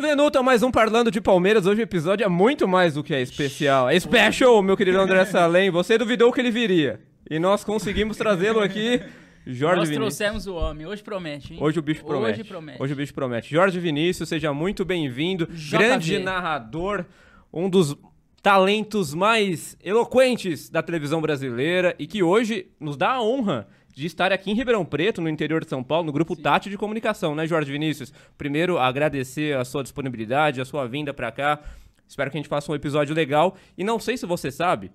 Bem-vindo 0.00 0.28
a 0.36 0.42
mais 0.42 0.60
um 0.64 0.72
Parlando 0.72 1.08
de 1.08 1.20
Palmeiras. 1.20 1.66
Hoje 1.66 1.80
o 1.80 1.84
episódio 1.84 2.24
é 2.24 2.28
muito 2.28 2.66
mais 2.66 2.94
do 2.94 3.04
que 3.04 3.14
é 3.14 3.22
especial. 3.22 3.88
É 3.88 3.98
special, 4.00 4.60
meu 4.60 4.76
querido 4.76 4.98
André 4.98 5.24
Salem. 5.30 5.70
Você 5.70 5.96
duvidou 5.96 6.32
que 6.32 6.40
ele 6.40 6.50
viria. 6.50 7.00
E 7.30 7.38
nós 7.38 7.62
conseguimos 7.62 8.16
trazê-lo 8.16 8.58
aqui. 8.58 9.00
Jorge 9.46 9.76
Nós 9.76 9.88
Vinícius. 9.88 10.16
trouxemos 10.16 10.46
o 10.48 10.56
homem. 10.56 10.84
Hoje 10.84 11.00
promete, 11.00 11.54
hein? 11.54 11.60
Hoje 11.62 11.78
o 11.78 11.82
bicho 11.82 12.04
promete. 12.04 12.40
Hoje 12.40 12.48
promete. 12.48 12.82
Hoje 12.82 12.92
o 12.92 12.96
bicho 12.96 13.14
promete. 13.14 13.50
Jorge 13.52 13.78
Vinícius, 13.78 14.28
seja 14.28 14.52
muito 14.52 14.84
bem-vindo. 14.84 15.48
Grande 15.70 16.18
narrador, 16.18 17.04
um 17.52 17.70
dos 17.70 17.96
talentos 18.42 19.14
mais 19.14 19.78
eloquentes 19.80 20.68
da 20.68 20.82
televisão 20.82 21.20
brasileira 21.20 21.94
e 22.00 22.08
que 22.08 22.20
hoje 22.20 22.66
nos 22.80 22.96
dá 22.96 23.12
a 23.12 23.22
honra 23.22 23.68
de 23.94 24.06
estar 24.06 24.32
aqui 24.32 24.50
em 24.50 24.54
Ribeirão 24.54 24.84
Preto, 24.84 25.20
no 25.20 25.28
interior 25.28 25.62
de 25.62 25.70
São 25.70 25.82
Paulo, 25.82 26.06
no 26.06 26.12
grupo 26.12 26.34
Tati 26.34 26.68
de 26.68 26.76
Comunicação, 26.76 27.34
né, 27.34 27.46
Jorge 27.46 27.70
Vinícius? 27.70 28.12
Primeiro, 28.36 28.78
agradecer 28.78 29.56
a 29.56 29.64
sua 29.64 29.82
disponibilidade, 29.82 30.60
a 30.60 30.64
sua 30.64 30.86
vinda 30.86 31.14
pra 31.14 31.30
cá. 31.30 31.60
Espero 32.06 32.30
que 32.30 32.36
a 32.36 32.40
gente 32.40 32.48
faça 32.48 32.70
um 32.70 32.74
episódio 32.74 33.14
legal. 33.14 33.56
E 33.78 33.84
não 33.84 33.98
sei 33.98 34.16
se 34.16 34.26
você 34.26 34.50
sabe, 34.50 34.90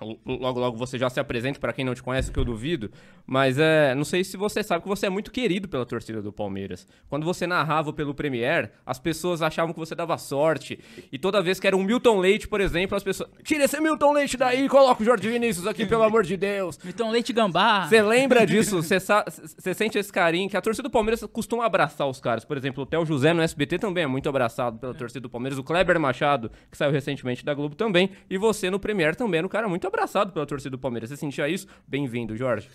Logo, 0.00 0.58
logo 0.58 0.76
você 0.76 0.98
já 0.98 1.08
se 1.08 1.20
apresenta 1.20 1.60
para 1.60 1.72
quem 1.72 1.84
não 1.84 1.94
te 1.94 2.02
conhece, 2.02 2.30
que 2.30 2.38
eu 2.38 2.44
duvido. 2.44 2.90
Mas 3.26 3.58
é, 3.58 3.94
não 3.94 4.04
sei 4.04 4.24
se 4.24 4.36
você 4.36 4.62
sabe 4.62 4.82
que 4.82 4.88
você 4.88 5.06
é 5.06 5.10
muito 5.10 5.30
querido 5.30 5.68
pela 5.68 5.86
torcida 5.86 6.20
do 6.20 6.32
Palmeiras. 6.32 6.86
Quando 7.08 7.24
você 7.24 7.46
narrava 7.46 7.92
pelo 7.92 8.12
Premier, 8.12 8.72
as 8.84 8.98
pessoas 8.98 9.40
achavam 9.40 9.72
que 9.72 9.78
você 9.78 9.94
dava 9.94 10.18
sorte. 10.18 10.78
E 11.12 11.18
toda 11.18 11.40
vez 11.40 11.60
que 11.60 11.66
era 11.66 11.76
um 11.76 11.82
Milton 11.82 12.18
Leite, 12.18 12.48
por 12.48 12.60
exemplo, 12.60 12.96
as 12.96 13.02
pessoas. 13.02 13.30
Tira 13.42 13.64
esse 13.64 13.80
Milton 13.80 14.12
Leite 14.12 14.36
daí 14.36 14.68
coloca 14.68 15.02
o 15.02 15.04
Jorge 15.04 15.30
Vinícius 15.30 15.66
aqui, 15.66 15.86
pelo 15.86 16.02
amor 16.02 16.24
de 16.24 16.36
Deus. 16.36 16.78
Então, 16.84 17.10
leite 17.10 17.32
gambá. 17.32 17.86
Você 17.86 18.02
lembra 18.02 18.44
disso? 18.46 18.82
Você 18.82 19.74
sente 19.74 19.96
esse 19.96 20.12
carinho 20.12 20.50
que 20.50 20.56
a 20.56 20.60
torcida 20.60 20.88
do 20.88 20.90
Palmeiras 20.90 21.24
costuma 21.32 21.64
abraçar 21.64 22.08
os 22.08 22.20
caras. 22.20 22.44
Por 22.44 22.56
exemplo, 22.56 22.82
o 22.82 22.86
Theo 22.86 23.06
José 23.06 23.32
no 23.32 23.42
SBT 23.42 23.78
também 23.78 24.04
é 24.04 24.06
muito 24.06 24.28
abraçado 24.28 24.78
pela 24.78 24.92
torcida 24.92 25.20
do 25.20 25.30
Palmeiras. 25.30 25.58
O 25.58 25.62
Kleber 25.62 25.98
Machado, 26.00 26.50
que 26.70 26.76
saiu 26.76 26.90
recentemente 26.90 27.44
da 27.44 27.54
Globo 27.54 27.74
também. 27.74 28.10
E 28.28 28.36
você 28.36 28.70
no 28.70 28.78
Premier 28.78 29.14
também 29.14 29.38
era 29.38 29.46
um 29.46 29.50
cara 29.50 29.68
muito 29.68 29.83
abraçado 29.86 30.32
pela 30.32 30.46
torcida 30.46 30.70
do 30.70 30.78
Palmeiras. 30.78 31.10
Você 31.10 31.16
sentia 31.16 31.48
isso? 31.48 31.66
Bem-vindo, 31.86 32.36
Jorge. 32.36 32.68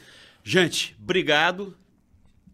Gente, 0.43 0.95
obrigado. 1.01 1.75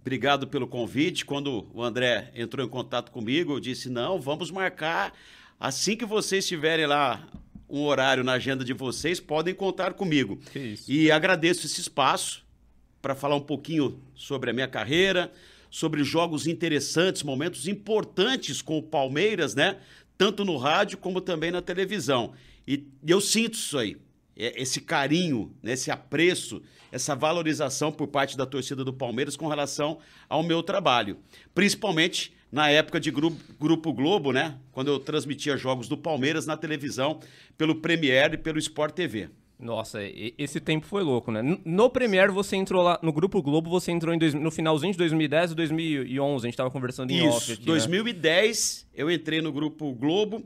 Obrigado 0.01 0.47
pelo 0.47 0.67
convite. 0.67 1.25
Quando 1.25 1.67
o 1.73 1.81
André 1.81 2.31
entrou 2.35 2.65
em 2.65 2.69
contato 2.69 3.11
comigo, 3.11 3.53
eu 3.53 3.59
disse: 3.59 3.89
não, 3.89 4.19
vamos 4.19 4.51
marcar. 4.51 5.13
Assim 5.59 5.95
que 5.95 6.05
vocês 6.05 6.47
tiverem 6.47 6.85
lá 6.85 7.27
um 7.69 7.81
horário 7.81 8.23
na 8.23 8.33
agenda 8.33 8.63
de 8.63 8.73
vocês, 8.73 9.19
podem 9.19 9.53
contar 9.53 9.93
comigo. 9.93 10.39
E 10.87 11.11
agradeço 11.11 11.65
esse 11.65 11.81
espaço 11.81 12.45
para 13.01 13.15
falar 13.15 13.35
um 13.35 13.41
pouquinho 13.41 13.99
sobre 14.15 14.49
a 14.49 14.53
minha 14.53 14.67
carreira, 14.67 15.31
sobre 15.69 16.03
jogos 16.03 16.47
interessantes, 16.47 17.23
momentos 17.23 17.67
importantes 17.67 18.61
com 18.61 18.77
o 18.77 18.83
Palmeiras, 18.83 19.55
né? 19.55 19.77
Tanto 20.17 20.45
no 20.45 20.57
rádio 20.57 20.97
como 20.97 21.19
também 21.19 21.51
na 21.51 21.61
televisão. 21.61 22.33
E 22.67 22.87
eu 23.05 23.19
sinto 23.19 23.55
isso 23.55 23.77
aí. 23.77 23.97
É- 24.37 24.61
Esse 24.61 24.81
carinho, 24.81 25.51
né? 25.63 25.73
esse 25.73 25.89
apreço, 25.91 26.61
essa 26.91 27.15
valorização 27.15 27.91
por 27.91 28.07
parte 28.07 28.35
da 28.37 28.45
torcida 28.45 28.83
do 28.83 28.93
Palmeiras 28.93 29.35
com 29.35 29.47
relação 29.47 29.97
ao 30.29 30.43
meu 30.43 30.61
trabalho. 30.63 31.17
Principalmente 31.53 32.33
na 32.51 32.69
época 32.69 32.99
de 32.99 33.11
Gru- 33.11 33.35
Grupo 33.59 33.91
Globo, 33.91 34.31
né? 34.31 34.55
Quando 34.71 34.89
eu 34.89 34.99
transmitia 34.99 35.57
jogos 35.57 35.87
do 35.87 35.97
Palmeiras 35.97 36.45
na 36.45 36.55
televisão, 36.55 37.19
pelo 37.57 37.75
Premier 37.75 38.33
e 38.33 38.37
pelo 38.37 38.59
Sport 38.59 38.93
TV. 38.93 39.29
Nossa, 39.57 39.99
esse 40.37 40.59
tempo 40.59 40.85
foi 40.85 41.01
louco, 41.01 41.31
né? 41.31 41.41
No 41.63 41.89
Premier 41.89 42.29
você 42.29 42.57
entrou 42.57 42.83
lá, 42.83 42.99
no 43.01 43.13
Grupo 43.13 43.41
Globo 43.41 43.69
você 43.69 43.89
entrou 43.91 44.13
em 44.13 44.17
dois- 44.17 44.33
no 44.33 44.51
finalzinho 44.51 44.91
de 44.91 44.97
2010 44.97 45.51
e 45.51 45.55
2011, 45.55 46.45
a 46.45 46.47
gente 46.49 46.57
tava 46.57 46.69
conversando 46.69 47.11
em 47.11 47.25
off 47.27 47.37
Isso, 47.37 47.53
aqui, 47.53 47.61
né? 47.61 47.67
2010 47.67 48.85
eu 48.93 49.09
entrei 49.09 49.41
no 49.41 49.53
Grupo 49.53 49.93
Globo, 49.93 50.43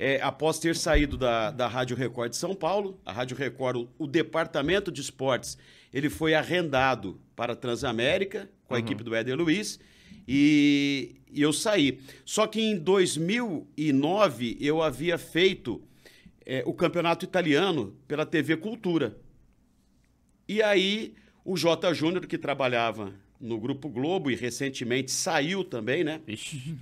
é, 0.00 0.18
após 0.22 0.58
ter 0.58 0.74
saído 0.74 1.18
da, 1.18 1.50
da 1.50 1.68
Rádio 1.68 1.94
Record 1.94 2.30
de 2.30 2.38
São 2.38 2.54
Paulo. 2.54 2.98
A 3.04 3.12
Rádio 3.12 3.36
Record, 3.36 3.76
o, 3.76 3.88
o 3.98 4.06
departamento 4.06 4.90
de 4.90 5.02
esportes, 5.02 5.58
ele 5.92 6.08
foi 6.08 6.32
arrendado 6.32 7.20
para 7.36 7.52
a 7.52 7.56
Transamérica, 7.56 8.48
com 8.66 8.74
a 8.74 8.78
equipe 8.78 9.04
do 9.04 9.14
Éder 9.14 9.36
Luiz, 9.36 9.78
e, 10.26 11.16
e 11.30 11.42
eu 11.42 11.52
saí. 11.52 12.00
Só 12.24 12.46
que 12.46 12.62
em 12.62 12.78
2009 12.78 14.56
eu 14.58 14.80
havia 14.82 15.18
feito 15.18 15.82
é, 16.46 16.62
o 16.64 16.72
campeonato 16.72 17.26
italiano 17.26 17.94
pela 18.08 18.24
TV 18.24 18.56
Cultura. 18.56 19.18
E 20.48 20.62
aí, 20.62 21.12
o 21.44 21.58
J. 21.58 21.92
Júnior, 21.92 22.26
que 22.26 22.38
trabalhava 22.38 23.12
no 23.38 23.60
Grupo 23.60 23.90
Globo 23.90 24.30
e 24.30 24.34
recentemente 24.34 25.10
saiu 25.10 25.62
também, 25.62 26.02
né? 26.02 26.22
Ixi. 26.26 26.74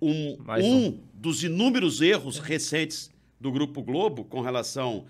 Um, 0.00 0.36
Mais 0.44 0.64
um 0.64 0.98
dos 1.12 1.42
inúmeros 1.42 2.00
erros 2.00 2.38
recentes 2.38 3.10
do 3.40 3.50
Grupo 3.50 3.82
Globo 3.82 4.24
com 4.24 4.40
relação 4.40 5.06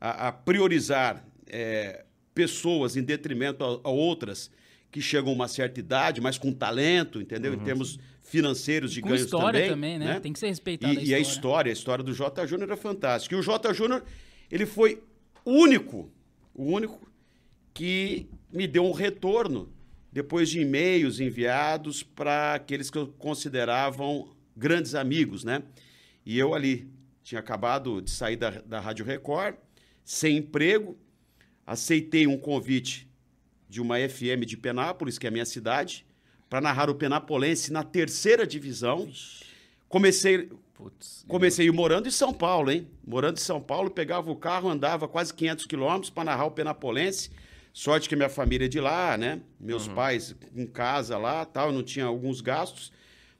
a, 0.00 0.28
a 0.28 0.32
priorizar 0.32 1.24
é, 1.46 2.04
pessoas 2.34 2.96
em 2.96 3.02
detrimento 3.02 3.62
a, 3.64 3.88
a 3.88 3.90
outras 3.90 4.50
que 4.90 5.00
chegam 5.00 5.30
a 5.30 5.34
uma 5.34 5.48
certa 5.48 5.78
idade, 5.78 6.20
mas 6.20 6.36
com 6.38 6.52
talento, 6.52 7.20
entendeu? 7.20 7.54
Em 7.54 7.58
termos 7.58 7.98
financeiros 8.22 8.92
de 8.92 9.00
Com 9.00 9.08
ganhos 9.08 9.22
história 9.24 9.60
também. 9.68 9.98
também, 9.98 9.98
né? 9.98 10.20
Tem 10.20 10.32
que 10.32 10.38
ser 10.38 10.48
respeitado 10.48 10.94
E, 10.94 10.98
a 10.98 11.02
e 11.02 11.14
a 11.14 11.18
história. 11.18 11.70
a 11.70 11.72
história 11.72 12.02
do 12.02 12.12
J. 12.12 12.46
Júnior 12.46 12.70
é 12.70 12.76
fantástica. 12.76 13.34
E 13.34 13.38
o 13.38 13.42
J. 13.42 13.72
Júnior, 13.74 14.02
ele 14.50 14.66
foi 14.66 15.02
o 15.44 15.52
único, 15.52 16.10
o 16.54 16.64
único 16.64 17.08
que 17.72 18.26
me 18.52 18.66
deu 18.66 18.84
um 18.84 18.92
retorno 18.92 19.68
depois 20.12 20.48
de 20.48 20.60
e-mails 20.60 21.20
enviados 21.20 22.02
para 22.02 22.54
aqueles 22.54 22.90
que 22.90 22.98
eu 22.98 23.06
consideravam 23.06 24.28
grandes 24.56 24.94
amigos, 24.94 25.44
né? 25.44 25.62
E 26.24 26.38
eu 26.38 26.54
ali 26.54 26.90
tinha 27.22 27.40
acabado 27.40 28.00
de 28.02 28.10
sair 28.10 28.36
da, 28.36 28.50
da 28.50 28.80
Rádio 28.80 29.04
Record, 29.04 29.56
sem 30.04 30.38
emprego, 30.38 30.98
aceitei 31.66 32.26
um 32.26 32.36
convite 32.36 33.08
de 33.68 33.80
uma 33.80 33.96
FM 33.96 34.44
de 34.44 34.56
Penápolis, 34.56 35.18
que 35.18 35.26
é 35.26 35.28
a 35.28 35.32
minha 35.32 35.44
cidade, 35.44 36.04
para 36.48 36.60
narrar 36.60 36.90
o 36.90 36.94
Penapolense 36.94 37.72
na 37.72 37.84
terceira 37.84 38.44
divisão. 38.44 39.08
Comecei, 39.88 40.50
Putz. 40.74 41.24
Comecei 41.28 41.70
morando 41.70 42.08
em 42.08 42.10
São 42.10 42.32
Paulo, 42.32 42.70
hein? 42.70 42.88
Morando 43.06 43.36
em 43.36 43.40
São 43.42 43.60
Paulo, 43.60 43.90
pegava 43.90 44.30
o 44.30 44.36
carro, 44.36 44.68
andava 44.68 45.06
quase 45.06 45.32
500 45.34 45.66
quilômetros 45.66 46.10
para 46.10 46.24
narrar 46.24 46.46
o 46.46 46.50
Penapolense. 46.50 47.30
Sorte 47.72 48.08
que 48.08 48.16
minha 48.16 48.28
família 48.28 48.64
é 48.66 48.68
de 48.68 48.80
lá, 48.80 49.16
né? 49.16 49.40
Meus 49.58 49.86
pais 49.86 50.34
em 50.54 50.66
casa 50.66 51.16
lá, 51.16 51.44
tal, 51.44 51.72
não 51.72 51.82
tinha 51.82 52.04
alguns 52.04 52.40
gastos. 52.40 52.92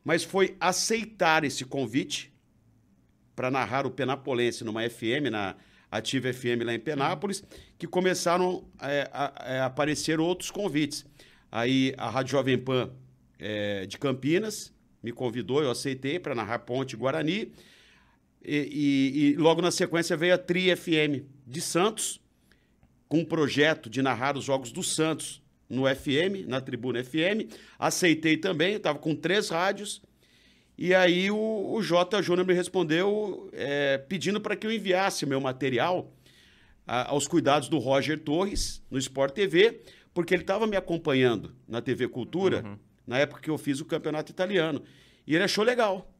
Mas 0.04 0.22
foi 0.24 0.56
aceitar 0.60 1.44
esse 1.44 1.64
convite 1.64 2.32
para 3.34 3.50
narrar 3.50 3.86
o 3.86 3.90
Penapolense 3.90 4.64
numa 4.64 4.88
FM, 4.88 5.30
na 5.30 5.56
Ativa 5.90 6.32
FM 6.32 6.62
lá 6.64 6.72
em 6.74 6.78
Penápolis, 6.78 7.42
que 7.76 7.86
começaram 7.86 8.64
é, 8.80 9.08
a, 9.12 9.62
a 9.62 9.66
aparecer 9.66 10.20
outros 10.20 10.50
convites. 10.50 11.04
Aí 11.50 11.92
a 11.98 12.08
Rádio 12.08 12.32
Jovem 12.32 12.56
Pan 12.58 12.90
é, 13.38 13.84
de 13.86 13.98
Campinas 13.98 14.72
me 15.02 15.10
convidou, 15.10 15.62
eu 15.62 15.70
aceitei 15.70 16.18
para 16.20 16.34
narrar 16.34 16.60
Ponte 16.60 16.96
Guarani. 16.96 17.52
E, 18.42 18.56
e- 18.56 19.18
e 19.32 19.36
logo 19.36 19.60
na 19.60 19.70
sequência 19.70 20.16
veio 20.16 20.34
a 20.34 20.38
Tri 20.38 20.74
FM 20.74 21.24
de 21.46 21.60
Santos, 21.60 22.19
com 23.10 23.18
um 23.18 23.24
projeto 23.24 23.90
de 23.90 24.00
narrar 24.00 24.36
os 24.38 24.44
jogos 24.44 24.70
do 24.70 24.84
Santos 24.84 25.42
no 25.68 25.82
FM, 25.84 26.46
na 26.46 26.60
Tribuna 26.60 27.02
FM. 27.02 27.52
Aceitei 27.76 28.36
também, 28.36 28.74
estava 28.74 29.00
com 29.00 29.16
três 29.16 29.48
rádios. 29.48 30.00
E 30.78 30.94
aí 30.94 31.28
o, 31.28 31.72
o 31.74 31.82
J. 31.82 32.22
Júnior 32.22 32.46
me 32.46 32.54
respondeu 32.54 33.50
é, 33.52 33.98
pedindo 33.98 34.40
para 34.40 34.54
que 34.54 34.64
eu 34.64 34.72
enviasse 34.72 35.24
o 35.24 35.28
meu 35.28 35.40
material 35.40 36.12
a- 36.86 37.10
aos 37.10 37.26
cuidados 37.26 37.68
do 37.68 37.78
Roger 37.78 38.16
Torres, 38.18 38.80
no 38.88 38.96
Sport 38.96 39.34
TV, 39.34 39.80
porque 40.14 40.32
ele 40.32 40.44
estava 40.44 40.64
me 40.68 40.76
acompanhando 40.76 41.52
na 41.66 41.82
TV 41.82 42.06
Cultura, 42.06 42.78
na 43.04 43.18
época 43.18 43.40
que 43.42 43.50
eu 43.50 43.58
fiz 43.58 43.80
o 43.80 43.84
campeonato 43.84 44.30
italiano. 44.30 44.82
E 45.26 45.34
ele 45.34 45.42
achou 45.44 45.64
legal. 45.64 46.14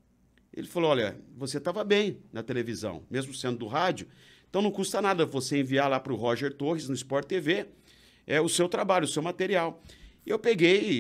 Ele 0.53 0.67
falou: 0.67 0.91
olha, 0.91 1.17
você 1.37 1.59
estava 1.59 1.85
bem 1.85 2.19
na 2.33 2.43
televisão, 2.43 3.05
mesmo 3.09 3.33
sendo 3.33 3.59
do 3.59 3.69
rádio, 3.69 4.09
então 4.51 4.61
não 4.61 4.71
custa 4.73 5.01
nada 5.01 5.25
você 5.25 5.61
enviar 5.61 5.89
lá 5.89 6.01
para 6.01 6.13
o 6.13 6.17
Roger 6.17 6.53
Torres, 6.53 6.89
no 6.89 6.95
Sport 6.95 7.27
TV, 7.27 7.69
é, 8.27 8.41
o 8.41 8.49
seu 8.49 8.69
trabalho, 8.69 9.05
o 9.05 9.09
seu 9.09 9.23
material. 9.23 9.81
Eu 10.27 10.39
peguei 10.41 10.91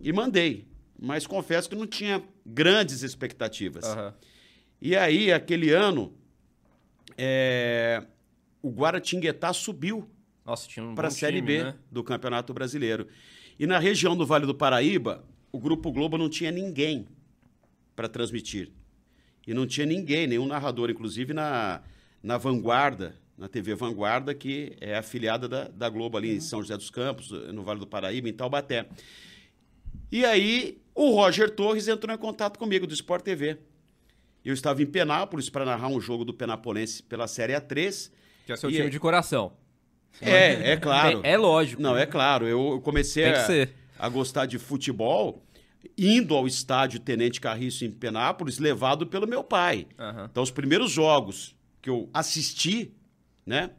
e, 0.00 0.08
e 0.08 0.12
mandei, 0.12 0.68
mas 0.98 1.26
confesso 1.26 1.68
que 1.68 1.74
não 1.74 1.86
tinha 1.86 2.22
grandes 2.46 3.02
expectativas. 3.02 3.84
Aham. 3.84 4.14
E 4.80 4.96
aí, 4.96 5.32
aquele 5.32 5.70
ano, 5.70 6.12
é, 7.18 8.04
o 8.60 8.70
Guaratinguetá 8.70 9.52
subiu 9.52 10.08
um 10.78 10.94
para 10.94 11.08
a 11.08 11.10
Série 11.10 11.36
time, 11.36 11.46
B 11.46 11.64
né? 11.64 11.74
do 11.90 12.02
Campeonato 12.02 12.54
Brasileiro. 12.54 13.08
E 13.58 13.66
na 13.66 13.78
região 13.78 14.16
do 14.16 14.26
Vale 14.26 14.46
do 14.46 14.54
Paraíba, 14.54 15.24
o 15.50 15.58
Grupo 15.58 15.92
Globo 15.92 16.16
não 16.16 16.28
tinha 16.28 16.50
ninguém 16.50 17.06
para 17.94 18.08
transmitir. 18.08 18.70
E 19.46 19.52
não 19.52 19.66
tinha 19.66 19.86
ninguém, 19.86 20.26
nenhum 20.26 20.46
narrador, 20.46 20.90
inclusive 20.90 21.32
na, 21.32 21.82
na 22.22 22.38
Vanguarda, 22.38 23.16
na 23.36 23.48
TV 23.48 23.74
Vanguarda, 23.74 24.34
que 24.34 24.76
é 24.80 24.96
afiliada 24.96 25.48
da, 25.48 25.68
da 25.68 25.88
Globo 25.88 26.16
ali 26.16 26.36
em 26.36 26.40
São 26.40 26.60
José 26.60 26.76
dos 26.76 26.90
Campos, 26.90 27.30
no 27.30 27.62
Vale 27.62 27.80
do 27.80 27.86
Paraíba, 27.86 28.28
em 28.28 28.32
Taubaté. 28.32 28.86
E 30.10 30.24
aí 30.24 30.80
o 30.94 31.10
Roger 31.10 31.50
Torres 31.50 31.88
entrou 31.88 32.14
em 32.14 32.18
contato 32.18 32.58
comigo 32.58 32.86
do 32.86 32.94
Sport 32.94 33.24
TV. 33.24 33.58
Eu 34.44 34.52
estava 34.54 34.82
em 34.82 34.86
Penápolis 34.86 35.48
para 35.48 35.64
narrar 35.64 35.88
um 35.88 36.00
jogo 36.00 36.24
do 36.24 36.34
Penapolense 36.34 37.02
pela 37.02 37.26
Série 37.26 37.54
A3. 37.54 38.10
Que 38.46 38.52
é 38.52 38.56
seu 38.56 38.68
E 38.70 38.74
time 38.74 38.86
é- 38.86 38.90
de 38.90 39.00
coração. 39.00 39.52
É, 40.20 40.72
é 40.72 40.76
claro. 40.76 41.20
É, 41.24 41.32
é 41.32 41.36
lógico. 41.38 41.80
Não, 41.80 41.96
é 41.96 42.04
claro. 42.04 42.46
Eu 42.46 42.80
comecei 42.84 43.24
a, 43.32 43.46
a 43.98 44.08
gostar 44.08 44.44
de 44.46 44.58
futebol 44.58 45.42
indo 45.96 46.34
ao 46.34 46.46
estádio 46.46 47.00
Tenente 47.00 47.40
Carriço 47.40 47.84
em 47.84 47.90
Penápolis, 47.90 48.58
levado 48.58 49.06
pelo 49.06 49.26
meu 49.26 49.42
pai. 49.42 49.86
Aham. 49.98 50.28
Então, 50.30 50.42
os 50.42 50.50
primeiros 50.50 50.90
jogos 50.90 51.56
que 51.82 51.90
eu 51.90 52.08
assisti, 52.14 52.92
né, 53.44 53.70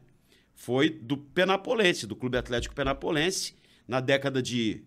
foi 0.54 0.88
do 0.90 1.16
Penapolense, 1.16 2.06
do 2.06 2.14
Clube 2.14 2.36
Atlético 2.38 2.74
Penapolense, 2.74 3.54
na 3.88 3.98
década 4.00 4.40
de 4.42 4.82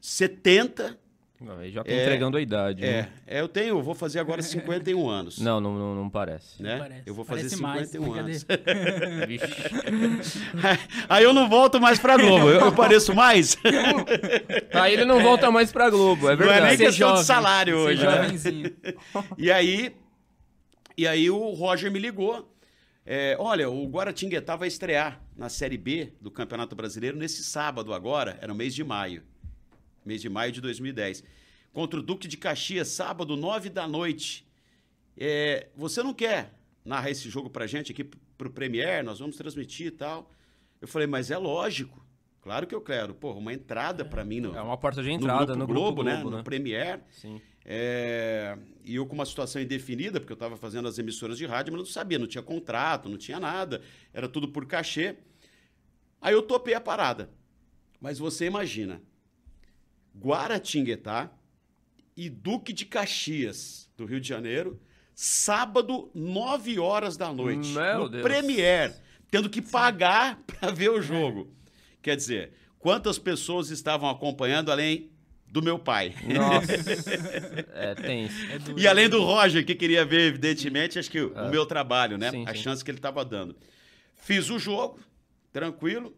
70. 0.00 0.96
Não, 1.40 1.56
aí 1.58 1.70
já 1.70 1.84
tá 1.84 1.90
É, 1.92 2.02
entregando 2.02 2.36
a 2.36 2.40
idade. 2.40 2.84
É, 2.84 3.02
né? 3.02 3.08
é, 3.26 3.40
eu 3.40 3.46
tenho, 3.48 3.68
eu 3.78 3.82
vou 3.82 3.94
fazer 3.94 4.18
agora 4.18 4.42
51 4.42 5.06
anos. 5.08 5.38
Não, 5.38 5.60
não, 5.60 5.78
não, 5.78 5.94
não 5.94 6.10
parece. 6.10 6.60
Né? 6.60 6.78
Parece. 6.78 7.02
Eu 7.06 7.14
vou 7.14 7.24
fazer 7.24 7.42
Parece 7.42 7.62
mais, 7.62 7.88
51 7.90 8.12
anos. 8.12 8.42
brincadeira. 8.44 9.26
Vixe. 9.26 9.46
Aí 11.08 11.22
eu 11.24 11.32
não 11.32 11.48
volto 11.48 11.80
mais 11.80 11.98
pra 12.00 12.16
Globo. 12.16 12.48
Eu, 12.48 12.60
eu 12.62 12.72
pareço 12.72 13.14
mais? 13.14 13.56
Aí 14.74 14.92
ele 14.94 15.04
não 15.04 15.22
volta 15.22 15.48
mais 15.50 15.70
pra 15.70 15.88
Globo, 15.90 16.28
é 16.28 16.34
Não 16.34 16.44
é 16.46 16.46
nem 16.46 16.76
verdade. 16.76 16.76
Ser 16.76 16.84
questão 16.86 17.08
de 17.08 17.12
jovem, 17.12 17.24
salário 17.24 17.74
ser 17.76 17.80
hoje, 17.82 18.04
né? 18.04 18.94
E 19.36 19.50
aí, 19.52 19.94
e 20.96 21.06
aí 21.06 21.30
o 21.30 21.50
Roger 21.52 21.90
me 21.92 22.00
ligou. 22.00 22.52
É, 23.10 23.34
olha, 23.40 23.70
o 23.70 23.86
Guaratinguetá 23.88 24.54
vai 24.54 24.68
estrear 24.68 25.18
na 25.34 25.48
Série 25.48 25.78
B 25.78 26.12
do 26.20 26.30
Campeonato 26.30 26.76
Brasileiro 26.76 27.16
nesse 27.16 27.42
sábado 27.42 27.94
agora, 27.94 28.36
era 28.38 28.48
no 28.48 28.54
mês 28.54 28.74
de 28.74 28.84
maio. 28.84 29.22
Mês 30.04 30.20
de 30.20 30.28
maio 30.28 30.52
de 30.52 30.60
2010. 30.60 31.24
Contra 31.72 31.98
o 31.98 32.02
Duque 32.02 32.28
de 32.28 32.36
Caxias, 32.36 32.88
sábado, 32.88 33.34
nove 33.34 33.70
da 33.70 33.88
noite. 33.88 34.46
É, 35.16 35.68
você 35.74 36.02
não 36.02 36.12
quer 36.12 36.52
narrar 36.84 37.08
esse 37.08 37.30
jogo 37.30 37.48
pra 37.48 37.66
gente 37.66 37.92
aqui 37.92 38.04
pro 38.04 38.50
Premier? 38.50 39.02
Nós 39.02 39.20
vamos 39.20 39.36
transmitir 39.36 39.86
e 39.86 39.90
tal. 39.90 40.30
Eu 40.78 40.86
falei, 40.86 41.06
mas 41.06 41.30
é 41.30 41.38
lógico. 41.38 42.06
Claro 42.42 42.66
que 42.66 42.74
eu 42.74 42.80
quero. 42.82 43.14
Pô, 43.14 43.32
uma 43.32 43.54
entrada 43.54 44.04
pra 44.04 44.22
mim 44.22 44.40
no, 44.40 44.54
É 44.54 44.60
uma 44.60 44.76
porta 44.76 45.02
de 45.02 45.08
no 45.08 45.14
entrada 45.14 45.54
Grupo 45.54 45.58
no 45.60 45.66
Globo, 45.66 45.94
Grupo 45.96 46.02
né? 46.04 46.14
Globo, 46.16 46.30
No 46.30 46.36
né? 46.36 46.42
Premier. 46.42 47.00
Sim. 47.10 47.40
É, 47.70 48.56
e 48.82 48.94
eu 48.94 49.04
com 49.04 49.12
uma 49.14 49.26
situação 49.26 49.60
indefinida, 49.60 50.18
porque 50.18 50.32
eu 50.32 50.36
estava 50.36 50.56
fazendo 50.56 50.88
as 50.88 50.98
emissoras 50.98 51.36
de 51.36 51.44
rádio, 51.44 51.70
mas 51.70 51.80
não 51.80 51.86
sabia, 51.86 52.18
não 52.18 52.26
tinha 52.26 52.42
contrato, 52.42 53.10
não 53.10 53.18
tinha 53.18 53.38
nada, 53.38 53.82
era 54.10 54.26
tudo 54.26 54.48
por 54.48 54.64
cachê. 54.64 55.16
Aí 56.18 56.32
eu 56.32 56.40
topei 56.40 56.72
a 56.72 56.80
parada. 56.80 57.28
Mas 58.00 58.18
você 58.18 58.46
imagina, 58.46 59.02
Guaratinguetá 60.16 61.30
e 62.16 62.30
Duque 62.30 62.72
de 62.72 62.86
Caxias, 62.86 63.90
do 63.98 64.06
Rio 64.06 64.18
de 64.18 64.26
Janeiro, 64.26 64.80
sábado, 65.14 66.10
9 66.14 66.78
horas 66.78 67.18
da 67.18 67.30
noite, 67.30 67.68
Meu 67.74 67.98
no 67.98 68.08
Deus. 68.08 68.22
Premier, 68.22 68.96
tendo 69.30 69.50
que 69.50 69.60
pagar 69.60 70.42
para 70.48 70.70
ver 70.70 70.88
o 70.88 71.02
jogo. 71.02 71.54
Quer 72.00 72.16
dizer, 72.16 72.54
quantas 72.78 73.18
pessoas 73.18 73.68
estavam 73.68 74.08
acompanhando 74.08 74.72
além 74.72 75.10
do 75.50 75.62
meu 75.62 75.78
pai? 75.78 76.14
Nossa. 76.24 76.72
é 77.74 77.94
tenso. 77.94 78.36
É. 78.76 78.80
E 78.80 78.86
além 78.86 79.08
do 79.08 79.22
Roger, 79.22 79.64
que 79.64 79.74
queria 79.74 80.04
ver, 80.04 80.28
evidentemente, 80.28 80.98
acho 80.98 81.10
que 81.10 81.20
o 81.20 81.32
o 81.32 81.50
meu 81.50 81.64
trabalho, 81.64 82.18
né? 82.18 82.30
Sim, 82.30 82.44
a 82.46 82.54
sim. 82.54 82.62
chance 82.62 82.84
que 82.84 82.90
ele 82.90 82.98
estava 82.98 83.24
dando. 83.24 83.56
Fiz 84.16 84.50
o 84.50 84.58
jogo, 84.58 85.00
tranquilo. 85.52 86.14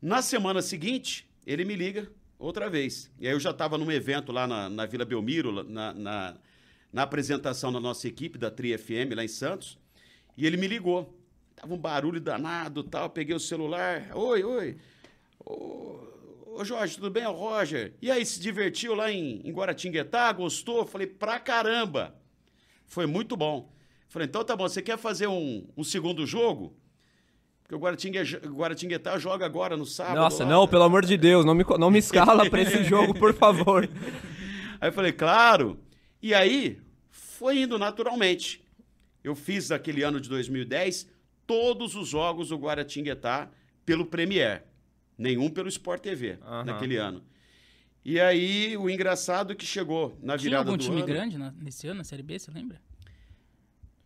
Na 0.00 0.22
semana 0.22 0.62
seguinte, 0.62 1.28
ele 1.46 1.64
me 1.64 1.76
liga 1.76 2.10
outra 2.38 2.68
vez. 2.68 3.10
E 3.18 3.26
aí 3.26 3.32
eu 3.32 3.40
já 3.40 3.50
estava 3.50 3.76
num 3.76 3.92
evento 3.92 4.32
lá 4.32 4.46
na, 4.46 4.68
na 4.68 4.86
Vila 4.86 5.04
Belmiro, 5.04 5.62
na, 5.62 5.92
na, 5.92 6.36
na 6.92 7.02
apresentação 7.02 7.70
da 7.70 7.78
nossa 7.78 8.08
equipe, 8.08 8.38
da 8.38 8.50
Tri 8.50 8.76
FM, 8.76 9.14
lá 9.14 9.22
em 9.22 9.28
Santos. 9.28 9.78
E 10.36 10.46
ele 10.46 10.56
me 10.56 10.66
ligou. 10.66 11.16
Tava 11.54 11.74
um 11.74 11.78
barulho 11.78 12.20
danado 12.20 12.82
tal. 12.82 13.10
Peguei 13.10 13.36
o 13.36 13.40
celular. 13.40 14.10
Oi, 14.14 14.42
oi. 14.42 14.76
Ô, 15.44 16.00
ô, 16.54 16.64
Jorge, 16.64 16.96
tudo 16.96 17.10
bem? 17.10 17.22
É 17.22 17.28
o 17.28 17.32
Roger. 17.32 17.94
E 18.00 18.10
aí, 18.10 18.24
se 18.24 18.40
divertiu 18.40 18.94
lá 18.94 19.10
em, 19.10 19.40
em 19.44 19.52
Guaratinguetá? 19.52 20.32
Gostou? 20.32 20.86
Falei, 20.86 21.06
pra 21.06 21.38
caramba. 21.38 22.14
Foi 22.86 23.06
muito 23.06 23.36
bom. 23.36 23.72
Falei, 24.08 24.26
então 24.26 24.44
tá 24.44 24.56
bom, 24.56 24.68
você 24.68 24.82
quer 24.82 24.98
fazer 24.98 25.28
um, 25.28 25.66
um 25.76 25.84
segundo 25.84 26.26
jogo? 26.26 26.76
Porque 27.62 27.76
o 27.76 27.78
Guaratingue, 27.78 28.18
Guaratinguetá 28.48 29.16
joga 29.18 29.46
agora 29.46 29.76
no 29.76 29.86
sábado. 29.86 30.16
Nossa, 30.16 30.42
lá. 30.42 30.50
não, 30.50 30.66
pelo 30.66 30.82
amor 30.82 31.06
de 31.06 31.16
Deus, 31.16 31.44
não 31.44 31.54
me, 31.54 31.64
não 31.78 31.88
me 31.88 32.00
escala 32.00 32.50
pra 32.50 32.62
esse 32.62 32.82
jogo, 32.84 33.14
por 33.14 33.32
favor. 33.32 33.88
Aí 34.80 34.88
eu 34.88 34.92
falei, 34.92 35.12
claro. 35.12 35.78
E 36.20 36.34
aí, 36.34 36.80
foi 37.08 37.60
indo 37.60 37.78
naturalmente. 37.78 38.60
Eu 39.22 39.36
fiz 39.36 39.68
naquele 39.68 40.02
ano 40.02 40.20
de 40.20 40.28
2010 40.28 41.08
todos 41.46 41.94
os 41.94 42.08
jogos 42.08 42.48
do 42.48 42.56
Guaratinguetá 42.56 43.48
pelo 43.86 44.04
Premier. 44.04 44.64
Nenhum 45.20 45.50
pelo 45.50 45.68
Sport 45.68 46.00
TV 46.02 46.38
Aham. 46.42 46.64
naquele 46.64 46.96
ano. 46.96 47.22
E 48.02 48.18
aí, 48.18 48.74
o 48.78 48.88
engraçado 48.88 49.52
é 49.52 49.54
que 49.54 49.66
chegou 49.66 50.16
na 50.22 50.38
Tinha 50.38 50.50
virada 50.50 50.70
algum 50.70 50.78
do 50.78 50.82
time 50.82 50.96
ano... 50.96 51.06
grande 51.06 51.36
na- 51.36 51.52
nesse 51.60 51.86
ano, 51.86 51.98
na 51.98 52.04
Série 52.04 52.22
B, 52.22 52.38
você 52.38 52.50
lembra? 52.50 52.80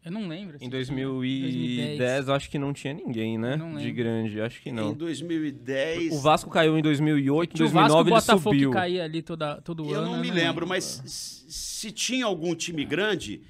Eu 0.05 0.11
não 0.11 0.27
lembro. 0.29 0.57
Em 0.57 0.67
assim. 0.67 0.69
2010, 0.69 2.29
eu 2.29 2.35
acho 2.35 2.51
que 2.51 2.59
não 2.59 2.73
tinha 2.75 2.93
ninguém, 2.93 3.39
né? 3.39 3.57
De 3.79 3.91
grande, 3.93 4.41
acho 4.41 4.61
que 4.61 4.69
Em 4.71 4.73
não. 4.73 4.93
2010... 4.93 6.13
O 6.13 6.21
Vasco 6.21 6.51
caiu 6.51 6.77
em 6.77 6.83
2008, 6.83 7.53
em 7.53 7.55
Tinha 7.57 7.67
o 7.67 7.71
Vasco 7.71 7.89
2009 8.05 8.11
e 8.11 8.13
o 8.13 8.15
ele 8.15 8.21
Botafogo 8.21 8.55
subiu. 8.55 8.71
que 8.71 8.77
caía 8.77 9.05
ali 9.05 9.23
toda, 9.23 9.61
todo 9.63 9.89
Eu 9.89 10.01
ano. 10.01 10.11
não 10.11 10.21
me 10.21 10.29
eu 10.29 10.35
lembro, 10.35 10.67
mas 10.67 11.03
se 11.07 11.91
tinha 11.93 12.27
algum 12.27 12.55
time 12.55 12.85
grande, 12.85 13.43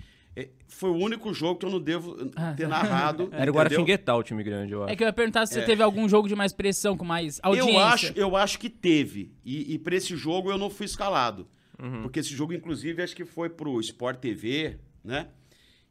foi 0.67 0.91
o 0.91 0.97
único 0.97 1.33
jogo 1.33 1.61
que 1.61 1.67
eu 1.67 1.71
não 1.71 1.81
devo 1.81 2.17
Ah, 2.35 2.53
ter 2.53 2.65
tá. 2.65 2.69
narrado. 2.69 3.29
Era 3.33 3.51
o? 3.51 3.55
Guaratinguetá 3.55 4.17
o 4.17 4.23
time 4.23 4.43
grande, 4.43 4.73
eu 4.73 4.83
acho. 4.83 4.93
É 4.93 4.97
que 4.97 5.03
eu 5.05 5.07
ia 5.07 5.13
perguntar 5.13 5.47
se 5.47 5.55
você 5.55 5.63
teve 5.63 5.83
algum 5.83 6.09
jogo 6.09 6.27
de 6.29 6.35
mais 6.35 6.53
pressão, 6.53 6.97
com 6.97 7.05
mais 7.05 7.39
audiência. 7.43 7.73
Eu 7.73 7.79
acho, 7.81 8.13
eu 8.17 8.37
acho 8.37 8.59
que 8.59 8.69
teve. 8.69 9.33
E, 9.45 9.75
e 9.75 9.79
para 9.79 9.95
esse 9.95 10.17
jogo 10.17 10.51
eu 10.51 10.59
não 10.59 10.69
fui 10.69 10.87
escalado. 10.87 11.47
Uhum. 11.81 12.03
Porque 12.03 12.19
esse 12.21 12.35
jogo, 12.35 12.53
inclusive, 12.53 13.03
acho 13.03 13.15
que 13.15 13.25
foi 13.25 13.49
pro 13.49 13.81
Sport 13.81 14.19
TV, 14.19 14.79
né? 15.05 15.29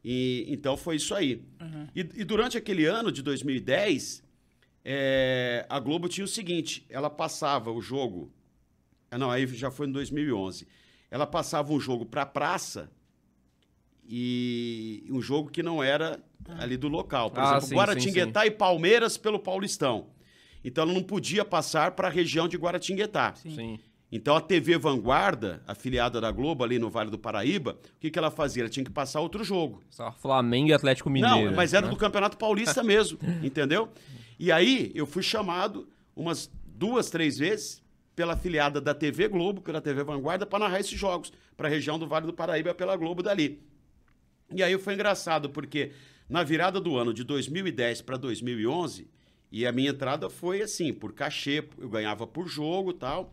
E, 0.04 0.46
então 0.50 0.75
foi 0.75 0.98
isso 0.98 1.16
aí. 1.16 1.42
Uhum. 1.62 1.88
E, 1.96 2.00
e 2.01 2.24
durante 2.25 2.57
aquele 2.57 2.86
ano 2.86 3.12
de 3.12 3.22
2010, 3.22 4.22
é, 4.84 5.66
a 5.69 5.80
Globo 5.80 6.10
tinha 6.10 6.25
o 6.25 6.27
seguinte: 6.27 6.86
ela 6.89 7.10
passava 7.10 7.72
o 7.72 7.82
jogo. 7.82 8.32
ah, 9.10 9.17
Não, 9.17 9.32
aí 9.32 9.48
já 9.48 9.72
foi 9.72 9.88
em 9.88 9.91
2011. 9.91 10.67
Ela 11.10 11.25
passava 11.25 11.72
um 11.72 11.79
jogo 11.79 12.06
para 12.06 12.25
praça 12.25 12.91
e 14.07 15.05
um 15.10 15.22
jogo 15.22 15.50
que 15.50 15.63
não 15.63 15.83
era 15.83 16.19
ali 16.60 16.77
do 16.77 16.88
local. 16.88 17.31
Por 17.31 17.39
Ah, 17.39 17.43
exemplo, 17.43 17.62
sim, 17.62 17.67
sim, 17.69 17.75
Guaratinguetá 17.75 18.45
e 18.45 18.51
Palmeiras 18.51 19.17
pelo 19.17 19.39
Paulistão. 19.39 20.07
Então 20.63 20.83
ela 20.83 20.93
não 20.93 21.03
podia 21.03 21.43
passar 21.43 21.91
para 21.91 22.07
a 22.07 22.12
região 22.12 22.48
de 22.48 22.57
Guaratinguetá. 22.57 23.33
Sim. 23.36 23.55
Sim. 23.55 23.79
Então 24.12 24.36
a 24.36 24.41
TV 24.41 24.77
Vanguarda, 24.77 25.63
afiliada 25.65 26.22
da 26.22 26.29
Globo 26.29 26.63
ali 26.63 26.77
no 26.77 26.88
Vale 26.89 27.10
do 27.10 27.17
Paraíba, 27.17 27.79
o 27.95 28.00
que, 28.00 28.12
que 28.12 28.19
ela 28.19 28.29
fazia? 28.29 28.62
Ela 28.62 28.69
tinha 28.69 28.83
que 28.83 28.91
passar 28.91 29.19
outro 29.22 29.43
jogo. 29.43 29.81
Só 29.89 30.12
Flamengo 30.12 30.69
e 30.69 30.74
Atlético 30.74 31.10
Mineiro. 31.10 31.50
Não, 31.50 31.55
mas 31.55 31.74
era 31.74 31.88
né? 31.88 31.91
do 31.91 31.98
Campeonato 31.98 32.38
Paulista 32.38 32.81
mesmo, 32.83 33.17
entendeu? 33.41 33.89
E 34.38 34.51
aí 34.51 34.91
eu 34.93 35.07
fui 35.07 35.24
chamado 35.24 35.88
umas 36.15 36.51
duas, 36.63 37.10
três 37.10 37.39
vezes 37.39 37.81
pela 38.15 38.33
afiliada 38.33 38.79
da 38.79 38.93
TV 38.93 39.27
Globo, 39.27 39.62
pela 39.62 39.81
TV 39.81 40.03
Vanguarda, 40.03 40.45
para 40.45 40.60
narrar 40.60 40.79
esses 40.79 40.98
jogos 40.98 41.33
para 41.57 41.67
a 41.67 41.72
região 41.72 41.98
do 41.98 42.05
Vale 42.07 42.27
do 42.27 42.33
Paraíba 42.33 42.72
pela 42.75 42.95
Globo 42.95 43.24
dali. 43.24 43.63
E 44.55 44.63
aí 44.63 44.77
foi 44.77 44.93
engraçado, 44.93 45.50
porque 45.50 45.91
na 46.29 46.43
virada 46.43 46.79
do 46.79 46.98
ano 46.98 47.13
de 47.13 47.24
2010 47.24 48.01
para 48.01 48.17
2011, 48.17 49.07
e 49.51 49.67
a 49.67 49.72
minha 49.72 49.91
entrada 49.91 50.29
foi 50.29 50.62
assim, 50.62 50.91
por 50.93 51.13
cachê, 51.13 51.63
eu 51.77 51.88
ganhava 51.89 52.25
por 52.25 52.48
jogo 52.48 52.91
e 52.91 52.93
tal. 52.95 53.31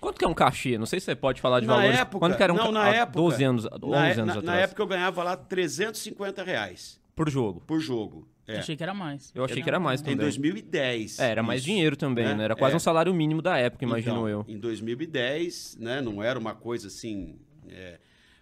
Quanto 0.00 0.18
que 0.18 0.24
é 0.24 0.28
um 0.28 0.34
cachê? 0.34 0.76
Não 0.78 0.86
sei 0.86 0.98
se 0.98 1.04
você 1.06 1.14
pode 1.14 1.40
falar 1.40 1.60
de 1.60 1.66
Na 1.66 1.76
valores. 1.76 1.98
época, 1.98 2.18
Quanto 2.18 2.36
que 2.36 2.42
era 2.42 2.52
um 2.52 2.56
não, 2.56 2.72
na 2.72 2.88
época, 2.88 3.18
12 3.20 3.44
anos, 3.44 3.66
11 3.66 3.78
na, 3.88 3.98
anos 4.06 4.16
na- 4.16 4.22
atrás. 4.24 4.44
na 4.44 4.56
época 4.56 4.82
eu 4.82 4.86
ganhava 4.86 5.22
lá 5.22 5.36
350 5.36 6.42
reais 6.42 7.00
Por 7.14 7.28
jogo. 7.30 7.60
por 7.66 7.78
jogo. 7.80 8.26
É. 8.48 8.58
Achei 8.58 8.74
que 8.74 8.82
era 8.82 8.92
mais. 8.92 9.30
Eu 9.32 9.44
achei 9.44 9.62
que 9.62 9.68
era 9.68 9.78
mais 9.78 10.00
Em 10.00 10.04
também. 10.04 10.16
2010. 10.18 11.20
É, 11.20 11.30
era 11.30 11.40
mais 11.42 11.60
isso. 11.60 11.70
dinheiro 11.70 11.96
também, 11.96 12.24
né? 12.24 12.34
né? 12.34 12.44
Era 12.44 12.56
quase 12.56 12.72
É. 12.74 12.76
um 12.76 12.80
salário 12.80 13.14
mínimo 13.14 13.40
da 13.40 13.56
época, 13.56 13.84
imagino 13.84 14.12
Então, 14.16 14.28
eu. 14.28 14.44
Em 14.48 14.58
2010, 14.58 15.76
né, 15.78 16.00
não 16.00 16.20
era 16.20 16.36
uma 16.36 16.54
coisa 16.54 16.88
assim 16.88 17.38
é, 17.68 18.00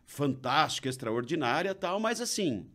fantástica, 0.08 0.88
extraordinária, 0.88 1.74
tal, 1.74 2.00
mas 2.00 2.20
assim 2.20 2.66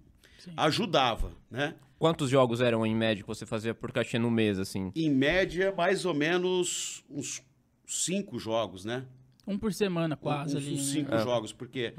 ajudava, 0.55 1.31
né? 1.49 1.75
Quantos 1.97 2.29
jogos 2.29 2.61
eram 2.61 2.85
em 2.85 2.93
média 2.95 3.23
que 3.23 3.27
você 3.27 3.45
fazia 3.45 3.73
por 3.73 3.91
cachê 3.91 4.19
no 4.19 4.29
mês, 4.29 4.59
assim? 4.59 4.91
Em 4.95 5.09
média, 5.09 5.73
mais 5.75 6.05
ou 6.05 6.13
menos 6.13 7.03
uns 7.09 7.41
cinco 7.87 8.37
jogos, 8.37 8.85
né? 8.85 9.05
Um 9.47 9.57
por 9.57 9.73
semana, 9.73 10.15
quase 10.15 10.55
uns, 10.57 10.63
ali. 10.63 10.73
uns 10.75 10.87
né? 10.87 10.93
cinco 10.93 11.15
É. 11.15 11.23
jogos, 11.23 11.51
porque 11.53 11.93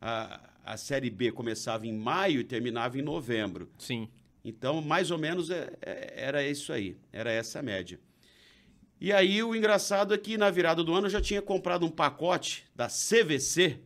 a, 0.00 0.40
a 0.64 0.76
série 0.76 1.10
B 1.10 1.32
começava 1.32 1.86
em 1.86 1.92
maio 1.92 2.40
e 2.40 2.44
terminava 2.44 2.98
em 2.98 3.02
novembro. 3.02 3.68
Sim. 3.78 4.08
Então, 4.44 4.80
mais 4.80 5.10
ou 5.10 5.18
menos 5.18 5.50
é- 5.50 5.72
é- 5.82 6.14
era 6.16 6.46
isso 6.46 6.72
aí, 6.72 6.96
era 7.12 7.30
essa 7.30 7.58
a 7.58 7.62
média. 7.62 8.00
E 9.00 9.12
aí 9.12 9.42
o 9.42 9.54
engraçado 9.54 10.14
é 10.14 10.18
que 10.18 10.38
na 10.38 10.50
virada 10.50 10.82
do 10.84 10.94
ano 10.94 11.06
eu 11.06 11.10
já 11.10 11.20
tinha 11.20 11.42
comprado 11.42 11.84
um 11.84 11.90
pacote 11.90 12.64
da 12.74 12.88
CVC 12.88 13.80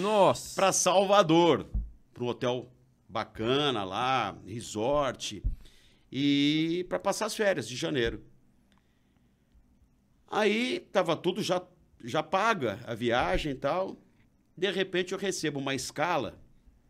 Nossa. 0.00 0.54
para 0.54 0.72
Salvador, 0.72 1.66
para 2.12 2.24
um 2.24 2.28
hotel 2.28 2.70
bacana 3.08 3.84
lá, 3.84 4.36
resort, 4.46 5.42
e 6.10 6.86
para 6.88 6.98
passar 6.98 7.26
as 7.26 7.34
férias 7.34 7.68
de 7.68 7.76
janeiro. 7.76 8.24
Aí 10.28 10.80
tava 10.92 11.16
tudo 11.16 11.42
já, 11.42 11.62
já 12.02 12.22
paga, 12.22 12.80
a 12.86 12.94
viagem 12.94 13.52
e 13.52 13.54
tal. 13.54 13.96
De 14.56 14.70
repente 14.70 15.12
eu 15.12 15.18
recebo 15.18 15.58
uma 15.58 15.74
escala 15.74 16.40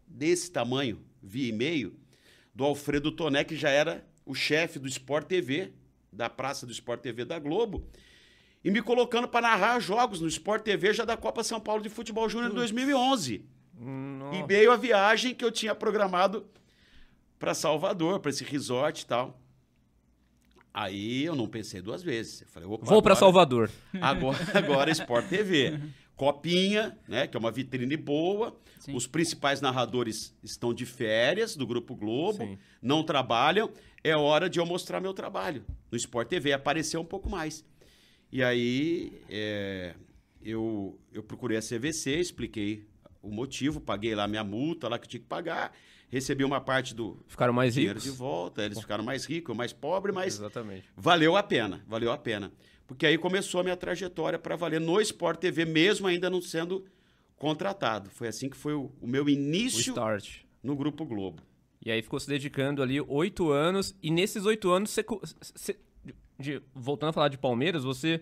desse 0.07 0.51
tamanho, 0.51 1.05
via 1.23 1.49
e-mail, 1.49 1.99
do 2.55 2.65
Alfredo 2.65 3.11
Toné, 3.11 3.45
que 3.45 3.57
já 3.57 3.71
era 3.71 4.07
o 4.25 4.35
chefe 4.35 4.79
do 4.79 4.89
Sport 4.89 5.27
TV, 5.27 5.73
da 6.13 6.31
Praça 6.31 6.67
do 6.67 6.73
Sport 6.73 7.01
TV 7.01 7.25
da 7.25 7.39
Globo, 7.39 7.87
e 8.65 8.71
me 8.71 8.81
colocando 8.81 9.29
para 9.29 9.43
narrar 9.49 9.79
jogos 9.81 10.21
no 10.21 10.27
Sport 10.29 10.63
TV 10.63 10.93
já 10.95 11.05
da 11.05 11.17
Copa 11.17 11.45
São 11.45 11.61
Paulo 11.61 11.83
de 11.83 11.89
Futebol 11.91 12.29
Júnior 12.29 12.51
de 12.51 12.57
2011. 12.57 13.45
Nossa. 13.79 14.37
E 14.37 14.43
veio 14.47 14.73
a 14.73 14.77
viagem 14.77 15.35
que 15.35 15.45
eu 15.45 15.51
tinha 15.53 15.75
programado 15.75 16.47
para 17.39 17.53
Salvador, 17.55 18.21
para 18.21 18.31
esse 18.31 18.43
resort 18.45 19.03
e 19.03 19.07
tal. 19.07 19.39
Aí 20.73 21.25
eu 21.25 21.37
não 21.37 21.47
pensei 21.47 21.81
duas 21.81 22.03
vezes. 22.03 22.43
Eu 22.43 22.49
falei, 22.49 22.69
opa, 22.69 22.85
Vou 22.85 23.01
pra 23.03 23.13
agora- 23.13 23.15
Salvador. 23.21 23.71
Agora, 24.01 24.39
agora 24.55 24.91
Sport 24.91 25.29
TV. 25.29 25.79
Copinha, 26.17 26.97
né? 27.09 27.27
Que 27.27 27.37
é 27.37 27.41
uma 27.41 27.51
vitrine 27.51 27.97
boa. 27.97 28.57
Sim. 28.79 28.95
Os 28.95 29.07
principais 29.07 29.61
narradores 29.61 30.35
estão 30.43 30.73
de 30.75 30.85
férias 30.87 31.57
do 31.57 31.67
Grupo 31.67 31.95
Globo, 31.95 32.39
Sim. 32.45 32.59
não 32.83 33.03
trabalham. 33.03 33.71
É 34.03 34.15
hora 34.17 34.49
de 34.51 34.59
eu 34.61 34.67
mostrar 34.67 35.01
meu 35.01 35.15
trabalho 35.15 35.65
no 35.91 35.97
Sport 35.97 36.29
TV, 36.29 36.53
aparecer 36.53 36.99
um 36.99 37.05
pouco 37.05 37.29
mais. 37.31 37.65
E 38.35 38.43
aí 38.43 39.13
é, 39.31 39.95
eu, 40.43 40.99
eu 41.13 41.23
procurei 41.23 41.57
a 41.57 41.61
CVC, 41.61 42.17
expliquei 42.19 42.85
o 43.23 43.31
motivo, 43.31 43.81
paguei 43.81 44.13
lá 44.13 44.27
minha 44.27 44.43
multa 44.43 44.89
lá 44.89 44.99
que 44.99 45.05
eu 45.07 45.09
tinha 45.11 45.21
que 45.21 45.27
pagar, 45.27 45.73
recebi 46.09 46.43
uma 46.45 46.61
parte 46.61 46.97
do 46.97 47.17
Ficaram 47.29 47.53
mais 47.53 47.75
dinheiro 47.75 48.01
ricos. 48.01 48.11
de 48.13 48.19
volta, 48.19 48.65
eles 48.65 48.81
ficaram 48.81 49.05
mais 49.05 49.25
ricos, 49.25 49.51
eu 49.51 49.55
mais 49.55 49.73
pobre, 49.73 50.11
mas 50.11 50.35
Exatamente. 50.35 50.85
valeu 50.97 51.37
a 51.37 51.45
pena, 51.45 51.85
valeu 51.87 52.11
a 52.11 52.19
pena. 52.19 52.53
Porque 52.89 53.07
aí 53.07 53.17
começou 53.17 53.61
a 53.61 53.63
minha 53.63 53.77
trajetória 53.77 54.37
para 54.39 54.57
valer 54.57 54.81
no 54.81 55.01
Sport 55.01 55.39
TV, 55.39 55.65
mesmo 55.65 56.09
ainda 56.09 56.29
não 56.29 56.43
sendo 56.43 56.85
contratado. 57.37 58.11
Foi 58.11 58.27
assim 58.27 58.51
que 58.51 58.57
foi 58.57 58.75
o, 58.75 58.91
o 59.01 59.07
meu 59.07 59.27
O 59.27 59.31
início 59.31 59.79
start. 59.93 60.41
no 60.61 60.75
Grupo 60.75 61.05
Globo. 61.07 61.41
E 61.87 61.91
aí 61.93 62.03
ficou 62.03 62.19
se 62.19 62.27
dedicando 62.29 62.83
ali 62.83 63.01
oito 63.01 63.51
anos. 63.51 63.95
E 64.03 64.11
nesses 64.11 64.45
oito 64.45 64.71
anos, 64.71 64.91
você- 64.91 65.79
de- 66.39 66.61
voltando 66.75 67.11
a 67.11 67.13
falar 67.13 67.29
de 67.29 67.39
Palmeiras, 67.39 67.85
você 67.85 68.21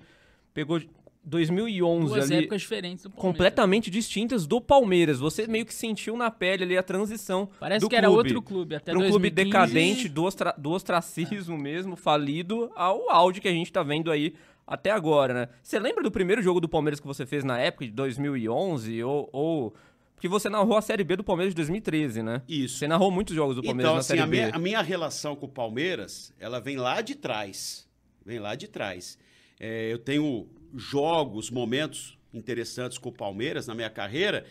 pegou 0.54 0.80
2011 1.24 2.06
Duas 2.14 2.30
ali, 2.30 2.40
épocas 2.40 2.60
diferentes 2.62 3.04
do 3.04 3.10
Palmeiras. 3.10 3.32
completamente 3.38 3.90
distintas 3.90 4.46
do 4.46 4.60
Palmeiras. 4.60 5.18
Você 5.20 5.46
meio 5.46 5.64
que 5.64 5.72
sentiu 5.72 6.16
na 6.16 6.30
pele 6.30 6.64
ali 6.64 6.76
a 6.76 6.82
transição 6.82 7.48
Parece 7.60 7.80
do 7.80 7.88
que 7.88 7.94
era 7.96 8.08
clube. 8.08 8.18
outro 8.18 8.42
clube. 8.42 8.74
Até 8.74 8.92
Para 8.92 8.98
um 9.00 9.08
clube 9.08 9.30
2015. 9.30 9.44
decadente 9.74 10.08
do, 10.08 10.24
ostra- 10.24 10.54
do 10.58 10.70
ostracismo 10.72 11.56
mesmo, 11.56 11.94
falido, 11.96 12.70
ao 12.74 13.08
auge 13.10 13.40
que 13.40 13.48
a 13.48 13.52
gente 13.52 13.72
tá 13.72 13.82
vendo 13.82 14.10
aí 14.10 14.34
até 14.66 14.90
agora, 14.90 15.32
né? 15.34 15.48
Você 15.62 15.78
lembra 15.78 16.02
do 16.02 16.10
primeiro 16.10 16.42
jogo 16.42 16.60
do 16.60 16.68
Palmeiras 16.68 16.98
que 16.98 17.06
você 17.06 17.24
fez 17.24 17.44
na 17.44 17.58
época 17.58 17.84
de 17.84 17.92
2011? 17.92 19.02
Ou, 19.04 19.28
ou... 19.32 19.74
Porque 20.14 20.28
você 20.28 20.48
narrou 20.48 20.76
a 20.76 20.82
Série 20.82 21.02
B 21.04 21.16
do 21.16 21.24
Palmeiras 21.24 21.52
de 21.52 21.56
2013, 21.56 22.22
né? 22.22 22.42
Isso. 22.48 22.78
Você 22.78 22.86
narrou 22.88 23.10
muitos 23.10 23.34
jogos 23.34 23.56
do 23.56 23.62
Palmeiras 23.62 23.84
Então, 23.90 23.94
na 23.94 24.00
assim, 24.00 24.08
Série 24.08 24.20
a 24.20 24.26
B. 24.26 24.30
minha, 24.36 24.50
a 24.54 24.58
minha 24.58 24.82
relação 24.82 25.34
com 25.36 25.46
o 25.46 25.48
Palmeiras, 25.48 26.32
ela 26.38 26.60
vem 26.60 26.76
lá 26.76 27.00
de 27.00 27.14
trás. 27.16 27.88
Vem 28.24 28.38
lá 28.38 28.54
de 28.54 28.68
trás. 28.68 29.18
É, 29.58 29.92
eu 29.92 29.98
tenho 29.98 30.48
jogos, 30.74 31.50
momentos 31.50 32.18
interessantes 32.32 32.98
com 32.98 33.10
o 33.10 33.12
Palmeiras 33.12 33.66
na 33.66 33.74
minha 33.74 33.90
carreira, 33.90 34.44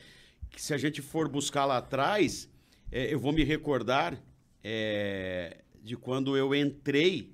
que 0.49 0.61
se 0.61 0.73
a 0.73 0.77
gente 0.77 1.01
for 1.01 1.27
buscar 1.27 1.65
lá 1.65 1.77
atrás, 1.77 2.49
é, 2.91 3.13
eu 3.13 3.19
vou 3.19 3.31
me 3.31 3.43
recordar 3.43 4.21
é, 4.63 5.57
de 5.81 5.95
quando 5.95 6.37
eu 6.37 6.53
entrei 6.53 7.33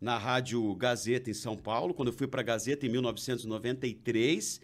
na 0.00 0.18
Rádio 0.18 0.74
Gazeta 0.74 1.30
em 1.30 1.34
São 1.34 1.56
Paulo, 1.56 1.94
quando 1.94 2.08
eu 2.08 2.14
fui 2.14 2.26
para 2.26 2.40
a 2.40 2.44
Gazeta 2.44 2.84
em 2.86 2.88
1993. 2.88 4.60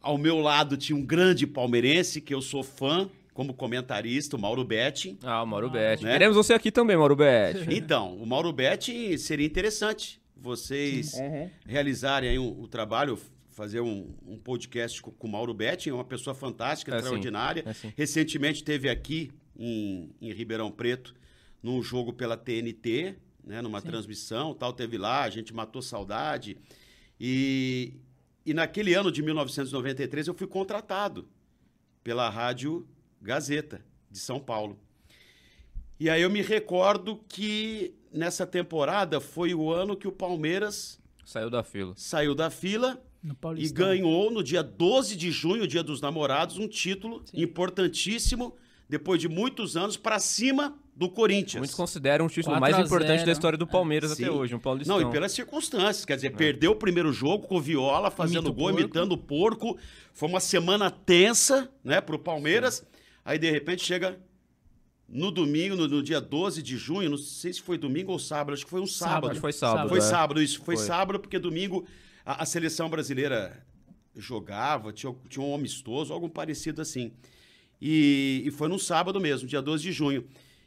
Ao 0.00 0.16
meu 0.16 0.40
lado 0.40 0.76
tinha 0.76 0.96
um 0.96 1.04
grande 1.04 1.46
palmeirense, 1.46 2.20
que 2.20 2.32
eu 2.32 2.40
sou 2.40 2.62
fã, 2.62 3.10
como 3.34 3.52
comentarista, 3.52 4.36
o 4.36 4.40
Mauro 4.40 4.64
Betting. 4.64 5.18
Ah, 5.22 5.42
o 5.42 5.46
Mauro 5.46 5.68
Betti. 5.68 6.04
né? 6.04 6.12
Queremos 6.12 6.36
você 6.36 6.54
aqui 6.54 6.70
também, 6.70 6.96
Mauro 6.96 7.16
Betti. 7.16 7.66
Então, 7.74 8.16
o 8.16 8.26
Mauro 8.26 8.52
Betti 8.52 9.18
seria 9.18 9.46
interessante 9.46 10.20
vocês 10.40 11.12
realizarem 11.66 12.30
aí 12.30 12.38
um- 12.38 12.60
o 12.60 12.68
trabalho, 12.68 13.18
fazer 13.50 13.80
um, 13.80 14.14
um 14.26 14.38
podcast 14.38 15.02
com, 15.02 15.10
com 15.10 15.26
o 15.26 15.30
Mauro 15.30 15.52
Betti, 15.52 15.90
é 15.90 15.92
uma 15.94 16.04
pessoa 16.04 16.34
fantástica, 16.34 16.92
É, 16.92 16.94
sim. 16.94 16.98
extraordinária. 16.98 17.62
É, 17.66 17.72
sim. 17.72 17.92
Recentemente 17.96 18.62
teve 18.62 18.88
aqui 18.88 19.30
em, 19.56 20.10
em 20.20 20.32
Ribeirão 20.32 20.70
Preto, 20.70 21.14
num 21.62 21.82
jogo 21.82 22.12
pela 22.12 22.36
TNT, 22.36 23.16
né, 23.44 23.60
numa 23.60 23.82
transmissão, 23.82 24.54
tal, 24.54 24.72
teve 24.72 24.96
lá, 24.96 25.22
a 25.24 25.30
gente 25.30 25.52
matou 25.52 25.82
saudade. 25.82 26.56
E, 27.20 27.94
e 28.46 28.54
naquele 28.54 28.94
ano 28.94 29.10
de 29.10 29.22
1993 29.22 30.28
eu 30.28 30.34
fui 30.34 30.46
contratado 30.46 31.28
pela 32.04 32.28
Rádio 32.28 32.86
Gazeta 33.20 33.84
de 34.10 34.18
São 34.18 34.38
Paulo. 34.38 34.78
E 35.98 36.08
aí 36.08 36.22
eu 36.22 36.30
me 36.30 36.42
recordo 36.42 37.16
que 37.28 37.92
nessa 38.18 38.46
temporada 38.46 39.20
foi 39.20 39.54
o 39.54 39.72
ano 39.72 39.96
que 39.96 40.06
o 40.08 40.12
Palmeiras 40.12 40.98
Saiu 41.24 41.48
da 41.48 41.62
fila. 41.62 41.92
saiu 41.96 42.34
da 42.34 42.50
fila 42.50 43.00
e 43.56 43.68
ganhou 43.70 44.30
no 44.30 44.42
dia 44.42 44.62
12 44.62 45.16
de 45.16 45.30
junho, 45.30 45.66
dia 45.66 45.82
dos 45.82 46.00
namorados, 46.00 46.58
um 46.58 46.68
título 46.68 47.22
importantíssimo, 47.34 48.54
depois 48.88 49.20
de 49.20 49.28
muitos 49.28 49.76
anos, 49.76 49.96
para 49.96 50.18
cima 50.18 50.78
do 50.96 51.08
Corinthians. 51.08 51.60
Muitos 51.60 51.76
consideram 51.76 52.26
o 52.26 52.28
título 52.28 52.56
4 52.56 52.60
mais 52.60 52.86
importante 52.86 53.18
0. 53.18 53.26
da 53.26 53.32
história 53.32 53.58
do 53.58 53.66
Palmeiras 53.66 54.12
Sim. 54.12 54.24
até 54.24 54.32
hoje, 54.32 54.54
um 54.54 54.58
Paulistão. 54.58 54.98
Não, 54.98 55.08
e 55.08 55.12
pelas 55.12 55.32
circunstâncias. 55.32 56.04
Quer 56.04 56.16
dizer, 56.16 56.30
perdeu 56.30 56.72
o 56.72 56.76
primeiro 56.76 57.12
jogo 57.12 57.46
com 57.46 57.56
o 57.56 57.60
Viola 57.60 58.10
fazendo 58.10 58.46
Imita 58.46 58.50
o 58.50 58.54
gol, 58.54 58.64
porco. 58.68 58.80
imitando 58.80 59.12
o 59.12 59.18
porco. 59.18 59.78
Foi 60.12 60.28
uma 60.28 60.40
semana 60.40 60.90
tensa, 60.90 61.70
né, 61.84 62.00
pro 62.00 62.18
Palmeiras. 62.18 62.84
Aí, 63.24 63.38
de 63.38 63.50
repente, 63.50 63.84
chega 63.84 64.18
no 65.08 65.30
domingo, 65.30 65.74
no, 65.74 65.88
no 65.88 66.02
dia 66.02 66.20
12 66.20 66.62
de 66.62 66.76
junho, 66.76 67.08
não 67.08 67.16
sei 67.16 67.52
se 67.52 67.62
foi 67.62 67.78
domingo 67.78 68.12
ou 68.12 68.18
sábado, 68.18 68.52
acho 68.52 68.64
que 68.64 68.70
foi 68.70 68.80
um 68.80 68.86
sábado. 68.86 69.34
Que 69.34 69.40
foi 69.40 69.52
sábado. 69.52 69.88
Foi 69.88 69.98
é. 69.98 70.02
sábado, 70.02 70.42
isso. 70.42 70.58
Foi, 70.62 70.76
Foi. 70.76 70.84
sábado, 70.84 71.18
porque 71.18 71.38
domingo 71.38 71.86
a, 72.24 72.42
a 72.42 72.46
seleção 72.46 72.90
brasileira 72.90 73.64
jogava, 74.14 74.92
tinha, 74.92 75.14
tinha 75.28 75.44
um 75.44 75.54
amistoso, 75.54 76.12
algo 76.12 76.28
parecido 76.28 76.82
assim. 76.82 77.12
E, 77.80 78.42
e 78.44 78.50
foi 78.50 78.68
no 78.68 78.78
sábado 78.78 79.18
mesmo, 79.18 79.48
dia 79.48 79.62
12 79.62 79.82
de 79.82 79.92
junho. 79.92 80.26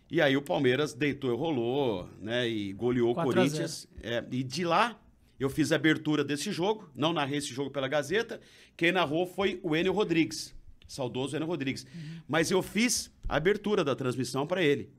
E 0.10 0.20
aí 0.20 0.36
o 0.36 0.42
Palmeiras 0.42 0.94
deitou 0.94 1.32
e 1.32 1.38
rolou, 1.38 2.10
né? 2.20 2.50
E 2.50 2.74
goleou 2.74 3.12
o 3.12 3.14
4 3.14 3.32
a 3.32 3.34
0. 3.34 3.50
Corinthians. 3.50 3.88
É, 4.02 4.24
e 4.32 4.44
de 4.44 4.66
lá, 4.66 5.00
eu 5.40 5.50
fiz 5.50 5.72
a 5.72 5.76
abertura 5.76 6.24
desse 6.24 6.52
jogo, 6.52 6.90
não 6.96 7.14
narrei 7.14 7.38
esse 7.38 7.54
jogo 7.54 7.70
pela 7.70 7.88
Gazeta. 7.88 8.42
Quem 8.76 8.92
narrou 8.92 9.28
foi 9.28 9.60
o 9.62 9.76
Enio 9.76 9.94
Rodrigues, 9.94 10.56
saudoso 10.88 11.36
Enio 11.36 11.48
Rodrigues. 11.48 11.86
Mas 12.28 12.50
eu 12.50 12.62
fiz 12.62 13.12
a 13.32 13.38
abertura 13.38 13.82
da 13.82 13.96
transmissão 13.96 14.46
para 14.46 14.62
ele. 14.62 14.92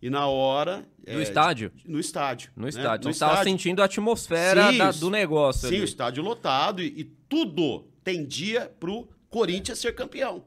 E 0.00 0.08
na 0.08 0.28
hora. 0.28 0.86
No 1.04 1.18
é, 1.18 1.22
estádio? 1.22 1.72
No 1.84 1.98
estádio. 1.98 2.52
No 2.54 2.62
né? 2.62 2.68
estádio. 2.68 3.04
Você 3.04 3.10
estava 3.10 3.42
sentindo 3.42 3.82
a 3.82 3.86
atmosfera 3.86 4.70
Sim, 4.70 4.78
da- 4.78 4.92
do 4.92 5.10
negócio 5.10 5.68
Sim, 5.68 5.74
ali. 5.74 5.80
o 5.80 5.84
estádio 5.84 6.22
lotado 6.22 6.80
e, 6.80 6.86
e 6.86 7.04
tudo 7.28 7.84
tendia 8.04 8.70
pro 8.78 9.08
Corinthians 9.28 9.80
ser 9.80 9.96
campeão, 9.96 10.44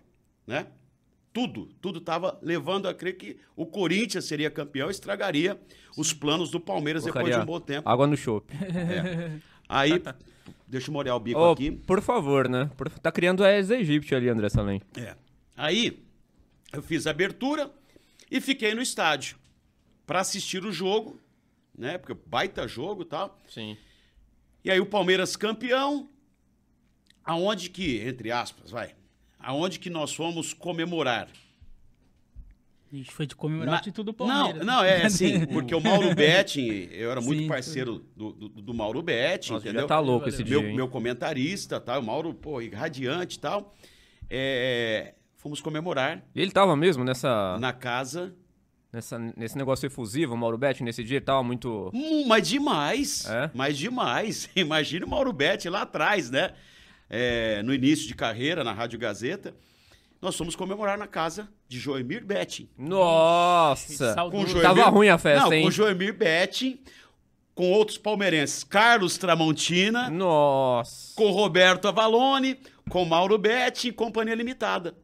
né? 0.48 0.68
Tudo, 1.34 1.68
tudo 1.82 2.00
estava 2.00 2.39
levando 2.42 2.88
a 2.88 2.94
crer 2.94 3.18
que 3.18 3.38
o 3.54 3.65
Corinthians 3.65 4.24
seria 4.24 4.50
campeão 4.50 4.88
e 4.88 4.92
estragaria 4.92 5.60
os 5.98 6.13
planos 6.13 6.50
do 6.50 6.62
Palmeiras 6.62 7.04
depois 7.04 7.25
de 7.25 7.42
um 7.42 7.46
bom 7.46 7.60
tempo. 7.60 7.89
Água 7.89 8.08
no 8.08 8.15
chopp. 8.15 8.54
Aí, 9.68 10.01
deixa 10.65 10.89
eu 10.89 10.94
molhar 10.94 11.18
o 11.18 11.20
bico 11.20 11.38
Ô, 11.38 11.51
aqui. 11.51 11.72
por 11.72 12.01
favor, 12.01 12.48
né? 12.48 12.70
Tá 13.01 13.12
criando 13.12 13.44
a 13.44 13.51
ex 13.51 13.70
ali, 13.70 14.30
André 14.30 14.48
Salem. 14.48 14.82
É. 14.96 15.15
Aí, 15.58 16.06
eu 16.75 16.82
fiz 16.84 17.08
a 17.08 17.12
abertura 17.12 17.72
e 18.29 18.39
fiquei 18.41 18.74
no 18.75 18.82
estádio 18.82 19.38
para 20.05 20.20
assistir 20.20 20.63
o 20.65 20.72
jogo, 20.72 21.20
né? 21.77 21.98
Porque 21.98 22.13
baita 22.27 22.67
jogo 22.67 23.01
e 23.03 23.05
tal. 23.05 23.39
Sim. 23.48 23.77
E 24.63 24.70
aí 24.72 24.79
o 24.79 24.86
Palmeiras 24.86 25.36
campeão, 25.36 26.10
aonde 27.24 27.70
que, 27.70 28.00
entre 28.01 28.32
aspas, 28.32 28.72
vai, 28.72 28.96
aonde 29.39 29.79
que 29.79 29.89
nós 29.89 30.13
fomos 30.13 30.53
comemorar? 30.53 31.27
A 32.91 32.96
gente 32.96 33.12
foi 33.12 33.25
de 33.27 33.36
comemorar 33.36 33.74
Na- 33.74 33.79
o 33.79 33.84
título 33.84 34.12
do 34.13 34.25
Não, 34.25 34.27
Palmeiras. 34.46 34.65
não, 34.65 34.84
é 34.84 35.03
assim, 35.05 35.46
porque 35.48 35.74
o 35.75 35.82
Mauro 35.82 36.13
Betting, 36.15 36.88
eu 36.91 37.12
era 37.12 37.20
muito 37.20 37.41
Sim, 37.41 37.48
parceiro 37.48 38.00
do, 38.15 38.32
do, 38.32 38.50
do 38.50 38.74
Mauro 38.74 39.01
Betting, 39.01 39.53
Nossa, 39.53 39.65
entendeu? 39.65 39.82
já 39.82 39.88
tá 39.88 40.00
louco 40.00 40.29
esse 40.29 40.44
dia, 40.44 40.60
meu, 40.60 40.70
hein? 40.70 40.75
meu 40.75 40.88
comentarista, 40.88 41.79
tá? 41.79 42.00
o 42.00 42.03
Mauro, 42.03 42.34
pô, 42.34 42.60
radiante 42.72 43.38
e 43.38 43.39
tal. 43.41 43.75
É, 44.29 45.14
fomos 45.45 45.61
comemorar 45.61 46.23
E 46.33 46.41
ele 46.41 46.49
tava 46.49 46.75
mesmo 46.75 47.03
nessa, 47.03 47.55
na 47.59 47.71
casa 47.71 48.33
Nessa, 48.91 49.19
nesse 49.37 49.55
negócio 49.57 49.85
efusivo, 49.85 50.33
o 50.33 50.37
Mauro 50.37 50.57
Betti 50.57 50.81
nesse 50.81 51.03
dia 51.03 51.17
ele 51.17 51.25
tava 51.25 51.43
muito. 51.43 51.91
Hum, 51.93 52.25
mas 52.27 52.47
demais. 52.47 53.25
É? 53.29 53.51
Mas 53.53 53.77
demais. 53.77 54.49
Imagina 54.55 55.05
o 55.05 55.09
Mauro 55.09 55.33
Betti 55.33 55.67
lá 55.69 55.81
atrás, 55.81 56.31
né? 56.31 56.53
É, 57.09 57.61
no 57.61 57.73
início 57.73 58.07
de 58.07 58.15
carreira, 58.15 58.63
na 58.63 58.71
Rádio 58.71 58.97
Gazeta. 58.97 59.53
Nós 60.21 60.37
fomos 60.37 60.55
comemorar 60.55 60.97
na 60.97 61.07
casa 61.07 61.49
de 61.67 61.77
Joemir 61.77 62.25
Betting. 62.25 62.69
Nossa! 62.77 64.13
Saudoso. 64.13 64.47
Joemir- 64.47 64.63
Tava 64.63 64.89
ruim 64.89 65.09
a 65.09 65.17
festa, 65.17 65.43
Não, 65.45 65.53
hein? 65.53 65.65
com 65.65 65.71
Joemir 65.71 66.13
Betting, 66.13 66.79
com 67.53 67.69
outros 67.73 67.97
palmeirenses. 67.97 68.63
Carlos 68.63 69.17
Tramontina, 69.17 70.09
Nossa! 70.09 71.13
com 71.17 71.31
Roberto 71.31 71.89
Avalone, 71.89 72.57
com 72.89 73.03
Mauro 73.03 73.37
Betti 73.37 73.89
e 73.89 73.91
Companhia 73.91 74.35
Limitada. 74.35 74.95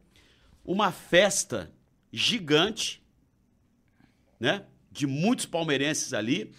Uma 0.64 0.92
festa 0.92 1.70
gigante, 2.12 3.02
né? 4.38 4.64
De 4.90 5.06
muitos 5.06 5.46
palmeirenses 5.46 6.12
ali 6.12 6.52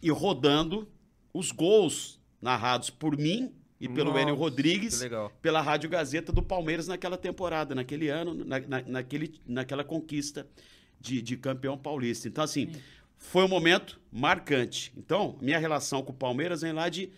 e 0.00 0.10
rodando 0.10 0.88
os 1.32 1.50
gols 1.52 2.20
narrados 2.40 2.90
por 2.90 3.16
mim 3.16 3.52
e 3.80 3.88
pelo 3.88 4.10
Nossa, 4.10 4.22
Enio 4.22 4.34
Rodrigues 4.34 5.00
pela 5.42 5.60
Rádio 5.60 5.90
Gazeta 5.90 6.32
do 6.32 6.42
Palmeiras 6.42 6.86
naquela 6.88 7.16
temporada, 7.18 7.74
naquele 7.74 8.08
ano, 8.08 8.32
na, 8.34 8.60
na- 8.60 8.82
naquele, 8.82 9.40
naquela 9.46 9.84
conquista 9.84 10.46
de, 11.00 11.20
de 11.20 11.36
campeão 11.36 11.76
paulista. 11.76 12.28
Então, 12.28 12.42
assim, 12.44 12.72
foi 13.18 13.44
um 13.44 13.48
momento 13.48 14.00
marcante. 14.10 14.92
Então, 14.96 15.36
minha 15.40 15.58
relação 15.58 16.02
com 16.02 16.12
o 16.12 16.16
Palmeiras 16.16 16.62
vem 16.62 16.72
lá 16.72 16.88
de 16.88 17.10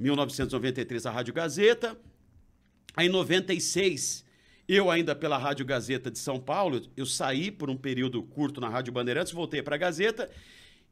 1993, 0.00 1.06
a 1.06 1.10
Rádio 1.10 1.32
Gazeta. 1.34 1.98
Aí, 2.96 3.06
em 3.06 3.10
96, 3.10 4.24
eu 4.68 4.90
ainda 4.90 5.14
pela 5.14 5.38
Rádio 5.38 5.64
Gazeta 5.64 6.10
de 6.10 6.18
São 6.18 6.40
Paulo, 6.40 6.82
eu 6.96 7.06
saí 7.06 7.50
por 7.50 7.70
um 7.70 7.76
período 7.76 8.22
curto 8.22 8.60
na 8.60 8.68
Rádio 8.68 8.92
Bandeirantes, 8.92 9.32
voltei 9.32 9.62
para 9.62 9.76
a 9.76 9.78
Gazeta 9.78 10.28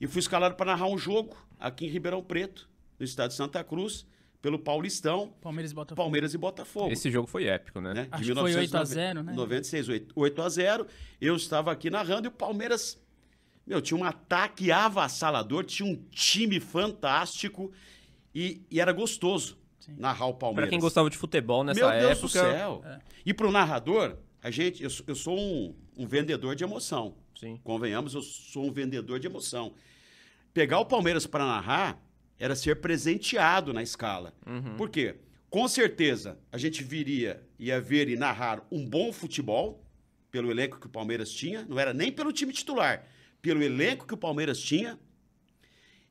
e 0.00 0.06
fui 0.06 0.20
escalado 0.20 0.54
para 0.54 0.66
narrar 0.66 0.86
um 0.86 0.98
jogo 0.98 1.36
aqui 1.58 1.86
em 1.86 1.88
Ribeirão 1.88 2.22
Preto, 2.22 2.68
no 2.98 3.04
estado 3.04 3.30
de 3.30 3.36
Santa 3.36 3.64
Cruz, 3.64 4.06
pelo 4.40 4.58
Paulistão, 4.58 5.34
Palmeiras 5.40 5.72
e 5.72 5.74
Botafogo. 5.74 6.02
Palmeiras 6.02 6.34
e 6.34 6.38
Botafogo 6.38 6.92
Esse 6.92 7.10
jogo 7.10 7.26
foi 7.26 7.46
épico, 7.46 7.80
né? 7.80 7.94
né? 7.94 8.08
Acho 8.10 8.24
que 8.24 8.34
foi 8.34 8.54
8 8.54 8.76
a 8.76 8.84
0, 8.84 9.22
né? 9.22 9.32
96, 9.32 9.88
8, 9.88 10.12
8 10.14 10.42
a 10.42 10.48
0. 10.48 10.86
Eu 11.20 11.34
estava 11.34 11.72
aqui 11.72 11.88
narrando 11.88 12.26
e 12.26 12.28
o 12.28 12.30
Palmeiras, 12.30 13.02
meu, 13.66 13.80
tinha 13.80 13.98
um 13.98 14.04
ataque 14.04 14.70
avassalador, 14.70 15.64
tinha 15.64 15.90
um 15.90 15.96
time 16.10 16.60
fantástico 16.60 17.72
e, 18.34 18.60
e 18.70 18.80
era 18.80 18.92
gostoso 18.92 19.56
narrar 19.96 20.26
o 20.26 20.32
Pra 20.34 20.40
Palmeiras. 20.48 20.70
quem 20.70 20.78
gostava 20.80 21.08
de 21.10 21.16
futebol 21.16 21.62
nessa 21.64 21.80
Meu 21.80 21.90
Deus 21.90 22.12
época. 22.18 22.22
do 22.22 22.28
céu. 22.28 22.84
E 23.24 23.32
pro 23.34 23.50
narrador, 23.50 24.16
a 24.42 24.50
gente, 24.50 24.82
eu, 24.82 24.90
sou- 24.90 25.04
eu 25.08 25.14
sou 25.14 25.38
um, 25.38 25.74
um 25.96 26.06
vendedor 26.06 26.54
de 26.54 26.64
emoção. 26.64 27.16
Sim. 27.38 27.60
Convenhamos, 27.64 28.14
eu 28.14 28.22
sou 28.22 28.64
um 28.66 28.72
vendedor 28.72 29.18
de 29.18 29.26
emoção. 29.26 29.74
Pegar 30.52 30.78
o 30.80 30.86
Palmeiras 30.86 31.26
para 31.26 31.44
narrar 31.44 32.00
era 32.38 32.54
ser 32.54 32.80
presenteado 32.80 33.72
na 33.72 33.82
escala. 33.82 34.32
Por 34.76 34.88
quê? 34.90 35.16
Com 35.50 35.66
certeza 35.68 36.38
a 36.50 36.58
gente 36.58 36.82
viria, 36.82 37.42
ia 37.58 37.80
ver 37.80 38.08
e 38.08 38.16
narrar 38.16 38.66
um 38.70 38.84
bom 38.88 39.12
futebol 39.12 39.84
pelo 40.30 40.50
elenco 40.50 40.80
que 40.80 40.86
o 40.86 40.90
Palmeiras 40.90 41.30
tinha, 41.30 41.64
não 41.68 41.78
era 41.78 41.94
nem 41.94 42.10
pelo 42.10 42.32
time 42.32 42.52
titular, 42.52 43.06
pelo 43.40 43.62
elenco 43.62 44.04
que 44.06 44.14
o 44.14 44.16
Palmeiras 44.16 44.58
tinha 44.60 44.98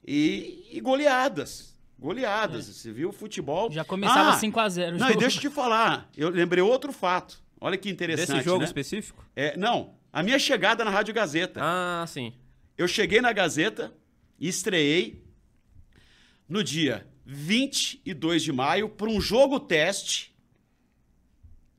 e, 0.06 0.68
e 0.72 0.80
goleadas. 0.80 1.73
Goleadas. 2.04 2.66
Você 2.66 2.92
viu 2.92 3.10
o 3.10 3.14
futebol. 3.14 3.72
Já 3.72 3.86
começava 3.86 4.32
Ah, 4.32 4.38
5 4.38 4.60
a 4.60 4.68
0 4.68 4.98
o 4.98 5.00
Não, 5.00 5.10
e 5.10 5.16
deixa 5.16 5.38
eu 5.38 5.42
te 5.42 5.50
falar. 5.50 6.10
Eu 6.18 6.30
lembrei 6.30 6.62
outro 6.62 6.92
fato. 6.92 7.42
Olha 7.62 7.78
que 7.78 7.90
interessante. 7.90 8.36
Desse 8.36 8.44
jogo 8.44 8.60
né? 8.60 8.66
específico? 8.66 9.26
É, 9.34 9.56
não, 9.56 9.94
a 10.12 10.22
minha 10.22 10.38
chegada 10.38 10.84
na 10.84 10.92
Rádio 10.92 11.14
Gazeta. 11.14 11.62
Ah, 11.64 12.04
sim. 12.06 12.34
Eu 12.78 12.90
cheguei 12.90 13.22
na 13.22 13.32
Gazeta 13.32 13.94
e 14.38 14.50
estreiei 14.50 15.24
no 16.50 16.62
dia 16.62 17.08
22 17.26 18.44
de 18.44 18.52
maio 18.52 18.90
para 18.90 19.10
um 19.10 19.22
jogo 19.22 19.58
teste 19.58 20.36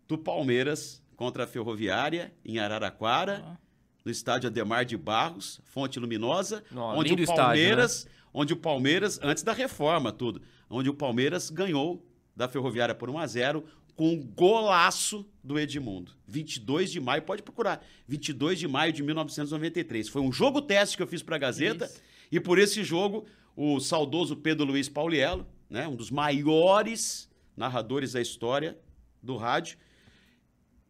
do 0.09 0.17
Palmeiras 0.17 1.03
contra 1.17 1.45
a 1.45 1.47
Ferroviária 1.47 2.33
em 2.43 2.59
Araraquara, 2.59 3.59
no 4.03 4.11
estádio 4.11 4.49
Ademar 4.49 4.87
de 4.87 4.97
Barros, 4.97 5.61
Fonte 5.65 6.01
Luminosa, 6.01 6.65
onde 6.75 7.13
o 7.13 7.21
estádio, 7.21 7.77
né? 7.77 7.87
Onde 8.35 8.53
o 8.53 8.57
Palmeiras 8.57 9.19
antes 9.23 9.43
da 9.43 9.53
reforma 9.53 10.13
tudo, 10.13 10.43
onde 10.69 10.91
o 10.91 10.95
Palmeiras 10.95 11.49
ganhou 11.49 12.05
da 12.37 12.49
Ferroviária 12.49 12.95
por 12.95 13.09
1 13.09 13.19
a 13.19 13.27
0 13.27 13.65
com 13.95 14.13
um 14.13 14.21
golaço 14.21 15.25
do 15.43 15.59
Edmundo. 15.59 16.13
22 16.27 16.91
de 16.91 17.01
maio, 17.01 17.23
pode 17.23 17.43
procurar. 17.43 17.85
22 18.09 18.59
de 18.59 18.67
maio 18.67 18.93
de 18.93 19.03
1993. 19.03 20.09
Foi 20.09 20.21
um 20.21 20.33
jogo 20.33 20.61
teste 20.61 20.97
que 20.97 21.03
eu 21.03 21.07
fiz 21.07 21.23
para 21.23 21.37
a 21.37 21.39
Gazeta 21.39 21.85
Isso. 21.85 22.03
e 22.31 22.41
por 22.41 22.59
esse 22.59 22.83
jogo 22.83 23.25
o 23.57 23.79
saudoso 23.79 24.37
Pedro 24.37 24.67
Luiz 24.67 24.89
Pauliello, 24.89 25.47
né, 25.71 25.87
um 25.87 25.95
dos 25.95 26.11
maiores 26.11 27.29
narradores 27.57 28.13
da 28.13 28.21
história 28.21 28.77
do 29.23 29.37
rádio, 29.37 29.79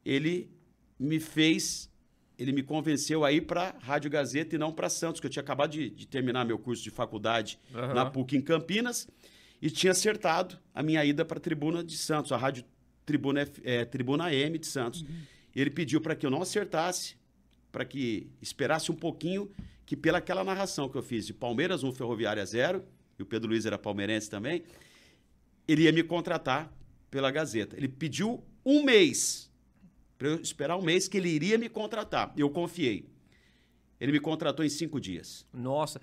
ele 0.04 0.50
me 0.98 1.20
fez, 1.20 1.90
ele 2.38 2.52
me 2.52 2.62
convenceu 2.62 3.24
a 3.24 3.30
ir 3.32 3.42
para 3.42 3.74
Rádio 3.80 4.10
Gazeta 4.10 4.54
e 4.56 4.58
não 4.58 4.72
para 4.72 4.88
Santos, 4.88 5.20
que 5.20 5.26
eu 5.26 5.30
tinha 5.30 5.42
acabado 5.42 5.70
de, 5.72 5.90
de 5.90 6.06
terminar 6.06 6.44
meu 6.44 6.58
curso 6.58 6.82
de 6.82 6.90
faculdade 6.90 7.58
Aham. 7.74 7.94
na 7.94 8.06
PUC 8.06 8.36
em 8.36 8.40
Campinas 8.40 9.08
e 9.62 9.70
tinha 9.70 9.92
acertado 9.92 10.58
a 10.74 10.82
minha 10.82 11.04
ida 11.04 11.24
para 11.24 11.38
a 11.38 11.40
Tribuna 11.40 11.82
de 11.84 11.96
Santos, 11.96 12.32
a 12.32 12.36
Rádio 12.36 12.64
Tribuna, 13.06 13.42
F- 13.42 13.60
eh, 13.64 13.84
Tribuna 13.84 14.32
M 14.34 14.58
de 14.58 14.66
Santos. 14.66 15.04
E 15.54 15.60
ele 15.60 15.70
pediu 15.70 16.00
para 16.00 16.16
que 16.16 16.26
eu 16.26 16.30
não 16.30 16.42
acertasse, 16.42 17.16
para 17.70 17.84
que 17.84 18.28
esperasse 18.42 18.90
um 18.90 18.94
pouquinho, 18.96 19.50
que 19.86 19.96
pela 19.96 20.18
aquela 20.18 20.42
narração 20.42 20.88
que 20.88 20.96
eu 20.96 21.02
fiz 21.02 21.26
de 21.26 21.32
Palmeiras 21.34 21.84
1, 21.84 21.92
Ferroviária 21.92 22.44
0, 22.44 22.84
e 23.18 23.22
o 23.22 23.26
Pedro 23.26 23.50
Luiz 23.50 23.64
era 23.64 23.78
palmeirense 23.78 24.28
também, 24.28 24.64
ele 25.68 25.82
ia 25.82 25.92
me 25.92 26.02
contratar 26.02 26.72
pela 27.10 27.30
Gazeta. 27.30 27.76
Ele 27.76 27.86
pediu 27.88 28.42
um 28.66 28.82
mês, 28.82 29.50
para 30.18 30.28
eu 30.28 30.36
esperar 30.40 30.76
um 30.76 30.82
mês 30.82 31.08
que 31.08 31.16
ele 31.16 31.28
iria 31.28 31.58
me 31.58 31.68
contratar. 31.68 32.32
Eu 32.36 32.48
confiei. 32.50 33.08
Ele 34.00 34.12
me 34.12 34.20
contratou 34.20 34.64
em 34.64 34.68
cinco 34.68 35.00
dias. 35.00 35.46
Nossa. 35.52 36.00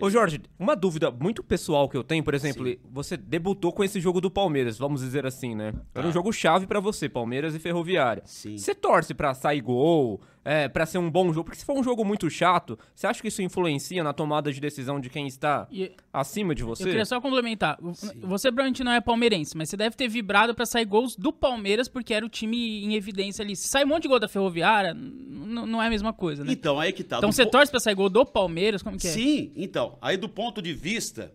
Ô, 0.00 0.08
Jorge, 0.08 0.40
uma 0.58 0.74
dúvida 0.74 1.10
muito 1.10 1.42
pessoal 1.44 1.88
que 1.90 1.96
eu 1.96 2.02
tenho, 2.02 2.24
por 2.24 2.32
exemplo, 2.32 2.66
Sim. 2.66 2.78
você 2.90 3.18
debutou 3.18 3.70
com 3.70 3.84
esse 3.84 4.00
jogo 4.00 4.18
do 4.18 4.30
Palmeiras, 4.30 4.78
vamos 4.78 5.02
dizer 5.02 5.26
assim, 5.26 5.54
né? 5.54 5.74
Era 5.94 6.06
um 6.06 6.10
Tá. 6.10 6.14
jogo 6.14 6.32
chave 6.32 6.66
pra 6.66 6.80
você, 6.80 7.06
Palmeiras 7.06 7.54
e 7.54 7.58
Ferroviária. 7.58 8.22
Sim. 8.24 8.56
Você 8.56 8.74
torce 8.74 9.12
pra 9.12 9.34
sair 9.34 9.60
gol, 9.60 10.22
é, 10.44 10.68
para 10.68 10.84
ser 10.84 10.98
um 10.98 11.10
bom 11.10 11.28
jogo? 11.32 11.44
Porque 11.44 11.58
se 11.58 11.64
for 11.64 11.78
um 11.78 11.82
jogo 11.82 12.04
muito 12.04 12.28
chato, 12.28 12.78
você 12.94 13.06
acha 13.06 13.22
que 13.22 13.28
isso 13.28 13.40
influencia 13.40 14.04
na 14.04 14.12
tomada 14.12 14.52
de 14.52 14.60
decisão 14.60 15.00
de 15.00 15.08
quem 15.08 15.26
está 15.26 15.66
E 15.70 15.92
acima 16.12 16.54
de 16.54 16.62
eu 16.62 16.68
você? 16.68 16.84
queria 16.84 17.04
só 17.06 17.20
complementar. 17.20 17.78
Você 17.80 18.48
provavelmente 18.48 18.84
não 18.84 18.92
é 18.92 19.00
palmeirense, 19.00 19.56
mas 19.56 19.70
você 19.70 19.76
deve 19.76 19.96
ter 19.96 20.06
vibrado 20.08 20.54
pra 20.54 20.66
sair 20.66 20.84
gols 20.84 21.16
do 21.16 21.32
Palmeiras, 21.32 21.88
porque 21.88 22.12
era 22.12 22.24
o 22.26 22.28
time 22.28 22.84
em 22.84 22.94
evidência 22.94 23.42
ali. 23.42 23.56
Se 23.56 23.68
sai 23.68 23.84
um 23.84 23.88
monte 23.88 24.02
de 24.02 24.08
gol 24.08 24.20
da 24.20 24.28
Ferroviária, 24.28 24.92
não 24.94 25.82
é 25.82 25.86
a 25.86 25.90
mesma 25.90 26.12
coisa, 26.12 26.44
né? 26.44 26.52
Então, 26.52 26.78
aí 26.78 26.92
que 26.92 27.02
tá. 27.02 27.16
Então 27.18 27.30
Do 27.30 27.34
você 27.34 27.44
po- 27.44 27.50
torce 27.52 27.70
pra 27.70 27.80
sair 27.80 27.94
gol 27.94 28.10
do 28.10 28.24
Palmeiras? 28.26 28.82
Como 28.82 28.98
que 28.98 29.06
é? 29.06 29.10
Sim, 29.10 29.50
então. 29.56 29.96
Aí 30.02 30.16
do 30.16 30.28
ponto 30.28 30.60
de 30.60 30.72
vista 30.74 31.32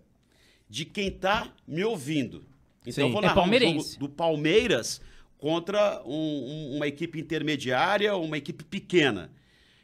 de 0.70 0.86
quem 0.86 1.10
tá 1.10 1.48
me 1.68 1.84
ouvindo. 1.84 2.46
Então 2.82 2.94
Sim. 2.94 3.02
eu 3.02 3.10
vou 3.10 3.20
É 3.20 3.22
narrar 3.24 3.34
um 3.34 3.44
palmeirense. 3.44 3.94
jogo 3.94 4.00
do 4.08 4.10
Palmeiras 4.10 5.02
contra 5.40 6.04
um- 6.06 6.12
um- 6.14 6.76
uma 6.76 6.88
equipe 6.88 7.20
intermediária 7.20 8.14
ou 8.14 8.24
uma 8.24 8.38
equipe 8.38 8.64
pequena. 8.64 9.32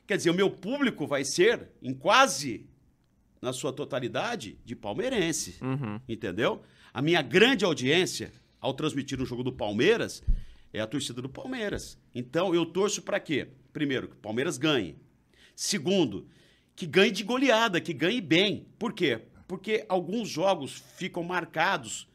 Quer 0.06 0.18
dizer, 0.18 0.30
o 0.30 0.34
meu 0.36 0.52
público 0.52 1.08
vai 1.08 1.24
ser, 1.24 1.70
em 1.82 1.94
quase 1.94 2.68
na 3.42 3.52
sua 3.52 3.74
totalidade, 3.74 4.60
de 4.64 4.76
palmeirense. 4.76 5.58
Uhum. 5.62 6.00
Entendeu? 6.08 6.62
A 6.94 7.02
minha 7.02 7.22
grande 7.22 7.66
audiência, 7.66 8.32
ao 8.60 8.74
transmitir 8.74 9.20
um 9.22 9.26
jogo 9.26 9.44
do 9.44 9.52
Palmeiras, 9.52 10.22
é 10.74 10.80
a 10.82 10.88
torcida 10.88 11.22
do 11.22 11.30
Palmeiras. 11.30 11.98
Então 12.14 12.54
eu 12.54 12.66
torço 12.66 13.02
para 13.02 13.20
quê? 13.20 13.48
Primeiro, 13.72 14.10
que 14.10 14.16
o 14.16 14.20
Palmeiras 14.20 14.58
ganhe. 14.58 14.96
Segundo, 15.56 16.28
que 16.76 16.86
ganhe 16.86 17.12
de 17.12 17.24
goleada, 17.24 17.80
que 17.80 17.94
ganhe 17.94 18.20
bem. 18.20 18.68
Por 18.78 18.94
quê? 18.94 19.22
Porque 19.48 19.86
alguns 19.88 20.28
jogos 20.28 20.84
ficam 20.98 21.24
marcados 21.24 22.08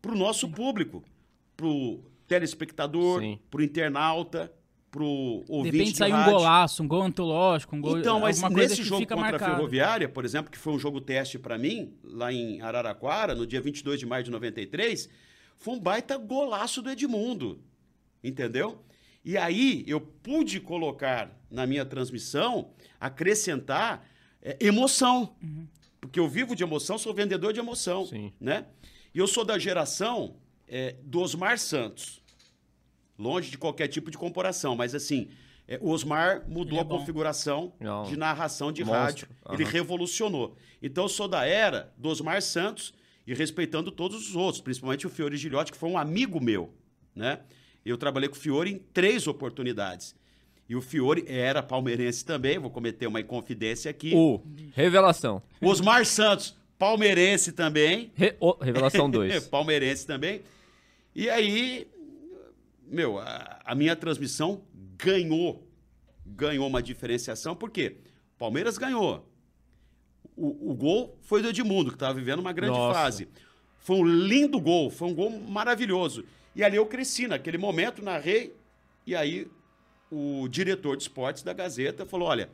para 0.00 0.12
o 0.12 0.16
nosso 0.18 0.48
público, 0.48 1.04
para 1.56 1.66
o 1.66 2.02
telespectador, 2.32 3.20
Sim. 3.20 3.38
para 3.50 3.60
o 3.60 3.62
internauta, 3.62 4.52
para 4.90 5.02
o 5.02 5.44
De 5.46 5.52
ouvinte 5.52 5.76
repente 5.76 5.92
de 5.92 5.98
sai 5.98 6.12
um 6.12 6.24
golaço, 6.24 6.82
um 6.82 6.88
gol 6.88 7.02
antológico, 7.02 7.76
um 7.76 7.80
gol. 7.80 7.98
Então, 7.98 8.20
mas 8.20 8.40
nesse 8.42 8.76
que 8.76 8.82
jogo 8.82 9.06
contra 9.06 9.16
marcado. 9.16 9.52
a 9.52 9.56
Ferroviária, 9.56 10.08
por 10.08 10.24
exemplo, 10.24 10.50
que 10.50 10.58
foi 10.58 10.72
um 10.72 10.78
jogo 10.78 11.00
teste 11.00 11.38
para 11.38 11.58
mim, 11.58 11.94
lá 12.02 12.32
em 12.32 12.60
Araraquara, 12.62 13.34
no 13.34 13.46
dia 13.46 13.60
22 13.60 14.00
de 14.00 14.06
maio 14.06 14.24
de 14.24 14.30
93, 14.30 15.10
foi 15.58 15.74
um 15.74 15.80
baita 15.80 16.16
golaço 16.16 16.80
do 16.80 16.90
Edmundo. 16.90 17.62
Entendeu? 18.24 18.82
E 19.24 19.36
aí 19.36 19.84
eu 19.86 20.00
pude 20.00 20.58
colocar 20.58 21.30
na 21.50 21.66
minha 21.66 21.84
transmissão, 21.84 22.70
acrescentar 22.98 24.06
é, 24.40 24.56
emoção. 24.60 25.36
Porque 26.00 26.18
eu 26.18 26.28
vivo 26.28 26.56
de 26.56 26.62
emoção, 26.62 26.96
sou 26.96 27.12
vendedor 27.12 27.52
de 27.52 27.60
emoção. 27.60 28.06
Sim. 28.06 28.32
Né? 28.40 28.66
E 29.14 29.18
eu 29.18 29.26
sou 29.26 29.44
da 29.44 29.58
geração 29.58 30.36
é, 30.66 30.96
do 31.02 31.20
Osmar 31.20 31.58
Santos 31.58 32.21
longe 33.22 33.50
de 33.50 33.56
qualquer 33.58 33.88
tipo 33.88 34.10
de 34.10 34.18
comparação, 34.18 34.74
mas 34.76 34.94
assim, 34.94 35.28
É, 35.68 35.78
o 35.80 35.90
Osmar 35.90 36.42
mudou 36.48 36.72
Ele 36.72 36.78
é 36.78 36.80
a 36.80 36.84
configuração 36.84 37.72
Não. 37.78 38.02
de 38.02 38.16
narração 38.16 38.72
de 38.72 38.82
Monstro. 38.84 38.98
rádio. 39.04 39.28
Ele 39.50 39.62
Aham. 39.62 39.72
revolucionou. 39.72 40.56
Então 40.82 41.04
eu 41.04 41.08
sou 41.08 41.28
da 41.28 41.46
era 41.46 41.92
do 41.96 42.08
Osmar 42.08 42.42
Santos 42.42 42.92
e 43.24 43.32
respeitando 43.32 43.92
todos 43.92 44.28
os 44.28 44.34
outros, 44.34 44.60
principalmente 44.60 45.06
o 45.06 45.10
Fiore 45.10 45.36
Gilhote, 45.36 45.70
que 45.70 45.78
foi 45.78 45.88
um 45.88 45.96
amigo 45.96 46.40
meu, 46.42 46.74
né? 47.14 47.38
Eu 47.86 47.96
trabalhei 47.96 48.28
com 48.28 48.34
o 48.34 48.38
Fiore 48.38 48.72
em 48.72 48.78
três 48.92 49.28
oportunidades. 49.28 50.16
E 50.68 50.74
o 50.74 50.80
Fiore 50.82 51.24
era 51.28 51.62
palmeirense 51.62 52.24
também, 52.24 52.58
vou 52.58 52.70
cometer 52.70 53.06
uma 53.06 53.20
inconfidência 53.20 53.88
aqui. 53.88 54.12
O 54.16 54.42
Revelação. 54.74 55.40
Osmar 55.60 56.04
Santos, 56.04 56.56
palmeirense 56.76 57.52
também. 57.52 58.10
Re- 58.16 58.34
o- 58.40 58.56
Revelação 58.62 59.08
2. 59.10 59.46
palmeirense 59.46 60.04
também. 60.06 60.42
E 61.14 61.30
aí, 61.30 61.86
meu, 62.92 63.18
a, 63.18 63.60
a 63.64 63.74
minha 63.74 63.96
transmissão 63.96 64.62
ganhou. 64.96 65.66
Ganhou 66.24 66.66
uma 66.66 66.82
diferenciação, 66.82 67.56
por 67.56 67.70
quê? 67.70 67.96
Palmeiras 68.38 68.78
ganhou. 68.78 69.28
O, 70.36 70.70
o 70.70 70.74
gol 70.74 71.18
foi 71.22 71.42
do 71.42 71.48
Edmundo, 71.48 71.90
que 71.90 71.96
estava 71.96 72.14
vivendo 72.14 72.40
uma 72.40 72.52
grande 72.52 72.76
Nossa. 72.76 72.98
fase. 72.98 73.28
Foi 73.78 73.96
um 73.96 74.04
lindo 74.04 74.60
gol, 74.60 74.90
foi 74.90 75.08
um 75.08 75.14
gol 75.14 75.30
maravilhoso. 75.30 76.24
E 76.54 76.62
ali 76.62 76.76
eu 76.76 76.86
cresci, 76.86 77.26
naquele 77.26 77.58
momento, 77.58 78.04
narrei, 78.04 78.54
e 79.06 79.16
aí 79.16 79.48
o 80.10 80.46
diretor 80.48 80.96
de 80.96 81.02
esportes 81.04 81.42
da 81.42 81.52
Gazeta 81.52 82.04
falou: 82.04 82.28
olha, 82.28 82.50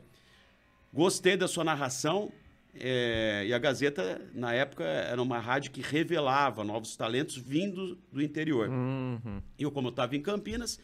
gostei 0.93 1.35
da 1.35 1.47
sua 1.47 1.63
narração. 1.63 2.31
É, 2.75 3.45
e 3.47 3.53
a 3.53 3.57
Gazeta, 3.57 4.21
na 4.33 4.53
época, 4.53 4.83
era 4.83 5.21
uma 5.21 5.39
rádio 5.39 5.71
que 5.71 5.81
revelava 5.81 6.63
novos 6.63 6.95
talentos 6.95 7.37
vindo 7.37 7.97
do 8.11 8.21
interior. 8.21 8.69
Uhum. 8.69 9.41
E 9.57 9.63
eu, 9.63 9.71
como 9.71 9.87
eu 9.87 9.91
estava 9.91 10.15
em 10.15 10.21
Campinas, 10.21 10.79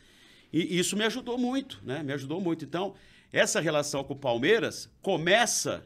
e 0.52 0.78
isso 0.78 0.96
me 0.96 1.04
ajudou 1.04 1.38
muito, 1.38 1.82
né? 1.84 2.02
Me 2.02 2.14
ajudou 2.14 2.42
muito. 2.42 2.66
Então, 2.66 2.96
essa 3.32 3.60
relação 3.60 4.04
com 4.04 4.14
o 4.14 4.18
Palmeiras 4.18 4.90
começa 5.02 5.86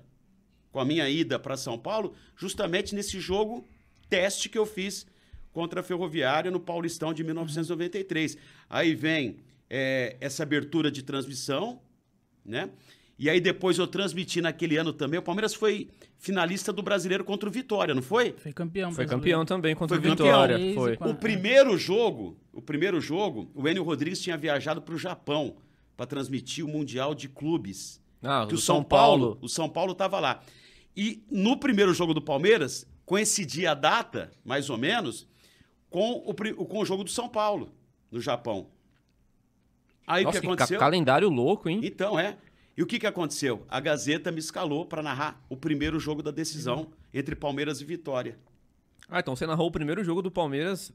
com 0.72 0.80
a 0.80 0.86
minha 0.86 1.10
ida 1.10 1.40
para 1.40 1.58
São 1.58 1.78
Paulo, 1.78 2.14
justamente 2.36 2.94
nesse 2.94 3.20
jogo 3.20 3.68
teste 4.10 4.50
que 4.50 4.58
eu 4.58 4.66
fiz 4.66 5.06
contra 5.52 5.82
a 5.82 5.84
Ferroviária 5.84 6.52
no 6.52 6.60
Paulistão 6.60 7.14
de 7.14 7.24
1993. 7.24 8.38
Aí 8.70 8.94
vem 8.94 9.38
é, 9.70 10.16
essa 10.22 10.44
abertura 10.44 10.92
de 10.92 11.04
transmissão, 11.04 11.82
né? 12.46 12.70
E 13.20 13.30
aí 13.30 13.42
depois 13.42 13.78
eu 13.78 13.86
transmiti 13.86 14.40
naquele 14.40 14.78
ano 14.78 14.94
também. 14.94 15.20
O 15.20 15.22
Palmeiras 15.22 15.54
foi 15.54 15.90
finalista 16.18 16.72
do 16.72 16.82
Brasileiro 16.82 17.26
contra 17.26 17.50
o 17.50 17.52
Vitória, 17.52 17.94
não 17.94 18.02
foi? 18.02 18.32
Foi 18.38 18.54
campeão. 18.54 18.92
Foi 18.92 19.04
brasileiro. 19.06 19.10
campeão 19.22 19.46
também 19.46 19.76
contra 19.76 20.00
Foi 20.00 20.08
o. 20.08 20.12
Vitória. 20.12 20.58
Foi. 20.74 20.98
O 21.02 21.14
primeiro 21.14 21.78
jogo, 21.78 22.38
o 22.54 22.62
primeiro 22.62 23.02
jogo, 23.02 23.52
o 23.54 23.68
Enio 23.68 23.84
Rodrigues 23.84 24.22
tinha 24.22 24.38
viajado 24.38 24.82
para 24.82 24.96
o 24.96 24.98
Japão 24.98 25.58
para 25.98 26.06
transmitir 26.06 26.64
o 26.66 26.68
Mundial 26.70 27.14
de 27.14 27.28
Clubes. 27.28 28.02
Ah, 28.24 28.44
que 28.46 28.54
do 28.54 28.56
o 28.56 28.62
São, 28.62 28.82
Paulo, 28.84 29.38
o 29.42 29.50
São 29.50 29.68
Paulo 29.70 29.92
estava 29.92 30.18
lá. 30.20 30.42
E 30.96 31.22
no 31.30 31.58
primeiro 31.58 31.94
jogo 31.94 32.14
do 32.14 32.22
Palmeiras, 32.22 32.88
coincidia 33.06 33.72
a 33.72 33.74
data, 33.74 34.32
mais 34.46 34.70
ou 34.70 34.78
menos, 34.78 35.28
com 35.90 36.12
o, 36.26 36.34
com 36.66 36.80
o 36.80 36.86
jogo 36.86 37.04
do 37.04 37.10
São 37.10 37.28
Paulo, 37.28 37.74
no 38.10 38.22
Japão. 38.22 38.68
Aí 40.08 40.24
Nossa, 40.24 40.38
o 40.38 40.42
que 40.42 40.48
que 40.48 40.48
ca- 40.48 40.54
aconteceu? 40.54 40.80
calendário 40.80 41.30
louco, 41.30 41.70
hein? 41.70 41.82
Então, 41.84 42.20
é. 42.20 42.38
E 42.80 42.82
o 42.82 42.86
que, 42.86 42.98
que 42.98 43.06
aconteceu? 43.06 43.66
A 43.68 43.78
Gazeta 43.82 44.32
me 44.32 44.40
escalou 44.40 44.86
para 44.86 45.04
narrar 45.04 45.46
o 45.50 45.58
primeiro 45.58 46.00
jogo 46.00 46.24
da 46.24 46.32
decisão 46.32 46.88
entre 47.14 47.36
Palmeiras 47.36 47.82
e 47.82 47.84
Vitória. 47.84 48.40
Ah, 49.10 49.20
então 49.20 49.36
você 49.36 49.46
narrou 49.46 49.68
o 49.68 49.72
primeiro 49.72 50.02
jogo 50.02 50.22
do 50.22 50.32
Palmeiras, 50.32 50.90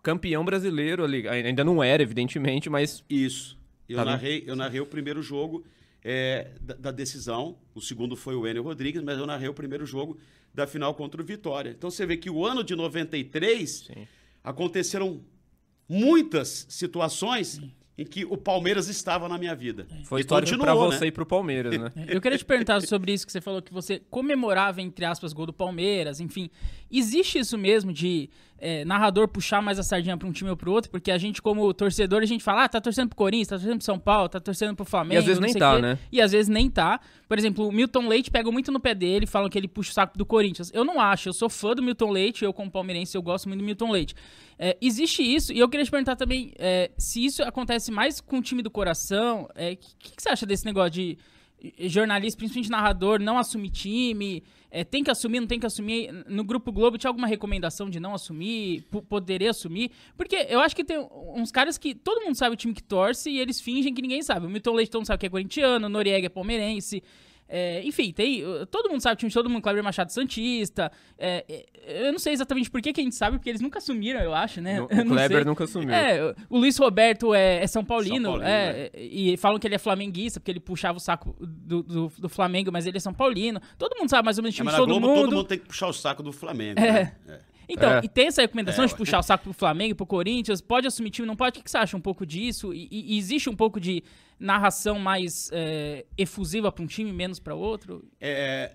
campeão 0.00 0.44
brasileiro 0.44 1.02
ali. 1.02 1.26
Ainda 1.26 1.64
não 1.64 1.82
era, 1.82 2.04
evidentemente, 2.04 2.70
mas 2.70 3.02
Isso. 3.10 3.58
Eu, 3.88 3.96
Tá 3.96 4.04
bem. 4.04 4.12
narrei, 4.12 4.44
eu 4.46 4.54
narrei 4.54 4.78
o 4.78 4.86
primeiro 4.86 5.24
jogo 5.24 5.64
é, 6.04 6.52
da, 6.60 6.74
da 6.74 6.90
decisão. 6.92 7.58
O 7.74 7.80
segundo 7.80 8.14
foi 8.14 8.36
o 8.36 8.46
Enio 8.46 8.62
Rodrigues, 8.62 9.02
mas 9.02 9.18
eu 9.18 9.26
narrei 9.26 9.48
o 9.48 9.54
primeiro 9.54 9.84
jogo 9.84 10.16
da 10.54 10.68
final 10.68 10.94
contra 10.94 11.20
o 11.20 11.24
Vitória. 11.24 11.70
Então 11.70 11.90
você 11.90 12.06
vê 12.06 12.16
que 12.16 12.30
o 12.30 12.46
ano 12.46 12.62
de 12.62 12.76
93 12.76 13.70
Sim. 13.88 14.06
aconteceram 14.44 15.20
muitas 15.88 16.64
situações 16.68 17.60
em 17.96 18.04
que 18.04 18.24
o 18.24 18.36
Palmeiras 18.36 18.88
estava 18.88 19.28
na 19.28 19.38
minha 19.38 19.54
vida. 19.54 19.86
foi 20.04 20.20
E 20.20 20.22
história 20.22 20.46
pra 20.46 20.56
continuou, 20.58 20.90
você 20.90 21.00
né? 21.00 21.06
e 21.06 21.12
pro 21.12 21.24
Palmeiras, 21.24 21.78
né? 21.78 21.92
Eu 22.08 22.20
queria 22.20 22.36
te 22.36 22.44
perguntar 22.44 22.80
sobre 22.82 23.12
isso 23.12 23.24
que 23.24 23.32
você 23.32 23.40
falou, 23.40 23.62
que 23.62 23.72
você 23.72 24.02
comemorava, 24.10 24.82
entre 24.82 25.04
aspas, 25.04 25.32
gol 25.32 25.46
do 25.46 25.52
Palmeiras, 25.52 26.20
enfim. 26.20 26.50
Existe 26.90 27.38
isso 27.38 27.56
mesmo 27.56 27.92
de 27.92 28.28
é, 28.58 28.84
narrador 28.84 29.28
puxar 29.28 29.60
mais 29.60 29.78
a 29.78 29.82
sardinha 29.82 30.16
pra 30.16 30.26
um 30.26 30.32
time 30.32 30.50
ou 30.50 30.56
pro 30.56 30.72
outro? 30.72 30.90
Porque 30.90 31.10
a 31.10 31.18
gente, 31.18 31.42
como 31.42 31.72
torcedor, 31.74 32.22
a 32.22 32.26
gente 32.26 32.42
fala, 32.42 32.64
ah, 32.64 32.68
tá 32.68 32.80
torcendo 32.80 33.08
pro 33.08 33.16
Corinthians, 33.16 33.48
tá 33.48 33.56
torcendo 33.56 33.76
pro 33.76 33.84
São 33.84 33.98
Paulo, 33.98 34.28
tá 34.28 34.40
torcendo 34.40 34.74
pro 34.74 34.84
Flamengo. 34.84 35.14
E 35.14 35.18
às 35.18 35.24
vezes 35.24 35.38
não 35.38 35.44
nem 35.44 35.52
sei 35.52 35.60
tá, 35.60 35.78
né? 35.78 35.98
E 36.10 36.20
às 36.20 36.32
vezes 36.32 36.48
nem 36.48 36.70
tá. 36.70 37.00
Por 37.28 37.38
exemplo, 37.38 37.68
o 37.68 37.72
Milton 37.72 38.08
Leite 38.08 38.30
pega 38.30 38.50
muito 38.50 38.70
no 38.72 38.80
pé 38.80 38.94
dele, 38.94 39.26
falam 39.26 39.48
que 39.48 39.58
ele 39.58 39.68
puxa 39.68 39.90
o 39.90 39.94
saco 39.94 40.16
do 40.16 40.24
Corinthians. 40.24 40.70
Eu 40.74 40.84
não 40.84 41.00
acho, 41.00 41.28
eu 41.28 41.32
sou 41.32 41.48
fã 41.48 41.74
do 41.74 41.82
Milton 41.82 42.10
Leite, 42.10 42.44
eu 42.44 42.52
como 42.52 42.70
palmeirense, 42.70 43.16
eu 43.16 43.22
gosto 43.22 43.48
muito 43.48 43.60
do 43.60 43.64
Milton 43.64 43.90
Leite. 43.90 44.14
É, 44.58 44.76
existe 44.80 45.22
isso, 45.22 45.52
e 45.52 45.58
eu 45.58 45.68
queria 45.68 45.84
te 45.84 45.90
perguntar 45.90 46.16
também 46.16 46.52
é, 46.58 46.90
se 46.96 47.24
isso 47.24 47.42
acontece 47.42 47.90
mais 47.90 48.20
com 48.20 48.38
o 48.38 48.42
time 48.42 48.62
do 48.62 48.70
coração. 48.70 49.44
O 49.44 49.76
que, 49.76 50.16
que 50.16 50.22
você 50.22 50.28
acha 50.28 50.46
desse 50.46 50.64
negócio 50.64 50.90
de 50.92 51.18
jornalista, 51.88 52.38
principalmente 52.38 52.70
narrador, 52.70 53.20
não 53.20 53.38
assumir 53.38 53.70
time? 53.70 54.42
É, 54.76 54.82
tem 54.82 55.04
que 55.04 55.10
assumir, 55.10 55.38
não 55.38 55.46
tem 55.46 55.60
que 55.60 55.66
assumir? 55.66 56.10
No 56.26 56.42
Grupo 56.42 56.72
Globo 56.72 56.98
tinha 56.98 57.08
alguma 57.08 57.28
recomendação 57.28 57.88
de 57.88 58.00
não 58.00 58.12
assumir? 58.12 58.82
Poderia 59.08 59.50
assumir? 59.50 59.92
Porque 60.16 60.34
eu 60.50 60.58
acho 60.58 60.74
que 60.74 60.82
tem 60.82 60.98
uns 61.32 61.52
caras 61.52 61.78
que 61.78 61.94
todo 61.94 62.24
mundo 62.24 62.34
sabe 62.34 62.54
o 62.54 62.56
time 62.56 62.74
que 62.74 62.82
torce 62.82 63.30
e 63.30 63.38
eles 63.38 63.60
fingem 63.60 63.94
que 63.94 64.02
ninguém 64.02 64.20
sabe. 64.20 64.46
O 64.46 64.50
Milton 64.50 64.74
mundo 64.74 65.04
sabe 65.04 65.20
que 65.20 65.26
é 65.26 65.30
corintiano, 65.30 65.86
o 65.86 65.88
Noriega 65.88 66.26
é 66.26 66.28
palmeirense. 66.28 67.04
É, 67.48 67.82
enfim, 67.84 68.10
tem, 68.12 68.42
todo 68.70 68.88
mundo 68.88 69.00
sabe 69.00 69.14
o 69.14 69.16
time 69.18 69.28
de 69.28 69.34
todo 69.34 69.50
mundo, 69.50 69.62
Cleber 69.62 69.84
Machado 69.84 70.10
Santista. 70.10 70.90
É, 71.18 71.44
é, 71.48 72.06
eu 72.06 72.12
não 72.12 72.18
sei 72.18 72.32
exatamente 72.32 72.70
por 72.70 72.80
que, 72.80 72.92
que 72.92 73.00
a 73.00 73.04
gente 73.04 73.14
sabe, 73.14 73.36
porque 73.36 73.50
eles 73.50 73.60
nunca 73.60 73.78
assumiram, 73.78 74.20
eu 74.20 74.34
acho, 74.34 74.60
né? 74.60 74.80
O 74.80 74.88
Eu 74.90 75.04
não 75.04 75.12
Kleber 75.14 75.44
nunca 75.44 75.64
assumiu. 75.64 75.94
É, 75.94 76.34
o 76.48 76.58
Luiz 76.58 76.76
Roberto 76.78 77.34
é, 77.34 77.62
é 77.62 77.66
São 77.66 77.84
Paulino, 77.84 78.30
São 78.30 78.40
Paulino, 78.40 78.48
é, 78.48 78.90
e 78.94 79.36
falam 79.36 79.58
que 79.58 79.66
ele 79.66 79.74
é 79.74 79.78
flamenguista, 79.78 80.40
porque 80.40 80.50
ele 80.50 80.60
puxava 80.60 80.96
o 80.96 81.00
saco 81.00 81.36
do, 81.40 81.82
do, 81.82 82.12
do 82.18 82.28
Flamengo, 82.28 82.72
mas 82.72 82.86
ele 82.86 82.96
é 82.96 83.00
São 83.00 83.12
Paulino. 83.12 83.60
Todo 83.78 83.94
mundo 83.98 84.08
sabe 84.08 84.24
mais 84.24 84.38
ou 84.38 84.42
menos 84.42 84.54
o 84.54 84.56
É, 84.56 84.64
time 84.64 84.70
de 84.70 84.76
todo 84.76 84.86
Globo 84.88 85.06
mundo. 85.06 85.20
todo 85.24 85.36
mundo 85.36 85.46
tem 85.46 85.58
que 85.58 85.66
puxar 85.66 85.88
o 85.88 85.92
saco 85.92 86.22
do 86.22 86.32
Flamengo. 86.32 86.80
É. 86.80 87.14
né? 87.26 87.40
Então, 87.68 87.90
É. 87.90 88.00
e 88.04 88.08
tem 88.08 88.26
essa 88.26 88.42
recomendação 88.42 88.84
É, 88.84 88.88
de 88.88 88.94
puxar 88.96 89.18
o 89.18 89.22
saco 89.22 89.44
pro 89.44 89.52
Flamengo, 89.52 89.94
pro 89.94 90.06
Corinthians, 90.06 90.60
pode 90.60 90.86
assumir 90.86 91.10
time, 91.10 91.26
não 91.26 91.36
pode? 91.36 91.50
O 91.50 91.52
que 91.58 91.62
que 91.64 91.70
você 91.70 91.78
acha 91.78 91.96
um 91.96 92.00
pouco 92.00 92.24
disso? 92.26 92.72
E, 92.74 92.88
e- 92.90 93.16
existe 93.16 93.48
um 93.48 93.56
pouco 93.56 93.80
de 93.80 94.02
narração 94.38 94.98
mais 94.98 95.48
é, 95.52 96.04
efusiva 96.18 96.70
pra 96.72 96.82
um 96.82 96.86
time, 96.86 97.12
menos 97.12 97.38
pra 97.38 97.54
outro? 97.54 98.04
É, 98.20 98.72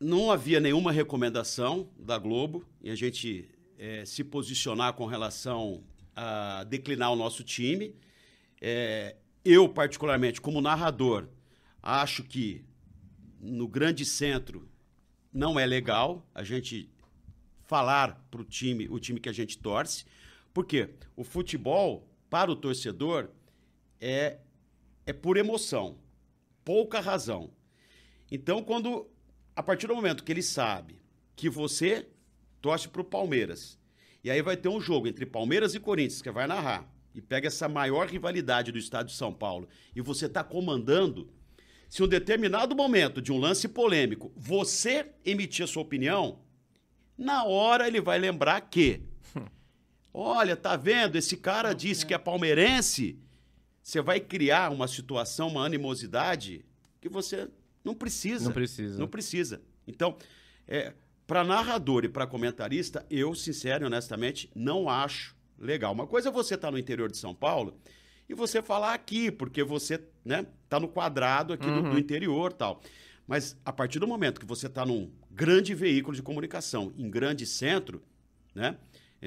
não 0.00 0.30
havia 0.30 0.60
nenhuma 0.60 0.92
recomendação 0.92 1.88
da 1.98 2.18
Globo 2.18 2.64
e 2.82 2.90
a 2.90 2.94
gente 2.94 3.48
é, 3.78 4.04
se 4.04 4.22
posicionar 4.24 4.92
com 4.94 5.06
relação 5.06 5.82
a 6.14 6.64
declinar 6.64 7.12
o 7.12 7.16
nosso 7.16 7.42
time. 7.44 7.94
É, 8.60 9.16
eu, 9.44 9.68
particularmente, 9.68 10.40
como 10.40 10.60
narrador, 10.60 11.28
acho 11.82 12.22
que 12.24 12.64
no 13.40 13.68
grande 13.68 14.04
centro 14.04 14.68
não 15.32 15.60
é 15.60 15.66
legal 15.66 16.26
a 16.34 16.42
gente 16.42 16.90
falar 17.66 18.26
para 18.30 18.40
o 18.40 18.44
time, 18.44 18.88
o 18.88 18.98
time 18.98 19.20
que 19.20 19.28
a 19.28 19.32
gente 19.32 19.58
torce, 19.58 20.04
porque 20.54 20.90
o 21.14 21.24
futebol, 21.24 22.08
para 22.30 22.50
o 22.50 22.56
torcedor, 22.56 23.28
é, 24.00 24.38
é 25.04 25.12
por 25.12 25.36
emoção, 25.36 25.98
pouca 26.64 27.00
razão. 27.00 27.50
Então, 28.30 28.62
quando 28.62 29.08
a 29.54 29.62
partir 29.62 29.86
do 29.86 29.94
momento 29.94 30.22
que 30.22 30.32
ele 30.32 30.42
sabe 30.42 31.00
que 31.34 31.48
você 31.48 32.06
torce 32.60 32.88
para 32.88 33.00
o 33.00 33.04
Palmeiras, 33.04 33.78
e 34.22 34.30
aí 34.30 34.42
vai 34.42 34.56
ter 34.56 34.68
um 34.68 34.80
jogo 34.80 35.08
entre 35.08 35.24
Palmeiras 35.24 35.74
e 35.74 35.80
Corinthians, 35.80 36.20
que 36.20 36.30
vai 36.30 36.46
narrar, 36.46 36.90
e 37.14 37.22
pega 37.22 37.48
essa 37.48 37.68
maior 37.68 38.06
rivalidade 38.06 38.70
do 38.70 38.78
estado 38.78 39.06
de 39.06 39.14
São 39.14 39.32
Paulo, 39.32 39.68
e 39.94 40.00
você 40.00 40.26
está 40.26 40.44
comandando, 40.44 41.32
se 41.88 42.02
um 42.02 42.08
determinado 42.08 42.76
momento 42.76 43.22
de 43.22 43.32
um 43.32 43.38
lance 43.38 43.68
polêmico 43.68 44.32
você 44.36 45.06
emitir 45.24 45.64
a 45.64 45.68
sua 45.68 45.82
opinião, 45.82 46.40
na 47.16 47.44
hora 47.44 47.86
ele 47.86 48.00
vai 48.00 48.18
lembrar 48.18 48.60
que, 48.62 49.02
olha, 50.12 50.56
tá 50.56 50.76
vendo? 50.76 51.16
Esse 51.16 51.36
cara 51.36 51.72
disse 51.72 52.04
que 52.04 52.14
é 52.14 52.18
palmeirense. 52.18 53.18
Você 53.82 54.00
vai 54.00 54.20
criar 54.20 54.70
uma 54.70 54.88
situação, 54.88 55.48
uma 55.48 55.64
animosidade 55.64 56.64
que 57.00 57.08
você 57.08 57.48
não 57.84 57.94
precisa. 57.94 58.46
Não 58.46 58.52
precisa. 58.52 58.98
Não 58.98 59.08
precisa. 59.08 59.62
Então, 59.86 60.16
é, 60.66 60.92
para 61.26 61.44
narrador 61.44 62.04
e 62.04 62.08
para 62.08 62.26
comentarista, 62.26 63.06
eu, 63.08 63.34
sincero 63.34 63.84
e 63.84 63.86
honestamente, 63.86 64.50
não 64.54 64.88
acho 64.88 65.36
legal. 65.58 65.92
Uma 65.92 66.06
coisa 66.06 66.28
é 66.28 66.32
você 66.32 66.54
estar 66.54 66.70
no 66.70 66.78
interior 66.78 67.10
de 67.10 67.16
São 67.16 67.34
Paulo 67.34 67.78
e 68.28 68.34
você 68.34 68.60
falar 68.60 68.92
aqui, 68.92 69.30
porque 69.30 69.62
você 69.62 70.02
né, 70.24 70.46
tá 70.68 70.78
no 70.80 70.88
quadrado 70.88 71.52
aqui 71.52 71.66
do, 71.66 71.90
do 71.90 71.98
interior 71.98 72.52
tal. 72.52 72.80
Mas 73.26 73.56
a 73.64 73.72
partir 73.72 73.98
do 73.98 74.06
momento 74.06 74.40
que 74.40 74.46
você 74.46 74.66
está 74.66 74.84
num 74.84 75.10
grande 75.36 75.74
veículo 75.74 76.16
de 76.16 76.22
comunicação, 76.22 76.92
em 76.96 77.10
grande 77.10 77.44
centro, 77.46 78.02
né? 78.54 78.76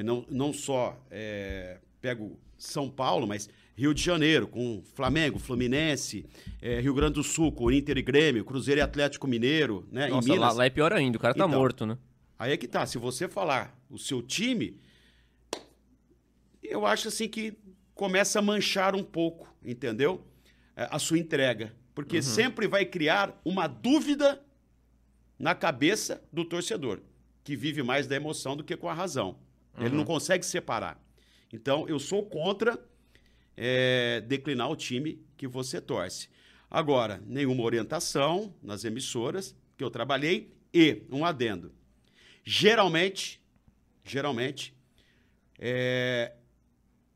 Não, 0.04 0.26
não 0.30 0.52
só 0.52 1.00
é, 1.12 1.78
pego 2.02 2.40
São 2.58 2.90
Paulo, 2.90 3.28
mas 3.28 3.48
Rio 3.76 3.94
de 3.94 4.02
Janeiro, 4.02 4.48
com 4.48 4.82
Flamengo, 4.96 5.40
Fluminense, 5.40 6.26
eh, 6.62 6.82
Rio 6.82 6.94
Grande 6.94 7.14
do 7.14 7.24
Sul, 7.24 7.50
com 7.52 7.72
Inter 7.72 7.98
e 7.98 8.02
Grêmio, 8.02 8.44
Cruzeiro 8.44 8.80
e 8.80 8.82
Atlético 8.82 9.26
Mineiro, 9.26 9.88
né? 9.92 10.08
Nossa, 10.10 10.34
lá, 10.36 10.52
lá 10.52 10.66
é 10.66 10.70
pior 10.70 10.92
ainda, 10.92 11.18
o 11.18 11.22
cara 11.22 11.34
tá 11.34 11.46
Então. 11.46 11.58
morto, 11.60 11.86
né? 11.86 11.98
Aí 12.38 12.52
é 12.52 12.58
que 12.58 12.68
tá. 12.68 12.86
Se 12.86 12.98
você 12.98 13.28
falar 13.30 13.74
o 13.90 13.98
seu 13.98 14.22
time, 14.22 14.78
eu 16.62 16.86
acho 16.86 17.08
assim 17.08 17.28
que 17.28 17.54
começa 17.94 18.40
a 18.40 18.42
manchar 18.42 18.96
um 18.96 19.04
pouco, 19.04 19.48
entendeu? 19.64 20.26
É, 20.76 20.88
A 20.92 21.00
sua 21.00 21.18
entrega. 21.18 21.74
Porque 21.96 22.22
sempre 22.22 22.68
vai 22.68 22.86
criar 22.86 23.38
uma 23.44 23.68
dúvida 23.68 24.42
na 25.40 25.56
cabeça 25.56 26.22
do 26.32 26.44
torcedor, 26.44 27.00
que 27.44 27.56
vive 27.56 27.82
mais 27.82 28.06
da 28.06 28.16
emoção 28.16 28.58
do 28.58 28.64
que 28.64 28.76
com 28.76 28.90
a 28.90 28.94
razão. 28.94 29.40
Ele 29.80 29.96
não 29.96 30.04
consegue 30.04 30.46
separar. 30.46 31.02
Então, 31.54 31.88
eu 31.88 31.98
sou 31.98 32.24
contra 32.26 32.78
é, 33.56 34.22
declinar 34.28 34.70
o 34.70 34.76
time 34.76 35.24
que 35.38 35.48
você 35.48 35.80
torce. 35.80 36.30
Agora, 36.70 37.24
nenhuma 37.26 37.64
orientação 37.64 38.54
nas 38.62 38.84
emissoras 38.84 39.56
que 39.78 39.84
eu 39.84 39.90
trabalhei 39.90 40.54
e 40.74 41.04
um 41.10 41.26
adendo. 41.26 41.72
Geralmente, 42.44 43.42
geralmente, 44.04 44.76
é, 45.58 46.34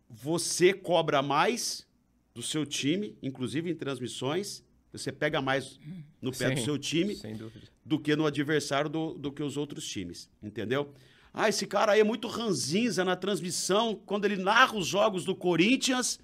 você 0.10 0.74
cobra 0.74 1.22
mais 1.22 1.88
do 2.34 2.42
seu 2.42 2.66
time, 2.66 3.18
inclusive 3.22 3.70
em 3.70 3.76
transmissões, 3.76 4.64
você 4.92 5.12
pega 5.12 5.42
mais 5.42 5.80
no 6.22 6.32
pé 6.32 6.52
do 6.52 6.60
Sim, 6.60 6.66
seu 6.66 6.78
time 6.78 7.16
Sem 7.16 7.36
dúvida. 7.36 7.68
Do 7.86 8.00
que 8.00 8.16
no 8.16 8.26
adversário 8.26 8.90
do, 8.90 9.14
do 9.14 9.32
que 9.32 9.44
os 9.44 9.58
outros 9.58 9.86
times, 9.88 10.30
entendeu? 10.42 10.94
Ah, 11.34 11.50
esse 11.50 11.66
cara 11.66 11.94
aí 11.94 12.00
é 12.00 12.04
muito 12.04 12.28
ranzinza 12.28 13.04
na 13.04 13.16
transmissão, 13.16 13.96
quando 14.06 14.26
ele 14.26 14.38
narra 14.38 14.78
os 14.78 14.88
jogos 14.88 15.26
do 15.26 15.36
Corinthians, 15.36 16.20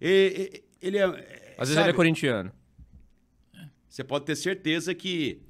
ele 0.00 0.98
é... 0.98 1.04
Às 1.56 1.68
vezes 1.68 1.76
ele 1.76 1.80
é 1.80 1.84
sabe? 1.84 1.94
corintiano. 1.94 2.52
Você 3.88 4.04
pode 4.04 4.24
ter 4.24 4.36
certeza 4.36 4.94
que 4.94 5.40
é 5.42 5.49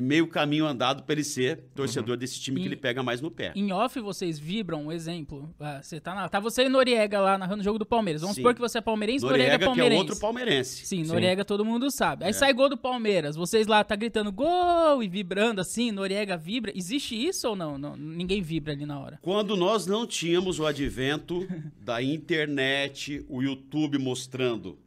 meio 0.00 0.26
caminho 0.26 0.66
andado 0.66 1.02
para 1.02 1.14
ele 1.14 1.24
ser 1.24 1.64
torcedor 1.74 2.16
desse 2.16 2.40
time 2.40 2.58
que 2.60 2.66
E- 2.66 2.68
ele 2.68 2.76
pega 2.76 3.02
mais 3.02 3.20
no 3.20 3.30
pé. 3.30 3.52
Em 3.54 3.72
off, 3.72 3.98
vocês 4.00 4.38
vibram, 4.38 4.86
um 4.86 4.92
exemplo. 4.92 5.54
ah, 5.60 5.80
Você 5.82 6.00
tá, 6.00 6.14
na, 6.14 6.28
tá 6.28 6.40
você 6.40 6.64
e 6.64 6.68
Noriega 6.68 7.20
lá 7.20 7.36
narrando 7.38 7.60
o 7.60 7.64
jogo 7.64 7.78
do 7.78 7.86
Palmeiras. 7.86 8.22
Vamos 8.22 8.36
Sim. 8.36 8.42
supor 8.42 8.54
que 8.54 8.60
você 8.60 8.78
é 8.78 8.80
palmeirense, 8.80 9.24
Noriega, 9.24 9.44
Noriega, 9.44 9.54
é 9.54 9.58
que 9.58 9.64
é 9.64 9.66
palmeirense. 9.66 10.00
outro 10.02 10.20
palmeirense. 10.20 10.86
Sim, 10.86 11.04
Noriega 11.04 11.44
todo 11.44 11.64
mundo 11.64 11.90
sabe. 11.90 12.24
Aí 12.24 12.32
sai 12.32 12.52
gol 12.52 12.68
do 12.68 12.76
Palmeiras, 12.76 13.36
vocês 13.36 13.66
lá 13.66 13.82
tá 13.84 13.94
gritando 13.96 14.32
gol 14.32 15.02
e 15.02 15.08
vibrando 15.08 15.60
assim, 15.60 15.90
Noriega 15.92 16.36
vibra. 16.36 16.72
Existe 16.74 17.14
isso 17.14 17.48
ou 17.48 17.56
não? 17.56 17.78
Não, 17.78 17.96
ninguém 17.96 18.40
vibra 18.42 18.72
ali 18.72 18.86
na 18.86 18.98
hora. 18.98 19.18
Quando 19.22 19.56
nós 19.56 19.86
não 19.86 20.06
tínhamos 20.06 20.58
o 20.58 20.66
advento 20.66 21.46
da 21.80 22.02
internet, 22.02 23.24
o 23.28 23.42
YouTube 23.42 23.98
mostrando 23.98 24.78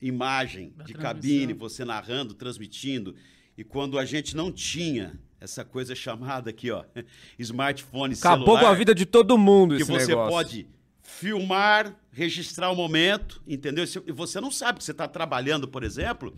imagem 0.00 0.72
Da 0.76 0.84
de 0.84 0.94
cabine, 0.94 1.52
você 1.52 1.84
narrando, 1.84 2.34
transmitindo, 2.34 3.14
e 3.58 3.64
quando 3.64 3.98
a 3.98 4.04
gente 4.04 4.36
não 4.36 4.52
tinha 4.52 5.18
essa 5.40 5.64
coisa 5.64 5.92
chamada 5.92 6.48
aqui, 6.48 6.70
ó, 6.70 6.84
smartphone 7.40 8.14
Acabou 8.14 8.46
celular, 8.46 8.60
com 8.60 8.66
a 8.68 8.74
vida 8.74 8.94
de 8.94 9.04
todo 9.04 9.36
mundo 9.36 9.74
que 9.74 9.82
esse 9.82 9.90
você 9.90 10.06
negócio. 10.06 10.30
pode 10.30 10.68
filmar, 11.02 11.98
registrar 12.12 12.70
o 12.70 12.76
momento, 12.76 13.42
entendeu? 13.44 13.84
E 14.06 14.12
você 14.12 14.40
não 14.40 14.52
sabe 14.52 14.78
que 14.78 14.84
você 14.84 14.92
está 14.92 15.08
trabalhando, 15.08 15.66
por 15.66 15.82
exemplo, 15.82 16.32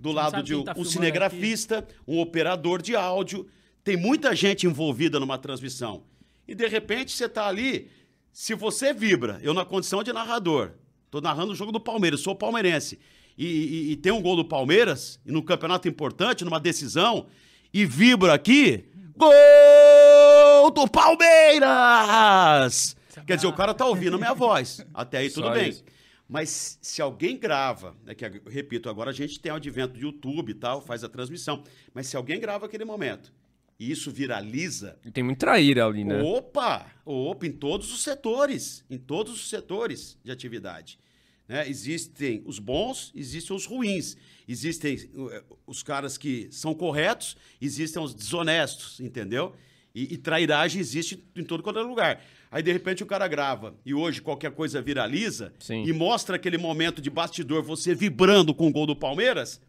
do 0.00 0.12
lado 0.12 0.42
de 0.42 0.54
um, 0.54 0.64
tá 0.64 0.72
um 0.74 0.82
cinegrafista, 0.82 1.86
um 2.08 2.18
operador 2.18 2.80
de 2.80 2.96
áudio. 2.96 3.46
Tem 3.84 3.96
muita 3.96 4.34
gente 4.34 4.66
envolvida 4.66 5.20
numa 5.20 5.36
transmissão. 5.36 6.04
E 6.48 6.54
de 6.54 6.66
repente 6.68 7.12
você 7.12 7.26
está 7.26 7.48
ali, 7.48 7.90
se 8.32 8.54
você 8.54 8.94
vibra, 8.94 9.38
eu 9.42 9.52
na 9.52 9.66
condição 9.66 10.02
de 10.02 10.10
narrador, 10.10 10.72
estou 11.04 11.20
narrando 11.20 11.52
o 11.52 11.54
jogo 11.54 11.70
do 11.70 11.80
Palmeiras, 11.80 12.20
sou 12.20 12.34
palmeirense, 12.34 12.98
e, 13.36 13.46
e- 13.46 13.92
e 13.92 13.96
tem 13.96 14.12
um 14.12 14.20
gol 14.22 14.36
do 14.36 14.44
Palmeiras, 14.44 15.18
e 15.24 15.32
no 15.32 15.42
campeonato 15.42 15.88
importante, 15.88 16.44
numa 16.44 16.60
decisão, 16.60 17.26
e 17.72 17.84
vibra 17.86 18.34
aqui, 18.34 18.84
gol 19.16 20.70
do 20.70 20.86
Palmeiras! 20.88 22.96
Quer 23.26 23.36
dizer, 23.36 23.46
o 23.46 23.52
cara 23.52 23.74
tá 23.74 23.84
ouvindo 23.86 24.16
a 24.16 24.18
minha 24.18 24.34
voz. 24.34 24.84
Até 24.94 25.18
aí 25.18 25.30
tudo 25.30 25.48
Só 25.48 25.52
bem. 25.54 25.68
isso. 25.68 25.84
Mas 26.28 26.78
se 26.80 27.02
alguém 27.02 27.36
grava, 27.36 27.94
né, 28.04 28.14
que, 28.14 28.24
eu 28.24 28.30
repito, 28.48 28.88
agora 28.88 29.10
a 29.10 29.12
gente 29.12 29.38
tem 29.38 29.52
o 29.52 29.56
advento 29.56 29.94
do 29.94 30.00
YouTube 30.00 30.50
e 30.50 30.54
tal, 30.54 30.80
faz 30.80 31.04
a 31.04 31.08
transmissão. 31.08 31.62
Mas 31.92 32.06
se 32.06 32.16
alguém 32.16 32.40
grava 32.40 32.64
aquele 32.66 32.86
momento 32.86 33.30
e 33.78 33.90
isso 33.90 34.10
viraliza, 34.10 34.98
Tem 35.12 35.22
muito 35.22 35.40
traíra 35.40 35.84
ali, 35.84 36.04
né? 36.04 36.22
Opa! 36.22 36.86
Opa, 37.04 37.46
em 37.46 37.52
todos 37.52 37.92
os 37.92 38.02
setores. 38.02 38.82
Em 38.88 38.96
todos 38.96 39.34
os 39.34 39.48
setores 39.50 40.18
de 40.24 40.32
atividade. 40.32 40.98
Né? 41.48 41.68
Existem 41.68 42.42
os 42.46 42.58
bons, 42.58 43.12
existem 43.14 43.54
os 43.54 43.66
ruins. 43.66 44.16
Existem 44.48 44.96
uh, 45.14 45.56
os 45.66 45.82
caras 45.82 46.16
que 46.18 46.48
são 46.50 46.74
corretos, 46.74 47.36
existem 47.60 48.02
os 48.02 48.14
desonestos, 48.14 49.00
entendeu? 49.00 49.54
E, 49.94 50.14
e 50.14 50.16
trairagem 50.16 50.80
existe 50.80 51.22
em 51.36 51.44
todo 51.44 51.62
quanto 51.62 51.78
é 51.78 51.82
lugar. 51.82 52.24
Aí, 52.50 52.62
de 52.62 52.72
repente, 52.72 53.02
o 53.02 53.06
cara 53.06 53.26
grava 53.28 53.74
e 53.84 53.94
hoje 53.94 54.20
qualquer 54.20 54.50
coisa 54.52 54.80
viraliza 54.82 55.52
Sim. 55.58 55.84
e 55.84 55.92
mostra 55.92 56.36
aquele 56.36 56.58
momento 56.58 57.00
de 57.00 57.10
bastidor, 57.10 57.62
você 57.62 57.94
vibrando 57.94 58.54
com 58.54 58.68
o 58.68 58.72
gol 58.72 58.86
do 58.86 58.96
Palmeiras. 58.96 59.60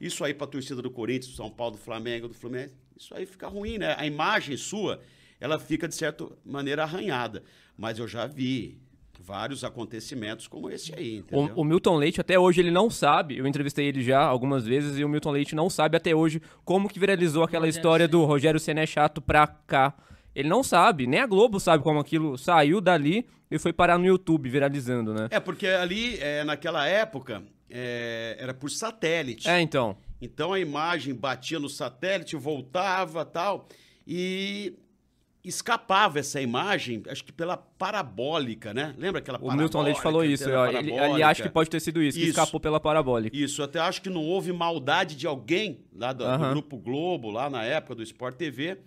Isso 0.00 0.24
aí 0.24 0.34
pra 0.34 0.46
torcida 0.46 0.82
do 0.82 0.90
Corinthians, 0.90 1.32
do 1.32 1.36
São 1.36 1.50
Paulo, 1.50 1.76
do 1.76 1.82
Flamengo, 1.82 2.28
do 2.28 2.34
Fluminense, 2.34 2.74
isso 2.96 3.14
aí 3.14 3.26
fica 3.26 3.46
ruim, 3.46 3.78
né? 3.78 3.94
A 3.98 4.06
imagem 4.06 4.56
sua, 4.56 5.00
ela 5.40 5.58
fica, 5.58 5.86
de 5.86 5.94
certa 5.94 6.26
maneira, 6.44 6.82
arranhada. 6.82 7.42
Mas 7.76 7.98
eu 7.98 8.08
já 8.08 8.26
vi 8.26 8.78
vários 9.26 9.64
acontecimentos 9.64 10.46
como 10.46 10.70
esse 10.70 10.94
aí, 10.94 11.16
entendeu? 11.16 11.52
O, 11.56 11.62
o 11.62 11.64
Milton 11.64 11.96
Leite, 11.96 12.20
até 12.20 12.38
hoje, 12.38 12.60
ele 12.60 12.70
não 12.70 12.88
sabe. 12.88 13.36
Eu 13.36 13.46
entrevistei 13.46 13.86
ele 13.86 14.00
já 14.00 14.22
algumas 14.22 14.64
vezes 14.64 14.96
e 14.98 15.04
o 15.04 15.08
Milton 15.08 15.32
Leite 15.32 15.54
não 15.54 15.68
sabe 15.68 15.96
até 15.96 16.14
hoje 16.14 16.40
como 16.64 16.88
que 16.88 17.00
viralizou 17.00 17.42
aquela 17.42 17.66
Rogério 17.66 17.78
história 17.78 18.08
do 18.08 18.24
Rogério 18.24 18.60
Senna 18.60 18.82
é 18.82 18.86
chato 18.86 19.20
pra 19.20 19.46
cá. 19.46 19.94
Ele 20.34 20.48
não 20.48 20.62
sabe, 20.62 21.06
nem 21.06 21.20
a 21.20 21.26
Globo 21.26 21.58
sabe 21.58 21.82
como 21.82 21.98
aquilo 21.98 22.38
saiu 22.38 22.80
dali 22.80 23.26
e 23.50 23.58
foi 23.58 23.72
parar 23.72 23.98
no 23.98 24.06
YouTube 24.06 24.48
viralizando, 24.48 25.12
né? 25.12 25.28
É, 25.30 25.40
porque 25.40 25.66
ali, 25.66 26.18
é, 26.20 26.44
naquela 26.44 26.86
época, 26.86 27.42
é, 27.68 28.36
era 28.38 28.54
por 28.54 28.70
satélite. 28.70 29.48
É, 29.48 29.60
então. 29.60 29.96
Então 30.20 30.52
a 30.52 30.60
imagem 30.60 31.14
batia 31.14 31.58
no 31.58 31.68
satélite, 31.68 32.36
voltava 32.36 33.24
tal, 33.24 33.66
e 34.06 34.74
escapava 35.46 36.18
essa 36.18 36.40
imagem, 36.40 37.02
acho 37.08 37.24
que 37.24 37.32
pela 37.32 37.56
parabólica, 37.56 38.74
né? 38.74 38.94
Lembra 38.98 39.20
aquela 39.20 39.38
O 39.40 39.52
Milton 39.52 39.82
Leite 39.82 40.00
falou 40.02 40.24
isso. 40.24 40.48
Ele, 40.50 40.92
ele 40.92 41.22
acha 41.22 41.42
que 41.42 41.48
pode 41.48 41.70
ter 41.70 41.80
sido 41.80 42.02
isso, 42.02 42.18
que 42.18 42.24
Isso. 42.24 42.38
escapou 42.38 42.58
pela 42.58 42.80
parabólica. 42.80 43.36
Isso, 43.36 43.62
até 43.62 43.78
acho 43.78 44.02
que 44.02 44.10
não 44.10 44.24
houve 44.24 44.52
maldade 44.52 45.14
de 45.14 45.26
alguém 45.26 45.84
lá 45.94 46.12
do, 46.12 46.24
do 46.24 46.30
Aham. 46.30 46.50
Grupo 46.50 46.76
Globo, 46.76 47.30
lá 47.30 47.48
na 47.48 47.64
época 47.64 47.94
do 47.94 48.02
Sport 48.02 48.36
TV, 48.36 48.78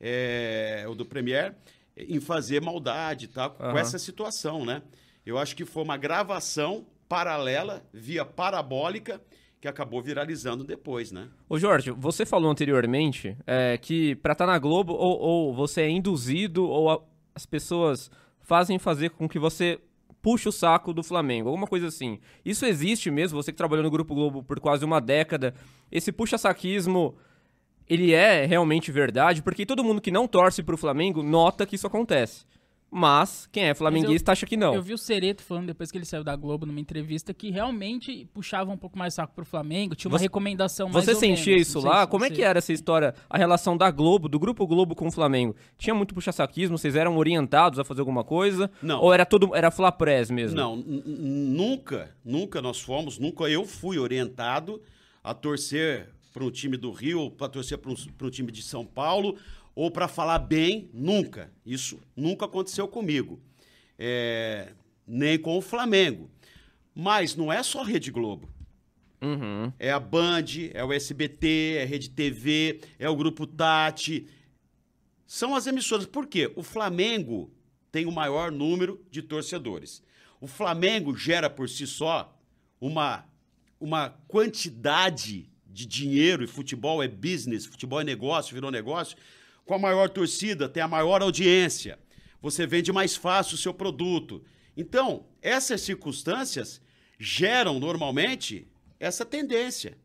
é, 0.00 0.84
ou 0.88 0.94
do 0.94 1.04
Premier, 1.04 1.54
em 1.96 2.20
fazer 2.20 2.62
maldade 2.62 3.28
tal, 3.28 3.50
com 3.50 3.62
Aham. 3.62 3.78
essa 3.78 3.98
situação, 3.98 4.64
né? 4.64 4.82
Eu 5.24 5.38
acho 5.38 5.54
que 5.54 5.64
foi 5.64 5.82
uma 5.82 5.96
gravação 5.96 6.86
paralela, 7.08 7.84
via 7.92 8.24
parabólica, 8.24 9.20
que 9.60 9.68
acabou 9.68 10.00
viralizando 10.02 10.64
depois, 10.64 11.12
né? 11.12 11.28
Ô 11.48 11.58
Jorge, 11.58 11.90
você 11.90 12.24
falou 12.24 12.50
anteriormente 12.50 13.36
é, 13.46 13.76
que 13.76 14.14
pra 14.16 14.32
estar 14.32 14.46
na 14.46 14.58
Globo, 14.58 14.92
ou, 14.94 15.18
ou 15.20 15.54
você 15.54 15.82
é 15.82 15.90
induzido, 15.90 16.64
ou 16.66 16.90
a- 16.90 17.00
as 17.34 17.44
pessoas 17.44 18.10
fazem 18.40 18.78
fazer 18.78 19.10
com 19.10 19.28
que 19.28 19.38
você 19.38 19.78
puxe 20.22 20.48
o 20.48 20.52
saco 20.52 20.92
do 20.92 21.02
Flamengo, 21.02 21.48
alguma 21.48 21.66
coisa 21.66 21.88
assim. 21.88 22.18
Isso 22.44 22.64
existe 22.66 23.10
mesmo? 23.10 23.40
Você 23.42 23.52
que 23.52 23.56
trabalhou 23.58 23.82
no 23.84 23.90
Grupo 23.90 24.14
Globo 24.14 24.42
por 24.42 24.58
quase 24.60 24.84
uma 24.84 25.00
década, 25.00 25.54
esse 25.92 26.10
puxa-saquismo, 26.10 27.14
ele 27.88 28.12
é 28.12 28.46
realmente 28.46 28.90
verdade? 28.92 29.42
Porque 29.42 29.66
todo 29.66 29.84
mundo 29.84 30.00
que 30.00 30.10
não 30.10 30.26
torce 30.28 30.62
pro 30.62 30.76
Flamengo 30.76 31.22
nota 31.22 31.66
que 31.66 31.74
isso 31.76 31.86
acontece. 31.86 32.44
Mas 32.90 33.48
quem 33.52 33.64
é 33.64 33.74
flamenguista 33.74 34.32
acha 34.32 34.44
que 34.44 34.56
não. 34.56 34.74
Eu 34.74 34.82
vi 34.82 34.92
o 34.92 34.98
Cereto 34.98 35.42
falando 35.44 35.66
depois 35.66 35.92
que 35.92 35.98
ele 35.98 36.04
saiu 36.04 36.24
da 36.24 36.34
Globo 36.34 36.66
numa 36.66 36.80
entrevista 36.80 37.32
que 37.32 37.48
realmente 37.50 38.28
puxava 38.34 38.70
um 38.72 38.76
pouco 38.76 38.98
mais 38.98 39.14
saco 39.14 39.32
pro 39.32 39.44
Flamengo, 39.44 39.94
tinha 39.94 40.10
uma 40.10 40.18
Você- 40.18 40.24
recomendação 40.24 40.88
mais 40.88 41.04
Você 41.04 41.12
ou 41.12 41.20
sentia 41.20 41.52
menos. 41.52 41.68
isso 41.68 41.78
lá? 41.80 42.00
se 42.02 42.08
Como 42.08 42.24
é 42.24 42.28
você- 42.28 42.34
que 42.34 42.42
era 42.42 42.58
essa 42.58 42.72
história, 42.72 43.14
a 43.28 43.38
relação 43.38 43.76
da 43.76 43.90
Globo, 43.92 44.28
do 44.28 44.40
Grupo 44.40 44.66
Globo 44.66 44.96
com 44.96 45.06
o 45.06 45.12
Flamengo? 45.12 45.54
Tinha 45.78 45.94
muito 45.94 46.12
puxa-saquismo? 46.14 46.76
Vocês 46.76 46.96
eram 46.96 47.16
orientados 47.16 47.78
a 47.78 47.84
fazer 47.84 48.00
alguma 48.00 48.24
coisa? 48.24 48.68
Não. 48.82 49.00
Ou 49.00 49.14
era 49.14 49.24
todo 49.24 49.54
era 49.54 49.70
flaprés 49.70 50.28
mesmo? 50.28 50.56
Não, 50.56 50.74
nunca, 50.76 52.10
nunca 52.24 52.60
nós 52.60 52.80
fomos, 52.80 53.18
nunca 53.18 53.44
eu 53.44 53.64
fui 53.64 53.98
orientado 53.98 54.80
a 55.22 55.32
torcer 55.34 56.08
para 56.32 56.44
um 56.44 56.50
time 56.50 56.76
do 56.76 56.90
Rio, 56.92 57.30
para 57.30 57.48
torcer 57.48 57.76
para 57.78 57.90
um, 57.90 57.94
pra 58.16 58.26
um 58.26 58.30
time 58.30 58.52
de 58.52 58.62
São 58.62 58.84
Paulo, 58.84 59.36
ou 59.74 59.90
para 59.90 60.08
falar 60.08 60.38
bem, 60.38 60.90
nunca. 60.92 61.52
Isso 61.64 62.00
nunca 62.16 62.46
aconteceu 62.46 62.88
comigo. 62.88 63.40
É, 63.98 64.72
nem 65.06 65.38
com 65.38 65.56
o 65.56 65.62
Flamengo. 65.62 66.30
Mas 66.94 67.36
não 67.36 67.52
é 67.52 67.62
só 67.62 67.82
Rede 67.82 68.10
Globo. 68.10 68.48
Uhum. 69.22 69.72
É 69.78 69.90
a 69.90 70.00
Band, 70.00 70.44
é 70.72 70.82
o 70.82 70.92
SBT, 70.92 71.76
é 71.78 71.82
a 71.82 71.86
Rede 71.86 72.10
TV, 72.10 72.80
é 72.98 73.08
o 73.08 73.16
Grupo 73.16 73.46
Tati. 73.46 74.26
São 75.26 75.54
as 75.54 75.66
emissoras. 75.66 76.06
Por 76.06 76.26
quê? 76.26 76.50
O 76.56 76.62
Flamengo 76.62 77.52
tem 77.92 78.06
o 78.06 78.12
maior 78.12 78.50
número 78.50 79.04
de 79.10 79.22
torcedores. 79.22 80.02
O 80.40 80.46
Flamengo 80.46 81.14
gera 81.14 81.50
por 81.50 81.68
si 81.68 81.86
só 81.86 82.34
uma, 82.80 83.26
uma 83.78 84.10
quantidade 84.26 85.50
de 85.66 85.86
dinheiro, 85.86 86.42
e 86.42 86.46
futebol 86.46 87.02
é 87.02 87.08
business, 87.08 87.66
futebol 87.66 88.00
é 88.00 88.04
negócio, 88.04 88.54
virou 88.54 88.70
negócio, 88.70 89.16
com 89.70 89.76
a 89.76 89.78
maior 89.78 90.10
torcida, 90.10 90.68
tem 90.68 90.82
a 90.82 90.88
maior 90.88 91.22
audiência. 91.22 91.96
Você 92.42 92.66
vende 92.66 92.92
mais 92.92 93.14
fácil 93.14 93.54
o 93.54 93.56
seu 93.56 93.72
produto. 93.72 94.42
Então, 94.76 95.26
essas 95.40 95.80
circunstâncias 95.82 96.82
geram 97.20 97.78
normalmente 97.78 98.66
essa 98.98 99.24
tendência 99.24 99.96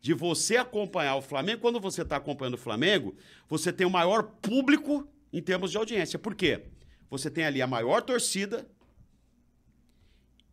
de 0.00 0.12
você 0.12 0.56
acompanhar 0.56 1.14
o 1.14 1.22
Flamengo. 1.22 1.60
Quando 1.60 1.78
você 1.78 2.02
está 2.02 2.16
acompanhando 2.16 2.54
o 2.54 2.58
Flamengo, 2.58 3.14
você 3.48 3.72
tem 3.72 3.86
o 3.86 3.90
maior 3.90 4.24
público 4.42 5.06
em 5.32 5.40
termos 5.40 5.70
de 5.70 5.76
audiência. 5.76 6.18
Por 6.18 6.34
quê? 6.34 6.64
Você 7.08 7.30
tem 7.30 7.44
ali 7.44 7.62
a 7.62 7.68
maior 7.68 8.02
torcida 8.02 8.66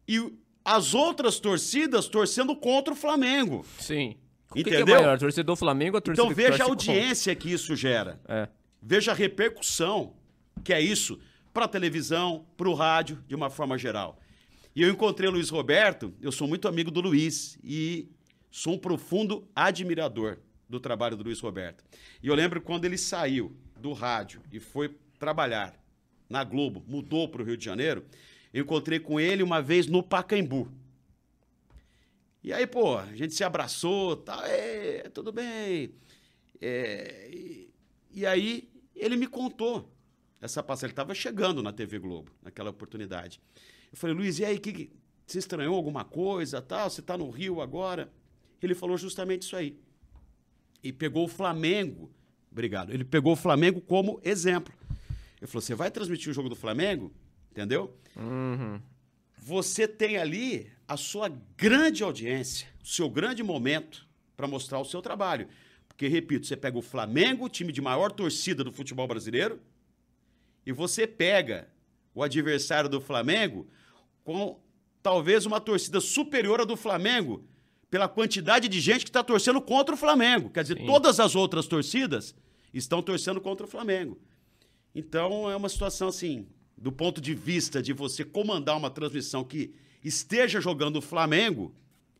e 0.07 0.19
as 0.63 0.93
outras 0.93 1.39
torcidas 1.39 2.07
torcendo 2.07 2.55
contra 2.55 2.93
o 2.93 2.97
Flamengo. 2.97 3.65
Sim. 3.79 4.17
O 4.51 4.55
que 4.55 4.61
Entendeu? 4.61 4.85
que 4.85 4.91
é 4.91 4.95
maior, 4.95 5.15
a 5.15 5.17
torcida 5.17 5.43
do 5.45 5.55
Flamengo 5.55 5.95
ou 5.95 5.99
a 5.99 6.01
torcida 6.01 6.23
Então 6.23 6.35
veja 6.35 6.63
a 6.63 6.67
audiência 6.67 7.33
que 7.33 7.51
isso 7.51 7.73
gera. 7.75 8.19
É. 8.27 8.49
Veja 8.81 9.11
a 9.11 9.15
repercussão 9.15 10.13
que 10.63 10.73
é 10.73 10.81
isso 10.81 11.19
para 11.53 11.65
a 11.65 11.67
televisão, 11.67 12.45
para 12.57 12.69
o 12.69 12.73
rádio, 12.73 13.23
de 13.27 13.33
uma 13.33 13.49
forma 13.49 13.77
geral. 13.77 14.19
E 14.75 14.81
eu 14.81 14.89
encontrei 14.89 15.29
o 15.29 15.31
Luiz 15.31 15.49
Roberto, 15.49 16.13
eu 16.21 16.31
sou 16.31 16.47
muito 16.47 16.67
amigo 16.67 16.91
do 16.91 16.99
Luiz 17.01 17.57
e 17.63 18.09
sou 18.49 18.73
um 18.73 18.77
profundo 18.77 19.47
admirador 19.55 20.37
do 20.69 20.79
trabalho 20.79 21.15
do 21.15 21.23
Luiz 21.23 21.39
Roberto. 21.39 21.83
E 22.21 22.27
eu 22.27 22.35
lembro 22.35 22.61
quando 22.61 22.85
ele 22.85 22.97
saiu 22.97 23.55
do 23.79 23.93
rádio 23.93 24.41
e 24.51 24.59
foi 24.59 24.95
trabalhar 25.17 25.73
na 26.29 26.43
Globo, 26.43 26.83
mudou 26.87 27.27
para 27.27 27.41
o 27.41 27.45
Rio 27.45 27.57
de 27.57 27.65
Janeiro, 27.65 28.05
eu 28.53 28.63
encontrei 28.63 28.99
com 28.99 29.19
ele 29.19 29.43
uma 29.43 29.61
vez 29.61 29.87
no 29.87 30.03
Pacaembu. 30.03 30.69
E 32.43 32.51
aí, 32.51 32.65
pô, 32.65 32.97
a 32.97 33.15
gente 33.15 33.33
se 33.35 33.43
abraçou, 33.43 34.15
tá, 34.17 34.47
é, 34.47 35.09
tudo 35.13 35.31
bem. 35.31 35.93
É, 36.59 37.29
e, 37.31 37.73
e 38.11 38.25
aí 38.25 38.69
ele 38.95 39.15
me 39.15 39.27
contou 39.27 39.91
essa 40.41 40.61
passagem. 40.63 40.87
Ele 40.87 40.93
estava 40.93 41.13
chegando 41.13 41.61
na 41.61 41.71
TV 41.71 41.99
Globo 41.99 42.31
naquela 42.41 42.69
oportunidade. 42.71 43.39
Eu 43.91 43.97
falei, 43.97 44.15
Luiz, 44.15 44.39
e 44.39 44.45
aí, 44.45 44.57
que, 44.59 44.71
que- 44.73 44.91
você 45.27 45.39
estranhou 45.39 45.75
alguma 45.75 46.03
coisa, 46.03 46.61
tal? 46.61 46.89
Você 46.89 46.99
está 47.01 47.17
no 47.17 47.29
Rio 47.29 47.61
agora? 47.61 48.11
Ele 48.61 48.75
falou 48.75 48.97
justamente 48.97 49.43
isso 49.43 49.55
aí. 49.55 49.77
E 50.83 50.91
pegou 50.91 51.25
o 51.25 51.27
Flamengo, 51.27 52.11
obrigado, 52.51 52.91
ele 52.91 53.03
pegou 53.05 53.33
o 53.33 53.35
Flamengo 53.35 53.79
como 53.81 54.19
exemplo. 54.23 54.73
Ele 55.39 55.47
falou, 55.47 55.61
você 55.61 55.75
vai 55.75 55.89
transmitir 55.91 56.29
o 56.31 56.33
jogo 56.33 56.49
do 56.49 56.55
Flamengo? 56.55 57.13
Entendeu? 57.51 57.95
Uhum. 58.15 58.79
você 59.37 59.87
tem 59.87 60.17
ali 60.17 60.71
a 60.91 60.97
sua 60.97 61.31
grande 61.55 62.03
audiência, 62.03 62.67
o 62.83 62.85
seu 62.85 63.09
grande 63.09 63.41
momento 63.41 64.05
para 64.35 64.45
mostrar 64.45 64.77
o 64.77 64.83
seu 64.83 65.01
trabalho. 65.01 65.47
Porque, 65.87 66.05
repito, 66.09 66.45
você 66.45 66.57
pega 66.57 66.77
o 66.77 66.81
Flamengo, 66.81 67.45
o 67.45 67.49
time 67.49 67.71
de 67.71 67.79
maior 67.79 68.11
torcida 68.11 68.61
do 68.61 68.73
futebol 68.73 69.07
brasileiro, 69.07 69.61
e 70.65 70.73
você 70.73 71.07
pega 71.07 71.69
o 72.13 72.21
adversário 72.21 72.89
do 72.89 72.99
Flamengo 72.99 73.69
com 74.25 74.59
talvez 75.01 75.45
uma 75.45 75.61
torcida 75.61 76.01
superior 76.01 76.59
à 76.59 76.65
do 76.65 76.75
Flamengo, 76.75 77.47
pela 77.89 78.09
quantidade 78.09 78.67
de 78.67 78.81
gente 78.81 79.05
que 79.05 79.09
está 79.09 79.23
torcendo 79.23 79.61
contra 79.61 79.95
o 79.95 79.97
Flamengo. 79.97 80.49
Quer 80.49 80.63
dizer, 80.63 80.77
Sim. 80.77 80.85
todas 80.85 81.21
as 81.21 81.35
outras 81.37 81.67
torcidas 81.67 82.35
estão 82.73 83.01
torcendo 83.01 83.39
contra 83.39 83.65
o 83.65 83.69
Flamengo. 83.69 84.19
Então 84.93 85.49
é 85.49 85.55
uma 85.55 85.69
situação 85.69 86.09
assim, 86.09 86.49
do 86.77 86.91
ponto 86.91 87.21
de 87.21 87.33
vista 87.33 87.81
de 87.81 87.93
você 87.93 88.25
comandar 88.25 88.75
uma 88.75 88.89
transmissão 88.89 89.41
que 89.45 89.73
esteja 90.03 90.59
jogando 90.59 90.97
o 90.97 91.01
Flamengo, 91.01 91.73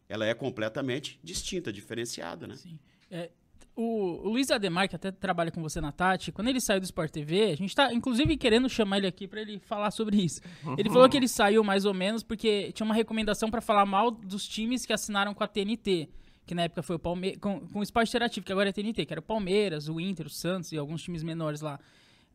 ela 0.08 0.26
é 0.26 0.34
completamente 0.34 1.20
distinta, 1.24 1.72
diferenciada, 1.72 2.48
né? 2.48 2.56
Sim. 2.56 2.78
É, 3.10 3.30
o, 3.76 4.28
o 4.28 4.30
Luiz 4.30 4.52
Ademar, 4.52 4.90
que 4.90 4.96
até 4.96 5.12
trabalha 5.12 5.50
com 5.50 5.62
você 5.62 5.80
na 5.80 5.92
Tati, 5.92 6.32
quando 6.32 6.50
ele 6.50 6.60
saiu 6.60 6.80
do 6.80 6.84
Sport 6.84 7.12
TV, 7.12 7.52
a 7.52 7.56
gente 7.56 7.74
tá, 7.74 7.94
inclusive, 7.94 8.36
querendo 8.38 8.70
chamar 8.70 8.98
ele 8.98 9.08
aqui 9.08 9.28
pra 9.28 9.42
ele 9.42 9.60
falar 9.60 9.92
sobre 9.92 10.18
isso. 10.18 10.42
Ele 10.78 10.90
falou 10.90 11.08
que 11.08 11.18
ele 11.18 11.28
saiu 11.28 11.64
mais 11.64 11.86
ou 11.86 11.94
menos 11.94 12.24
porque 12.24 12.72
tinha 12.74 12.86
uma 12.86 12.94
recomendação 12.94 13.50
pra 13.50 13.62
falar 13.62 13.86
mal 13.86 14.12
dos 14.12 14.48
times 14.48 14.86
que 14.86 14.94
assinaram 14.94 15.34
com 15.34 15.44
a 15.44 15.48
TNT. 15.48 16.10
Que 16.46 16.56
na 16.56 16.64
época 16.64 16.84
foi 16.84 16.98
o 16.98 17.00
Palmeiras. 17.00 17.40
Com, 17.40 17.62
com 17.62 17.80
o 17.80 17.84
Esporte 17.84 18.10
Interativo, 18.10 18.46
que 18.46 18.52
agora 18.52 18.70
é 18.70 18.72
TNT, 18.74 19.06
que 19.06 19.14
era 19.14 19.22
o 19.22 19.24
Palmeiras, 19.24 19.88
o 19.88 20.00
Inter, 20.00 20.26
o 20.26 20.30
Santos 20.30 20.72
e 20.72 20.78
alguns 20.78 21.02
times 21.02 21.24
menores 21.24 21.62
lá. 21.62 21.80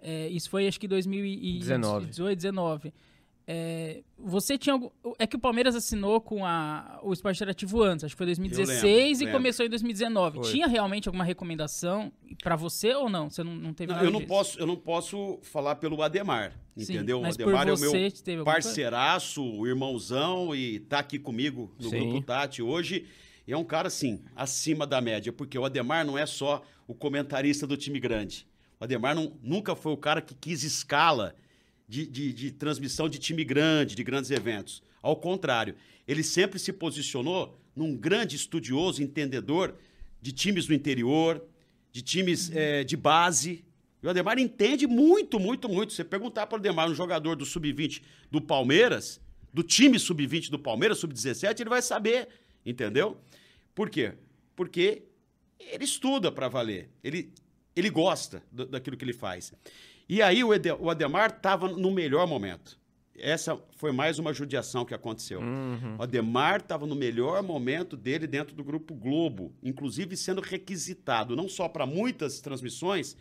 É, 0.00 0.28
isso 0.28 0.48
foi 0.48 0.66
acho 0.66 0.80
que 0.80 0.88
2018, 0.88 2.37
19. 2.37 2.94
É, 3.48 4.02
você 4.18 4.59
tinha 4.59 4.72
algum, 4.72 4.90
é 5.20 5.26
que 5.26 5.37
o 5.37 5.38
Palmeiras 5.38 5.76
assinou 5.76 6.20
com 6.20 6.44
a, 6.44 6.98
o 7.02 7.12
Esporte 7.12 7.37
Interativo 7.37 7.80
antes, 7.80 8.04
acho 8.04 8.14
que 8.14 8.18
foi 8.18 8.26
2016 8.26 9.20
e 9.20 9.24
lembro. 9.24 9.38
começou 9.38 9.64
em 9.64 9.68
2019. 9.68 10.38
Foi. 10.40 10.50
Tinha 10.50 10.66
realmente 10.66 11.09
alguma 11.09 11.22
recomendação 11.22 12.11
pra 12.42 12.56
você 12.56 12.92
ou 12.94 13.09
não? 13.09 13.30
Você 13.30 13.44
não, 13.44 13.54
não 13.54 13.72
teve 13.72 13.88
Não, 13.92 13.96
nada 13.96 14.09
eu, 14.09 14.11
não 14.11 14.18
disso? 14.18 14.28
posso, 14.28 14.59
eu 14.59 14.66
não 14.66 14.74
posso 14.74 15.38
falar 15.42 15.76
pelo 15.76 16.02
Ademar, 16.02 16.59
Sim, 16.76 16.94
entendeu? 16.94 17.20
mas 17.20 17.37
o 17.37 17.38
por 17.38 17.54
Ademar 17.54 17.68
é 17.68 17.72
o 17.72 17.78
meu 17.78 18.44
parceiraço, 18.44 19.42
o 19.44 19.66
irmãozão, 19.66 20.54
e 20.54 20.80
tá 20.80 20.98
aqui 20.98 21.18
comigo 21.18 21.72
no 21.78 21.88
Sim. 21.90 21.98
Grupo 22.11 22.26
Tati 22.26 22.62
hoje. 22.62 23.06
E 23.46 23.52
é 23.52 23.56
um 23.56 23.62
cara, 23.64 23.87
assim, 23.87 24.24
acima 24.35 24.85
da 24.85 25.00
média, 25.00 25.32
porque 25.32 25.56
o 25.56 25.64
Ademar 25.64 26.04
não 26.04 26.18
é 26.18 26.26
só 26.26 26.62
o 26.87 26.94
comentarista 26.94 27.64
do 27.64 27.76
time 27.76 28.00
grande. 28.00 28.44
O 28.80 28.85
Ademar 28.85 29.14
não- 29.14 29.32
nunca 29.40 29.76
foi 29.76 29.92
o 29.92 29.96
cara 29.96 30.20
que 30.20 30.35
quis 30.35 30.64
escala 30.64 31.32
de, 31.88 32.07
de- 32.07 32.33
de 32.33 32.51
transmissão 32.51 33.09
de 33.09 33.18
time 33.18 33.44
grande, 33.44 33.94
de 33.94 34.03
grandes 34.05 34.31
eventos. 34.31 34.83
Ao 35.03 35.14
contrário, 35.16 35.75
ele 36.07 36.22
sempre 36.22 36.59
se 36.59 36.72
posicionou 36.72 37.59
num 37.75 37.96
grande 37.96 38.37
estudioso, 38.37 39.03
entendedor 39.03 39.75
de 40.20 40.33
times 40.33 40.66
do 40.66 40.75
interior, 40.75 41.42
de 41.92 42.03
times 42.03 42.51
eh, 42.55 42.83
de 42.85 42.96
base. 42.96 43.64
E 44.03 44.07
o 44.07 44.11
Ademar 44.11 44.38
entende 44.38 44.87
muito, 44.87 45.38
muito, 45.38 45.68
muito. 45.68 45.92
Você 45.92 46.03
perguntar 46.05 46.46
para 46.46 46.57
o 46.57 46.61
Ademar, 46.61 46.90
um 46.90 46.94
jogador 46.94 47.37
do 47.37 47.44
sub-20 47.44 48.03
do 48.31 48.40
Palmeiras, 48.40 49.20
do 49.53 49.62
time 49.62 49.99
sub-20 49.99 50.51
do 50.51 50.59
Palmeiras, 50.59 50.99
sub-17, 50.99 51.61
ele 51.61 51.70
vai 51.70 51.83
saber, 51.83 52.29
entendeu? 52.64 53.16
Por 53.75 53.88
quê? 53.90 54.14
Porque 54.55 55.03
ele 55.59 55.85
estuda 55.85 56.33
para 56.33 56.49
valer. 56.49 56.90
Ele, 57.05 57.33
ele 57.75 57.90
gosta 57.90 58.42
do- 58.51 58.66
daquilo 58.66 58.96
que 58.96 59.05
ele 59.05 59.12
faz. 59.12 59.53
E 60.08 60.22
aí 60.22 60.42
o, 60.44 60.50
o 60.80 60.90
Ademar 60.90 61.30
estava 61.30 61.68
no 61.68 61.90
melhor 61.90 62.26
momento. 62.26 62.78
Essa 63.18 63.58
foi 63.76 63.92
mais 63.92 64.18
uma 64.18 64.32
judiação 64.32 64.84
que 64.84 64.94
aconteceu. 64.94 65.40
O 65.98 66.02
Ademar 66.02 66.60
estava 66.60 66.86
no 66.86 66.94
melhor 66.94 67.42
momento 67.42 67.96
dele 67.96 68.26
dentro 68.26 68.54
do 68.54 68.62
Grupo 68.62 68.94
Globo, 68.94 69.54
inclusive 69.62 70.16
sendo 70.16 70.40
requisitado 70.40 71.34
não 71.34 71.48
só 71.48 71.68
para 71.68 71.86
muitas 71.86 72.40
transmissões, 72.40 73.16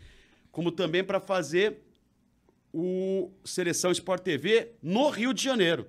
como 0.52 0.70
também 0.70 1.02
para 1.02 1.18
fazer 1.18 1.78
o 2.72 3.30
Seleção 3.42 3.90
Sport 3.90 4.22
TV 4.22 4.72
no 4.82 5.08
Rio 5.08 5.32
de 5.32 5.42
Janeiro. 5.42 5.86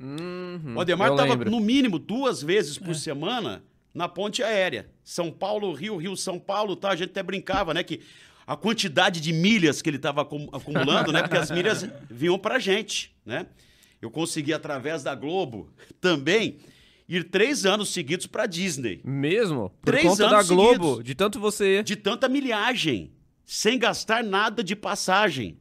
Uhum, 0.00 0.74
O 0.76 0.80
Ademar 0.80 1.12
estava, 1.12 1.36
no 1.36 1.60
mínimo, 1.60 1.98
duas 1.98 2.42
vezes 2.42 2.78
por 2.78 2.94
semana 2.94 3.62
na 3.94 4.08
ponte 4.08 4.42
aérea. 4.42 4.90
São 5.04 5.30
Paulo, 5.30 5.72
Rio, 5.74 5.96
Rio, 5.96 6.16
São 6.16 6.38
Paulo, 6.38 6.74
tá? 6.74 6.90
A 6.90 6.96
gente 6.96 7.10
até 7.10 7.22
brincava, 7.22 7.74
né? 7.74 7.82
Que 7.84 8.00
a 8.46 8.56
quantidade 8.56 9.20
de 9.20 9.32
milhas 9.32 9.80
que 9.82 9.88
ele 9.90 9.96
estava 9.96 10.22
acumulando, 10.22 11.12
né? 11.12 11.22
Porque 11.22 11.36
as 11.36 11.50
milhas 11.52 11.86
vinham 12.10 12.38
pra 12.38 12.58
gente, 12.58 13.14
né? 13.24 13.46
Eu 14.00 14.10
consegui, 14.10 14.52
através 14.52 15.02
da 15.04 15.14
Globo, 15.14 15.70
também, 16.00 16.58
ir 17.08 17.24
três 17.30 17.64
anos 17.64 17.92
seguidos 17.92 18.26
pra 18.26 18.46
Disney. 18.46 19.00
Mesmo? 19.04 19.70
Por 19.80 19.92
Três 19.92 20.04
conta 20.04 20.28
da 20.28 20.36
anos 20.36 20.48
Globo, 20.48 20.84
seguidos. 20.86 21.04
de 21.04 21.14
tanto 21.14 21.38
você... 21.38 21.82
De 21.84 21.94
tanta 21.94 22.28
milhagem, 22.28 23.12
sem 23.44 23.78
gastar 23.78 24.24
nada 24.24 24.64
de 24.64 24.74
passagem. 24.74 25.56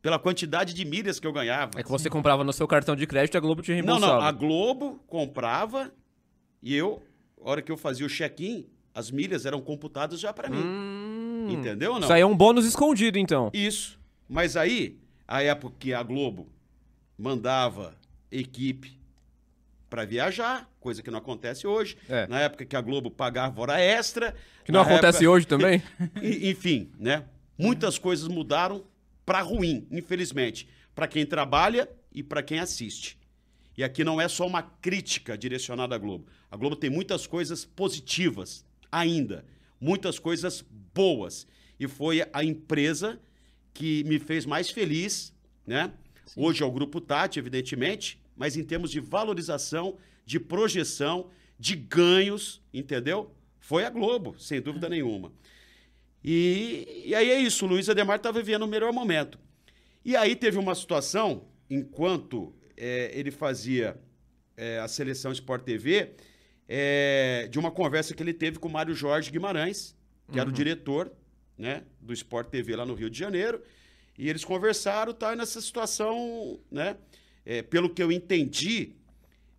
Pela 0.00 0.20
quantidade 0.20 0.72
de 0.72 0.84
milhas 0.84 1.18
que 1.18 1.26
eu 1.26 1.32
ganhava. 1.32 1.72
É 1.80 1.82
que 1.82 1.88
você 1.90 2.08
comprava 2.08 2.44
no 2.44 2.52
seu 2.52 2.68
cartão 2.68 2.94
de 2.94 3.04
crédito 3.08 3.34
e 3.34 3.38
a 3.38 3.40
Globo 3.40 3.60
te 3.62 3.70
Não, 3.70 3.74
reembolsava. 3.74 4.12
não. 4.14 4.20
A 4.20 4.30
Globo 4.30 5.00
comprava 5.08 5.90
e 6.62 6.72
eu, 6.72 7.02
a 7.44 7.50
hora 7.50 7.60
que 7.62 7.72
eu 7.72 7.76
fazia 7.76 8.06
o 8.06 8.08
check-in, 8.08 8.66
as 8.94 9.10
milhas 9.10 9.44
eram 9.44 9.60
computadas 9.60 10.20
já 10.20 10.32
pra 10.32 10.48
mim. 10.48 10.58
Hum, 10.62 10.95
Entendeu 11.52 11.92
ou 11.92 11.98
não? 12.00 12.04
Isso 12.06 12.12
aí 12.12 12.20
é 12.22 12.26
um 12.26 12.36
bônus 12.36 12.64
escondido, 12.66 13.18
então. 13.18 13.50
Isso. 13.52 13.98
Mas 14.28 14.56
aí, 14.56 14.98
a 15.26 15.42
época 15.42 15.74
que 15.78 15.92
a 15.94 16.02
Globo 16.02 16.48
mandava 17.18 17.94
equipe 18.30 18.98
pra 19.88 20.04
viajar, 20.04 20.68
coisa 20.80 21.02
que 21.02 21.10
não 21.10 21.18
acontece 21.18 21.66
hoje. 21.66 21.96
É. 22.08 22.26
Na 22.26 22.40
época 22.40 22.64
que 22.64 22.76
a 22.76 22.80
Globo 22.80 23.10
pagava 23.10 23.60
hora 23.60 23.80
extra. 23.80 24.34
Que 24.64 24.72
não 24.72 24.80
acontece 24.80 25.18
época- 25.18 25.30
hoje 25.30 25.46
também. 25.46 25.82
Enfim, 26.22 26.90
né? 26.98 27.24
Muitas 27.56 27.98
coisas 27.98 28.28
mudaram 28.28 28.84
para 29.24 29.40
ruim, 29.40 29.86
infelizmente, 29.90 30.68
para 30.94 31.06
quem 31.08 31.24
trabalha 31.24 31.88
e 32.12 32.22
para 32.22 32.42
quem 32.42 32.58
assiste. 32.58 33.16
E 33.76 33.84
aqui 33.84 34.02
não 34.04 34.20
é 34.20 34.28
só 34.28 34.46
uma 34.46 34.62
crítica 34.62 35.36
direcionada 35.36 35.94
à 35.94 35.98
Globo. 35.98 36.26
A 36.50 36.56
Globo 36.56 36.76
tem 36.76 36.90
muitas 36.90 37.26
coisas 37.26 37.64
positivas 37.64 38.64
ainda, 38.90 39.44
muitas 39.80 40.18
coisas 40.18 40.64
boas. 40.94 41.46
E 41.78 41.86
foi 41.86 42.22
a 42.32 42.42
empresa 42.42 43.20
que 43.74 44.04
me 44.04 44.18
fez 44.18 44.46
mais 44.46 44.70
feliz, 44.70 45.32
né? 45.66 45.92
Hoje 46.34 46.62
é 46.62 46.66
o 46.66 46.70
Grupo 46.70 47.00
Tati, 47.00 47.38
evidentemente, 47.38 48.20
mas 48.36 48.56
em 48.56 48.64
termos 48.64 48.90
de 48.90 49.00
valorização, 49.00 49.96
de 50.24 50.40
projeção, 50.40 51.30
de 51.58 51.76
ganhos, 51.76 52.62
entendeu? 52.72 53.30
Foi 53.60 53.84
a 53.84 53.90
Globo, 53.90 54.34
sem 54.38 54.60
dúvida 54.60 54.88
nenhuma. 54.88 55.32
E, 56.24 57.04
e 57.06 57.14
aí 57.14 57.30
é 57.30 57.38
isso, 57.40 57.64
o 57.64 57.68
Luiz 57.68 57.88
Ademar 57.88 58.16
está 58.16 58.30
vivendo 58.30 58.62
o 58.62 58.66
melhor 58.66 58.92
momento. 58.92 59.38
E 60.04 60.16
aí 60.16 60.34
teve 60.34 60.58
uma 60.58 60.74
situação, 60.74 61.44
enquanto 61.70 62.54
é, 62.76 63.10
ele 63.14 63.30
fazia 63.30 63.96
é, 64.56 64.78
a 64.78 64.88
seleção 64.88 65.32
Sport 65.32 65.64
TV, 65.64 66.14
é, 66.68 67.48
de 67.50 67.58
uma 67.58 67.70
conversa 67.70 68.14
que 68.14 68.22
ele 68.22 68.34
teve 68.34 68.58
com 68.58 68.68
o 68.68 68.72
Mário 68.72 68.94
Jorge 68.94 69.30
Guimarães, 69.30 69.96
que 70.30 70.40
era 70.40 70.48
o 70.48 70.52
diretor 70.52 71.12
né, 71.56 71.84
do 72.00 72.12
Sport 72.12 72.48
TV 72.48 72.74
lá 72.76 72.84
no 72.84 72.94
Rio 72.94 73.08
de 73.08 73.18
Janeiro. 73.18 73.62
E 74.18 74.28
eles 74.28 74.44
conversaram, 74.44 75.12
tá, 75.12 75.32
e 75.32 75.36
nessa 75.36 75.60
situação, 75.60 76.58
né, 76.70 76.96
é, 77.44 77.62
pelo 77.62 77.90
que 77.90 78.02
eu 78.02 78.10
entendi, 78.10 78.94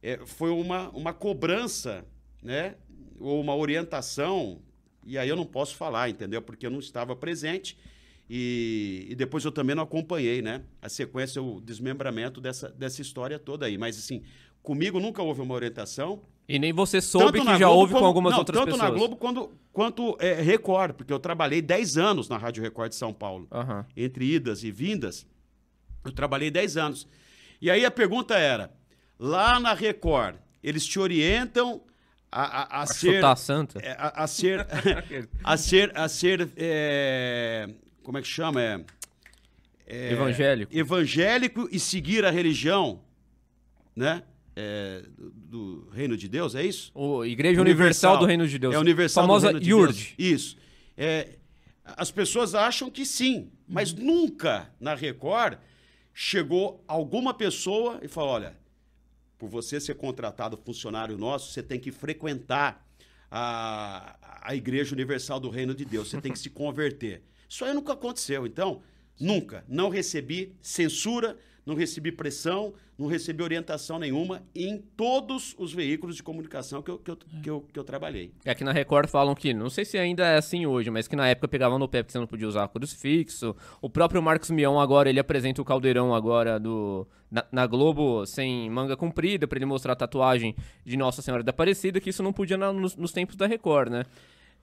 é, 0.01 0.17
foi 0.25 0.49
uma, 0.49 0.89
uma 0.89 1.13
cobrança, 1.13 2.05
né, 2.41 2.75
ou 3.19 3.39
uma 3.39 3.55
orientação, 3.55 4.61
e 5.05 5.17
aí 5.17 5.29
eu 5.29 5.35
não 5.35 5.45
posso 5.45 5.75
falar, 5.75 6.09
entendeu? 6.09 6.41
Porque 6.41 6.65
eu 6.65 6.71
não 6.71 6.79
estava 6.79 7.15
presente 7.15 7.77
e, 8.29 9.07
e 9.09 9.15
depois 9.15 9.45
eu 9.45 9.51
também 9.51 9.75
não 9.75 9.83
acompanhei, 9.83 10.41
né, 10.41 10.63
a 10.81 10.89
sequência, 10.89 11.41
o 11.41 11.61
desmembramento 11.61 12.41
dessa, 12.41 12.69
dessa 12.69 13.01
história 13.01 13.39
toda 13.39 13.65
aí. 13.65 13.77
Mas, 13.77 13.97
assim, 13.97 14.23
comigo 14.61 14.99
nunca 14.99 15.21
houve 15.21 15.41
uma 15.41 15.53
orientação, 15.53 16.23
E 16.47 16.57
nem 16.59 16.71
você 16.71 17.01
soube 17.01 17.39
tanto 17.39 17.51
que 17.51 17.57
já 17.59 17.65
Globo 17.67 17.79
houve 17.81 17.91
com 17.93 17.97
como- 17.99 18.07
algumas 18.07 18.31
não, 18.31 18.39
outras 18.39 18.57
tanto 18.59 18.71
pessoas. 18.71 18.89
na 18.91 18.97
Globo 18.97 19.15
quando, 19.17 19.51
quanto 19.73 20.15
é, 20.19 20.33
Record, 20.41 20.93
porque 20.93 21.11
eu 21.11 21.19
trabalhei 21.19 21.61
10 21.61 21.97
anos 21.97 22.29
na 22.29 22.37
Rádio 22.37 22.63
Record 22.63 22.89
de 22.89 22.95
São 22.95 23.13
Paulo. 23.13 23.47
Aham. 23.51 23.85
Entre 23.97 24.23
idas 24.33 24.63
e 24.63 24.71
vindas, 24.71 25.27
eu 26.05 26.11
trabalhei 26.13 26.49
10 26.49 26.77
anos. 26.77 27.07
E 27.61 27.69
aí 27.69 27.83
a 27.85 27.91
pergunta 27.91 28.37
era: 28.37 28.71
lá 29.19 29.59
na 29.59 29.73
Record, 29.73 30.35
eles 30.63 30.85
te 30.85 30.97
orientam 30.99 31.81
a, 32.31 32.77
a, 32.79 32.81
a 32.83 32.85
ser. 32.85 33.15
Chutar 33.15 33.31
a 33.33 33.35
santa. 33.35 33.79
é, 33.79 33.91
A, 33.99 34.23
a 34.23 34.27
ser. 34.27 34.65
a 35.43 35.57
ser. 35.57 35.91
A 35.97 36.07
ser. 36.07 36.49
é, 36.55 37.69
como 38.03 38.17
é 38.17 38.21
que 38.21 38.27
chama? 38.27 38.61
É, 38.61 38.79
é, 39.85 40.11
Evangélico. 40.13 40.77
evangélico 40.77 41.67
e 41.71 41.77
seguir 41.79 42.23
a 42.25 42.31
religião, 42.31 43.01
né? 43.95 44.23
É, 44.59 45.03
do, 45.15 45.29
do 45.29 45.89
reino 45.91 46.17
de 46.17 46.27
Deus, 46.27 46.55
é 46.55 46.65
isso? 46.65 46.91
O 46.95 47.23
Igreja 47.23 47.61
Universal, 47.61 48.17
do 48.17 48.25
Reino 48.25 48.47
de 48.47 48.57
Deus. 48.57 48.73
É 48.73 48.79
universal 48.79 49.23
Famosa 49.23 49.53
do 49.53 49.59
Reino 49.59 49.93
de. 49.93 49.93
Deus. 49.93 50.13
Isso. 50.17 50.57
É, 50.97 51.37
as 51.83 52.09
pessoas 52.09 52.55
acham 52.55 52.89
que 52.89 53.05
sim, 53.05 53.51
mas 53.67 53.93
Uhum. 53.93 54.03
nunca 54.03 54.73
na 54.79 54.95
Record 54.95 55.59
chegou 56.11 56.83
alguma 56.87 57.35
pessoa 57.35 57.99
e 58.01 58.07
falou: 58.07 58.31
olha, 58.31 58.57
por 59.37 59.47
você 59.47 59.79
ser 59.79 59.93
contratado 59.93 60.57
funcionário 60.57 61.15
nosso, 61.19 61.51
você 61.53 61.61
tem 61.61 61.79
que 61.79 61.91
frequentar 61.91 62.83
a, 63.29 64.17
a 64.41 64.55
Igreja 64.55 64.95
Universal 64.95 65.39
do 65.39 65.49
Reino 65.51 65.75
de 65.75 65.85
Deus, 65.85 66.09
você 66.09 66.19
tem 66.19 66.31
que 66.31 66.39
se 66.39 66.49
converter. 66.51 67.21
Isso 67.47 67.63
aí 67.63 67.73
nunca 67.73 67.93
aconteceu. 67.93 68.47
Então, 68.47 68.81
nunca. 69.19 69.63
Não 69.67 69.89
recebi 69.89 70.55
censura, 70.61 71.37
não 71.67 71.75
recebi 71.75 72.13
pressão, 72.13 72.73
não 72.97 73.07
recebi 73.07 73.43
orientação 73.43 73.99
nenhuma 73.99 74.41
em 74.55 74.77
todos 74.95 75.53
os 75.59 75.73
veículos 75.73 76.15
de 76.15 76.23
comunicação 76.23 76.81
que 76.81 76.89
eu, 76.89 76.97
que 76.97 77.11
eu, 77.11 77.17
que 77.17 77.49
eu, 77.49 77.61
que 77.73 77.77
eu 77.77 77.83
trabalhei. 77.83 78.31
É 78.45 78.55
que 78.55 78.63
na 78.63 78.71
Record 78.71 79.09
falam 79.09 79.35
que, 79.35 79.53
não 79.53 79.69
sei 79.69 79.83
se 79.83 79.97
ainda 79.97 80.25
é 80.25 80.37
assim 80.37 80.65
hoje, 80.65 80.89
mas 80.89 81.09
que 81.09 81.15
na 81.15 81.27
época 81.27 81.49
pegavam 81.49 81.77
no 81.77 81.87
pé 81.87 82.01
porque 82.01 82.13
você 82.13 82.19
não 82.19 82.25
podia 82.25 82.47
usar 82.47 82.67
crucifixo. 82.69 83.53
O 83.81 83.89
próprio 83.89 84.21
Marcos 84.23 84.49
Mion 84.49 84.79
agora, 84.79 85.09
ele 85.09 85.19
apresenta 85.19 85.61
o 85.61 85.65
caldeirão 85.65 86.15
agora 86.15 86.57
do 86.57 87.05
na, 87.29 87.45
na 87.51 87.67
Globo 87.67 88.25
sem 88.25 88.69
manga 88.69 88.95
comprida 88.95 89.45
pra 89.45 89.57
ele 89.57 89.65
mostrar 89.65 89.91
a 89.91 89.95
tatuagem 89.97 90.55
de 90.85 90.95
Nossa 90.95 91.21
Senhora 91.21 91.43
da 91.43 91.49
Aparecida, 91.49 91.99
que 91.99 92.09
isso 92.11 92.23
não 92.23 92.31
podia 92.31 92.55
na- 92.57 92.71
nos, 92.71 92.95
nos 92.95 93.11
tempos 93.11 93.35
da 93.35 93.45
Record, 93.45 93.89
né? 93.91 94.05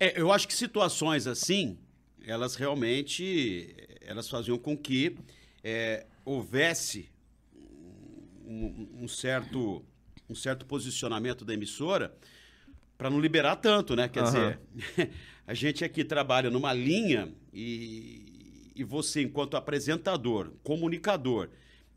É, 0.00 0.18
eu 0.18 0.32
acho 0.32 0.48
que 0.48 0.54
situações 0.54 1.26
assim, 1.26 1.76
elas 2.26 2.56
realmente 2.56 3.76
elas 4.00 4.28
faziam 4.28 4.56
com 4.58 4.74
que 4.76 5.16
é, 5.62 6.06
houvesse 6.24 7.10
um, 8.46 8.88
um 9.02 9.08
certo, 9.08 9.84
um 10.28 10.34
certo 10.34 10.66
posicionamento 10.66 11.44
da 11.44 11.54
emissora 11.54 12.14
para 12.96 13.10
não 13.10 13.20
liberar 13.20 13.56
tanto, 13.56 13.96
né? 13.96 14.08
Quer 14.08 14.22
Aham. 14.22 14.32
dizer, 14.32 14.60
a 15.46 15.54
gente 15.54 15.84
aqui 15.84 16.04
trabalha 16.04 16.50
numa 16.50 16.72
linha 16.72 17.32
e, 17.52 18.72
e 18.74 18.84
você, 18.84 19.22
enquanto 19.22 19.56
apresentador, 19.56 20.52
comunicador 20.62 21.50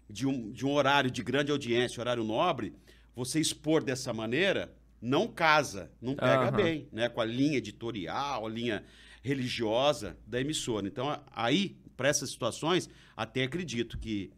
de 0.09 0.25
um, 0.25 0.51
de 0.51 0.65
um 0.65 0.71
horário 0.71 1.11
de 1.11 1.23
grande 1.23 1.51
audiência, 1.51 2.01
horário 2.01 2.23
nobre, 2.23 2.73
você 3.15 3.39
expor 3.39 3.83
dessa 3.83 4.13
maneira 4.13 4.73
não 5.01 5.27
casa, 5.27 5.91
não 6.01 6.15
pega 6.15 6.47
Aham. 6.47 6.57
bem, 6.57 6.87
né? 6.91 7.07
Com 7.09 7.21
a 7.21 7.25
linha 7.25 7.57
editorial, 7.57 8.45
a 8.45 8.49
linha 8.49 8.83
religiosa 9.21 10.17
da 10.25 10.41
emissora. 10.41 10.87
Então, 10.87 11.21
aí, 11.31 11.77
para 11.97 12.07
essas 12.07 12.29
situações, 12.29 12.87
até 13.15 13.43
acredito 13.43 13.97
que 13.97 14.31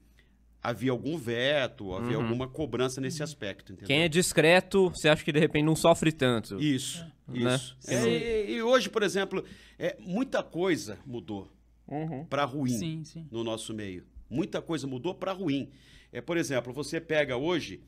havia 0.62 0.92
algum 0.92 1.18
veto, 1.18 1.94
havia 1.94 2.18
alguma 2.18 2.48
cobrança 2.48 3.00
nesse 3.00 3.22
aspecto, 3.22 3.72
entendeu? 3.74 3.88
Quem 3.88 4.02
é 4.02 4.10
discreto, 4.10 4.90
você 4.90 5.08
acha 5.08 5.24
que 5.24 5.32
de 5.32 5.40
repente 5.40 5.64
não 5.66 5.76
sofre 5.76 6.12
tanto. 6.12 6.60
Isso, 6.62 7.06
Né? 7.28 7.56
isso. 7.56 7.78
É, 7.88 8.50
e, 8.50 8.54
e 8.56 8.62
hoje, 8.64 8.90
por 8.90 9.04
exemplo, 9.04 9.44
é, 9.78 9.96
muita 10.00 10.42
coisa 10.42 10.98
mudou 11.06 11.52
Uhum. 11.88 12.26
para 12.26 12.44
ruim 12.46 12.70
Sim, 12.78 13.04
sim. 13.04 13.28
no 13.32 13.44
nosso 13.44 13.74
meio. 13.74 14.06
Muita 14.30 14.62
coisa 14.62 14.86
mudou 14.86 15.16
para 15.16 15.32
ruim. 15.32 15.70
É, 16.12 16.22
por 16.22 16.38
exemplo, 16.38 16.72
você 16.74 17.00
pega 17.02 17.36
hoje 17.38 17.82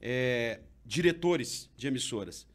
é, 0.00 0.60
diretores 0.84 1.70
de 1.76 1.86
emissoras. 1.88 2.46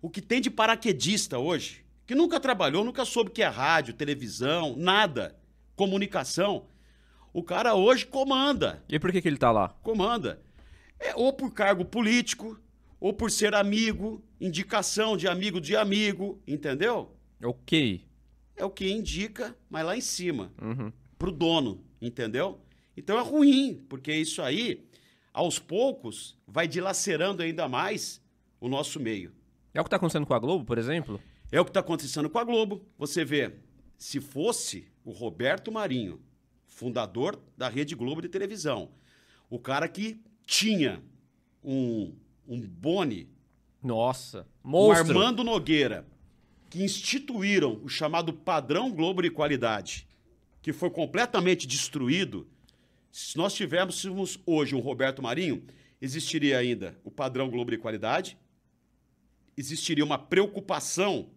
O 0.00 0.08
que 0.10 0.20
tem 0.20 0.40
de 0.40 0.50
paraquedista 0.50 1.38
hoje, 1.38 1.84
que 2.06 2.14
nunca 2.14 2.38
trabalhou, 2.38 2.84
nunca 2.84 3.04
soube 3.04 3.30
o 3.30 3.32
que 3.32 3.42
é 3.42 3.46
rádio, 3.48 3.94
televisão, 3.94 4.74
nada, 4.76 5.34
comunicação. 5.76 6.66
O 7.32 7.42
cara 7.42 7.74
hoje 7.74 8.06
comanda 8.06 8.82
E 8.88 8.98
por 8.98 9.10
que, 9.10 9.22
que 9.22 9.28
ele 9.28 9.38
tá 9.38 9.50
lá? 9.50 9.70
comanda. 9.82 10.40
É, 11.00 11.14
ou 11.16 11.32
por 11.32 11.52
cargo 11.52 11.84
político, 11.84 12.58
ou 13.00 13.12
por 13.12 13.30
ser 13.30 13.54
amigo, 13.54 14.22
indicação 14.40 15.16
de 15.16 15.26
amigo 15.26 15.60
de 15.60 15.74
amigo, 15.74 16.40
entendeu? 16.46 17.16
Ok. 17.42 18.06
É 18.56 18.64
o 18.64 18.70
que 18.70 18.88
indica, 18.90 19.56
mas 19.68 19.84
lá 19.84 19.96
em 19.96 20.00
cima, 20.00 20.52
Uhum. 20.60 20.92
pro 21.18 21.32
dono, 21.32 21.82
entendeu? 22.00 22.60
Então 22.96 23.18
é 23.18 23.22
ruim, 23.22 23.84
porque 23.88 24.12
isso 24.14 24.40
aí, 24.42 24.86
aos 25.32 25.58
poucos, 25.58 26.38
vai 26.46 26.68
dilacerando 26.68 27.42
ainda 27.42 27.66
mais 27.68 28.22
o 28.60 28.68
nosso 28.68 29.00
meio. 29.00 29.32
É 29.74 29.80
o 29.80 29.84
que 29.84 29.90
tá 29.90 29.96
acontecendo 29.96 30.26
com 30.26 30.34
a 30.34 30.38
Globo, 30.38 30.64
por 30.64 30.76
exemplo? 30.78 31.18
É 31.50 31.60
o 31.60 31.64
que 31.64 31.70
está 31.70 31.80
acontecendo 31.80 32.28
com 32.30 32.38
a 32.38 32.44
Globo. 32.44 32.84
Você 32.98 33.24
vê, 33.24 33.52
se 34.02 34.20
fosse 34.20 34.88
o 35.04 35.12
Roberto 35.12 35.70
Marinho, 35.70 36.20
fundador 36.66 37.40
da 37.56 37.68
Rede 37.68 37.94
Globo 37.94 38.20
de 38.20 38.28
televisão, 38.28 38.90
o 39.48 39.60
cara 39.60 39.86
que 39.86 40.20
tinha 40.44 41.00
um, 41.62 42.12
um 42.48 42.60
Boni, 42.60 43.28
Nossa. 43.80 44.44
um 44.64 44.70
Monstro. 44.70 45.16
Armando 45.16 45.44
Nogueira, 45.44 46.04
que 46.68 46.82
instituíram 46.82 47.80
o 47.84 47.88
chamado 47.88 48.32
padrão 48.32 48.90
Globo 48.90 49.22
de 49.22 49.30
qualidade, 49.30 50.08
que 50.60 50.72
foi 50.72 50.90
completamente 50.90 51.64
destruído, 51.64 52.48
se 53.12 53.36
nós 53.36 53.54
tivéssemos 53.54 54.36
hoje 54.44 54.74
um 54.74 54.80
Roberto 54.80 55.22
Marinho, 55.22 55.62
existiria 56.00 56.58
ainda 56.58 56.98
o 57.04 57.10
padrão 57.10 57.48
Globo 57.48 57.70
de 57.70 57.78
qualidade, 57.78 58.36
existiria 59.56 60.04
uma 60.04 60.18
preocupação 60.18 61.30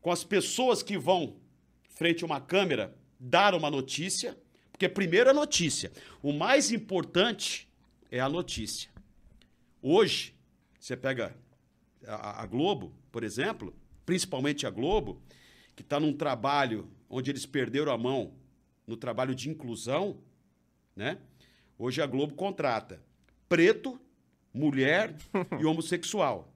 com 0.00 0.10
as 0.10 0.24
pessoas 0.24 0.82
que 0.82 0.96
vão 0.96 1.36
frente 2.00 2.24
a 2.24 2.26
uma 2.26 2.40
câmera 2.40 2.96
dar 3.18 3.54
uma 3.54 3.70
notícia, 3.70 4.34
porque 4.72 4.88
primeiro 4.88 5.28
a 5.28 5.34
notícia. 5.34 5.92
O 6.22 6.32
mais 6.32 6.72
importante 6.72 7.68
é 8.10 8.18
a 8.18 8.26
notícia. 8.26 8.88
Hoje, 9.82 10.34
você 10.78 10.96
pega 10.96 11.36
a, 12.06 12.42
a 12.42 12.46
Globo, 12.46 12.90
por 13.12 13.22
exemplo, 13.22 13.76
principalmente 14.06 14.66
a 14.66 14.70
Globo, 14.70 15.20
que 15.76 15.82
está 15.82 16.00
num 16.00 16.14
trabalho 16.14 16.88
onde 17.06 17.30
eles 17.30 17.44
perderam 17.44 17.92
a 17.92 17.98
mão 17.98 18.32
no 18.86 18.96
trabalho 18.96 19.34
de 19.34 19.50
inclusão, 19.50 20.16
né? 20.96 21.18
Hoje 21.78 22.00
a 22.00 22.06
Globo 22.06 22.32
contrata 22.32 22.98
preto, 23.46 24.00
mulher 24.54 25.14
e 25.60 25.66
homossexual. 25.66 26.50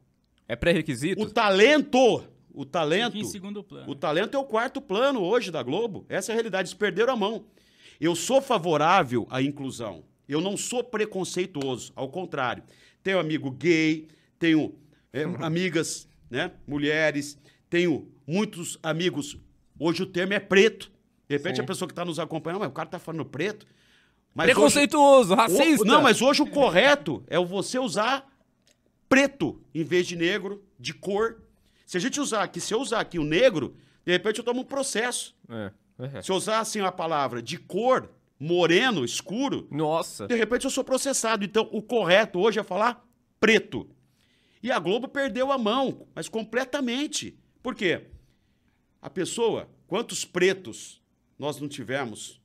É 0.49 0.57
pré-requisito? 0.57 1.21
O 1.21 1.31
talento, 1.31 2.25
o 2.55 2.65
talento, 2.65 3.13
Fica 3.13 3.25
em 3.27 3.29
segundo 3.29 3.63
plano. 3.63 3.91
o 3.91 3.95
talento 3.95 4.37
é 4.37 4.39
o 4.41 4.45
quarto 4.45 4.81
plano 4.81 5.21
hoje 5.21 5.51
da 5.51 5.63
Globo. 5.63 6.07
Essa 6.09 6.31
é 6.31 6.33
a 6.33 6.37
realidade. 6.37 6.69
Eles 6.69 6.75
perderam 6.75 7.13
a 7.13 7.17
mão. 7.17 7.45
Eu 8.01 8.15
sou 8.15 8.41
favorável 8.41 9.27
à 9.31 9.43
inclusão. 9.43 10.05
Eu 10.29 10.41
não 10.41 10.57
sou 10.57 10.83
preconceituoso. 10.85 11.93
Ao 11.95 12.09
contrário. 12.09 12.63
Tenho 13.03 13.19
amigo 13.19 13.51
gay, 13.51 14.09
tenho 14.39 14.75
é, 15.13 15.23
amigas, 15.45 16.09
né, 16.31 16.53
mulheres, 16.67 17.37
tenho 17.69 18.09
muitos 18.27 18.79
amigos. 18.83 19.37
Hoje 19.79 20.03
o 20.03 20.07
termo 20.07 20.33
é 20.33 20.41
preto. 20.41 20.91
De 21.29 21.37
repente 21.37 21.57
Sim. 21.57 21.63
a 21.63 21.67
pessoa 21.67 21.87
que 21.89 21.93
está 21.93 22.05
nos 22.05 22.19
acompanhando, 22.19 22.61
mas 22.61 22.69
o 22.71 22.73
cara 22.73 22.87
está 22.89 22.99
falando 22.99 23.25
preto. 23.25 23.67
Mas 24.35 24.47
Preconceituoso, 24.47 25.33
hoje- 25.33 25.41
racista. 25.43 25.83
o- 25.83 25.87
não, 25.87 26.03
mas 26.03 26.21
hoje 26.23 26.43
o 26.43 26.47
correto 26.47 27.23
é 27.29 27.39
o 27.39 27.45
você 27.47 27.79
usar 27.79 28.27
preto 29.09 29.61
em 29.75 29.85
vez 29.85 30.07
de 30.07 30.17
negro, 30.17 30.63
de 30.79 30.93
cor. 30.95 31.43
Se 31.87 31.97
a 31.97 32.01
gente 32.01 32.21
usar 32.21 32.43
aqui, 32.43 32.61
se 32.61 32.73
eu 32.73 32.81
usar 32.81 33.01
aqui 33.01 33.19
o 33.19 33.25
negro, 33.25 33.77
de 34.05 34.13
repente 34.13 34.39
eu 34.39 34.45
tomo 34.45 34.63
um 34.63 34.65
processo. 34.65 35.37
É, 35.49 35.73
é. 35.99 36.23
Se 36.23 36.31
eu 36.31 36.37
usar 36.37 36.61
assim 36.61 36.81
a 36.81 36.93
palavra 36.93 37.43
de 37.43 37.59
cor, 37.59 38.11
moreno, 38.39 39.05
escuro, 39.05 39.67
Nossa. 39.71 40.27
de 40.27 40.35
repente 40.35 40.65
eu 40.65 40.71
sou 40.71 40.85
processado. 40.85 41.45
Então 41.45 41.69
o 41.73 41.83
correto 41.83 42.39
hoje 42.39 42.59
é 42.59 42.63
falar 42.63 43.07
preto. 43.39 43.89
E 44.63 44.73
a 44.73 44.79
Globo 44.79 45.09
perdeu 45.09 45.53
a 45.53 45.59
mão, 45.59 46.07
mas 46.15 46.29
completamente. 46.29 47.39
Por 47.63 47.75
quê? 47.75 48.07
A 49.01 49.11
pessoa, 49.11 49.69
quantos 49.87 50.25
pretos 50.25 51.03
nós 51.39 51.61
não 51.61 51.69
tivemos 51.69 52.41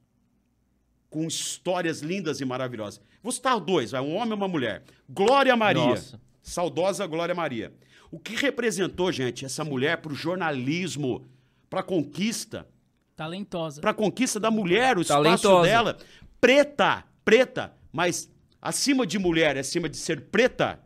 com 1.09 1.25
histórias 1.25 2.01
lindas 2.01 2.41
e 2.41 2.45
maravilhosas? 2.45 3.01
Vou 3.23 3.31
citar 3.31 3.59
dois, 3.59 3.93
um 3.93 4.15
homem 4.15 4.31
e 4.31 4.33
uma 4.33 4.47
mulher. 4.47 4.83
Glória 5.09 5.55
Maria. 5.55 5.85
Nossa. 5.85 6.21
Saudosa 6.41 7.05
Glória 7.05 7.35
Maria. 7.35 7.73
O 8.12 8.20
que 8.20 8.36
representou, 8.36 9.12
gente, 9.12 9.45
essa 9.45 9.64
mulher 9.64 9.97
para 10.01 10.12
o 10.12 10.16
jornalismo, 10.16 11.28
para 11.70 11.82
a 11.82 11.84
conquista, 11.84 12.68
Talentosa. 13.16 13.82
para 13.82 13.91
a 13.91 13.93
conquista 13.93 14.39
da 14.39 14.49
mulher, 14.49 14.97
o 14.97 15.01
espaço 15.01 15.22
Talentosa. 15.24 15.68
dela. 15.68 15.97
Preta, 16.41 17.03
preta, 17.24 17.74
mas 17.91 18.32
acima 18.62 19.05
de 19.05 19.20
mulher, 19.20 19.57
acima 19.57 19.88
de 19.89 19.97
ser 19.97 20.22
preta, 20.22 20.80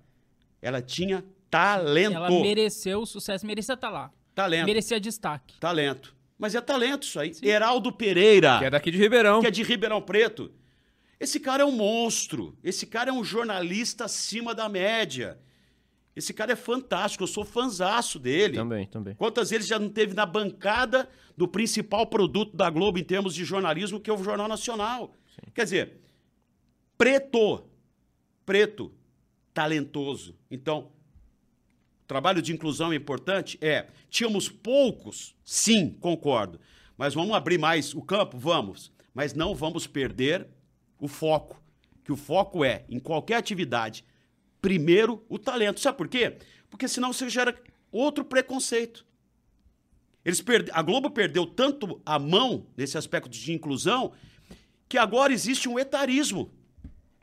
ela 0.62 0.82
tinha 0.82 1.24
talento. 1.50 2.16
Ela 2.16 2.30
mereceu 2.30 3.02
o 3.02 3.06
sucesso, 3.06 3.46
merecia 3.46 3.76
estar 3.76 3.90
lá. 3.90 4.12
Talento, 4.36 4.66
Merecia 4.66 5.00
destaque. 5.00 5.60
talento. 5.60 6.16
Mas 6.40 6.56
é 6.56 6.60
talento 6.62 7.04
isso 7.04 7.20
aí. 7.20 7.32
Heraldo 7.44 7.92
Pereira, 7.94 8.58
Que 8.58 8.66
é 8.66 8.70
daqui 8.72 8.90
de 8.90 8.98
Ribeirão. 8.98 9.40
que 9.40 9.48
é 9.48 9.52
de 9.52 9.62
Ribeirão 9.62 10.02
Preto. 10.02 10.52
Esse 11.20 11.40
cara 11.40 11.62
é 11.62 11.66
um 11.66 11.72
monstro. 11.72 12.58
Esse 12.64 12.88
cara 12.88 13.12
é 13.12 13.14
um 13.14 13.24
jornalista 13.24 14.06
acima 14.06 14.54
da 14.56 14.68
média. 14.68 15.38
Esse 16.16 16.34
cara 16.34 16.54
é 16.54 16.56
fantástico. 16.56 17.24
Eu 17.24 17.28
sou 17.28 17.44
fanzaço 17.44 18.20
dele. 18.20 18.56
Também, 18.56 18.88
também. 18.88 19.16
Quantas 19.16 19.50
vezes 19.50 19.68
já 19.68 19.80
não 19.80 19.90
teve 19.90 20.14
na 20.14 20.26
bancada 20.26 21.10
do 21.36 21.48
principal 21.48 22.06
produto 22.06 22.56
da 22.56 22.70
Globo 22.70 23.00
em 23.00 23.04
termos 23.04 23.34
de 23.34 23.44
jornalismo, 23.44 24.00
que 24.00 24.10
é 24.10 24.14
o 24.14 24.24
Jornal 24.24 24.48
Nacional? 24.48 25.14
Quer 25.54 25.64
dizer, 25.64 26.02
preto, 26.98 27.64
preto, 28.46 28.94
talentoso. 29.54 30.36
Então, 30.50 30.92
o 32.04 32.06
trabalho 32.08 32.42
de 32.42 32.54
inclusão 32.54 32.92
é 32.92 32.96
importante? 32.96 33.58
É. 33.62 33.88
Tínhamos 34.10 34.50
poucos? 34.50 35.36
Sim, 35.44 35.98
concordo. 36.00 36.60
Mas 36.96 37.14
vamos 37.14 37.36
abrir 37.36 37.58
mais 37.58 37.94
o 37.96 38.02
campo? 38.02 38.38
Vamos. 38.38 38.92
Mas 39.14 39.34
não 39.34 39.56
vamos 39.56 39.88
perder 39.88 40.48
o 41.00 41.08
foco. 41.08 41.62
Que 42.04 42.12
o 42.12 42.18
foco 42.18 42.64
é, 42.64 42.86
em 42.90 43.00
qualquer 43.00 43.36
atividade, 43.38 44.06
primeiro 44.64 45.26
o 45.28 45.38
talento. 45.38 45.82
Sabe 45.82 45.98
por 45.98 46.08
quê? 46.08 46.38
Porque 46.70 46.88
senão 46.88 47.12
você 47.12 47.30
gera 47.30 47.62
outro 47.92 48.24
preconceito. 48.24 49.06
Eles 50.24 50.42
perde... 50.42 50.72
A 50.74 50.82
Globo 50.82 51.12
perdeu 51.12 51.46
tanto 51.46 52.02
a 52.06 52.18
mão 52.18 52.66
nesse 52.78 52.98
aspecto 52.98 53.30
de 53.30 53.52
inclusão 53.52 54.14
que 54.88 54.98
agora 54.98 55.34
existe 55.34 55.68
um 55.68 55.78
etarismo. 55.78 56.50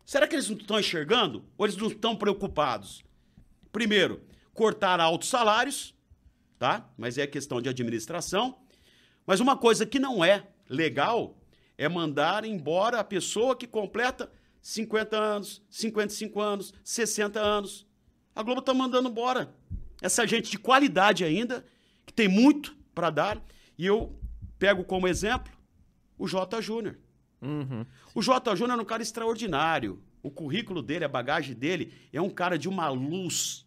Será 0.04 0.28
que 0.28 0.34
eles 0.34 0.50
não 0.50 0.58
estão 0.58 0.78
enxergando? 0.78 1.42
Ou 1.56 1.64
eles 1.64 1.78
não 1.78 1.88
estão 1.88 2.14
preocupados? 2.14 3.02
Primeiro, 3.72 4.22
cortar 4.52 5.00
altos 5.00 5.30
salários, 5.30 5.94
tá? 6.58 6.90
Mas 6.98 7.16
é 7.16 7.26
questão 7.26 7.62
de 7.62 7.70
administração. 7.70 8.58
Mas 9.26 9.40
uma 9.40 9.56
coisa 9.56 9.86
que 9.86 9.98
não 9.98 10.22
é 10.22 10.46
legal 10.68 11.38
é 11.78 11.88
mandar 11.88 12.44
embora 12.44 13.00
a 13.00 13.04
pessoa 13.04 13.56
que 13.56 13.66
completa 13.66 14.30
50 14.62 15.16
anos, 15.16 15.62
55 15.70 16.40
anos, 16.40 16.74
60 16.84 17.40
anos. 17.40 17.86
A 18.34 18.42
Globo 18.42 18.60
está 18.60 18.74
mandando 18.74 19.08
embora 19.08 19.54
essa 20.00 20.26
gente 20.26 20.50
de 20.50 20.58
qualidade 20.58 21.24
ainda, 21.24 21.64
que 22.06 22.12
tem 22.12 22.28
muito 22.28 22.76
para 22.94 23.10
dar. 23.10 23.44
E 23.76 23.86
eu 23.86 24.18
pego 24.58 24.84
como 24.84 25.08
exemplo 25.08 25.52
o 26.18 26.28
J. 26.28 26.60
Júnior. 26.60 26.98
Uhum. 27.40 27.86
O 28.14 28.22
J. 28.22 28.54
Júnior 28.54 28.78
é 28.78 28.82
um 28.82 28.84
cara 28.84 29.02
extraordinário. 29.02 30.02
O 30.22 30.30
currículo 30.30 30.82
dele, 30.82 31.04
a 31.04 31.08
bagagem 31.08 31.54
dele, 31.54 31.94
é 32.12 32.20
um 32.20 32.28
cara 32.28 32.58
de 32.58 32.68
uma 32.68 32.88
luz, 32.90 33.66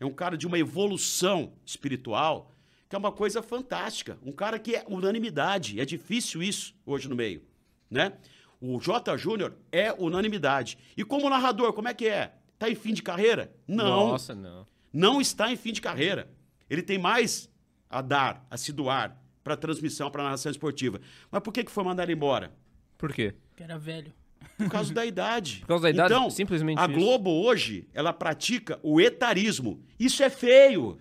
é 0.00 0.04
um 0.04 0.12
cara 0.12 0.36
de 0.36 0.46
uma 0.46 0.58
evolução 0.58 1.52
espiritual, 1.64 2.52
que 2.88 2.96
é 2.96 2.98
uma 2.98 3.12
coisa 3.12 3.40
fantástica. 3.40 4.18
Um 4.22 4.32
cara 4.32 4.58
que 4.58 4.74
é 4.74 4.84
unanimidade. 4.88 5.80
É 5.80 5.84
difícil 5.84 6.42
isso 6.42 6.74
hoje 6.84 7.08
no 7.08 7.14
meio, 7.14 7.42
né? 7.88 8.18
O 8.60 8.80
J. 8.80 9.16
Júnior 9.16 9.54
é 9.70 9.92
unanimidade. 9.92 10.78
E 10.96 11.04
como 11.04 11.28
narrador, 11.28 11.72
como 11.72 11.88
é 11.88 11.94
que 11.94 12.06
é? 12.08 12.34
Tá 12.58 12.70
em 12.70 12.74
fim 12.74 12.94
de 12.94 13.02
carreira? 13.02 13.54
Não 13.68 14.10
Nossa, 14.10 14.34
não. 14.34 14.66
não 14.92 15.20
está 15.20 15.52
em 15.52 15.56
fim 15.56 15.72
de 15.72 15.80
carreira. 15.80 16.30
Ele 16.68 16.82
tem 16.82 16.98
mais 16.98 17.50
a 17.88 18.00
dar, 18.00 18.46
a 18.50 18.56
se 18.56 18.72
doar 18.72 19.16
para 19.44 19.54
a 19.54 19.56
transmissão, 19.56 20.10
para 20.10 20.22
a 20.22 20.24
narração 20.24 20.50
esportiva. 20.50 21.00
Mas 21.30 21.42
por 21.42 21.52
que, 21.52 21.62
que 21.64 21.70
foi 21.70 21.84
mandado 21.84 22.10
embora? 22.10 22.52
Por 22.98 23.12
quê? 23.12 23.34
Que 23.54 23.62
era 23.62 23.78
velho. 23.78 24.12
Por 24.56 24.70
causa 24.70 24.92
da 24.92 25.04
idade. 25.04 25.60
Por 25.60 25.68
causa 25.68 25.82
da 25.82 25.90
idade? 25.90 26.12
Então, 26.12 26.30
Simplesmente 26.30 26.78
a 26.78 26.86
isso. 26.86 26.94
Globo 26.94 27.30
hoje, 27.30 27.86
ela 27.92 28.12
pratica 28.12 28.80
o 28.82 29.00
etarismo. 29.00 29.82
Isso 29.98 30.22
é 30.22 30.30
feio. 30.30 30.98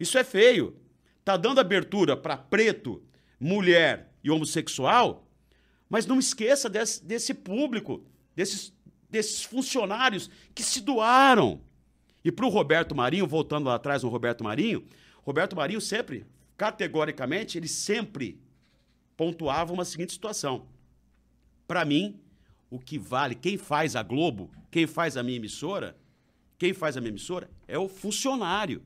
Isso 0.00 0.16
é 0.16 0.24
feio. 0.24 0.76
Tá 1.24 1.36
dando 1.36 1.60
abertura 1.60 2.16
para 2.16 2.36
preto, 2.36 3.02
mulher 3.38 4.14
e 4.24 4.30
homossexual, 4.30 5.27
mas 5.88 6.06
não 6.06 6.18
esqueça 6.18 6.68
desse, 6.68 7.04
desse 7.04 7.32
público, 7.34 8.04
desses, 8.34 8.72
desses 9.08 9.42
funcionários 9.42 10.30
que 10.54 10.62
se 10.62 10.80
doaram. 10.80 11.60
E 12.24 12.30
para 12.30 12.46
o 12.46 12.50
Roberto 12.50 12.94
Marinho, 12.94 13.26
voltando 13.26 13.66
lá 13.66 13.76
atrás 13.76 14.02
no 14.02 14.08
Roberto 14.08 14.44
Marinho, 14.44 14.84
Roberto 15.22 15.56
Marinho 15.56 15.80
sempre, 15.80 16.26
categoricamente, 16.56 17.56
ele 17.56 17.68
sempre 17.68 18.40
pontuava 19.16 19.72
uma 19.72 19.84
seguinte 19.84 20.12
situação. 20.12 20.66
Para 21.66 21.84
mim, 21.84 22.20
o 22.70 22.78
que 22.78 22.98
vale, 22.98 23.34
quem 23.34 23.56
faz 23.56 23.96
a 23.96 24.02
Globo, 24.02 24.50
quem 24.70 24.86
faz 24.86 25.16
a 25.16 25.22
minha 25.22 25.36
emissora, 25.36 25.96
quem 26.58 26.74
faz 26.74 26.96
a 26.96 27.00
minha 27.00 27.10
emissora 27.10 27.50
é 27.66 27.78
o 27.78 27.88
funcionário. 27.88 28.82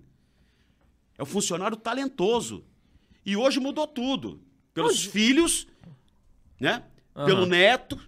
É 1.18 1.22
o 1.22 1.26
funcionário 1.26 1.76
talentoso. 1.76 2.64
E 3.24 3.36
hoje 3.36 3.60
mudou 3.60 3.86
tudo. 3.86 4.40
Pelos 4.74 5.04
filhos, 5.04 5.66
né? 6.58 6.84
Pelo 7.14 7.46
neto, 7.46 7.98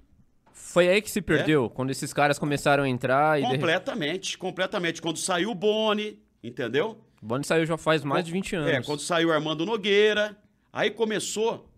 Foi 0.52 0.88
aí 0.88 1.00
que 1.02 1.10
se 1.10 1.20
perdeu, 1.20 1.68
quando 1.70 1.90
esses 1.90 2.12
caras 2.12 2.38
começaram 2.38 2.84
a 2.84 2.88
entrar 2.88 3.38
e... 3.40 3.42
completamente, 3.44 4.36
completamente. 4.38 5.00
Quando 5.02 5.18
saiu 5.18 5.50
o 5.50 5.54
Boni, 5.54 6.18
entendeu? 6.42 6.98
O 7.22 7.26
Boni 7.26 7.44
saiu 7.44 7.64
já 7.66 7.76
faz 7.76 8.02
mais 8.02 8.24
de 8.24 8.32
20 8.32 8.56
anos. 8.56 8.70
É, 8.72 8.82
quando 8.82 9.00
saiu 9.00 9.28
o 9.28 9.32
Armando 9.32 9.64
Nogueira, 9.66 10.36
aí 10.72 10.90
começou 10.90 11.70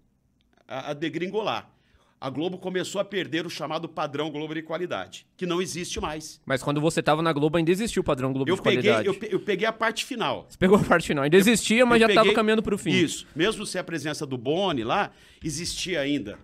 a, 0.67 0.91
a 0.91 0.95
degringolar. 0.95 1.71
A 2.19 2.31
Globo 2.31 2.57
começou 2.57 2.99
a 3.01 3.05
perder 3.05 3.45
o 3.45 3.51
chamado 3.51 3.87
padrão 3.89 4.31
Globo 4.31 4.55
de 4.55 4.63
qualidade, 4.63 5.27
que 5.37 5.45
não 5.45 5.61
existe 5.61 6.01
mais. 6.01 6.41
Mas 6.47 6.63
quando 6.63 6.81
você 6.81 7.03
tava 7.03 7.21
na 7.21 7.31
Globo 7.33 7.59
ainda 7.59 7.71
existia 7.71 8.01
o 8.01 8.05
padrão 8.05 8.33
Globo 8.33 8.51
Eu 8.51 8.57
de 8.57 8.63
peguei, 8.63 8.83
qualidade. 8.91 9.07
eu, 9.09 9.15
pe- 9.15 9.29
eu 9.31 9.41
peguei 9.41 9.67
a 9.67 9.73
parte 9.73 10.05
final. 10.05 10.47
Você 10.49 10.57
pegou 10.57 10.79
a 10.79 10.83
parte 10.83 11.07
final. 11.09 11.25
Ainda 11.25 11.37
existia, 11.37 11.85
mas 11.85 12.01
Eu 12.01 12.09
já 12.09 12.15
tava 12.15 12.25
peguei- 12.25 12.35
caminhando 12.35 12.63
pro 12.63 12.79
fim. 12.79 12.91
Isso. 12.91 13.27
Mesmo 13.37 13.67
sem 13.67 13.79
a 13.81 13.85
presença 13.85 14.25
do 14.25 14.39
Boni 14.39 14.83
lá, 14.83 15.11
existia 15.45 16.01
ainda 16.01 16.39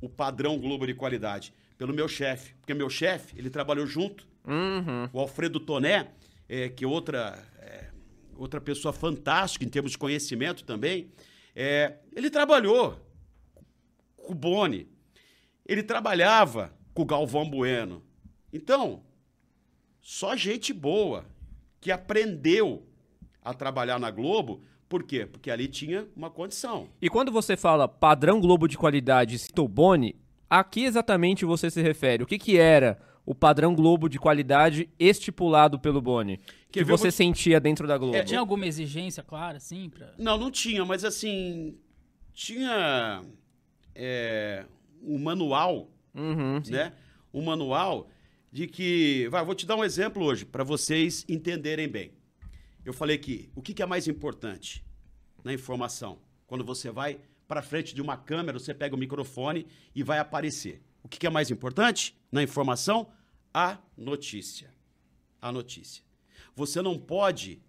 o 0.00 0.08
padrão 0.08 0.58
Globo 0.58 0.86
de 0.86 0.94
qualidade 0.94 1.52
pelo 1.76 1.94
meu 1.94 2.08
chefe. 2.08 2.54
Porque 2.54 2.74
meu 2.74 2.90
chefe, 2.90 3.38
ele 3.38 3.50
trabalhou 3.50 3.86
junto. 3.86 4.26
Uhum. 4.46 5.08
O 5.12 5.20
Alfredo 5.20 5.60
Toné, 5.60 6.10
é, 6.48 6.68
que 6.68 6.84
é 6.84 6.88
outra, 6.88 7.38
é, 7.58 7.90
outra 8.36 8.60
pessoa 8.60 8.92
fantástica 8.92 9.64
em 9.64 9.68
termos 9.68 9.92
de 9.92 9.98
conhecimento 9.98 10.64
também, 10.64 11.10
é, 11.54 11.98
ele 12.14 12.30
trabalhou 12.30 13.00
com 14.16 14.32
o 14.32 14.34
Boni. 14.34 14.88
Ele 15.66 15.82
trabalhava 15.82 16.72
com 16.94 17.02
o 17.02 17.06
Galvão 17.06 17.48
Bueno. 17.48 18.02
Então, 18.52 19.02
só 20.00 20.34
gente 20.34 20.72
boa 20.72 21.26
que 21.80 21.90
aprendeu 21.90 22.86
a 23.42 23.52
trabalhar 23.52 23.98
na 24.00 24.10
Globo. 24.10 24.64
Por 24.88 25.02
quê? 25.02 25.26
Porque 25.26 25.50
ali 25.50 25.68
tinha 25.68 26.06
uma 26.16 26.30
condição. 26.30 26.88
E 27.00 27.08
quando 27.10 27.30
você 27.30 27.56
fala 27.56 27.86
padrão 27.86 28.40
Globo 28.40 28.66
de 28.66 28.78
qualidade 28.78 29.38
citou 29.38 29.68
Boni, 29.68 30.16
a 30.48 30.64
que 30.64 30.84
exatamente 30.84 31.44
você 31.44 31.70
se 31.70 31.82
refere? 31.82 32.22
O 32.22 32.26
que, 32.26 32.38
que 32.38 32.56
era 32.56 32.98
o 33.26 33.34
padrão 33.34 33.74
Globo 33.74 34.08
de 34.08 34.18
qualidade 34.18 34.88
estipulado 34.98 35.78
pelo 35.78 36.00
Boni? 36.00 36.40
Que 36.70 36.80
eu 36.80 36.86
você 36.86 37.08
te- 37.08 37.14
sentia 37.14 37.60
dentro 37.60 37.86
da 37.86 37.98
Globo? 37.98 38.16
É, 38.16 38.22
Tinha 38.24 38.40
alguma 38.40 38.66
exigência, 38.66 39.22
clara, 39.22 39.58
assim, 39.58 39.90
pra... 39.90 40.14
Não, 40.18 40.38
não 40.38 40.50
tinha, 40.50 40.84
mas 40.86 41.04
assim, 41.04 41.76
tinha 42.32 43.22
é, 43.94 44.64
um 45.02 45.18
manual 45.18 45.90
Uhum. 46.14 46.60
né? 46.70 46.92
Um 47.32 47.42
manual 47.44 48.08
de 48.50 48.66
que. 48.66 49.28
Vai, 49.30 49.44
vou 49.44 49.54
te 49.54 49.66
dar 49.66 49.76
um 49.76 49.84
exemplo 49.84 50.24
hoje, 50.24 50.44
para 50.44 50.64
vocês 50.64 51.24
entenderem 51.28 51.86
bem. 51.86 52.10
Eu 52.88 52.94
falei 52.94 53.18
que 53.18 53.50
o 53.54 53.60
que, 53.60 53.74
que 53.74 53.82
é 53.82 53.86
mais 53.86 54.08
importante 54.08 54.82
na 55.44 55.52
informação? 55.52 56.20
Quando 56.46 56.64
você 56.64 56.90
vai 56.90 57.20
para 57.46 57.60
frente 57.60 57.94
de 57.94 58.00
uma 58.00 58.16
câmera, 58.16 58.58
você 58.58 58.72
pega 58.72 58.96
o 58.96 58.98
microfone 58.98 59.66
e 59.94 60.02
vai 60.02 60.18
aparecer. 60.18 60.82
O 61.02 61.06
que 61.06 61.18
que 61.18 61.26
é 61.26 61.30
mais 61.30 61.50
importante 61.50 62.16
na 62.32 62.42
informação? 62.42 63.12
A 63.52 63.76
notícia. 63.94 64.72
A 65.38 65.52
notícia. 65.52 66.02
Você 66.56 66.80
não 66.80 66.98
pode 66.98 67.60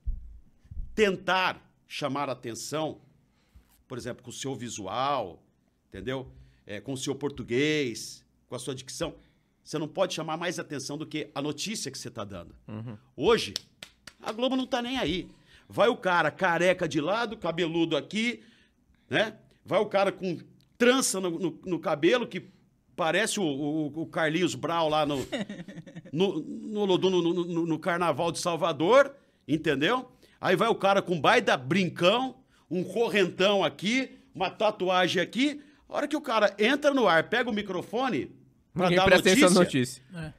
tentar 0.95 1.69
chamar 1.85 2.29
atenção, 2.29 3.01
por 3.89 3.97
exemplo, 3.97 4.23
com 4.23 4.29
o 4.29 4.33
seu 4.33 4.55
visual, 4.55 5.43
entendeu? 5.89 6.31
É, 6.65 6.79
com 6.79 6.93
o 6.93 6.97
seu 6.97 7.13
português, 7.13 8.23
com 8.47 8.55
a 8.55 8.59
sua 8.59 8.73
dicção. 8.73 9.13
Você 9.65 9.77
não 9.77 9.87
pode 9.89 10.13
chamar 10.13 10.37
mais 10.37 10.59
atenção 10.59 10.97
do 10.97 11.05
que 11.05 11.29
a 11.35 11.41
notícia 11.41 11.91
que 11.91 11.97
você 11.97 12.07
está 12.07 12.23
dando. 12.23 12.55
Hoje, 13.17 13.53
a 14.21 14.31
Globo 14.31 14.55
não 14.55 14.63
está 14.65 14.81
nem 14.81 14.97
aí. 14.97 15.27
Vai 15.67 15.87
o 15.87 15.95
cara 15.97 16.31
careca 16.31 16.87
de 16.87 16.99
lado, 16.99 17.37
cabeludo 17.37 17.95
aqui, 17.95 18.41
né? 19.09 19.33
Vai 19.65 19.79
o 19.79 19.85
cara 19.85 20.11
com 20.11 20.37
trança 20.77 21.19
no, 21.19 21.29
no- 21.37 21.59
no 21.65 21.79
cabelo, 21.79 22.25
que 22.27 22.43
parece 22.95 23.39
o, 23.39 23.43
o- 23.43 24.01
o 24.01 24.05
Carlinhos 24.07 24.55
Brau 24.55 24.89
lá 24.89 25.05
no, 25.05 25.17
no, 26.11 26.39
no, 26.41 26.85
no- 26.97 26.97
no- 26.97 27.33
no- 27.45 27.65
no 27.65 27.79
Carnaval 27.79 28.31
de 28.31 28.39
Salvador, 28.39 29.13
entendeu? 29.47 30.09
Aí 30.41 30.55
vai 30.55 30.69
o 30.69 30.75
cara 30.75 31.01
com 31.01 31.19
baita 31.19 31.55
brincão, 31.57 32.35
um 32.71 32.83
correntão 32.83 33.63
aqui, 33.63 34.17
uma 34.33 34.49
tatuagem 34.49 35.21
aqui. 35.21 35.61
A 35.87 35.95
hora 35.97 36.07
que 36.07 36.15
o 36.15 36.21
cara 36.21 36.55
entra 36.57 36.93
no 36.93 37.07
ar, 37.07 37.29
pega 37.29 37.49
o 37.49 37.53
microfone 37.53 38.31
pra 38.73 38.83
Ninguém 38.89 38.97
dar 38.97 39.05
presta 39.05 39.29
notícia, 39.29 39.49
notícia. 39.49 40.03
É. 40.15 40.33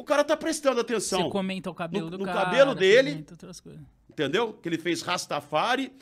o 0.00 0.04
cara 0.04 0.24
tá 0.24 0.36
prestando 0.36 0.80
atenção. 0.80 1.22
Você 1.24 1.30
comenta 1.30 1.70
o 1.70 1.74
cabelo 1.74 2.06
no- 2.06 2.10
do 2.12 2.18
no 2.18 2.24
cara. 2.24 2.44
cabelo 2.46 2.74
dele. 2.74 3.10
comenta 3.12 3.34
outras 3.34 3.60
coisas. 3.60 3.82
entendeu? 4.08 4.52
Que 4.54 4.68
ele 4.68 4.78
fez 4.78 5.02
Rastafari, 5.02 5.92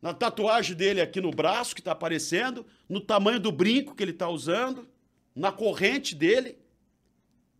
na 0.00 0.14
tatuagem 0.14 0.74
dele 0.76 1.00
aqui 1.00 1.20
no 1.20 1.30
braço 1.30 1.74
que 1.74 1.82
tá 1.82 1.92
aparecendo, 1.92 2.64
no 2.88 3.00
tamanho 3.00 3.38
do 3.38 3.52
brinco 3.52 3.94
que 3.94 4.02
ele 4.02 4.12
tá 4.12 4.28
usando, 4.28 4.88
na 5.34 5.52
corrente 5.52 6.14
dele. 6.14 6.56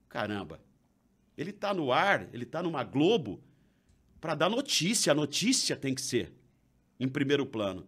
Caramba. 0.09 0.61
Ele 1.37 1.53
tá 1.53 1.73
no 1.73 1.93
ar, 1.93 2.29
ele 2.33 2.45
tá 2.45 2.63
numa 2.63 2.83
Globo 2.85 3.41
para 4.21 4.35
dar 4.35 4.49
notícia, 4.51 5.13
a 5.13 5.15
notícia 5.15 5.77
tem 5.77 5.95
que 5.95 6.03
ser 6.03 6.33
em 6.99 7.09
primeiro 7.09 7.47
plano. 7.47 7.87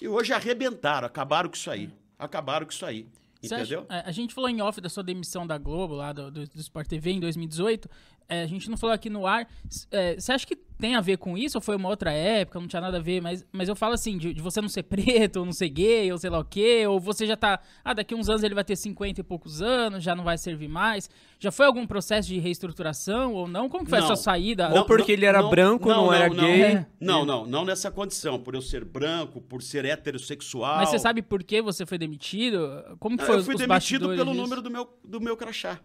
E 0.00 0.06
hoje 0.06 0.32
arrebentaram, 0.32 1.06
acabaram 1.06 1.48
com 1.48 1.56
isso 1.56 1.70
aí. 1.70 1.90
Acabaram 2.18 2.66
com 2.66 2.72
isso 2.72 2.86
aí. 2.86 3.06
Acha- 3.44 3.56
Entendeu? 3.56 3.86
é, 3.88 4.00
a 4.04 4.10
gente 4.12 4.34
falou 4.34 4.50
em 4.50 4.60
off 4.60 4.80
da 4.80 4.88
sua 4.88 5.02
demissão 5.02 5.46
da 5.46 5.56
Globo, 5.58 5.94
lá 5.94 6.12
do, 6.12 6.30
do, 6.30 6.46
do 6.46 6.60
Sport 6.60 6.88
TV 6.88 7.12
em 7.12 7.20
2018. 7.20 7.88
É, 8.30 8.42
a 8.42 8.46
gente 8.46 8.68
não 8.68 8.76
falou 8.76 8.92
aqui 8.92 9.08
no 9.08 9.26
ar. 9.26 9.48
É, 9.90 10.14
você 10.20 10.32
acha 10.32 10.46
que 10.46 10.54
tem 10.54 10.94
a 10.94 11.00
ver 11.00 11.16
com 11.16 11.36
isso? 11.36 11.56
Ou 11.56 11.62
foi 11.62 11.74
uma 11.76 11.88
outra 11.88 12.12
época? 12.12 12.60
Não 12.60 12.68
tinha 12.68 12.82
nada 12.82 12.98
a 12.98 13.00
ver? 13.00 13.22
Mas, 13.22 13.42
mas 13.50 13.70
eu 13.70 13.74
falo 13.74 13.94
assim, 13.94 14.18
de, 14.18 14.34
de 14.34 14.42
você 14.42 14.60
não 14.60 14.68
ser 14.68 14.82
preto, 14.88 15.38
ou 15.38 15.46
não 15.46 15.52
ser 15.52 15.70
gay, 15.70 16.12
ou 16.12 16.18
sei 16.18 16.28
lá 16.28 16.38
o 16.38 16.44
quê. 16.44 16.84
Ou 16.86 17.00
você 17.00 17.26
já 17.26 17.38
tá. 17.38 17.58
Ah, 17.82 17.94
daqui 17.94 18.14
uns 18.14 18.28
anos 18.28 18.42
ele 18.42 18.54
vai 18.54 18.64
ter 18.64 18.76
50 18.76 19.22
e 19.22 19.24
poucos 19.24 19.62
anos, 19.62 20.04
já 20.04 20.14
não 20.14 20.24
vai 20.24 20.36
servir 20.36 20.68
mais. 20.68 21.08
Já 21.38 21.50
foi 21.50 21.64
algum 21.64 21.86
processo 21.86 22.28
de 22.28 22.38
reestruturação 22.38 23.32
ou 23.32 23.48
não? 23.48 23.66
Como 23.66 23.84
que 23.84 23.88
foi 23.90 23.98
a 23.98 24.02
Não. 24.02 24.08
sua 24.08 24.16
saída? 24.16 24.74
Ou 24.74 24.84
porque 24.84 25.12
ele 25.12 25.24
era 25.24 25.42
branco, 25.42 25.88
não 25.88 26.12
era 26.12 26.28
gay. 26.28 26.62
É. 26.62 26.86
Não, 27.00 27.24
não, 27.24 27.46
não 27.46 27.64
nessa 27.64 27.90
condição. 27.90 28.38
Por 28.38 28.54
eu 28.54 28.60
ser 28.60 28.84
branco, 28.84 29.40
por 29.40 29.62
ser 29.62 29.86
heterossexual. 29.86 30.76
Mas 30.76 30.90
você 30.90 30.98
sabe 30.98 31.22
por 31.22 31.42
que 31.42 31.62
você 31.62 31.86
foi 31.86 31.96
demitido? 31.96 32.84
Como 33.00 33.16
que 33.16 33.22
Não, 33.22 33.26
foi 33.26 33.36
eu 33.36 33.40
os, 33.40 33.46
fui 33.46 33.54
os 33.54 33.60
demitido 33.60 34.06
bastidores 34.06 34.18
pelo 34.18 34.32
disso? 34.32 34.42
número 34.42 34.60
do 34.60 34.70
meu, 34.70 34.86
do 35.02 35.18
meu 35.18 35.34
crachá. 35.34 35.80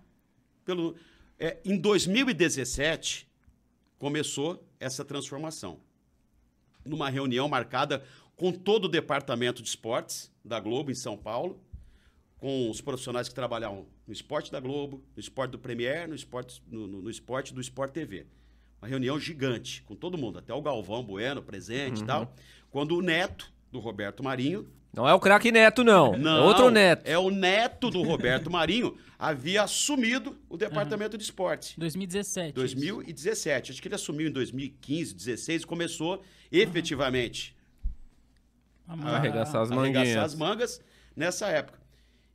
Pelo, 0.65 0.95
é, 1.39 1.57
em 1.65 1.77
2017, 1.77 3.27
começou 3.97 4.65
essa 4.79 5.03
transformação. 5.05 5.79
Numa 6.85 7.09
reunião 7.09 7.47
marcada 7.47 8.03
com 8.35 8.51
todo 8.51 8.85
o 8.85 8.89
departamento 8.89 9.61
de 9.61 9.69
esportes 9.69 10.31
da 10.43 10.59
Globo 10.59 10.91
em 10.91 10.95
São 10.95 11.15
Paulo, 11.17 11.59
com 12.37 12.69
os 12.69 12.81
profissionais 12.81 13.29
que 13.29 13.35
trabalhavam 13.35 13.85
no 14.05 14.11
esporte 14.11 14.51
da 14.51 14.59
Globo, 14.59 15.01
no 15.15 15.19
esporte 15.19 15.51
do 15.51 15.59
Premier, 15.59 16.07
no 16.09 16.15
esporte, 16.15 16.61
no, 16.67 16.87
no- 16.87 17.01
no 17.03 17.09
esporte 17.09 17.53
do 17.53 17.61
Sport 17.61 17.93
TV. 17.93 18.25
Uma 18.81 18.87
reunião 18.89 19.17
gigante, 19.17 19.81
com 19.83 19.95
todo 19.95 20.17
mundo, 20.17 20.39
até 20.39 20.53
o 20.53 20.61
Galvão 20.61 21.01
Bueno 21.03 21.41
presente 21.41 21.99
Uhum. 21.99 22.03
e 22.03 22.07
tal. 22.07 22.33
Quando 22.69 22.97
o 22.97 23.01
neto 23.01 23.49
do 23.71 23.79
Roberto 23.79 24.21
Marinho 24.21 24.67
Não 24.93 25.09
é 25.09 25.13
o 25.13 25.19
craque 25.19 25.51
Neto, 25.51 25.83
não. 25.83 26.15
não, 26.15 26.37
é 26.37 26.41
outro 26.41 26.69
Neto. 26.69 27.01
É 27.05 27.17
o 27.17 27.31
neto 27.31 27.89
do 27.89 28.03
Roberto 28.03 28.51
Marinho, 28.51 28.95
havia 29.17 29.63
assumido 29.63 30.37
o 30.47 30.55
departamento 30.55 31.17
de 31.17 31.23
esporte. 31.23 31.79
2017. 31.79 32.49
isso. 32.49 32.55
2017. 32.55 33.71
Acho 33.71 33.81
que 33.81 33.87
ele 33.87 33.95
assumiu 33.95 34.27
em 34.27 34.31
2015, 34.31 35.13
2016 35.15 35.63
e 35.63 35.65
começou 35.65 36.23
efetivamente 36.51 37.55
Ah, 38.87 39.15
Arregaçar 39.15 39.61
as 39.61 39.71
a 39.71 39.75
arregaçar 39.75 40.23
as 40.23 40.35
mangas 40.35 40.79
nessa 41.15 41.47
época. 41.47 41.79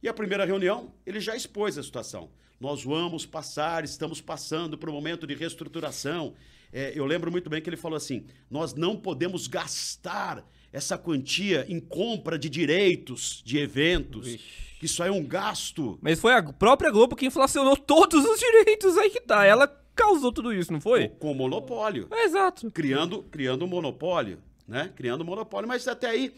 E 0.02 0.08
a 0.08 0.14
primeira 0.14 0.44
reunião, 0.44 0.92
ele 1.06 1.20
já 1.20 1.36
expôs 1.36 1.78
a 1.78 1.82
situação. 1.82 2.30
Nós 2.58 2.82
vamos 2.82 3.24
passar, 3.24 3.84
estamos 3.84 4.20
passando 4.20 4.76
por 4.76 4.88
um 4.90 4.92
momento 4.92 5.28
de 5.28 5.34
reestruturação. 5.34 6.34
É, 6.72 6.92
eu 6.94 7.06
lembro 7.06 7.30
muito 7.30 7.48
bem 7.48 7.62
que 7.62 7.68
ele 7.68 7.76
falou 7.76 7.96
assim: 7.96 8.26
nós 8.50 8.74
não 8.74 8.96
podemos 8.96 9.46
gastar 9.46 10.44
essa 10.72 10.98
quantia 10.98 11.64
em 11.68 11.80
compra 11.80 12.38
de 12.38 12.48
direitos 12.48 13.42
de 13.44 13.58
eventos. 13.58 14.26
Vixe. 14.26 14.68
Isso 14.82 15.02
aí 15.02 15.08
é 15.08 15.12
um 15.12 15.24
gasto. 15.24 15.98
Mas 16.00 16.20
foi 16.20 16.32
a 16.34 16.42
própria 16.42 16.90
Globo 16.90 17.16
que 17.16 17.26
inflacionou 17.26 17.76
todos 17.76 18.24
os 18.24 18.38
direitos 18.38 18.96
aí 18.96 19.10
que 19.10 19.20
tá. 19.20 19.44
Ela 19.44 19.66
causou 19.94 20.32
tudo 20.32 20.52
isso, 20.52 20.72
não 20.72 20.80
foi? 20.80 21.08
Com 21.08 21.34
monopólio. 21.34 22.06
É, 22.10 22.24
exato. 22.24 22.70
criando, 22.70 23.24
criando 23.24 23.64
um 23.64 23.68
monopólio, 23.68 24.38
né? 24.66 24.92
Criando 24.94 25.22
um 25.22 25.24
monopólio, 25.24 25.68
mas 25.68 25.88
até 25.88 26.08
aí. 26.08 26.32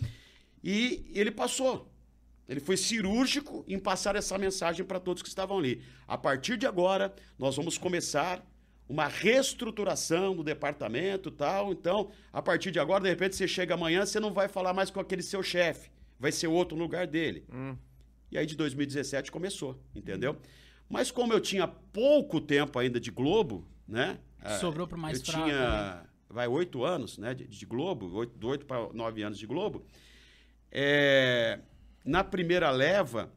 E 0.65 1.05
ele 1.15 1.31
passou. 1.31 1.91
Ele 2.49 2.61
foi 2.61 2.77
cirúrgico 2.77 3.65
em 3.69 3.79
passar 3.79 4.17
essa 4.17 4.37
mensagem 4.37 4.85
para 4.85 4.99
todos 4.99 5.23
que 5.23 5.29
estavam 5.29 5.59
ali. 5.59 5.83
A 6.09 6.19
partir 6.19 6.57
de 6.57 6.67
agora, 6.67 7.15
nós 7.39 7.55
vamos 7.55 7.79
começar 7.79 8.45
uma 8.91 9.07
reestruturação 9.07 10.35
do 10.35 10.43
departamento 10.43 11.29
e 11.29 11.33
tal. 11.33 11.71
Então, 11.71 12.11
a 12.33 12.43
partir 12.43 12.73
de 12.73 12.81
agora, 12.81 13.05
de 13.05 13.09
repente, 13.09 13.37
você 13.37 13.47
chega 13.47 13.75
amanhã, 13.75 14.05
você 14.05 14.19
não 14.19 14.33
vai 14.33 14.49
falar 14.49 14.73
mais 14.73 14.91
com 14.91 14.99
aquele 14.99 15.23
seu 15.23 15.45
chefe. 15.45 15.89
Vai 16.19 16.33
ser 16.33 16.49
outro 16.49 16.77
no 16.77 16.83
lugar 16.83 17.07
dele. 17.07 17.47
E 18.33 18.37
aí, 18.37 18.45
de 18.45 18.57
2017, 18.57 19.31
começou, 19.31 19.81
entendeu? 19.95 20.37
Mas 20.89 21.13
como 21.13 21.33
eu 21.33 21.41
tinha 21.41 21.69
pouco 21.69 22.41
tempo 22.41 22.81
ainda 22.81 22.99
de 22.99 23.13
Globo, 23.13 23.65
né? 23.87 24.19
Sobrou 24.59 24.89
pro 24.89 24.99
mais 24.99 25.21
eu 25.21 25.25
fraco, 25.25 25.45
tinha, 25.45 26.03
vai, 26.29 26.49
oito 26.49 26.85
anos, 26.85 27.17
né, 27.17 27.33
de, 27.33 27.47
de 27.47 27.67
Globo, 27.67 28.13
oito, 28.17 28.37
de 28.37 28.47
oito 28.47 28.67
para 28.67 28.93
nove 28.93 29.23
anos 29.23 29.39
de 29.39 29.47
Globo. 29.47 29.85
É, 30.73 31.61
na 32.05 32.25
primeira 32.25 32.71
leva, 32.73 33.33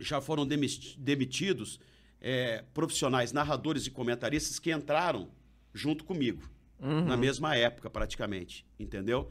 já 0.00 0.22
foram 0.22 0.46
demitidos 0.46 1.78
é, 2.26 2.64
profissionais, 2.72 3.32
narradores 3.32 3.86
e 3.86 3.90
comentaristas 3.90 4.58
que 4.58 4.72
entraram 4.72 5.28
junto 5.74 6.04
comigo, 6.04 6.48
na 6.80 7.18
mesma 7.18 7.54
época, 7.54 7.90
praticamente, 7.90 8.66
entendeu? 8.78 9.30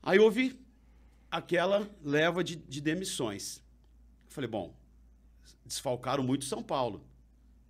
Aí 0.00 0.20
houve 0.20 0.56
aquela 1.28 1.88
leva 2.00 2.44
de, 2.44 2.54
de 2.54 2.80
demissões. 2.80 3.58
Eu 4.26 4.32
falei, 4.32 4.48
bom, 4.48 4.72
desfalcaram 5.64 6.22
muito 6.22 6.44
São 6.44 6.62
Paulo. 6.62 7.04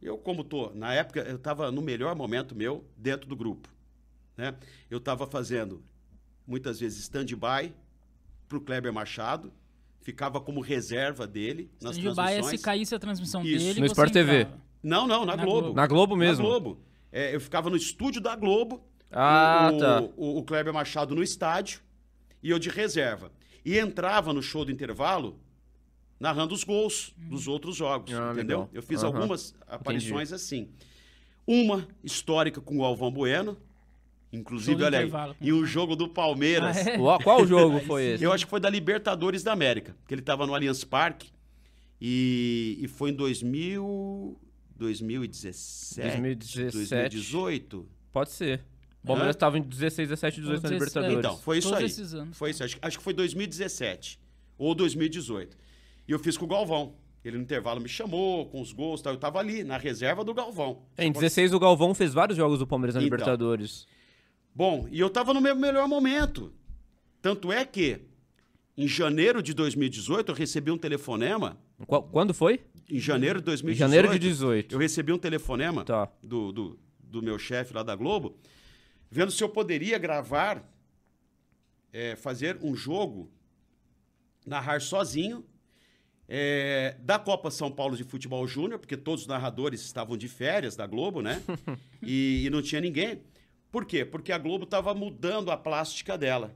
Eu, 0.02 0.18
como 0.18 0.44
tô, 0.44 0.70
na 0.74 0.92
época, 0.92 1.20
eu 1.20 1.36
estava 1.36 1.72
no 1.72 1.80
melhor 1.80 2.14
momento 2.14 2.54
meu 2.54 2.84
dentro 2.94 3.26
do 3.26 3.34
grupo. 3.34 3.70
Né? 4.36 4.54
Eu 4.90 4.98
estava 4.98 5.26
fazendo, 5.26 5.82
muitas 6.46 6.78
vezes, 6.78 7.00
stand-by 7.00 7.74
para 8.46 8.58
o 8.58 8.60
Kleber 8.60 8.92
Machado, 8.92 9.50
ficava 10.08 10.40
como 10.40 10.60
reserva 10.62 11.26
dele 11.26 11.70
nas 11.82 11.96
Stand-by 11.98 12.20
é 12.22 12.26
se 12.26 12.32
transmissões. 12.38 12.62
caísse 12.62 12.94
a 12.94 12.98
transmissão 12.98 13.44
Isso. 13.44 13.58
dele. 13.66 13.80
No 13.80 13.86
você 13.86 13.92
Sport 13.92 14.10
TV. 14.10 14.40
entrava. 14.40 14.60
Não, 14.82 15.06
não, 15.06 15.26
na, 15.26 15.36
Na 15.36 15.44
Globo. 15.44 15.60
Globo. 15.60 15.76
Na 15.76 15.86
Globo 15.86 16.16
mesmo? 16.16 16.42
Na 16.44 16.48
Globo. 16.48 16.80
É, 17.12 17.34
eu 17.34 17.40
ficava 17.40 17.68
no 17.68 17.76
estúdio 17.76 18.18
da 18.22 18.34
Globo, 18.34 18.82
Ah, 19.12 19.70
o, 19.74 19.78
tá. 19.78 20.00
o, 20.16 20.38
o 20.38 20.42
Kleber 20.44 20.72
Machado 20.72 21.14
no 21.14 21.22
estádio 21.22 21.80
e 22.42 22.48
eu 22.48 22.58
de 22.58 22.70
reserva. 22.70 23.30
E 23.64 23.78
entrava 23.78 24.32
no 24.32 24.40
show 24.42 24.64
do 24.64 24.72
intervalo 24.72 25.38
narrando 26.18 26.54
os 26.54 26.64
gols 26.64 27.12
dos 27.18 27.46
outros 27.46 27.76
jogos, 27.76 28.14
Ah, 28.14 28.30
entendeu? 28.32 28.60
legal. 28.60 28.70
Eu 28.72 28.82
fiz 28.82 29.02
Aham. 29.04 29.14
algumas 29.14 29.54
aparições 29.66 30.32
assim. 30.32 30.70
Uma 31.46 31.86
histórica 32.02 32.60
com 32.62 32.78
o 32.78 32.84
Alvão 32.84 33.10
Bueno, 33.12 33.58
inclusive, 34.32 34.82
olha 34.82 34.98
aí, 34.98 35.10
em 35.40 35.52
um 35.52 35.64
jogo 35.64 35.94
do 35.96 36.08
Palmeiras. 36.08 36.76
Ah, 36.86 36.90
é? 36.90 36.98
Qual- 37.22 37.46
jogo 37.46 37.80
foi 37.86 38.04
esse? 38.14 38.24
Eu 38.24 38.32
acho 38.32 38.44
que 38.46 38.50
foi 38.50 38.60
da 38.60 38.68
Libertadores 38.70 39.42
da 39.42 39.52
América, 39.52 39.96
que 40.06 40.14
ele 40.14 40.20
estava 40.20 40.46
no 40.46 40.54
Allianz 40.54 40.84
Parque 40.84 41.30
e, 42.00 42.78
e 42.80 42.88
foi 42.88 43.10
em 43.10 43.14
2000, 43.14 44.38
2017, 44.76 46.08
2017. 46.08 46.72
2018. 47.16 47.88
Pode 48.12 48.30
ser. 48.30 48.64
O 49.02 49.06
Palmeiras 49.06 49.36
estava 49.36 49.58
em 49.58 49.62
16, 49.62 50.08
17, 50.08 50.40
18 50.40 50.62
na 50.62 50.68
Libertadores. 50.70 51.18
Então, 51.18 51.36
foi 51.38 51.58
isso 51.58 51.68
Todos 51.68 51.80
aí. 51.84 51.86
esses 51.86 52.14
anos. 52.14 52.36
Foi 52.36 52.50
isso. 52.50 52.64
Acho, 52.64 52.78
acho 52.82 52.98
que 52.98 53.04
foi 53.04 53.12
2017 53.14 54.18
ou 54.58 54.74
2018. 54.74 55.56
E 56.06 56.12
eu 56.12 56.18
fiz 56.18 56.36
com 56.36 56.44
o 56.44 56.48
Galvão. 56.48 56.94
Ele 57.24 57.36
no 57.36 57.42
intervalo 57.42 57.80
me 57.80 57.88
chamou 57.88 58.46
com 58.46 58.60
os 58.60 58.72
gols, 58.72 59.02
tal. 59.02 59.12
eu 59.12 59.18
tava 59.18 59.38
ali 59.38 59.64
na 59.64 59.76
reserva 59.76 60.24
do 60.24 60.32
Galvão. 60.32 60.82
Em 60.96 61.10
16, 61.12 61.52
o 61.52 61.58
Galvão 61.58 61.92
fez 61.94 62.14
vários 62.14 62.36
jogos 62.36 62.58
do 62.60 62.66
Palmeiras 62.66 62.94
na 62.94 63.00
Então. 63.00 63.04
Libertadores. 63.16 63.86
Bom, 64.58 64.88
e 64.90 64.98
eu 64.98 65.08
tava 65.08 65.32
no 65.32 65.40
meu 65.40 65.54
melhor 65.54 65.86
momento. 65.86 66.52
Tanto 67.22 67.52
é 67.52 67.64
que 67.64 68.00
em 68.76 68.88
janeiro 68.88 69.40
de 69.40 69.54
2018, 69.54 70.32
eu 70.32 70.34
recebi 70.34 70.68
um 70.72 70.76
telefonema. 70.76 71.56
Qu- 71.86 72.02
Quando 72.10 72.34
foi? 72.34 72.60
Em 72.90 72.98
janeiro 72.98 73.38
de 73.38 73.44
Em 73.44 73.50
2018. 73.54 73.78
janeiro 73.78 74.12
de 74.12 74.18
18. 74.18 74.74
Eu 74.74 74.78
recebi 74.80 75.12
um 75.12 75.18
telefonema 75.18 75.84
Tá. 75.84 76.08
do, 76.20 76.50
do, 76.50 76.78
do 76.98 77.22
meu 77.22 77.38
chefe 77.38 77.72
lá 77.72 77.84
da 77.84 77.94
Globo, 77.94 78.36
vendo 79.08 79.30
se 79.30 79.44
eu 79.44 79.48
poderia 79.48 79.96
gravar, 79.96 80.68
é, 81.92 82.16
fazer 82.16 82.58
um 82.60 82.74
jogo, 82.74 83.30
narrar 84.44 84.80
sozinho, 84.80 85.44
é, 86.28 86.96
da 86.98 87.16
Copa 87.16 87.48
São 87.52 87.70
Paulo 87.70 87.96
de 87.96 88.02
Futebol 88.02 88.44
Júnior, 88.48 88.80
porque 88.80 88.96
todos 88.96 89.20
os 89.22 89.28
narradores 89.28 89.82
estavam 89.82 90.16
de 90.16 90.26
férias 90.26 90.74
da 90.74 90.84
Globo, 90.84 91.22
né? 91.22 91.40
e, 92.02 92.44
e 92.44 92.50
não 92.50 92.60
tinha 92.60 92.80
ninguém. 92.80 93.22
Por 93.70 93.84
quê? 93.84 94.04
Porque 94.04 94.32
a 94.32 94.38
Globo 94.38 94.64
estava 94.64 94.94
mudando 94.94 95.50
a 95.50 95.56
plástica 95.56 96.16
dela. 96.16 96.54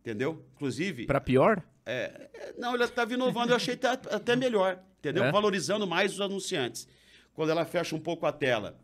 Entendeu? 0.00 0.44
Inclusive. 0.54 1.06
Pra 1.06 1.20
pior? 1.20 1.62
É, 1.84 2.30
é, 2.34 2.54
não, 2.58 2.74
ela 2.74 2.84
estava 2.84 3.12
inovando, 3.12 3.52
eu 3.52 3.56
achei 3.56 3.78
até 4.10 4.36
melhor, 4.36 4.80
entendeu? 4.98 5.24
É? 5.24 5.32
Valorizando 5.32 5.86
mais 5.86 6.12
os 6.14 6.20
anunciantes. 6.20 6.86
Quando 7.34 7.50
ela 7.50 7.64
fecha 7.64 7.94
um 7.96 8.00
pouco 8.00 8.24
a 8.26 8.32
tela 8.32 8.78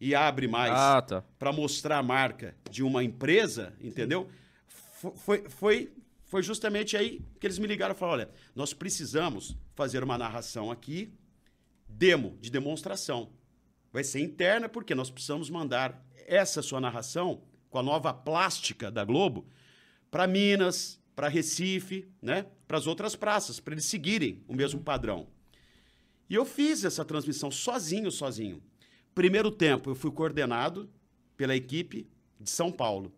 e 0.00 0.14
abre 0.14 0.46
mais 0.48 0.72
Ah, 0.72 1.02
tá. 1.02 1.24
para 1.38 1.52
mostrar 1.52 1.98
a 1.98 2.02
marca 2.02 2.54
de 2.70 2.82
uma 2.82 3.02
empresa, 3.04 3.74
entendeu? 3.80 4.28
Fo- 4.66 5.12
Foi, 5.16 5.48
foi, 5.48 5.92
foi 6.24 6.42
justamente 6.42 6.96
aí 6.96 7.20
que 7.40 7.46
eles 7.46 7.58
me 7.58 7.66
ligaram 7.66 7.94
e 7.94 7.98
falaram: 7.98 8.20
olha, 8.24 8.30
nós 8.54 8.72
precisamos 8.72 9.56
fazer 9.74 10.02
uma 10.02 10.16
narração 10.16 10.70
aqui, 10.70 11.12
demo, 11.86 12.36
de 12.40 12.50
demonstração. 12.50 13.30
Vai 13.92 14.04
ser 14.04 14.20
interna, 14.20 14.68
porque 14.68 14.94
nós 14.94 15.10
precisamos 15.10 15.50
mandar 15.50 16.02
essa 16.28 16.62
sua 16.62 16.80
narração 16.80 17.42
com 17.70 17.78
a 17.78 17.82
nova 17.82 18.12
plástica 18.12 18.90
da 18.90 19.04
Globo 19.04 19.46
para 20.10 20.26
Minas, 20.26 21.00
para 21.16 21.28
Recife, 21.28 22.08
né? 22.22 22.46
para 22.66 22.78
as 22.78 22.86
outras 22.86 23.16
praças, 23.16 23.58
para 23.58 23.74
eles 23.74 23.86
seguirem 23.86 24.44
o 24.46 24.54
mesmo 24.54 24.80
padrão. 24.80 25.26
E 26.28 26.34
eu 26.34 26.44
fiz 26.44 26.84
essa 26.84 27.04
transmissão 27.04 27.50
sozinho, 27.50 28.10
sozinho. 28.10 28.62
Primeiro 29.14 29.50
tempo, 29.50 29.90
eu 29.90 29.94
fui 29.94 30.10
coordenado 30.10 30.88
pela 31.36 31.56
equipe 31.56 32.08
de 32.38 32.50
São 32.50 32.70
Paulo. 32.70 33.12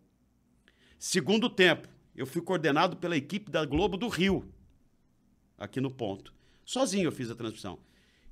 Segundo 0.97 1.49
tempo, 1.49 1.87
eu 2.15 2.25
fui 2.25 2.41
coordenado 2.41 2.97
pela 2.97 3.17
equipe 3.17 3.51
da 3.51 3.65
Globo 3.65 3.97
do 3.97 4.07
Rio, 4.07 4.51
aqui 5.57 5.79
no 5.81 5.91
ponto. 5.91 6.33
Sozinho 6.65 7.07
eu 7.07 7.11
fiz 7.11 7.29
a 7.29 7.35
transmissão. 7.35 7.79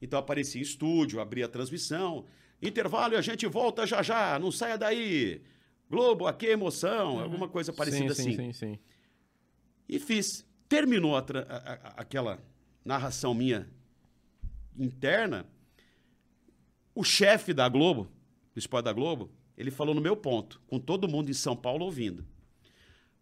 Então 0.02 0.18
eu 0.18 0.24
apareci 0.24 0.60
em 0.60 0.62
estúdio, 0.62 1.20
abri 1.20 1.44
a 1.44 1.48
transmissão. 1.48 2.26
Intervalo 2.62 3.14
e 3.14 3.18
a 3.18 3.22
gente 3.22 3.46
volta 3.48 3.86
já 3.88 4.02
já, 4.02 4.38
não 4.40 4.52
saia 4.52 4.78
daí. 4.78 5.42
Globo, 5.90 6.28
aqui 6.28 6.48
é 6.48 6.52
emoção, 6.52 7.20
alguma 7.20 7.48
coisa 7.48 7.72
parecida 7.74 8.14
sim, 8.14 8.22
assim. 8.30 8.36
Sim, 8.36 8.54
sim, 8.54 8.74
sim. 8.74 8.80
E 9.88 9.98
fiz. 10.00 10.46
Terminou 10.68 11.16
a 11.16 11.20
a- 11.20 11.94
aquela 11.98 12.40
narração 12.86 13.34
minha 13.34 13.68
interna. 14.78 15.46
O 16.94 17.04
chefe 17.04 17.54
da 17.54 17.68
Globo, 17.70 18.12
do 18.54 18.60
Esporte 18.60 18.86
da 18.86 18.94
Globo, 18.94 19.32
ele 19.58 19.72
falou 19.72 19.96
no 19.96 20.02
meu 20.02 20.16
ponto, 20.16 20.62
com 20.68 20.80
todo 20.80 21.08
mundo 21.08 21.30
em 21.32 21.34
São 21.34 21.56
Paulo 21.56 21.86
ouvindo. 21.86 22.26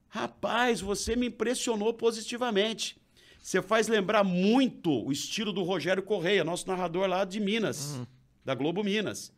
Rapaz, 0.10 0.82
você 0.82 1.16
me 1.16 1.28
impressionou 1.28 1.94
positivamente. 1.94 2.98
Você 3.40 3.62
faz 3.62 3.88
lembrar 3.88 4.24
muito 4.24 4.92
o 5.06 5.12
estilo 5.12 5.54
do 5.54 5.64
Rogério 5.64 6.04
Correia, 6.04 6.44
nosso 6.44 6.68
narrador 6.68 7.08
lá 7.08 7.24
de 7.24 7.40
Minas, 7.40 8.00
da 8.48 8.56
Globo 8.56 8.82
Minas. 8.82 9.34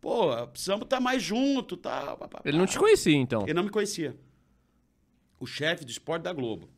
Pô, 0.00 0.46
precisamos 0.46 0.84
estar 0.84 1.00
mais 1.00 1.20
junto, 1.20 1.76
tá? 1.76 2.16
Ele 2.44 2.56
não 2.56 2.66
te 2.66 2.78
conhecia, 2.78 3.16
então. 3.16 3.42
Ele 3.42 3.54
não 3.54 3.64
me 3.64 3.70
conhecia. 3.70 4.16
O 5.40 5.44
chefe 5.46 5.84
do 5.84 5.90
esporte 5.90 6.22
da 6.22 6.32
Globo. 6.32 6.70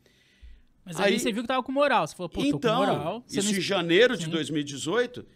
Mas 0.82 0.98
aí, 0.98 1.12
Aí- 1.12 1.20
você 1.20 1.30
viu 1.30 1.42
que 1.42 1.48
tava 1.48 1.62
com 1.62 1.70
moral. 1.70 2.06
Você 2.06 2.16
falou, 2.16 2.30
pô, 2.30 2.40
tô 2.40 2.50
com 2.52 2.56
então, 2.56 2.78
moral. 2.78 3.22
Você 3.26 3.40
isso 3.40 3.52
não... 3.52 3.58
em 3.58 3.60
janeiro 3.60 4.16
de 4.16 4.24
Sim. 4.24 4.30
2018. 4.30 5.26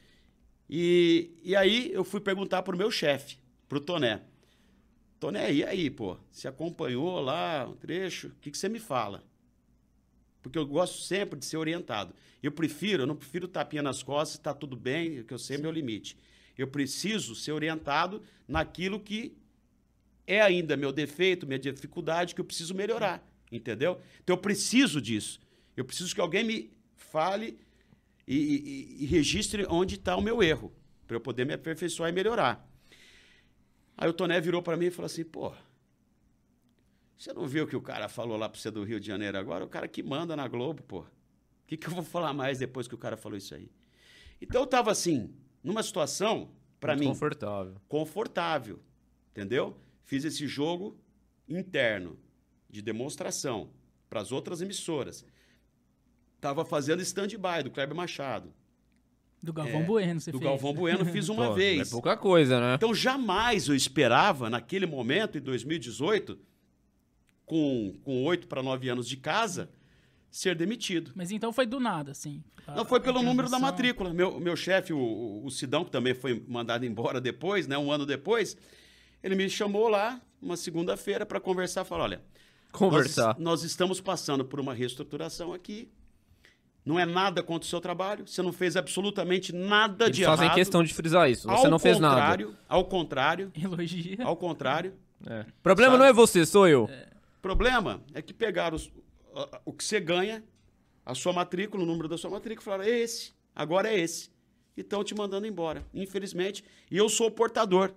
E, 0.70 1.30
e 1.42 1.54
aí 1.54 1.92
eu 1.92 2.02
fui 2.04 2.20
perguntar 2.20 2.62
pro 2.62 2.74
meu 2.76 2.90
chefe, 2.90 3.36
pro 3.68 3.78
Toné. 3.78 4.22
Toné, 5.20 5.52
e 5.52 5.62
aí, 5.62 5.90
pô? 5.90 6.16
Você 6.32 6.48
acompanhou 6.48 7.20
lá 7.20 7.66
um 7.68 7.74
trecho? 7.76 8.28
O 8.28 8.34
que, 8.40 8.50
que 8.50 8.56
você 8.56 8.70
me 8.70 8.78
fala? 8.78 9.22
Porque 10.44 10.58
eu 10.58 10.66
gosto 10.66 11.00
sempre 11.00 11.38
de 11.38 11.46
ser 11.46 11.56
orientado. 11.56 12.14
Eu 12.42 12.52
prefiro, 12.52 13.04
eu 13.04 13.06
não 13.06 13.16
prefiro 13.16 13.48
tapinha 13.48 13.82
nas 13.82 14.02
costas, 14.02 14.38
tá 14.38 14.52
tudo 14.52 14.76
bem, 14.76 15.24
que 15.24 15.32
eu 15.32 15.38
sei 15.38 15.56
meu 15.56 15.70
limite. 15.72 16.18
Eu 16.56 16.68
preciso 16.68 17.34
ser 17.34 17.52
orientado 17.52 18.22
naquilo 18.46 19.00
que 19.00 19.34
é 20.26 20.42
ainda 20.42 20.76
meu 20.76 20.92
defeito, 20.92 21.46
minha 21.46 21.58
dificuldade, 21.58 22.34
que 22.34 22.42
eu 22.42 22.44
preciso 22.44 22.74
melhorar, 22.74 23.26
entendeu? 23.50 23.98
Então 24.22 24.36
eu 24.36 24.40
preciso 24.40 25.00
disso. 25.00 25.40
Eu 25.74 25.84
preciso 25.86 26.14
que 26.14 26.20
alguém 26.20 26.44
me 26.44 26.70
fale 26.94 27.58
e, 28.28 28.36
e- 28.36 28.96
e 29.04 29.06
registre 29.06 29.64
onde 29.70 29.94
está 29.94 30.14
o 30.14 30.20
meu 30.20 30.42
erro, 30.42 30.70
para 31.06 31.16
eu 31.16 31.20
poder 31.22 31.46
me 31.46 31.54
aperfeiçoar 31.54 32.10
e 32.10 32.12
melhorar. 32.12 32.70
Aí 33.96 34.08
o 34.10 34.12
Toné 34.12 34.40
virou 34.42 34.60
para 34.62 34.76
mim 34.76 34.86
e 34.86 34.90
falou 34.90 35.06
assim: 35.06 35.24
pô, 35.24 35.54
você 37.16 37.32
não 37.32 37.46
viu 37.46 37.64
o 37.64 37.66
que 37.66 37.76
o 37.76 37.80
cara 37.80 38.08
falou 38.08 38.36
lá 38.36 38.48
para 38.48 38.60
você 38.60 38.70
do 38.70 38.82
Rio 38.84 39.00
de 39.00 39.06
Janeiro 39.06 39.38
agora? 39.38 39.64
O 39.64 39.68
cara 39.68 39.88
que 39.88 40.02
manda 40.02 40.34
na 40.36 40.46
Globo, 40.48 40.82
pô. 40.82 41.00
O 41.00 41.06
que, 41.66 41.76
que 41.76 41.86
eu 41.88 41.92
vou 41.94 42.02
falar 42.04 42.32
mais 42.32 42.58
depois 42.58 42.86
que 42.86 42.94
o 42.94 42.98
cara 42.98 43.16
falou 43.16 43.38
isso 43.38 43.54
aí? 43.54 43.70
Então 44.40 44.60
eu 44.60 44.64
estava 44.66 44.90
assim, 44.90 45.34
numa 45.62 45.82
situação, 45.82 46.50
para 46.78 46.94
mim, 46.96 47.06
Confortável. 47.06 47.76
confortável, 47.88 48.80
entendeu? 49.30 49.76
Fiz 50.02 50.24
esse 50.24 50.46
jogo 50.46 50.98
interno 51.48 52.18
de 52.68 52.82
demonstração 52.82 53.70
para 54.10 54.20
as 54.20 54.30
outras 54.32 54.60
emissoras. 54.60 55.24
Tava 56.40 56.64
fazendo 56.64 57.00
stand-by 57.00 57.62
do 57.64 57.70
Kleber 57.70 57.96
Machado, 57.96 58.52
Do 59.42 59.52
Galvão 59.52 59.80
É, 59.80 59.84
Bueno, 59.84 60.20
você 60.20 60.30
do 60.30 60.38
fez. 60.38 60.50
Galvão 60.50 60.74
Bueno, 60.74 61.04
fiz 61.06 61.28
uma 61.30 61.48
Pô, 61.48 61.54
vez. 61.54 61.88
É 61.88 61.90
pouca 61.90 62.16
coisa, 62.16 62.60
né? 62.60 62.74
Então 62.74 62.94
jamais 62.94 63.66
eu 63.68 63.74
esperava, 63.74 64.50
naquele 64.50 64.84
momento, 64.84 65.38
em 65.38 65.40
2018, 65.40 66.38
com, 67.46 67.94
com 68.02 68.24
8 68.24 68.46
para 68.48 68.62
9 68.62 68.88
anos 68.88 69.08
de 69.08 69.16
casa, 69.16 69.68
ser 70.30 70.54
demitido. 70.56 71.12
Mas 71.14 71.30
então 71.30 71.52
foi 71.52 71.66
do 71.66 71.78
nada, 71.78 72.10
assim. 72.12 72.42
A- 72.66 72.74
Não 72.74 72.84
foi 72.84 73.00
pelo 73.00 73.22
número 73.22 73.48
da 73.50 73.58
matrícula. 73.58 74.12
Meu, 74.12 74.40
meu 74.40 74.56
chefe, 74.56 74.92
o, 74.92 75.42
o- 75.44 75.50
Sidão, 75.50 75.84
que 75.84 75.90
também 75.90 76.14
foi 76.14 76.42
mandado 76.48 76.84
embora 76.86 77.20
depois, 77.20 77.66
né, 77.66 77.76
um 77.78 77.92
ano 77.92 78.04
depois, 78.06 78.56
ele 79.22 79.34
me 79.34 79.48
chamou 79.50 79.88
lá, 79.88 80.20
uma 80.40 80.56
segunda-feira, 80.56 81.24
para 81.26 81.38
conversar. 81.40 81.84
Falou: 81.84 82.04
olha, 82.04 82.22
Conversar. 82.72 83.34
Nós, 83.34 83.38
nós 83.38 83.62
estamos 83.62 84.00
passando 84.00 84.44
por 84.44 84.58
uma 84.58 84.74
reestruturação 84.74 85.52
aqui. 85.52 85.88
Não 86.84 86.98
é 86.98 87.06
nada 87.06 87.42
contra 87.42 87.64
o 87.66 87.70
seu 87.70 87.80
trabalho. 87.80 88.26
Você 88.26 88.42
não 88.42 88.52
fez 88.52 88.76
absolutamente 88.76 89.54
nada 89.54 90.06
Eles 90.06 90.16
de 90.16 90.24
fazem 90.24 90.46
errado. 90.46 90.56
questão 90.56 90.82
de 90.84 90.92
frisar 90.92 91.30
isso. 91.30 91.48
Você 91.48 91.64
ao 91.66 91.70
não 91.70 91.78
fez 91.78 91.98
nada. 92.00 92.16
contrário, 92.16 92.56
Ao 92.68 92.84
contrário, 92.84 93.52
Elogia. 93.54 94.18
ao 94.24 94.36
contrário. 94.36 94.92
É. 95.26 95.40
O 95.42 95.62
problema 95.62 95.92
Sabe? 95.92 96.02
não 96.02 96.06
é 96.10 96.12
você, 96.12 96.44
sou 96.44 96.68
eu. 96.68 96.84
O 96.84 97.13
problema 97.44 98.02
é 98.14 98.22
que 98.22 98.32
pegaram 98.32 98.74
os- 98.76 98.90
a- 99.34 99.56
a- 99.56 99.60
o 99.66 99.72
que 99.72 99.84
você 99.84 100.00
ganha, 100.00 100.42
a 101.04 101.14
sua 101.14 101.30
matrícula, 101.32 101.82
o 101.82 101.86
número 101.86 102.08
da 102.08 102.16
sua 102.16 102.30
matrícula, 102.30 102.62
e 102.62 102.64
falaram: 102.64 102.84
é 102.84 102.98
esse, 102.98 103.32
agora 103.54 103.88
é 103.92 103.98
esse. 104.00 104.30
E 104.76 104.80
estão 104.80 105.04
te 105.04 105.14
mandando 105.14 105.46
embora, 105.46 105.84
infelizmente. 105.92 106.64
E 106.90 106.96
eu 106.96 107.08
sou 107.08 107.26
o 107.26 107.30
portador. 107.30 107.92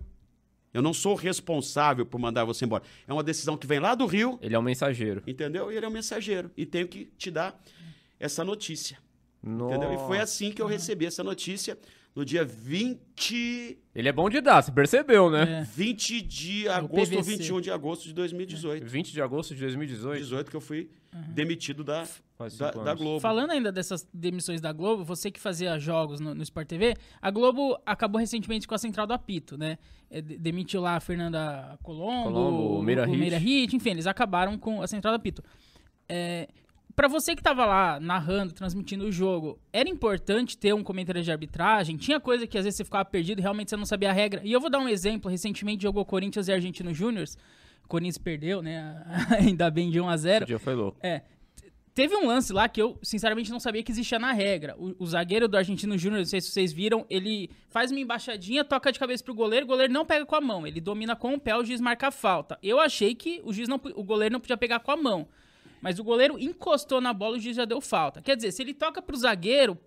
Eu 0.73 0.81
não 0.81 0.93
sou 0.93 1.15
responsável 1.15 2.05
por 2.05 2.19
mandar 2.19 2.43
você 2.43 2.65
embora. 2.65 2.83
É 3.07 3.13
uma 3.13 3.23
decisão 3.23 3.57
que 3.57 3.65
vem 3.65 3.79
lá 3.79 3.95
do 3.95 4.05
Rio, 4.05 4.37
Ele 4.41 4.53
é 4.53 4.59
um 4.59 4.61
mensageiro. 4.61 5.23
entendeu? 5.25 5.71
E 5.71 5.77
ele 5.77 5.85
é 5.85 5.89
um 5.89 5.91
mensageiro. 5.91 6.51
E 6.57 6.65
tenho 6.65 6.87
que 6.87 7.05
te 7.17 7.31
dar 7.31 7.59
essa 8.19 8.43
notícia. 8.43 8.99
Entendeu? 9.41 9.93
E 9.93 9.97
foi 9.97 10.17
Nossa. 10.17 10.23
assim 10.23 10.51
que 10.51 10.61
eu 10.61 10.67
recebi 10.67 11.05
essa 11.05 11.23
notícia 11.23 11.77
no 12.17 12.25
dia 12.25 12.43
20, 12.43 13.77
Ele 13.93 14.09
é 14.09 14.11
bom 14.11 14.27
de 14.27 14.41
dar, 14.41 14.63
você 14.63 14.71
percebeu, 14.71 15.29
né? 15.29 15.61
É. 15.61 15.63
20 15.63 16.21
de 16.21 16.67
agosto 16.67 17.13
ou 17.15 17.21
PVC. 17.21 17.37
21 17.37 17.61
de 17.61 17.71
agosto 17.71 18.03
de 18.05 18.13
2018. 18.13 18.85
20 18.87 19.11
de 19.13 19.21
agosto 19.21 19.53
de 19.53 19.61
2018. 19.61 20.17
18 20.23 20.49
que 20.49 20.57
eu 20.57 20.61
fui 20.61 20.89
demitido 21.29 21.83
da, 21.83 22.07
da, 22.59 22.71
da. 22.71 22.93
Globo. 22.95 23.19
Falando 23.19 23.51
ainda 23.51 23.71
dessas 23.71 24.07
demissões 24.13 24.59
da 24.61 24.71
Globo, 24.71 25.03
você 25.03 25.29
que 25.29 25.39
fazia 25.39 25.77
jogos 25.79 26.19
no, 26.19 26.33
no 26.33 26.41
Sport 26.43 26.67
TV, 26.67 26.95
a 27.21 27.29
Globo 27.29 27.77
acabou 27.85 28.19
recentemente 28.19 28.67
com 28.67 28.73
a 28.73 28.77
central 28.79 29.05
do 29.05 29.13
apito, 29.13 29.55
né? 29.57 29.77
É, 30.09 30.19
de- 30.19 30.37
demitiu 30.37 30.81
lá 30.81 30.95
a 30.95 30.99
Fernanda 30.99 31.77
Colombo, 31.83 32.31
Colombo, 32.31 32.79
o 32.79 32.83
Meira 32.83 33.05
Hit. 33.05 33.17
Meira 33.17 33.37
Hit, 33.37 33.75
enfim, 33.75 33.91
eles 33.91 34.07
acabaram 34.07 34.57
com 34.57 34.81
a 34.81 34.87
central 34.87 35.13
do 35.13 35.17
apito. 35.17 35.43
É, 36.09 36.47
para 36.97 37.07
você 37.07 37.35
que 37.35 37.43
tava 37.43 37.63
lá 37.63 37.99
narrando, 37.99 38.51
transmitindo 38.51 39.05
o 39.05 39.11
jogo, 39.11 39.59
era 39.71 39.87
importante 39.87 40.57
ter 40.57 40.73
um 40.73 40.83
comentário 40.83 41.21
de 41.21 41.31
arbitragem? 41.31 41.95
Tinha 41.95 42.19
coisa 42.19 42.47
que 42.47 42.57
às 42.57 42.63
vezes 42.63 42.77
você 42.77 42.83
ficava 42.83 43.05
perdido 43.05 43.37
e 43.37 43.43
realmente 43.43 43.69
você 43.69 43.77
não 43.77 43.85
sabia 43.85 44.09
a 44.09 44.11
regra? 44.13 44.41
E 44.43 44.51
eu 44.51 44.59
vou 44.59 44.67
dar 44.67 44.79
um 44.79 44.89
exemplo, 44.89 45.29
recentemente 45.29 45.83
jogou 45.83 46.03
Corinthians 46.03 46.47
e 46.47 46.51
Argentino 46.51 46.91
Júnior, 46.95 47.27
o 47.85 47.87
Corinthians 47.87 48.17
perdeu, 48.17 48.63
né? 48.63 48.99
Ainda 49.39 49.69
bem 49.69 49.91
de 49.91 50.01
1 50.01 50.09
a 50.09 50.17
0 50.17 50.43
O 50.43 50.47
dia 50.47 50.57
foi 50.57 50.73
louco. 50.73 50.97
é. 51.03 51.21
Teve 51.93 52.15
um 52.15 52.27
lance 52.27 52.53
lá 52.53 52.67
que 52.69 52.79
eu, 52.79 52.97
sinceramente, 53.01 53.51
não 53.51 53.59
sabia 53.59 53.81
que 53.81 53.91
existia 53.91 54.19
na 54.19 54.31
regra. 54.31 54.75
O, 54.77 55.03
o 55.03 55.05
zagueiro 55.07 55.47
do 55.47 55.57
Argentino 55.57 55.97
Júnior, 55.97 56.19
não 56.19 56.25
sei 56.25 56.41
se 56.41 56.51
vocês 56.51 56.71
viram, 56.71 57.05
ele 57.09 57.49
faz 57.69 57.89
uma 57.91 57.99
embaixadinha, 57.99 58.63
toca 58.63 58.91
de 58.91 58.99
cabeça 58.99 59.23
pro 59.23 59.33
goleiro, 59.33 59.65
o 59.65 59.67
goleiro 59.67 59.91
não 59.91 60.05
pega 60.05 60.23
com 60.23 60.35
a 60.35 60.41
mão. 60.41 60.65
Ele 60.65 60.79
domina 60.79 61.15
com 61.15 61.33
o 61.33 61.39
pé, 61.39 61.55
o 61.55 61.63
juiz 61.63 61.81
marca 61.81 62.09
a 62.09 62.11
falta. 62.11 62.57
Eu 62.61 62.79
achei 62.79 63.15
que 63.15 63.41
o 63.43 63.51
juiz 63.51 63.67
não, 63.67 63.81
o 63.95 64.03
goleiro 64.03 64.33
não 64.33 64.39
podia 64.39 64.57
pegar 64.57 64.79
com 64.79 64.91
a 64.91 64.97
mão. 64.97 65.27
Mas 65.81 65.99
o 65.99 66.03
goleiro 66.03 66.39
encostou 66.39 66.99
na 66.99 67.13
bola 67.13 67.35
e 67.35 67.39
o 67.39 67.41
juiz 67.41 67.55
já 67.55 67.65
deu 67.65 67.79
falta. 67.81 68.21
Quer 68.21 68.35
dizer, 68.35 68.51
se 68.51 68.61
ele 68.61 68.73
toca 68.73 69.01
pro 69.01 69.15
zagueiro, 69.15 69.77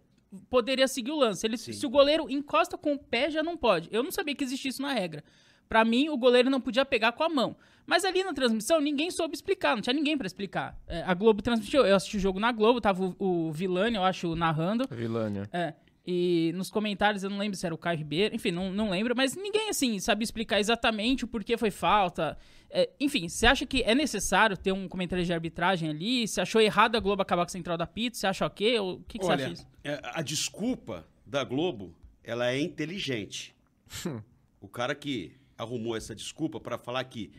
poderia 0.49 0.87
seguir 0.87 1.11
o 1.11 1.17
lance. 1.17 1.47
Ele, 1.47 1.57
se 1.57 1.85
o 1.85 1.91
goleiro 1.91 2.31
encosta 2.31 2.79
com 2.79 2.95
o 2.95 2.99
pé, 2.99 3.31
já 3.31 3.43
não 3.43 3.57
pode. 3.57 3.89
Eu 3.93 4.03
não 4.03 4.11
sabia 4.11 4.35
que 4.35 4.45
existia 4.45 4.69
isso 4.69 4.83
na 4.83 4.93
regra. 4.93 5.25
Pra 5.69 5.85
mim, 5.85 6.09
o 6.09 6.17
goleiro 6.17 6.51
não 6.51 6.61
podia 6.61 6.85
pegar 6.85 7.13
com 7.13 7.23
a 7.23 7.29
mão. 7.29 7.57
Mas 7.87 8.05
ali 8.05 8.23
na 8.23 8.33
transmissão, 8.33 8.81
ninguém 8.81 9.11
soube 9.11 9.35
explicar, 9.35 9.75
não 9.75 9.83
tinha 9.83 9.95
ninguém 9.95 10.17
pra 10.17 10.27
explicar. 10.27 10.77
É, 10.87 11.03
a 11.03 11.15
Globo 11.15 11.43
transmitiu, 11.43 11.85
eu 11.85 11.97
assisti 11.97 12.17
o 12.17 12.21
jogo 12.21 12.39
na 12.39 12.53
Globo, 12.53 12.81
tava 12.81 13.05
o, 13.05 13.49
o 13.49 13.53
Vilani, 13.53 13.97
eu 13.97 14.05
acho, 14.05 14.35
narrando. 14.37 14.87
Vilânia. 14.91 15.49
É. 15.53 15.75
E 16.13 16.51
nos 16.57 16.71
comentários, 16.71 17.23
eu 17.23 17.31
não 17.31 17.39
lembro 17.39 17.57
se 17.57 17.65
era 17.65 17.73
o 17.73 17.79
Caio 17.79 17.99
Ribeiro, 17.99 18.35
enfim, 18.35 18.51
não, 18.51 18.73
não 18.73 18.91
lembro, 18.91 19.15
mas 19.17 19.37
ninguém, 19.37 19.71
assim, 19.71 20.01
sabe 20.01 20.25
explicar 20.25 20.59
exatamente 20.59 21.25
o 21.25 21.29
porquê 21.29 21.57
foi 21.57 21.71
falta. 21.71 22.37
É, 22.69 22.91
enfim, 22.99 23.29
você 23.29 23.47
acha 23.47 23.65
que 23.65 23.85
é 23.85 23.95
necessário 23.95 24.57
ter 24.57 24.73
um 24.73 24.89
comentário 24.89 25.25
de 25.25 25.33
arbitragem 25.33 25.89
ali? 25.89 26.27
Você 26.27 26.41
achou 26.41 26.61
errado 26.61 26.97
a 26.97 27.01
Globo 27.01 27.23
acabar 27.23 27.45
com 27.45 27.51
a 27.51 27.53
central 27.53 27.77
da 27.77 27.87
pizza? 27.87 28.23
Você 28.23 28.27
acha 28.27 28.45
ok? 28.45 28.77
Ou 28.81 28.95
o 28.95 29.03
que, 29.05 29.21
que 29.21 29.25
você 29.25 29.33
acha 29.33 29.51
disso? 29.51 29.69
é, 29.85 30.01
a 30.03 30.21
desculpa 30.21 31.07
da 31.25 31.45
Globo, 31.45 31.95
ela 32.25 32.51
é 32.51 32.61
inteligente. 32.61 33.55
o 34.61 34.67
cara 34.67 34.97
que 34.97 35.37
arrumou 35.57 35.97
essa 35.97 36.13
desculpa 36.13 36.59
para 36.59 36.77
falar 36.77 37.05
que 37.05 37.31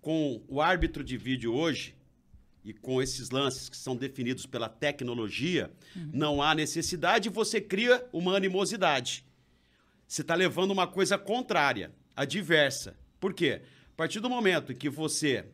com 0.00 0.40
o 0.46 0.60
árbitro 0.60 1.02
de 1.02 1.16
vídeo 1.16 1.52
hoje 1.52 1.96
e 2.64 2.72
com 2.72 3.00
esses 3.00 3.30
lances 3.30 3.68
que 3.68 3.76
são 3.76 3.96
definidos 3.96 4.46
pela 4.46 4.68
tecnologia, 4.68 5.70
não 6.12 6.42
há 6.42 6.54
necessidade, 6.54 7.28
você 7.28 7.60
cria 7.60 8.06
uma 8.12 8.36
animosidade. 8.36 9.24
Você 10.06 10.22
está 10.22 10.34
levando 10.34 10.70
uma 10.70 10.86
coisa 10.86 11.16
contrária, 11.16 11.92
adversa. 12.14 12.96
Por 13.18 13.32
quê? 13.32 13.62
A 13.92 13.96
partir 13.96 14.20
do 14.20 14.28
momento 14.28 14.72
em 14.72 14.76
que 14.76 14.90
você 14.90 15.46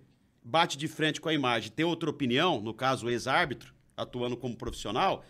bate 0.42 0.76
de 0.76 0.88
frente 0.88 1.20
com 1.20 1.28
a 1.28 1.34
imagem, 1.34 1.70
tem 1.70 1.84
outra 1.84 2.08
opinião, 2.08 2.60
no 2.60 2.72
caso 2.72 3.06
o 3.06 3.10
ex-árbitro, 3.10 3.74
atuando 3.96 4.36
como 4.36 4.56
profissional, 4.56 5.24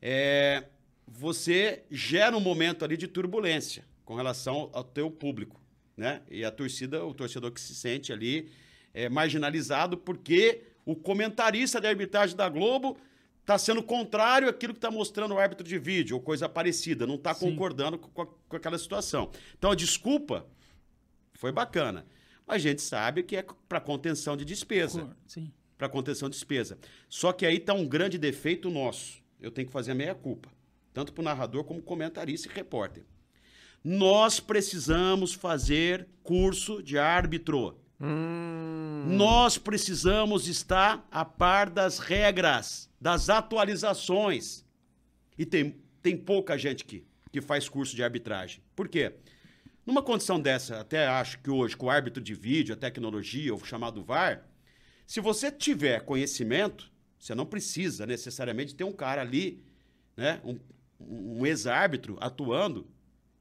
é, 0.00 0.64
você 1.06 1.84
gera 1.90 2.36
um 2.36 2.40
momento 2.40 2.84
ali 2.84 2.96
de 2.96 3.08
turbulência 3.08 3.84
com 4.04 4.14
relação 4.14 4.70
ao 4.72 4.84
teu 4.84 5.10
público, 5.10 5.60
né? 5.96 6.22
E 6.30 6.44
a 6.44 6.50
torcida, 6.50 7.04
o 7.04 7.12
torcedor 7.12 7.52
que 7.52 7.60
se 7.60 7.74
sente 7.74 8.12
ali 8.12 8.50
é, 8.94 9.08
marginalizado 9.08 9.96
porque 9.96 10.62
o 10.90 10.96
comentarista 10.96 11.80
da 11.80 11.88
arbitragem 11.90 12.34
da 12.34 12.48
Globo 12.48 12.96
está 13.40 13.58
sendo 13.58 13.82
contrário 13.82 14.48
àquilo 14.48 14.72
que 14.72 14.78
está 14.78 14.90
mostrando 14.90 15.34
o 15.34 15.38
árbitro 15.38 15.66
de 15.66 15.78
vídeo 15.78 16.16
ou 16.16 16.22
coisa 16.22 16.48
parecida, 16.48 17.06
não 17.06 17.16
está 17.16 17.34
concordando 17.34 17.98
com, 17.98 18.22
a- 18.22 18.26
com 18.26 18.56
aquela 18.56 18.78
situação. 18.78 19.30
Então 19.58 19.70
a 19.70 19.74
desculpa 19.74 20.46
foi 21.34 21.52
bacana, 21.52 22.06
mas 22.46 22.56
a 22.56 22.58
gente 22.58 22.80
sabe 22.82 23.22
que 23.22 23.36
é 23.36 23.44
para 23.68 23.80
contenção 23.80 24.36
de 24.36 24.44
despesa 24.44 25.02
para 25.76 25.88
contenção 25.88 26.28
de 26.28 26.34
despesa. 26.36 26.78
Só 27.08 27.32
que 27.32 27.44
aí 27.46 27.56
está 27.58 27.74
um 27.74 27.86
grande 27.86 28.16
defeito 28.18 28.70
nosso. 28.70 29.22
Eu 29.40 29.50
tenho 29.50 29.66
que 29.66 29.72
fazer 29.72 29.92
a 29.92 29.94
meia 29.94 30.14
culpa, 30.14 30.48
tanto 30.92 31.12
para 31.12 31.20
o 31.20 31.24
narrador 31.24 31.64
como 31.64 31.80
comentarista 31.82 32.48
e 32.48 32.52
repórter. 32.52 33.04
Nós 33.84 34.40
precisamos 34.40 35.32
fazer 35.34 36.08
curso 36.22 36.82
de 36.82 36.98
árbitro. 36.98 37.78
Hum, 38.00 39.04
Nós 39.08 39.58
precisamos 39.58 40.46
estar 40.46 41.06
a 41.10 41.24
par 41.24 41.68
das 41.70 41.98
regras, 41.98 42.88
das 43.00 43.28
atualizações. 43.28 44.64
E 45.36 45.44
tem, 45.44 45.76
tem 46.02 46.16
pouca 46.16 46.56
gente 46.56 46.84
que, 46.84 47.04
que 47.32 47.40
faz 47.40 47.68
curso 47.68 47.94
de 47.96 48.02
arbitragem. 48.02 48.62
Por 48.74 48.88
quê? 48.88 49.14
Numa 49.84 50.02
condição 50.02 50.38
dessa, 50.40 50.80
até 50.80 51.06
acho 51.08 51.38
que 51.40 51.50
hoje, 51.50 51.76
com 51.76 51.86
o 51.86 51.90
árbitro 51.90 52.22
de 52.22 52.34
vídeo, 52.34 52.74
a 52.74 52.76
tecnologia, 52.76 53.54
o 53.54 53.64
chamado 53.64 54.04
VAR, 54.04 54.46
se 55.06 55.20
você 55.20 55.50
tiver 55.50 56.04
conhecimento, 56.04 56.90
você 57.18 57.34
não 57.34 57.46
precisa 57.46 58.04
necessariamente 58.04 58.74
ter 58.74 58.84
um 58.84 58.92
cara 58.92 59.22
ali, 59.22 59.64
né, 60.16 60.40
um, 60.44 60.58
um 61.00 61.46
ex-árbitro 61.46 62.16
atuando 62.20 62.86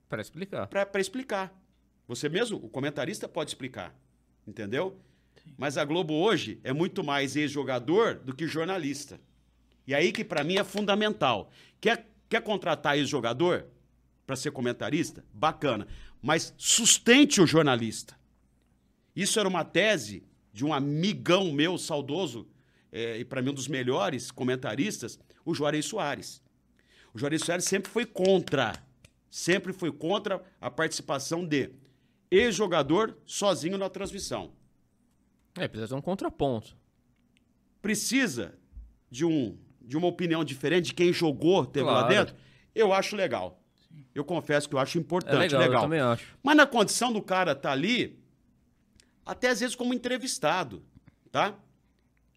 Pra 0.08 0.22
explicar. 0.22 0.68
para 0.68 1.01
explicar. 1.01 1.53
Você 2.08 2.30
mesmo, 2.30 2.58
o 2.58 2.70
comentarista 2.70 3.28
pode 3.28 3.49
explicar, 3.49 3.93
entendeu? 4.48 4.98
Mas 5.58 5.78
a 5.78 5.86
Globo 5.86 6.14
hoje 6.14 6.60
é 6.64 6.72
muito 6.72 7.04
mais 7.04 7.36
ex-jogador 7.36 8.16
do 8.16 8.34
que 8.34 8.48
jornalista. 8.48 9.20
E 9.86 9.93
aí 9.93 10.12
que 10.12 10.24
para 10.24 10.43
mim 10.43 10.58
é 10.58 10.64
fundamental. 10.64 11.52
Quer, 11.80 12.08
quer 12.30 12.41
contratar 12.41 12.98
ex-jogador 12.98 13.66
para 14.26 14.36
ser 14.36 14.52
comentarista? 14.52 15.24
Bacana. 15.34 15.88
Mas 16.22 16.54
sustente 16.58 17.41
o 17.41 17.48
jornalista. 17.48 18.18
Isso 19.16 19.39
era 19.39 19.48
uma 19.48 19.64
tese 19.64 20.24
de 20.54 20.66
um 20.66 20.74
amigão 20.74 21.52
meu 21.52 21.78
saudoso, 21.78 22.48
eh, 22.91 23.20
e 23.20 23.26
para 23.26 23.41
mim 23.41 23.50
um 23.50 23.54
dos 23.54 23.68
melhores 23.68 24.32
comentaristas, 24.32 25.20
o 25.45 25.54
Juarez 25.54 25.86
Soares. 25.86 26.41
O 27.14 27.20
Juarez 27.20 27.43
Soares 27.43 27.66
sempre 27.66 27.91
foi 27.91 28.06
contra, 28.06 28.74
sempre 29.30 29.72
foi 29.72 29.91
contra 29.91 30.43
a 30.60 30.70
participação 30.70 31.45
de 31.45 31.72
ex-jogador 32.30 33.17
sozinho 33.25 33.78
na 33.78 33.89
transmissão. 33.89 34.51
É, 35.57 35.67
precisa 35.67 35.88
ter 35.89 35.95
um 35.95 36.01
contraponto. 36.01 36.75
Precisa 37.82 38.53
de, 39.09 39.25
um, 39.25 39.57
de 39.82 39.97
uma 39.97 40.07
opinião 40.07 40.43
diferente 40.43 40.86
de 40.88 40.93
quem 40.93 41.13
jogou, 41.13 41.65
teve 41.65 41.86
lá 41.86 42.01
Claro. 42.05 42.07
dentro? 42.15 42.36
Eu 42.75 42.93
acho 42.93 43.15
legal. 43.15 43.61
Eu 44.13 44.23
confesso 44.23 44.67
que 44.67 44.75
eu 44.75 44.80
acho 44.80 44.97
É 44.97 45.01
importante, 45.01 45.38
legal, 45.55 45.61
legal. 45.61 45.75
eu 45.78 45.82
também 45.82 45.99
acho. 45.99 46.38
Mas 46.43 46.55
na 46.57 46.65
condição 46.67 47.11
do 47.11 47.21
cara 47.21 47.53
estar 47.53 47.71
ali, 47.71 48.19
até 49.25 49.49
às 49.49 49.59
vezes 49.59 49.75
como 49.75 49.93
entrevistado, 49.93 50.84
tá? 51.32 51.57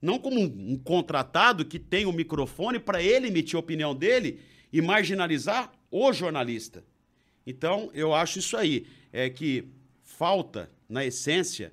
Não 0.01 0.19
como 0.19 0.41
um, 0.41 0.73
um 0.73 0.79
contratado 0.79 1.65
que 1.65 1.79
tem 1.79 2.07
o 2.07 2.13
microfone 2.13 2.79
para 2.79 3.03
ele 3.03 3.27
emitir 3.29 3.57
a 3.57 3.61
opinião 3.61 3.95
dele 3.95 4.41
e 4.73 4.81
marginalizar 4.81 5.71
o 5.91 6.11
jornalista. 6.13 6.83
Então, 7.47 7.91
eu 7.93 8.15
acho 8.15 8.39
isso 8.39 8.57
aí. 8.57 8.87
É 9.13 9.29
que 9.29 9.69
falta, 10.17 10.71
na 10.89 11.05
essência, 11.05 11.73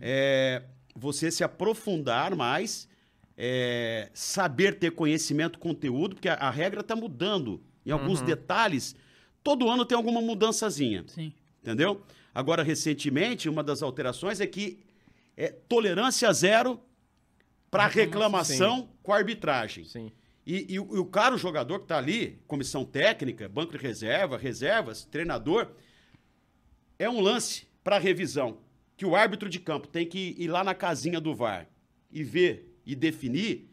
é, 0.00 0.62
você 0.94 1.30
se 1.30 1.42
aprofundar 1.42 2.34
mais, 2.34 2.88
é, 3.36 4.08
saber 4.14 4.78
ter 4.78 4.92
conhecimento, 4.92 5.58
conteúdo, 5.58 6.14
porque 6.14 6.28
a, 6.28 6.34
a 6.34 6.50
regra 6.50 6.80
está 6.80 6.94
mudando 6.94 7.62
em 7.84 7.90
alguns 7.90 8.20
detalhes. 8.22 8.94
Todo 9.42 9.68
ano 9.68 9.84
tem 9.84 9.96
alguma 9.96 10.20
mudançazinha. 10.20 11.04
Sim. 11.08 11.32
Entendeu? 11.60 12.02
Agora, 12.34 12.62
recentemente, 12.62 13.48
uma 13.48 13.62
das 13.62 13.82
alterações 13.82 14.40
é 14.40 14.46
que 14.46 14.84
é 15.36 15.48
tolerância 15.48 16.32
zero 16.32 16.80
para 17.70 17.86
reclamação 17.86 18.88
com 19.02 19.12
a 19.12 19.16
arbitragem. 19.16 19.84
Sim. 19.84 20.12
E, 20.46 20.74
e 20.74 20.78
o, 20.78 20.96
e 20.96 20.98
o 20.98 21.04
cara, 21.04 21.34
o 21.34 21.38
jogador 21.38 21.78
que 21.78 21.84
está 21.84 21.98
ali, 21.98 22.40
comissão 22.46 22.84
técnica, 22.84 23.48
banco 23.48 23.72
de 23.72 23.78
reserva, 23.78 24.36
reservas, 24.36 25.04
treinador, 25.04 25.68
é 26.98 27.08
um 27.08 27.20
lance 27.20 27.66
para 27.82 27.98
revisão. 27.98 28.58
Que 28.96 29.06
o 29.06 29.16
árbitro 29.16 29.48
de 29.48 29.58
campo 29.58 29.88
tem 29.88 30.06
que 30.06 30.34
ir 30.38 30.48
lá 30.48 30.62
na 30.62 30.74
casinha 30.74 31.20
do 31.20 31.34
VAR 31.34 31.66
e 32.10 32.22
ver 32.22 32.78
e 32.84 32.94
definir 32.94 33.68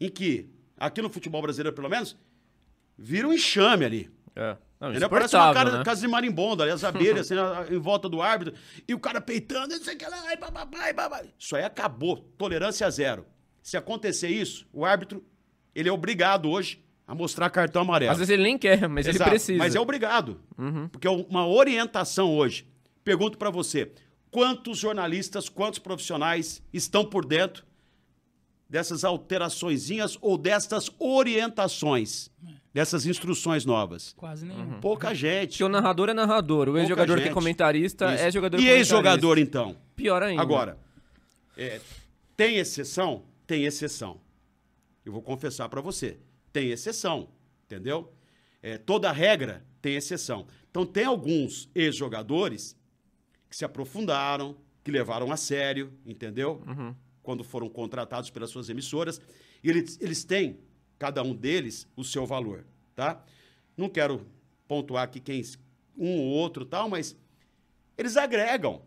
em 0.00 0.08
que, 0.08 0.50
aqui 0.76 1.02
no 1.02 1.10
futebol 1.10 1.42
brasileiro 1.42 1.74
pelo 1.74 1.88
menos, 1.88 2.16
vira 2.96 3.28
um 3.28 3.32
enxame 3.32 3.84
ali. 3.84 4.10
É. 4.34 4.56
Não, 4.80 4.90
Entendeu? 4.90 5.08
Parece 5.08 5.34
uma 5.34 5.54
cara, 5.54 5.78
né? 5.78 5.84
casa 5.84 6.00
de 6.00 6.08
marimbondo 6.08 6.62
ali, 6.62 6.72
as 6.72 6.84
abelhas 6.84 7.30
assim, 7.32 7.74
em 7.74 7.78
volta 7.78 8.08
do 8.08 8.20
árbitro, 8.20 8.54
e 8.86 8.92
o 8.92 8.98
cara 8.98 9.20
peitando, 9.20 9.74
não 9.74 9.82
sei 9.82 9.94
o 9.94 9.98
que 9.98 10.06
lá, 10.06 10.32
e 10.32 10.36
bababá, 10.36 10.90
e 10.90 10.92
babá. 10.92 11.22
Isso 11.38 11.56
aí 11.56 11.64
acabou. 11.64 12.18
Tolerância 12.36 12.88
zero. 12.90 13.24
Se 13.62 13.76
acontecer 13.76 14.28
isso, 14.28 14.66
o 14.72 14.84
árbitro, 14.84 15.24
ele 15.74 15.88
é 15.88 15.92
obrigado 15.92 16.50
hoje 16.50 16.84
a 17.06 17.14
mostrar 17.14 17.48
cartão 17.50 17.82
amarelo. 17.82 18.12
Às 18.12 18.18
vezes 18.18 18.30
ele 18.30 18.42
nem 18.42 18.58
quer, 18.58 18.88
mas 18.88 19.06
Exato, 19.06 19.22
ele 19.22 19.30
precisa. 19.30 19.52
Uhum. 19.52 19.58
Mas 19.58 19.74
é 19.74 19.80
obrigado. 19.80 20.40
Porque 20.90 21.06
é 21.06 21.10
uma 21.10 21.46
orientação 21.46 22.30
hoje. 22.30 22.66
Pergunto 23.04 23.36
pra 23.38 23.50
você, 23.50 23.92
quantos 24.30 24.78
jornalistas, 24.78 25.48
quantos 25.48 25.78
profissionais 25.78 26.62
estão 26.72 27.04
por 27.04 27.24
dentro 27.26 27.64
dessas 28.68 29.04
alteraçõezinhas 29.04 30.16
ou 30.20 30.38
dessas 30.38 30.90
orientações, 30.98 32.30
dessas 32.72 33.06
instruções 33.06 33.64
novas? 33.64 34.14
Quase 34.16 34.46
nenhum. 34.46 34.80
Pouca 34.80 35.14
gente. 35.14 35.50
Porque 35.50 35.64
o 35.64 35.68
narrador 35.68 36.08
é 36.08 36.14
narrador, 36.14 36.68
o 36.68 36.78
ex-jogador 36.78 37.20
que 37.20 37.28
é 37.28 37.32
comentarista 37.32 38.14
Isso. 38.14 38.24
é 38.24 38.30
jogador 38.30 38.56
E 38.56 38.60
comentarista. 38.60 38.94
ex-jogador, 38.94 39.38
então? 39.38 39.76
Pior 39.94 40.22
ainda. 40.22 40.42
Agora, 40.42 40.78
é, 41.56 41.80
tem 42.36 42.56
exceção? 42.56 43.22
Tem 43.46 43.64
exceção. 43.64 44.18
Eu 45.04 45.12
vou 45.12 45.20
confessar 45.22 45.68
pra 45.68 45.82
você. 45.82 46.18
Tem 46.52 46.70
exceção, 46.70 47.28
entendeu? 47.66 48.10
É, 48.62 48.78
toda 48.78 49.12
regra 49.12 49.62
tem 49.82 49.94
exceção. 49.96 50.46
Então, 50.70 50.86
tem 50.86 51.04
alguns 51.04 51.68
ex-jogadores 51.74 52.74
que 53.54 53.58
se 53.58 53.64
aprofundaram, 53.64 54.56
que 54.82 54.90
levaram 54.90 55.30
a 55.30 55.36
sério, 55.36 55.92
entendeu? 56.04 56.60
Quando 57.22 57.44
foram 57.44 57.68
contratados 57.68 58.28
pelas 58.28 58.50
suas 58.50 58.68
emissoras. 58.68 59.20
E 59.62 59.70
eles, 59.70 59.96
eles 60.00 60.24
têm, 60.24 60.58
cada 60.98 61.22
um 61.22 61.32
deles, 61.32 61.86
o 61.94 62.02
seu 62.02 62.26
valor, 62.26 62.66
tá? 62.96 63.24
Não 63.76 63.88
quero 63.88 64.26
pontuar 64.66 65.04
aqui 65.04 65.20
quem 65.20 65.40
um 65.96 66.18
ou 66.18 66.26
outro 66.26 66.64
tal, 66.64 66.88
mas 66.88 67.16
eles 67.96 68.16
agregam 68.16 68.82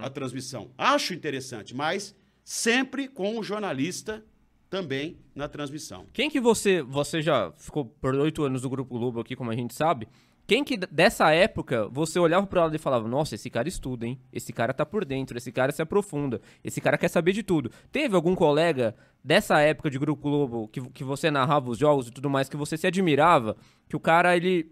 a 0.00 0.08
transmissão. 0.08 0.70
Acho 0.78 1.12
interessante, 1.12 1.74
mas 1.74 2.14
sempre 2.44 3.08
com 3.08 3.36
o 3.40 3.42
jornalista 3.42 4.24
também 4.70 5.18
na 5.34 5.48
transmissão. 5.48 6.06
Quem 6.12 6.30
que 6.30 6.40
você. 6.40 6.80
Você 6.80 7.20
já 7.20 7.50
ficou 7.56 7.86
por 7.86 8.14
oito 8.14 8.44
anos 8.44 8.62
no 8.62 8.70
Grupo 8.70 8.96
Globo 8.96 9.18
aqui, 9.18 9.34
como 9.34 9.50
a 9.50 9.56
gente 9.56 9.74
sabe. 9.74 10.06
Quem 10.46 10.64
que 10.64 10.76
dessa 10.76 11.30
época 11.30 11.88
você 11.88 12.18
olhava 12.18 12.46
pro 12.46 12.60
lado 12.60 12.74
e 12.74 12.78
falava: 12.78 13.08
Nossa, 13.08 13.34
esse 13.34 13.48
cara 13.48 13.68
estuda, 13.68 14.06
hein? 14.06 14.20
Esse 14.32 14.52
cara 14.52 14.74
tá 14.74 14.84
por 14.84 15.04
dentro, 15.04 15.38
esse 15.38 15.52
cara 15.52 15.72
se 15.72 15.80
aprofunda, 15.80 16.40
esse 16.64 16.80
cara 16.80 16.98
quer 16.98 17.08
saber 17.08 17.32
de 17.32 17.42
tudo. 17.42 17.70
Teve 17.90 18.14
algum 18.14 18.34
colega 18.34 18.94
dessa 19.22 19.60
época 19.60 19.88
de 19.88 19.98
Grupo 19.98 20.22
Globo 20.22 20.68
que, 20.68 20.80
que 20.90 21.04
você 21.04 21.30
narrava 21.30 21.70
os 21.70 21.78
jogos 21.78 22.08
e 22.08 22.10
tudo 22.10 22.28
mais, 22.28 22.48
que 22.48 22.56
você 22.56 22.76
se 22.76 22.86
admirava? 22.86 23.56
Que 23.88 23.96
o 23.96 24.00
cara, 24.00 24.36
ele 24.36 24.70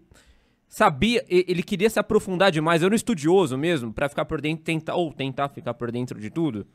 sabia, 0.67 1.25
ele 1.29 1.63
queria 1.63 1.89
se 1.89 1.99
aprofundar 1.99 2.51
demais, 2.51 2.81
era 2.83 2.91
um 2.91 2.95
estudioso 2.95 3.57
mesmo, 3.57 3.93
pra 3.93 4.07
ficar 4.07 4.25
por 4.25 4.39
dentro, 4.39 4.63
tentar, 4.63 4.95
ou 4.95 5.11
tentar 5.13 5.49
ficar 5.49 5.73
por 5.73 5.91
dentro 5.91 6.19
de 6.19 6.29
tudo? 6.29 6.65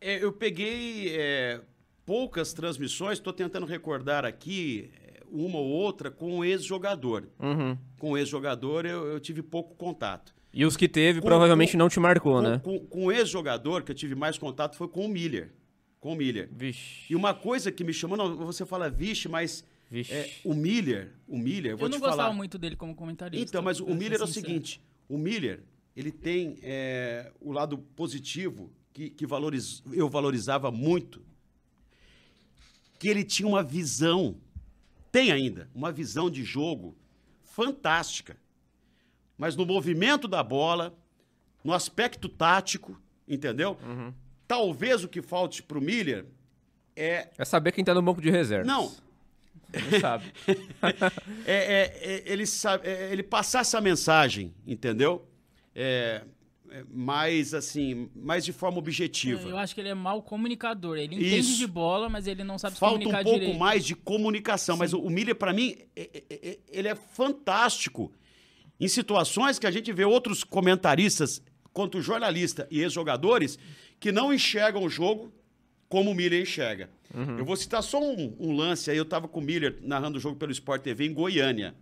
É, 0.00 0.22
eu 0.22 0.32
peguei 0.32 1.14
é, 1.16 1.60
poucas 2.06 2.52
transmissões, 2.52 3.18
estou 3.18 3.32
tentando 3.32 3.66
recordar 3.66 4.24
aqui 4.24 4.90
uma 5.30 5.58
ou 5.58 5.66
outra 5.68 6.10
com 6.10 6.38
um 6.38 6.44
ex-jogador. 6.44 7.28
Uhum. 7.38 7.76
Com 7.98 8.10
um 8.12 8.16
ex-jogador 8.16 8.84
eu, 8.86 9.06
eu 9.06 9.20
tive 9.20 9.42
pouco 9.42 9.74
contato. 9.76 10.34
E 10.52 10.64
os 10.64 10.76
que 10.76 10.88
teve 10.88 11.20
Com- 11.20 11.26
provavelmente 11.26 11.72
com- 11.72 11.78
não 11.78 11.88
te 11.88 12.00
marcou, 12.00 12.36
Com, 12.36 12.42
né? 12.42 12.58
com, 12.64 12.78
com 12.86 13.04
o 13.06 13.12
ex-jogador 13.12 13.82
que 13.82 13.90
eu 13.92 13.94
tive 13.94 14.14
mais 14.14 14.38
contato 14.38 14.76
foi 14.76 14.88
com 14.88 15.04
o 15.04 15.08
Miller. 15.08 15.52
Com 16.00 16.12
o 16.12 16.16
Miller. 16.16 16.48
Vixe. 16.52 17.12
E 17.12 17.16
uma 17.16 17.34
coisa 17.34 17.70
que 17.72 17.82
me 17.84 17.92
chamou, 17.92 18.16
não, 18.16 18.36
você 18.36 18.64
fala, 18.64 18.88
vixe, 18.88 19.28
mas 19.28 19.64
Vixe. 19.90 20.12
é, 20.12 20.30
o 20.44 20.54
Miller, 20.54 21.12
o 21.26 21.36
Miller, 21.38 21.76
vou 21.76 21.86
Eu 21.86 21.90
não 21.90 21.98
te 21.98 22.00
gostava 22.00 22.22
falar. 22.22 22.34
muito 22.34 22.56
dele 22.58 22.76
como 22.76 22.94
comentarista. 22.94 23.44
Então, 23.46 23.62
mas 23.62 23.80
o 23.80 23.94
Miller 23.94 24.20
é 24.20 24.24
o 24.24 24.26
seguinte: 24.26 24.80
o 25.08 25.18
Miller, 25.18 25.62
ele 25.96 26.10
tem 26.12 26.56
é, 26.62 27.30
o 27.40 27.52
lado 27.52 27.76
positivo 27.78 28.70
que, 28.92 29.10
que 29.10 29.26
valoriz, 29.26 29.82
eu 29.92 30.08
valorizava 30.08 30.70
muito, 30.70 31.20
que 32.98 33.08
ele 33.08 33.24
tinha 33.24 33.48
uma 33.48 33.62
visão, 33.62 34.36
tem 35.10 35.30
ainda, 35.32 35.68
uma 35.74 35.90
visão 35.92 36.30
de 36.30 36.44
jogo 36.44 36.96
fantástica. 37.42 38.36
Mas 39.36 39.54
no 39.56 39.64
movimento 39.64 40.26
da 40.28 40.42
bola, 40.42 40.96
no 41.62 41.72
aspecto 41.72 42.28
tático, 42.28 43.00
entendeu? 43.26 43.78
Talvez 44.46 45.04
o 45.04 45.08
que 45.08 45.22
falte 45.22 45.62
para 45.62 45.78
o 45.78 45.80
Miller 45.80 46.26
é 46.96 47.28
É 47.38 47.44
saber 47.44 47.72
quem 47.72 47.84
tá 47.84 47.94
no 47.94 48.02
banco 48.02 48.20
de 48.20 48.30
reserva. 48.30 48.66
Não. 48.66 48.92
Não 49.72 50.00
sabe. 50.00 50.32
é, 51.46 51.52
é- 51.54 52.00
é- 52.02 52.22
ele, 52.26 52.46
sabe, 52.46 52.88
é, 52.88 53.12
ele 53.12 53.22
passar 53.22 53.60
essa 53.60 53.80
mensagem, 53.80 54.54
entendeu? 54.66 55.28
É, 55.74 56.24
mais 56.90 57.54
assim, 57.54 58.08
mais 58.14 58.44
de 58.44 58.52
forma 58.52 58.78
objetiva. 58.78 59.48
Eu 59.48 59.56
acho 59.58 59.74
que 59.74 59.80
ele 59.80 59.88
é 59.88 59.94
mau 59.94 60.22
comunicador. 60.22 60.96
Ele 60.98 61.14
entende 61.16 61.38
Isso. 61.38 61.58
de 61.58 61.66
bola, 61.66 62.08
mas 62.08 62.26
ele 62.26 62.44
não 62.44 62.58
sabe 62.58 62.74
se 62.74 62.80
Falta 62.80 62.96
um 62.96 62.98
comunicar 63.00 63.24
pouco 63.24 63.38
direito. 63.40 63.58
mais 63.58 63.84
de 63.84 63.94
comunicação, 63.94 64.76
mas 64.76 64.92
o, 64.92 65.00
o 65.00 65.10
Miller, 65.10 65.34
para 65.34 65.52
mim, 65.52 65.76
é- 65.96 66.10
é- 66.30 66.48
é- 66.50 66.58
ele 66.70 66.88
é 66.88 66.94
fantástico 66.94 68.12
em 68.80 68.88
situações 68.88 69.58
que 69.58 69.66
a 69.66 69.70
gente 69.70 69.92
vê 69.92 70.04
outros 70.04 70.44
comentaristas, 70.44 71.42
quanto 71.72 72.00
jornalista 72.00 72.66
e 72.70 72.80
ex-jogadores, 72.80 73.58
que 74.00 74.12
não 74.12 74.32
enxergam 74.32 74.82
o 74.84 74.88
jogo 74.88 75.32
como 75.88 76.10
o 76.10 76.14
Miller 76.14 76.42
enxerga. 76.42 76.90
Eu 77.38 77.44
vou 77.44 77.56
citar 77.56 77.82
só 77.82 77.98
um, 77.98 78.36
um 78.38 78.52
lance 78.54 78.90
aí. 78.90 78.96
Eu 78.98 79.02
estava 79.04 79.26
com 79.26 79.40
o 79.40 79.42
Miller 79.42 79.78
narrando 79.80 80.18
o 80.18 80.20
jogo 80.20 80.36
pelo 80.36 80.52
Sport 80.52 80.82
TV 80.82 81.06
em 81.06 81.14
Goiânia. 81.14 81.74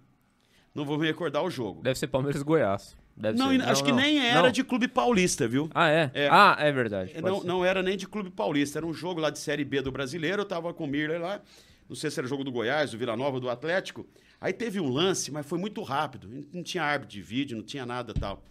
Não 0.73 0.85
vou 0.85 0.97
me 0.99 1.07
recordar 1.07 1.43
o 1.43 1.51
jogo. 1.51 1.83
Deve 1.83 1.99
ser 1.99 2.07
Palmeiras 2.07 2.41
e 2.41 2.45
Goiás. 2.45 2.97
Deve 3.17 3.39
Não, 3.39 3.51
ser. 3.51 3.63
acho 3.63 3.83
que 3.83 3.91
não. 3.91 3.97
nem 3.99 4.19
era 4.19 4.43
Não. 4.43 4.51
de 4.51 4.63
clube 4.63 4.87
paulista, 4.89 5.49
viu? 5.49 5.71
Ah, 5.75 5.89
é? 5.89 6.11
É. 6.13 6.29
Ah, 6.31 6.55
é 6.59 6.71
verdade. 6.71 7.13
pode 7.15 7.25
Não, 7.25 7.41
ser. 7.41 7.47
não 7.47 7.65
era 7.65 7.83
nem 7.83 7.97
de 7.97 8.07
clube 8.07 8.31
paulista, 8.31 8.79
era 8.79 8.87
um 8.87 8.93
jogo 8.93 9.21
lá 9.21 9.31
de 9.31 9.39
Série 9.39 9.65
B 9.65 9.81
do 9.81 9.91
Brasileiro, 9.91 10.43
eu 10.43 10.47
tava 10.47 10.75
com 10.75 10.85
o 10.85 10.87
Miller 10.87 11.21
lá, 11.21 11.41
não 11.89 11.97
sei 11.97 12.11
se 12.11 12.21
era 12.21 12.29
jogo 12.29 12.45
do 12.45 12.53
Goiás, 12.53 12.91
do 12.91 12.99
Vila 12.99 13.17
Nova, 13.17 13.41
do 13.41 13.49
Atlético. 13.49 14.07
Aí 14.39 14.53
teve 14.53 14.79
um 14.81 14.89
lance, 14.91 15.31
mas 15.31 15.47
foi 15.47 15.59
muito 15.59 15.83
rápido, 15.83 16.29
não 16.53 16.63
tinha 16.63 16.83
árbitro 16.85 17.15
de 17.15 17.23
vídeo, 17.23 17.57
não 17.57 17.65
tinha 17.65 17.87
nada 17.87 18.13
tal. 18.13 18.45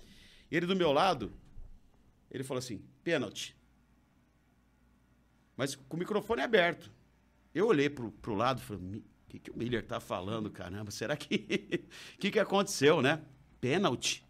Ele 0.52 0.66
do 0.66 0.76
meu 0.76 0.92
lado, 0.92 1.32
ele 2.32 2.44
falou 2.44 2.58
assim, 2.58 2.82
pênalti. 3.04 3.56
Mas 5.56 5.76
com 5.76 5.96
o 5.96 6.00
microfone 6.00 6.42
aberto. 6.42 6.92
Eu 7.54 7.68
olhei 7.68 7.90
pro, 7.90 8.12
pro 8.12 8.34
lado 8.34 8.60
e 8.60 8.64
falei, 8.64 8.82
o 8.98 9.04
que, 9.30 9.40
que 9.40 9.52
o 9.52 9.58
Miller 9.58 9.86
tá 9.86 10.00
falando, 10.00 10.50
caramba? 10.50 10.90
Será 10.92 11.16
que... 11.16 11.86
O 12.16 12.18
que, 12.20 12.32
que 12.32 12.40
aconteceu, 12.40 13.02
né? 13.02 13.22
Pênalti. 13.62 14.25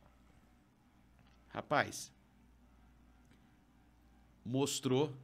Rapaz, 1.55 2.11
mostrou 4.43 5.15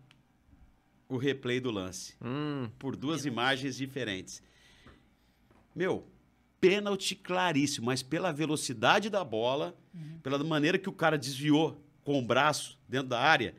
o 1.09 1.17
replay 1.17 1.59
do 1.59 1.69
lance 1.69 2.15
Hum, 2.23 2.69
por 2.79 2.95
duas 2.95 3.25
imagens 3.25 3.75
diferentes. 3.75 4.41
Meu, 5.75 6.07
pênalti 6.61 7.15
claríssimo, 7.15 7.87
mas 7.87 8.01
pela 8.01 8.31
velocidade 8.31 9.09
da 9.09 9.25
bola, 9.25 9.77
pela 10.23 10.41
maneira 10.41 10.79
que 10.79 10.87
o 10.87 10.93
cara 10.93 11.17
desviou 11.17 11.83
com 12.01 12.17
o 12.17 12.25
braço 12.25 12.79
dentro 12.87 13.09
da 13.09 13.19
área, 13.19 13.53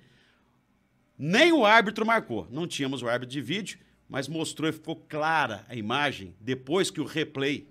nem 1.18 1.52
o 1.52 1.66
árbitro 1.66 2.06
marcou. 2.06 2.48
Não 2.50 2.66
tínhamos 2.66 3.02
o 3.02 3.06
árbitro 3.06 3.34
de 3.34 3.42
vídeo, 3.42 3.78
mas 4.08 4.28
mostrou 4.28 4.70
e 4.70 4.72
ficou 4.72 4.96
clara 4.96 5.66
a 5.68 5.76
imagem 5.76 6.34
depois 6.40 6.90
que 6.90 7.02
o 7.02 7.04
replay 7.04 7.68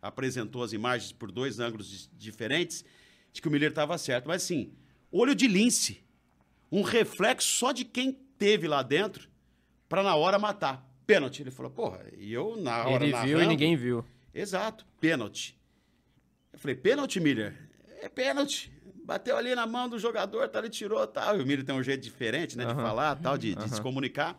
apresentou 0.00 0.62
as 0.62 0.72
imagens 0.72 1.12
por 1.12 1.30
dois 1.30 1.60
ângulos 1.60 2.08
diferentes, 2.16 2.82
de 3.38 3.42
que 3.42 3.46
o 3.48 3.50
Miller 3.52 3.70
estava 3.70 3.96
certo. 3.96 4.26
Mas 4.26 4.42
assim, 4.42 4.72
olho 5.12 5.32
de 5.34 5.46
lince, 5.46 6.02
um 6.70 6.82
reflexo 6.82 7.48
só 7.48 7.70
de 7.72 7.84
quem 7.84 8.12
teve 8.36 8.66
lá 8.66 8.82
dentro 8.82 9.28
para 9.88 10.02
na 10.02 10.16
hora 10.16 10.38
matar. 10.38 10.84
Pênalti. 11.06 11.42
Ele 11.42 11.50
falou, 11.52 11.70
porra, 11.70 12.04
e 12.18 12.32
eu 12.32 12.56
na 12.56 12.84
hora 12.86 13.04
ele 13.04 13.12
viu 13.18 13.28
e 13.28 13.32
narrando- 13.32 13.48
ninguém 13.50 13.76
viu. 13.76 14.04
Exato, 14.34 14.84
pênalti. 15.00 15.56
Eu 16.52 16.58
falei, 16.58 16.74
pênalti, 16.76 17.20
Miller? 17.20 17.56
É 18.02 18.08
pênalti. 18.08 18.72
Bateu 19.04 19.36
ali 19.36 19.54
na 19.54 19.66
mão 19.66 19.88
do 19.88 19.98
jogador, 19.98 20.48
tá, 20.48 20.58
ele 20.58 20.68
tirou, 20.68 21.06
tal. 21.06 21.38
E 21.38 21.42
o 21.42 21.46
Miller 21.46 21.64
tem 21.64 21.74
um 21.74 21.82
jeito 21.82 22.02
diferente, 22.02 22.58
né, 22.58 22.64
de 22.66 22.72
Aham. 22.72 22.82
falar, 22.82 23.16
tal, 23.16 23.38
de, 23.38 23.54
de 23.54 23.68
se 23.70 23.80
comunicar. 23.80 24.38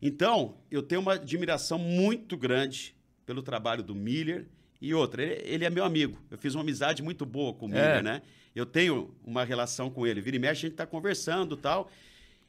Então, 0.00 0.56
eu 0.70 0.82
tenho 0.82 1.00
uma 1.00 1.14
admiração 1.14 1.78
muito 1.78 2.36
grande 2.36 2.94
pelo 3.26 3.42
trabalho 3.42 3.82
do 3.82 3.94
Miller. 3.94 4.46
E 4.80 4.94
outra, 4.94 5.22
ele, 5.22 5.42
ele 5.44 5.64
é 5.64 5.70
meu 5.70 5.84
amigo. 5.84 6.18
Eu 6.30 6.38
fiz 6.38 6.54
uma 6.54 6.62
amizade 6.62 7.02
muito 7.02 7.26
boa 7.26 7.52
com 7.52 7.66
o 7.66 7.68
Miller, 7.68 7.98
É. 7.98 8.02
né? 8.02 8.22
Eu 8.54 8.64
tenho 8.66 9.14
uma 9.24 9.44
relação 9.44 9.90
com 9.90 10.06
ele. 10.06 10.20
Vira 10.20 10.36
e 10.36 10.38
mexe, 10.38 10.66
a 10.66 10.68
gente 10.68 10.76
tá 10.76 10.86
conversando 10.86 11.56
tal. 11.56 11.90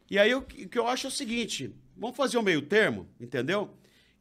E 0.10 0.18
aí, 0.18 0.34
o 0.34 0.42
que 0.42 0.78
eu 0.78 0.88
acho 0.88 1.08
é 1.08 1.10
o 1.10 1.12
seguinte: 1.12 1.74
vamos 1.96 2.16
fazer 2.18 2.38
o 2.38 2.42
meio 2.44 2.62
termo, 2.62 3.08
entendeu? 3.20 3.70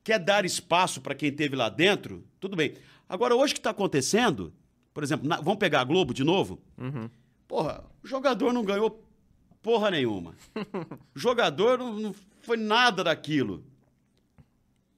Quer 0.04 0.18
dar 0.18 0.44
espaço 0.44 1.00
para 1.00 1.14
quem 1.14 1.28
esteve 1.30 1.54
lá 1.56 1.68
dentro? 1.68 2.24
Tudo 2.40 2.56
bem. 2.56 2.74
Agora, 3.08 3.34
hoje 3.36 3.52
o 3.52 3.54
que 3.54 3.60
está 3.60 3.70
acontecendo, 3.70 4.52
por 4.92 5.02
exemplo, 5.02 5.26
na- 5.26 5.36
vamos 5.40 5.58
pegar 5.58 5.80
a 5.80 5.84
Globo 5.84 6.12
de 6.12 6.24
novo? 6.24 6.60
Uhum. 6.76 7.08
Porra, 7.46 7.84
o 8.02 8.06
jogador 8.06 8.52
não 8.52 8.64
ganhou 8.64 9.02
porra 9.62 9.90
nenhuma. 9.90 10.34
O 11.14 11.18
jogador 11.18 11.78
não, 11.78 11.92
não 11.98 12.14
foi 12.40 12.56
nada 12.58 13.02
daquilo. 13.04 13.64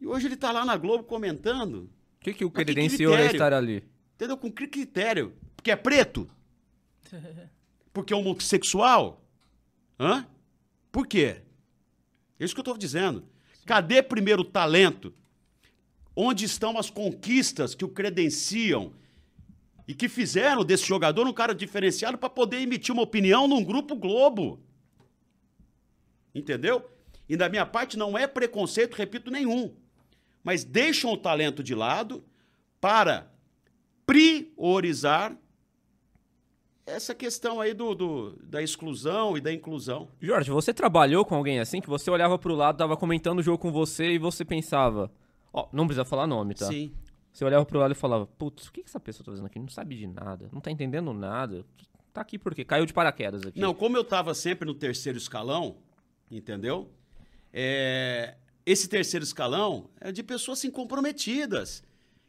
E 0.01 0.07
hoje 0.07 0.27
ele 0.27 0.35
está 0.35 0.51
lá 0.51 0.65
na 0.65 0.77
Globo 0.77 1.05
comentando, 1.05 1.89
O 2.21 2.25
que, 2.25 2.35
que 2.35 2.45
o 2.45 2.51
credenciou 2.51 3.15
a 3.15 3.25
estar 3.25 3.53
ali? 3.55 3.83
entendeu? 4.15 4.37
Com 4.37 4.53
que 4.53 4.67
critério? 4.67 5.35
Porque 5.57 5.71
é 5.71 5.77
preto? 5.77 6.29
Porque 7.95 8.13
é 8.13 8.17
homossexual? 8.17 9.25
Hã? 9.99 10.27
Por 10.93 11.07
quê? 11.07 11.41
É 12.39 12.45
isso 12.45 12.55
que 12.55 12.61
eu 12.61 12.63
estou 12.63 12.77
dizendo. 12.77 13.25
Cadê 13.65 14.03
primeiro 14.03 14.43
o 14.43 14.45
talento? 14.45 15.15
Onde 16.15 16.45
estão 16.45 16.79
as 16.79 16.91
conquistas 16.91 17.75
que 17.75 17.85
o 17.85 17.89
credenciam 17.89 18.93
e 19.89 19.95
que 19.95 20.09
fizeram 20.09 20.63
desse 20.63 20.87
jogador 20.87 21.27
um 21.27 21.33
cara 21.33 21.55
diferenciado 21.55 22.19
para 22.19 22.29
poder 22.29 22.59
emitir 22.59 22.93
uma 22.93 23.03
opinião 23.03 23.49
num 23.49 23.65
grupo 23.65 23.97
Globo? 23.97 24.63
Entendeu? 26.35 26.89
E 27.27 27.37
da 27.37 27.49
minha 27.49 27.65
parte 27.65 27.97
não 27.97 28.17
é 28.17 28.27
preconceito, 28.27 28.95
repito, 28.95 29.31
nenhum. 29.31 29.75
Mas 30.43 30.65
deixam 30.65 31.13
o 31.13 31.17
talento 31.17 31.63
de 31.63 31.75
lado 31.75 32.25
para 32.81 33.31
priorizar 34.07 35.37
essa 36.87 37.15
questão 37.15 37.61
aí 37.61 37.73
do, 37.73 37.95
do- 37.95 38.37
da 38.43 38.61
exclusão 38.63 39.37
e 39.37 39.41
da 39.41 39.53
inclusão. 39.53 40.09
Jorge, 40.21 40.51
você 40.51 40.75
trabalhou 40.75 41.25
com 41.25 41.35
alguém 41.37 41.61
assim 41.61 41.81
que 41.81 41.89
você 41.89 42.11
olhava 42.11 42.39
pro 42.39 42.55
lado, 42.55 42.79
tava 42.79 42.97
comentando 42.97 43.39
o 43.39 43.43
jogo 43.43 43.59
com 43.59 43.71
você 43.71 44.13
e 44.13 44.19
você 44.19 44.45
pensava. 44.45 45.11
Ó, 45.53 45.69
não 45.73 45.87
precisa 45.87 46.05
falar 46.05 46.27
nome, 46.27 46.55
tá? 46.55 46.67
Sim. 46.67 46.93
Você 47.33 47.45
olhava 47.45 47.65
pro 47.65 47.79
lado 47.79 47.93
e 47.93 47.95
falava, 47.95 48.27
putz, 48.27 48.67
o 48.67 48.73
que, 48.73 48.83
que 48.83 48.89
essa 48.89 48.99
pessoa 48.99 49.25
tá 49.25 49.31
fazendo 49.31 49.47
aqui? 49.47 49.59
Não 49.61 49.69
sabe 49.69 49.97
de 49.97 50.07
nada, 50.07 50.49
não 50.53 50.61
tá 50.61 50.71
entendendo 50.71 51.13
nada. 51.13 51.65
Tá 52.13 52.23
aqui 52.23 52.37
por 52.37 52.55
quê? 52.55 52.65
Caiu 52.65 52.85
de 52.87 52.93
paraquedas 52.93 53.47
aqui. 53.47 53.61
Não, 53.61 53.73
como 53.73 53.97
eu 53.97 54.03
estava 54.03 54.35
sempre 54.35 54.67
no 54.67 54.75
terceiro 54.75 55.17
escalão, 55.17 55.77
entendeu? 56.29 56.91
É, 57.53 58.35
esse 58.65 58.89
terceiro 58.89 59.25
escalão 59.25 59.91
é 60.01 60.13
de 60.13 60.23
pessoas 60.23 60.59
assim, 60.59 60.71
comprometidas, 60.71 61.83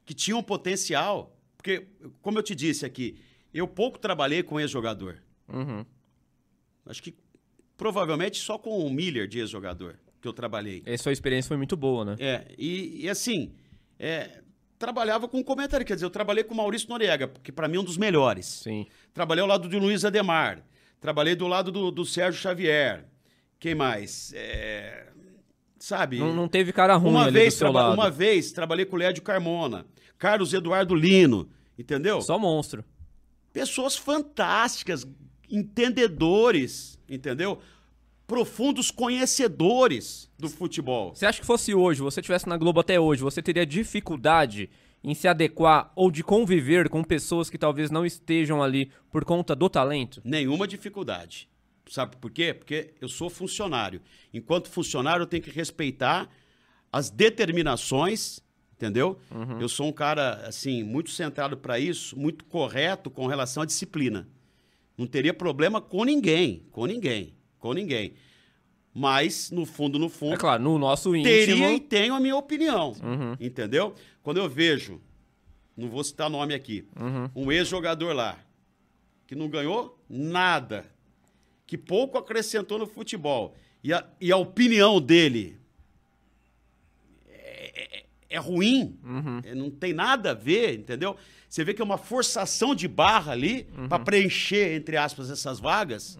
que 0.05 0.13
tinham 0.13 0.41
potencial. 0.41 1.35
Porque, 1.57 1.87
como 2.21 2.39
eu 2.39 2.43
te 2.43 2.55
disse 2.55 2.85
aqui, 2.85 3.19
eu 3.53 3.67
pouco 3.67 3.99
trabalhei 3.99 4.41
com 4.41 4.59
ex-jogador. 4.59 5.21
Uhum. 5.47 5.85
Acho 6.85 7.03
que 7.03 7.15
provavelmente 7.77 8.39
só 8.39 8.57
com 8.57 8.85
o 8.85 8.89
Miller 8.89 9.27
de 9.27 9.39
ex-jogador. 9.39 9.97
que 10.21 10.27
eu 10.27 10.33
trabalhei. 10.33 10.83
Essa 10.85 11.03
sua 11.03 11.11
experiência 11.11 11.47
foi 11.47 11.57
muito 11.57 11.75
boa, 11.75 12.05
né? 12.05 12.15
É, 12.19 12.45
e, 12.57 13.05
e 13.05 13.09
assim, 13.09 13.53
é, 13.97 14.41
trabalhava 14.77 15.27
com 15.27 15.43
comentário, 15.43 15.85
quer 15.85 15.95
dizer, 15.95 16.05
eu 16.05 16.11
trabalhei 16.11 16.43
com 16.43 16.53
o 16.53 16.57
Maurício 16.57 16.87
Noriega, 16.87 17.27
que 17.43 17.51
para 17.51 17.67
mim 17.67 17.77
é 17.77 17.79
um 17.79 17.83
dos 17.83 17.97
melhores. 17.97 18.45
Sim. 18.45 18.85
Trabalhei 19.13 19.41
ao 19.41 19.47
lado 19.47 19.67
de 19.67 19.77
Luiz 19.77 20.05
Ademar, 20.05 20.63
trabalhei 20.99 21.35
do 21.35 21.47
lado 21.47 21.71
do, 21.71 21.91
do 21.91 22.05
Sérgio 22.05 22.39
Xavier. 22.39 23.05
Quem 23.59 23.75
mais? 23.75 24.31
É, 24.33 25.07
sabe? 25.81 26.19
Não, 26.19 26.33
não 26.33 26.47
teve 26.47 26.71
cara 26.71 26.95
ruim 26.95 27.11
uma 27.11 27.31
vez, 27.31 27.59
uma 27.61 28.09
vez 28.09 28.51
trabalhei 28.51 28.85
com 28.85 28.95
o 28.95 28.99
Lédio 28.99 29.23
Carmona, 29.23 29.85
Carlos 30.17 30.53
Eduardo 30.53 30.93
Lino, 30.93 31.49
entendeu? 31.77 32.21
Só 32.21 32.37
monstro. 32.37 32.85
Pessoas 33.51 33.97
fantásticas, 33.97 35.05
entendedores, 35.49 36.99
entendeu? 37.09 37.59
Profundos 38.27 38.91
conhecedores 38.91 40.31
do 40.37 40.47
futebol. 40.47 41.13
Você 41.13 41.25
acha 41.25 41.41
que 41.41 41.45
fosse 41.45 41.73
hoje, 41.73 42.01
você 42.01 42.21
estivesse 42.21 42.47
na 42.47 42.55
Globo 42.55 42.79
até 42.79 42.99
hoje, 42.99 43.23
você 43.23 43.41
teria 43.41 43.65
dificuldade 43.65 44.69
em 45.03 45.15
se 45.15 45.27
adequar 45.27 45.91
ou 45.95 46.11
de 46.11 46.23
conviver 46.23 46.87
com 46.87 47.03
pessoas 47.03 47.49
que 47.49 47.57
talvez 47.57 47.89
não 47.89 48.05
estejam 48.05 48.61
ali 48.61 48.91
por 49.09 49.25
conta 49.25 49.55
do 49.55 49.67
talento? 49.67 50.21
Nenhuma 50.23 50.67
dificuldade. 50.67 51.49
Sabe 51.91 52.15
por 52.15 52.31
quê? 52.31 52.53
Porque 52.53 52.93
eu 53.01 53.09
sou 53.09 53.29
funcionário. 53.29 54.01
Enquanto 54.33 54.69
funcionário, 54.69 55.23
eu 55.23 55.27
tenho 55.27 55.43
que 55.43 55.49
respeitar 55.51 56.29
as 56.89 57.09
determinações, 57.09 58.39
entendeu? 58.77 59.19
Eu 59.59 59.67
sou 59.67 59.87
um 59.87 59.91
cara, 59.91 60.35
assim, 60.47 60.83
muito 60.83 61.09
centrado 61.11 61.57
para 61.57 61.77
isso, 61.79 62.17
muito 62.17 62.45
correto 62.45 63.09
com 63.11 63.27
relação 63.27 63.61
à 63.61 63.65
disciplina. 63.65 64.25
Não 64.97 65.05
teria 65.05 65.33
problema 65.33 65.81
com 65.81 66.05
ninguém, 66.05 66.65
com 66.71 66.85
ninguém, 66.85 67.33
com 67.59 67.73
ninguém. 67.73 68.13
Mas, 68.93 69.51
no 69.51 69.65
fundo, 69.65 69.99
no 69.99 70.07
fundo, 70.07 70.35
É 70.35 70.37
claro, 70.37 70.63
no 70.63 70.77
nosso 70.77 71.13
íntimo... 71.13 71.29
teria 71.33 71.73
e 71.73 71.79
tenho 71.81 72.13
a 72.13 72.21
minha 72.21 72.37
opinião. 72.37 72.91
Uhum. 73.03 73.35
Entendeu? 73.37 73.93
Quando 74.23 74.37
eu 74.37 74.47
vejo, 74.49 75.01
não 75.75 75.89
vou 75.89 76.05
citar 76.05 76.29
nome 76.29 76.53
aqui, 76.53 76.87
Uhum. 76.97 77.29
um 77.35 77.51
ex-jogador 77.51 78.13
lá, 78.13 78.37
que 79.27 79.35
não 79.35 79.49
ganhou 79.49 80.01
nada, 80.09 80.85
que 81.71 81.77
pouco 81.77 82.17
acrescentou 82.17 82.77
no 82.77 82.85
futebol, 82.85 83.55
e 83.81 83.93
a, 83.93 84.05
e 84.19 84.29
a 84.29 84.35
opinião 84.35 84.99
dele 84.99 85.57
é, 87.29 87.99
é- 87.99 88.05
é 88.29 88.37
ruim, 88.37 88.99
Uhum. 89.01 89.39
é, 89.41 89.55
não 89.55 89.69
tem 89.71 89.93
nada 89.93 90.31
a 90.31 90.33
ver, 90.33 90.77
entendeu? 90.77 91.15
Você 91.47 91.63
vê 91.63 91.73
que 91.73 91.81
é 91.81 91.85
uma 91.85 91.97
forçação 91.97 92.75
de 92.75 92.89
barra 92.89 93.31
ali 93.31 93.69
Uhum. 93.77 93.87
para 93.87 94.03
preencher, 94.03 94.73
entre 94.75 94.97
aspas, 94.97 95.29
essas 95.31 95.61
vagas, 95.61 96.19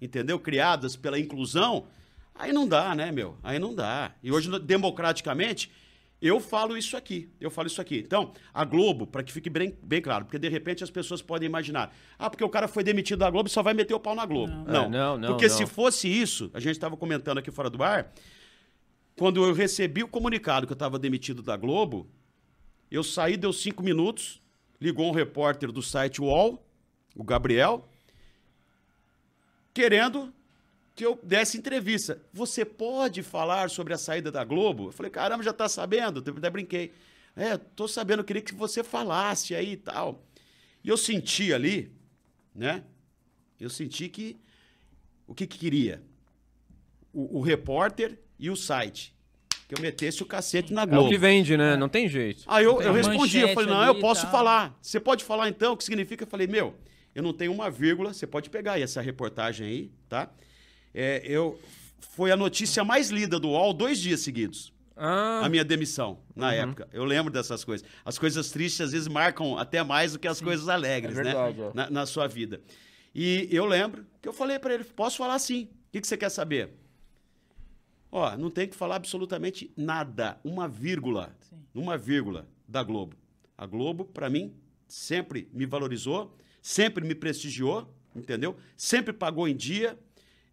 entendeu? 0.00 0.38
Criadas 0.38 0.94
pela 0.94 1.18
inclusão. 1.18 1.86
Aí 2.32 2.52
não 2.52 2.68
dá, 2.68 2.94
né, 2.94 3.10
meu? 3.10 3.36
Aí 3.42 3.58
não 3.58 3.74
dá. 3.74 4.12
E 4.22 4.30
hoje, 4.30 4.56
democraticamente, 4.60 5.68
eu 6.22 6.38
falo 6.38 6.76
isso 6.76 6.96
aqui. 6.96 7.28
Eu 7.40 7.50
falo 7.50 7.66
isso 7.66 7.80
aqui. 7.80 7.98
Então, 7.98 8.32
a 8.54 8.64
Globo, 8.64 9.06
para 9.06 9.24
que 9.24 9.32
fique 9.32 9.50
bem, 9.50 9.76
bem 9.82 10.00
claro, 10.00 10.24
porque 10.24 10.38
de 10.38 10.48
repente 10.48 10.84
as 10.84 10.90
pessoas 10.90 11.20
podem 11.20 11.46
imaginar: 11.46 11.92
ah, 12.16 12.30
porque 12.30 12.44
o 12.44 12.48
cara 12.48 12.68
foi 12.68 12.84
demitido 12.84 13.18
da 13.18 13.28
Globo 13.28 13.48
e 13.48 13.50
só 13.52 13.62
vai 13.62 13.74
meter 13.74 13.92
o 13.92 14.00
pau 14.00 14.14
na 14.14 14.24
Globo. 14.24 14.52
Não, 14.52 14.84
É, 14.84 14.88
não, 14.88 15.18
não, 15.18 15.28
Porque 15.30 15.48
não. 15.48 15.56
se 15.56 15.66
fosse 15.66 16.08
isso, 16.08 16.48
a 16.54 16.60
gente 16.60 16.72
estava 16.72 16.96
comentando 16.96 17.38
aqui 17.38 17.50
fora 17.50 17.68
do 17.68 17.82
ar, 17.82 18.12
quando 19.16 19.44
eu 19.44 19.52
recebi 19.52 20.02
o 20.02 20.08
comunicado 20.08 20.66
que 20.66 20.72
eu 20.72 20.76
estava 20.76 20.98
demitido 20.98 21.42
da 21.42 21.56
Globo, 21.56 22.08
eu 22.90 23.02
saí, 23.02 23.36
deu 23.36 23.52
cinco 23.52 23.82
minutos, 23.82 24.40
ligou 24.80 25.08
um 25.08 25.12
repórter 25.12 25.72
do 25.72 25.82
site 25.82 26.20
UOL, 26.20 26.64
o 27.16 27.24
Gabriel, 27.24 27.88
querendo 29.74 30.32
que 30.94 31.04
eu 31.04 31.18
desse 31.22 31.56
entrevista. 31.56 32.20
Você 32.32 32.64
pode 32.64 33.22
falar 33.22 33.70
sobre 33.70 33.94
a 33.94 33.98
saída 33.98 34.30
da 34.30 34.44
Globo? 34.44 34.88
Eu 34.88 34.92
falei, 34.92 35.10
caramba, 35.10 35.42
já 35.42 35.52
tá 35.52 35.68
sabendo? 35.68 36.22
Eu 36.24 36.36
até 36.36 36.50
brinquei. 36.50 36.92
É, 37.34 37.56
tô 37.56 37.88
sabendo, 37.88 38.20
eu 38.20 38.24
queria 38.24 38.42
que 38.42 38.54
você 38.54 38.84
falasse 38.84 39.54
aí 39.54 39.72
e 39.72 39.76
tal. 39.76 40.22
E 40.84 40.88
eu 40.88 40.96
senti 40.96 41.52
ali, 41.52 41.90
né? 42.54 42.84
Eu 43.58 43.70
senti 43.70 44.08
que 44.08 44.38
o 45.26 45.34
que, 45.34 45.46
que 45.46 45.58
queria? 45.58 46.02
O, 47.12 47.38
o 47.38 47.40
repórter 47.40 48.18
e 48.38 48.50
o 48.50 48.56
site. 48.56 49.14
Que 49.68 49.74
eu 49.74 49.80
metesse 49.80 50.22
o 50.22 50.26
cacete 50.26 50.72
na 50.74 50.82
É 50.82 50.86
Globo. 50.86 51.06
o 51.06 51.08
que 51.08 51.16
vende, 51.16 51.56
né? 51.56 51.76
Não 51.76 51.88
tem 51.88 52.06
jeito. 52.08 52.44
Aí 52.46 52.64
eu, 52.64 52.82
eu 52.82 52.92
respondi, 52.92 53.38
eu 53.38 53.54
falei, 53.54 53.70
não, 53.70 53.84
eu 53.84 53.98
posso 54.00 54.26
falar. 54.26 54.76
Você 54.82 55.00
pode 55.00 55.24
falar 55.24 55.48
então, 55.48 55.72
o 55.72 55.76
que 55.76 55.84
significa? 55.84 56.24
Eu 56.24 56.28
falei, 56.28 56.46
meu, 56.46 56.74
eu 57.14 57.22
não 57.22 57.32
tenho 57.32 57.52
uma 57.52 57.70
vírgula, 57.70 58.12
você 58.12 58.26
pode 58.26 58.50
pegar 58.50 58.72
aí 58.74 58.82
essa 58.82 59.00
reportagem 59.00 59.66
aí, 59.66 59.90
tá? 60.08 60.30
É, 60.94 61.22
eu, 61.24 61.58
foi 62.00 62.30
a 62.30 62.36
notícia 62.36 62.84
mais 62.84 63.10
lida 63.10 63.38
do 63.40 63.48
UOL 63.48 63.72
dois 63.72 63.98
dias 63.98 64.20
seguidos, 64.20 64.72
Ah, 64.96 65.40
a 65.44 65.48
minha 65.48 65.64
demissão, 65.64 66.20
na 66.36 66.48
Uhum. 66.48 66.52
época. 66.52 66.88
Eu 66.92 67.04
lembro 67.04 67.32
dessas 67.32 67.64
coisas. 67.64 67.86
As 68.04 68.18
coisas 68.18 68.50
tristes 68.50 68.80
às 68.82 68.92
vezes 68.92 69.08
marcam 69.08 69.56
até 69.58 69.82
mais 69.82 70.12
do 70.12 70.18
que 70.18 70.28
as 70.28 70.40
coisas 70.40 70.68
alegres, 70.68 71.16
É 71.18 71.22
verdade, 71.22 71.58
né? 71.58 71.66
é. 71.68 71.72
Na, 71.74 71.90
na 71.90 72.06
sua 72.06 72.26
vida. 72.28 72.60
E 73.14 73.48
eu 73.50 73.64
lembro 73.64 74.06
que 74.20 74.28
eu 74.28 74.32
falei 74.32 74.58
para 74.58 74.74
ele, 74.74 74.84
posso 74.84 75.16
falar 75.16 75.38
sim. 75.38 75.64
O 75.88 75.92
que, 75.92 76.00
que 76.00 76.06
você 76.06 76.16
quer 76.16 76.28
saber? 76.30 76.74
Ó, 78.10 78.36
não 78.36 78.50
tem 78.50 78.68
que 78.68 78.76
falar 78.76 78.96
absolutamente 78.96 79.72
nada, 79.76 80.38
uma 80.44 80.68
vírgula, 80.68 81.34
uma 81.74 81.96
vírgula 81.96 82.46
da 82.68 82.82
Globo. 82.82 83.16
A 83.56 83.64
Globo, 83.66 84.04
para 84.04 84.28
mim, 84.28 84.54
sempre 84.86 85.48
me 85.52 85.64
valorizou, 85.64 86.36
sempre 86.60 87.04
me 87.06 87.14
prestigiou, 87.14 87.90
entendeu? 88.14 88.54
Sempre 88.76 89.12
pagou 89.14 89.48
em 89.48 89.56
dia. 89.56 89.98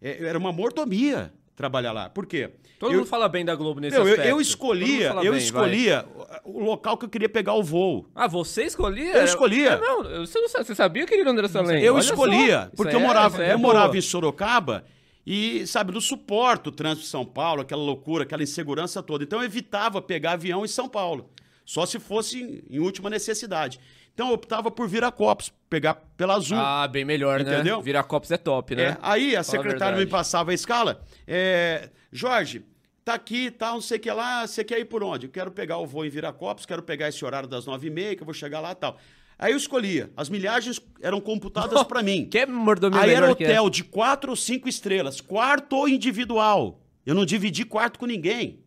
É, 0.02 0.24
era 0.24 0.38
uma 0.38 0.52
mordomia 0.52 1.32
trabalhar 1.56 1.92
lá. 1.92 2.08
Por 2.08 2.24
quê? 2.26 2.50
todo 2.78 2.92
eu, 2.92 2.98
mundo 3.00 3.06
fala 3.08 3.28
bem 3.28 3.44
da 3.44 3.54
Globo 3.54 3.80
nesse 3.80 3.94
eu, 3.94 4.00
eu- 4.02 4.08
aspecto. 4.08 4.26
eu 4.28 4.36
mundo 4.36 4.42
escolhia, 4.42 5.08
eu 5.22 5.32
bem, 5.32 5.42
escolhia 5.42 6.06
o 6.44 6.64
local 6.64 6.96
que 6.96 7.04
eu 7.04 7.08
queria 7.10 7.28
pegar 7.28 7.52
o 7.52 7.62
voo. 7.62 8.06
Ah, 8.14 8.26
você 8.26 8.62
escolhia? 8.64 9.12
Eu 9.14 9.24
escolhia. 9.24 9.76
Não, 9.76 10.02
eu- 10.04 10.26
você, 10.26 10.40
não 10.40 10.48
sabe- 10.48 10.64
você 10.64 10.74
sabia, 10.74 11.04
querido 11.06 11.28
André 11.28 11.48
Salem? 11.48 11.82
Eu 11.82 11.94
Olha 11.94 12.02
só. 12.02 12.14
escolhia, 12.14 12.62
Isso 12.68 12.76
porque 12.76 12.96
eu 12.96 13.00
é- 13.00 13.02
morava, 13.02 13.44
é 13.44 13.52
eu 13.52 13.58
morava 13.58 13.98
em 13.98 14.00
Sorocaba 14.00 14.84
e, 15.26 15.66
sabe, 15.66 15.92
não 15.92 16.00
suporto 16.00 16.68
o 16.68 16.72
trânsito 16.72 17.02
de 17.02 17.08
São 17.10 17.26
Paulo, 17.26 17.60
aquela 17.60 17.82
loucura, 17.82 18.22
aquela 18.24 18.42
insegurança 18.42 19.02
toda. 19.02 19.22
Então 19.24 19.40
eu 19.40 19.44
evitava 19.44 20.00
pegar 20.00 20.32
avião 20.32 20.64
em 20.64 20.68
São 20.68 20.88
Paulo, 20.88 21.28
só 21.66 21.84
se 21.84 21.98
fosse 21.98 22.40
em, 22.40 22.76
em 22.76 22.78
última 22.80 23.10
necessidade. 23.10 23.78
Então 24.20 24.28
eu 24.28 24.34
optava 24.34 24.70
por 24.70 24.86
Viracopos, 24.86 25.50
pegar 25.70 25.94
pela 26.14 26.34
Azul. 26.34 26.58
Ah, 26.58 26.86
bem 26.86 27.06
melhor, 27.06 27.42
né? 27.42 27.54
Entendeu? 27.54 27.80
Viracopos 27.80 28.30
é 28.30 28.36
top, 28.36 28.76
né? 28.76 28.82
É, 28.82 28.98
aí 29.00 29.28
a 29.28 29.30
Fala 29.30 29.40
a 29.40 29.44
secretária 29.44 29.92
me 29.92 30.04
verdade. 30.04 30.10
passava 30.10 30.50
a 30.50 30.54
escala. 30.54 31.02
É, 31.26 31.88
Jorge, 32.12 32.62
tá 33.02 33.14
aqui, 33.14 33.50
tá, 33.50 33.70
não 33.70 33.80
sei 33.80 33.96
o 33.96 34.00
que 34.00 34.10
lá, 34.10 34.46
você 34.46 34.62
quer 34.62 34.78
ir 34.78 34.84
por 34.84 35.02
onde? 35.02 35.24
Eu 35.24 35.30
quero 35.30 35.50
pegar 35.50 35.78
o 35.78 35.86
voo 35.86 36.04
em 36.04 36.10
Viracopos, 36.10 36.66
quero 36.66 36.82
pegar 36.82 37.08
esse 37.08 37.24
horário 37.24 37.48
das 37.48 37.64
nove 37.64 37.86
e 37.86 37.90
meia, 37.90 38.14
que 38.14 38.20
eu 38.20 38.26
vou 38.26 38.34
chegar 38.34 38.60
lá 38.60 38.72
e 38.72 38.74
tal. 38.74 38.98
Aí 39.38 39.52
eu 39.52 39.56
escolhia. 39.56 40.10
As 40.14 40.28
milhagens 40.28 40.78
eram 41.00 41.18
computadas 41.18 41.82
para 41.84 42.02
mim. 42.02 42.26
Que 42.30 42.40
é 42.40 42.46
mordomia 42.46 43.00
Aí 43.00 43.14
era 43.14 43.30
hotel 43.32 43.70
de 43.70 43.82
quatro 43.82 44.32
ou 44.32 44.36
cinco 44.36 44.68
estrelas, 44.68 45.22
quarto 45.22 45.88
individual. 45.88 46.78
Eu 47.06 47.14
não 47.14 47.24
dividi 47.24 47.64
quarto 47.64 47.98
com 47.98 48.04
ninguém 48.04 48.60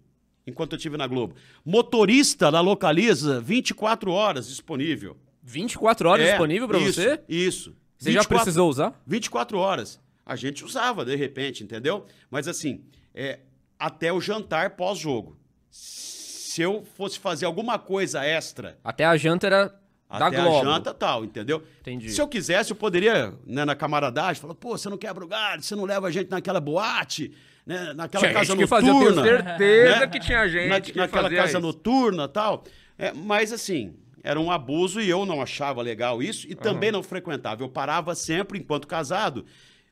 enquanto 0.46 0.74
eu 0.74 0.78
estive 0.78 0.98
na 0.98 1.08
Globo. 1.08 1.36
Motorista 1.66 2.52
na 2.52 2.60
Localiza, 2.60 3.40
24 3.40 4.12
horas 4.12 4.48
disponível. 4.48 5.16
24 5.44 6.10
horas 6.10 6.26
É, 6.26 6.30
disponível 6.32 6.68
pra 6.68 6.80
isso, 6.80 7.02
você? 7.02 7.20
Isso. 7.28 7.76
Você 7.98 8.12
já 8.12 8.20
24 8.22 8.44
precisou 8.46 8.70
usar? 8.70 9.02
24 9.06 9.58
horas. 9.58 10.00
A 10.26 10.36
gente 10.36 10.64
usava, 10.64 11.04
de 11.04 11.16
repente, 11.16 11.64
entendeu? 11.64 12.06
Mas 12.32 12.48
assim, 12.48 12.82
é, 13.14 13.40
até 13.78 14.12
o 14.12 14.22
jantar 14.22 14.72
pós-jogo. 14.72 15.38
Se 15.70 16.62
eu 16.62 16.84
fosse 16.96 17.20
fazer 17.20 17.46
alguma 17.46 17.80
coisa 17.80 18.24
extra 18.24 18.78
Até 18.84 19.04
a 19.06 19.18
janta 19.18 19.48
era 19.48 19.66
da 20.10 20.28
até 20.28 20.40
Globo. 20.42 20.60
a 20.62 20.64
janta 20.74 20.94
tal, 20.94 21.26
entendeu? 21.26 21.64
Entendi. 21.82 22.12
Se 22.12 22.22
eu 22.22 22.28
quisesse, 22.28 22.72
eu 22.72 22.76
poderia, 22.76 23.34
né, 23.48 23.66
na 23.66 23.76
camaradagem, 23.76 24.40
falar, 24.40 24.54
pô, 24.54 24.78
você 24.78 24.88
não 24.88 24.98
quebra 24.98 25.26
o 25.26 25.28
galho, 25.28 25.64
você 25.64 25.76
não 25.76 25.86
leva 25.86 26.08
a 26.08 26.12
gente 26.12 26.30
naquela 26.30 26.60
boate, 26.62 27.34
né, 27.66 27.94
naquela 27.94 28.22
Tinha 28.22 28.34
casa 28.34 28.46
gente 28.46 28.60
que 28.60 28.68
fazia, 28.68 28.90
eu 28.90 28.94
noturna. 28.94 29.24
tenho 29.24 29.38
certeza 29.44 30.00
né? 30.02 30.08
que 30.08 30.20
tinha 30.20 30.48
gente 30.48 30.70
Na- 30.70 30.82
que 30.82 30.96
naquela 30.96 31.30
casa 31.32 31.50
isso. 31.54 31.60
noturna 31.60 32.28
tal. 32.28 32.64
É, 33.00 33.12
mas 33.12 33.52
assim, 33.52 33.96
era 34.24 34.40
um 34.40 34.50
abuso 34.50 35.02
e 35.02 35.10
eu 35.10 35.26
não 35.26 35.42
achava 35.42 35.82
legal 35.82 36.24
isso 36.24 36.48
e 36.50 36.56
também 36.56 36.92
não 36.92 37.04
frequentava. 37.04 37.62
Eu 37.62 37.68
parava 37.68 38.16
sempre 38.16 38.58
enquanto 38.58 38.88
casado. 38.88 39.46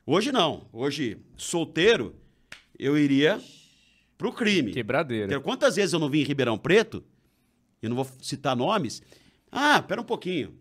Hoje 0.06 0.32
não. 0.32 0.66
Hoje, 0.72 1.18
solteiro, 1.36 2.16
eu 2.78 2.96
iria 2.96 3.38
pro 4.16 4.32
crime. 4.32 4.72
Quebradeira. 4.72 5.28
Porque 5.28 5.44
Quantas 5.44 5.76
vezes 5.76 5.92
eu 5.92 6.00
não 6.00 6.08
vim 6.08 6.20
em 6.20 6.24
Ribeirão 6.24 6.56
Preto, 6.56 7.04
eu 7.82 7.90
não 7.90 7.96
vou 7.96 8.08
citar 8.22 8.56
nomes. 8.56 9.02
Ah, 9.50 9.82
pera 9.82 10.00
um 10.00 10.04
pouquinho. 10.04 10.56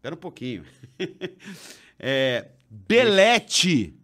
Pera 0.00 0.14
um 0.14 0.18
pouquinho. 0.18 0.64
é, 1.98 2.48
Belete. 2.70 3.95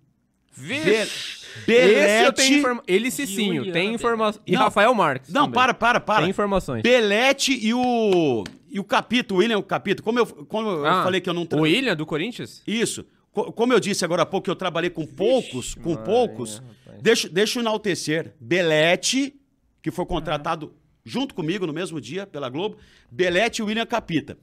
Vixe. 0.52 1.42
Esse 1.66 2.24
eu 2.24 2.32
tenho 2.32 2.48
Belete. 2.48 2.54
informa... 2.54 2.82
Ele 2.86 3.10
Cicinho, 3.10 3.54
Juliana 3.56 3.72
tem 3.72 3.94
informação. 3.94 4.42
E 4.46 4.52
Não. 4.52 4.60
Rafael 4.62 4.94
Marques. 4.94 5.32
Não, 5.32 5.42
também. 5.42 5.54
para, 5.54 5.74
para, 5.74 6.00
para. 6.00 6.20
Tem 6.22 6.30
informações. 6.30 6.82
Belete 6.82 7.52
e 7.52 7.72
o. 7.74 8.44
E 8.70 8.80
o 8.80 8.84
Capito, 8.84 9.34
o 9.34 9.38
William 9.38 9.60
Capito. 9.62 10.02
Como 10.02 10.18
eu, 10.18 10.26
como 10.26 10.68
eu 10.70 10.86
Ah, 10.86 11.02
falei 11.04 11.20
que 11.20 11.28
eu 11.28 11.34
não. 11.34 11.44
tra- 11.44 11.58
O 11.58 11.62
William, 11.62 11.94
do 11.94 12.06
Corinthians? 12.06 12.62
Isso. 12.66 13.04
co- 13.32 13.52
como 13.52 13.72
eu 13.72 13.80
disse 13.80 14.04
agora 14.04 14.22
há 14.22 14.26
pouco, 14.26 14.44
que 14.46 14.50
eu 14.50 14.56
trabalhei 14.56 14.88
com 14.90 15.04
poucos, 15.06 15.74
com 15.74 15.94
poucos. 15.96 16.62
rapaz. 16.86 17.02
Deixa, 17.02 17.28
deixa 17.28 17.58
eu 17.58 17.62
enaltecer. 17.62 18.32
Belete, 18.40 19.34
que 19.82 19.90
foi 19.90 20.06
contratado 20.06 20.72
junto 21.04 21.34
comigo 21.34 21.66
no 21.66 21.72
mesmo 21.72 22.00
dia 22.00 22.26
pela 22.26 22.48
Globo. 22.48 22.76
Belete 23.10 23.60
e 23.60 23.64
William 23.64 23.84
Capita. 23.86 24.38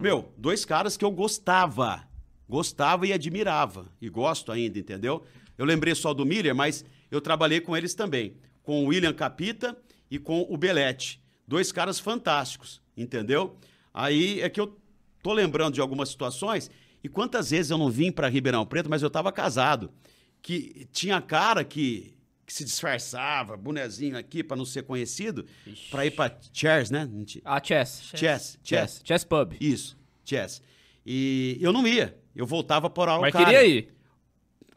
Meu, 0.00 0.32
dois 0.36 0.64
caras 0.64 0.96
que 0.96 1.04
eu 1.04 1.10
gostava. 1.10 2.04
Gostava 2.48 3.06
e 3.06 3.12
admirava. 3.12 3.86
E 4.00 4.08
gosto 4.08 4.52
ainda, 4.52 4.78
entendeu? 4.78 5.24
Eu 5.56 5.64
lembrei 5.64 5.94
só 5.94 6.12
do 6.12 6.24
Miller, 6.24 6.54
mas 6.54 6.84
eu 7.10 7.20
trabalhei 7.20 7.60
com 7.60 7.76
eles 7.76 7.94
também. 7.94 8.36
Com 8.62 8.84
o 8.84 8.88
William 8.88 9.12
Capita 9.12 9.76
e 10.10 10.18
com 10.18 10.46
o 10.48 10.56
Belete. 10.56 11.22
Dois 11.46 11.70
caras 11.70 11.98
fantásticos, 12.00 12.80
entendeu? 12.96 13.56
Aí 13.92 14.40
é 14.40 14.48
que 14.48 14.60
eu 14.60 14.78
tô 15.22 15.32
lembrando 15.32 15.74
de 15.74 15.80
algumas 15.80 16.08
situações. 16.08 16.70
E 17.02 17.08
quantas 17.08 17.50
vezes 17.50 17.70
eu 17.70 17.78
não 17.78 17.90
vim 17.90 18.10
para 18.10 18.28
Ribeirão 18.28 18.64
Preto, 18.64 18.88
mas 18.88 19.02
eu 19.02 19.08
estava 19.08 19.30
casado. 19.30 19.92
Que 20.40 20.86
tinha 20.92 21.20
cara 21.20 21.62
que, 21.64 22.16
que 22.46 22.52
se 22.52 22.64
disfarçava, 22.64 23.56
bonezinho 23.56 24.16
aqui 24.18 24.42
para 24.42 24.56
não 24.56 24.64
ser 24.64 24.82
conhecido, 24.82 25.46
para 25.90 26.04
ir 26.06 26.10
para 26.10 26.36
Chairs, 26.52 26.90
né? 26.90 27.08
Ah, 27.44 27.62
Chess. 27.62 28.02
Chess, 28.02 28.18
chess. 28.18 28.58
Chess. 28.62 29.00
Chess 29.04 29.24
Pub. 29.24 29.54
Isso, 29.60 29.96
chess. 30.24 30.60
E 31.04 31.58
eu 31.60 31.72
não 31.72 31.86
ia. 31.86 32.18
Eu 32.34 32.46
voltava 32.46 32.90
por 32.90 33.06
Mas 33.06 33.16
Araucária. 33.34 33.46
queria 33.46 33.64
ir, 33.66 33.93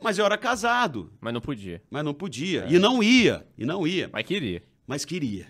Mas 0.02 0.18
eu 0.20 0.26
era 0.26 0.38
casado, 0.38 1.12
mas 1.20 1.34
não 1.34 1.42
podia. 1.42 1.82
mas 1.90 2.04
não 2.04 2.14
podia. 2.14 2.66
E 2.70 2.78
não 2.78 3.02
ia, 3.02 3.46
e 3.58 3.66
não 3.66 3.86
ia. 3.88 4.10
Mas 4.14 4.26
queria. 4.26 4.62
Mas 4.86 5.04
queria. 5.06 5.48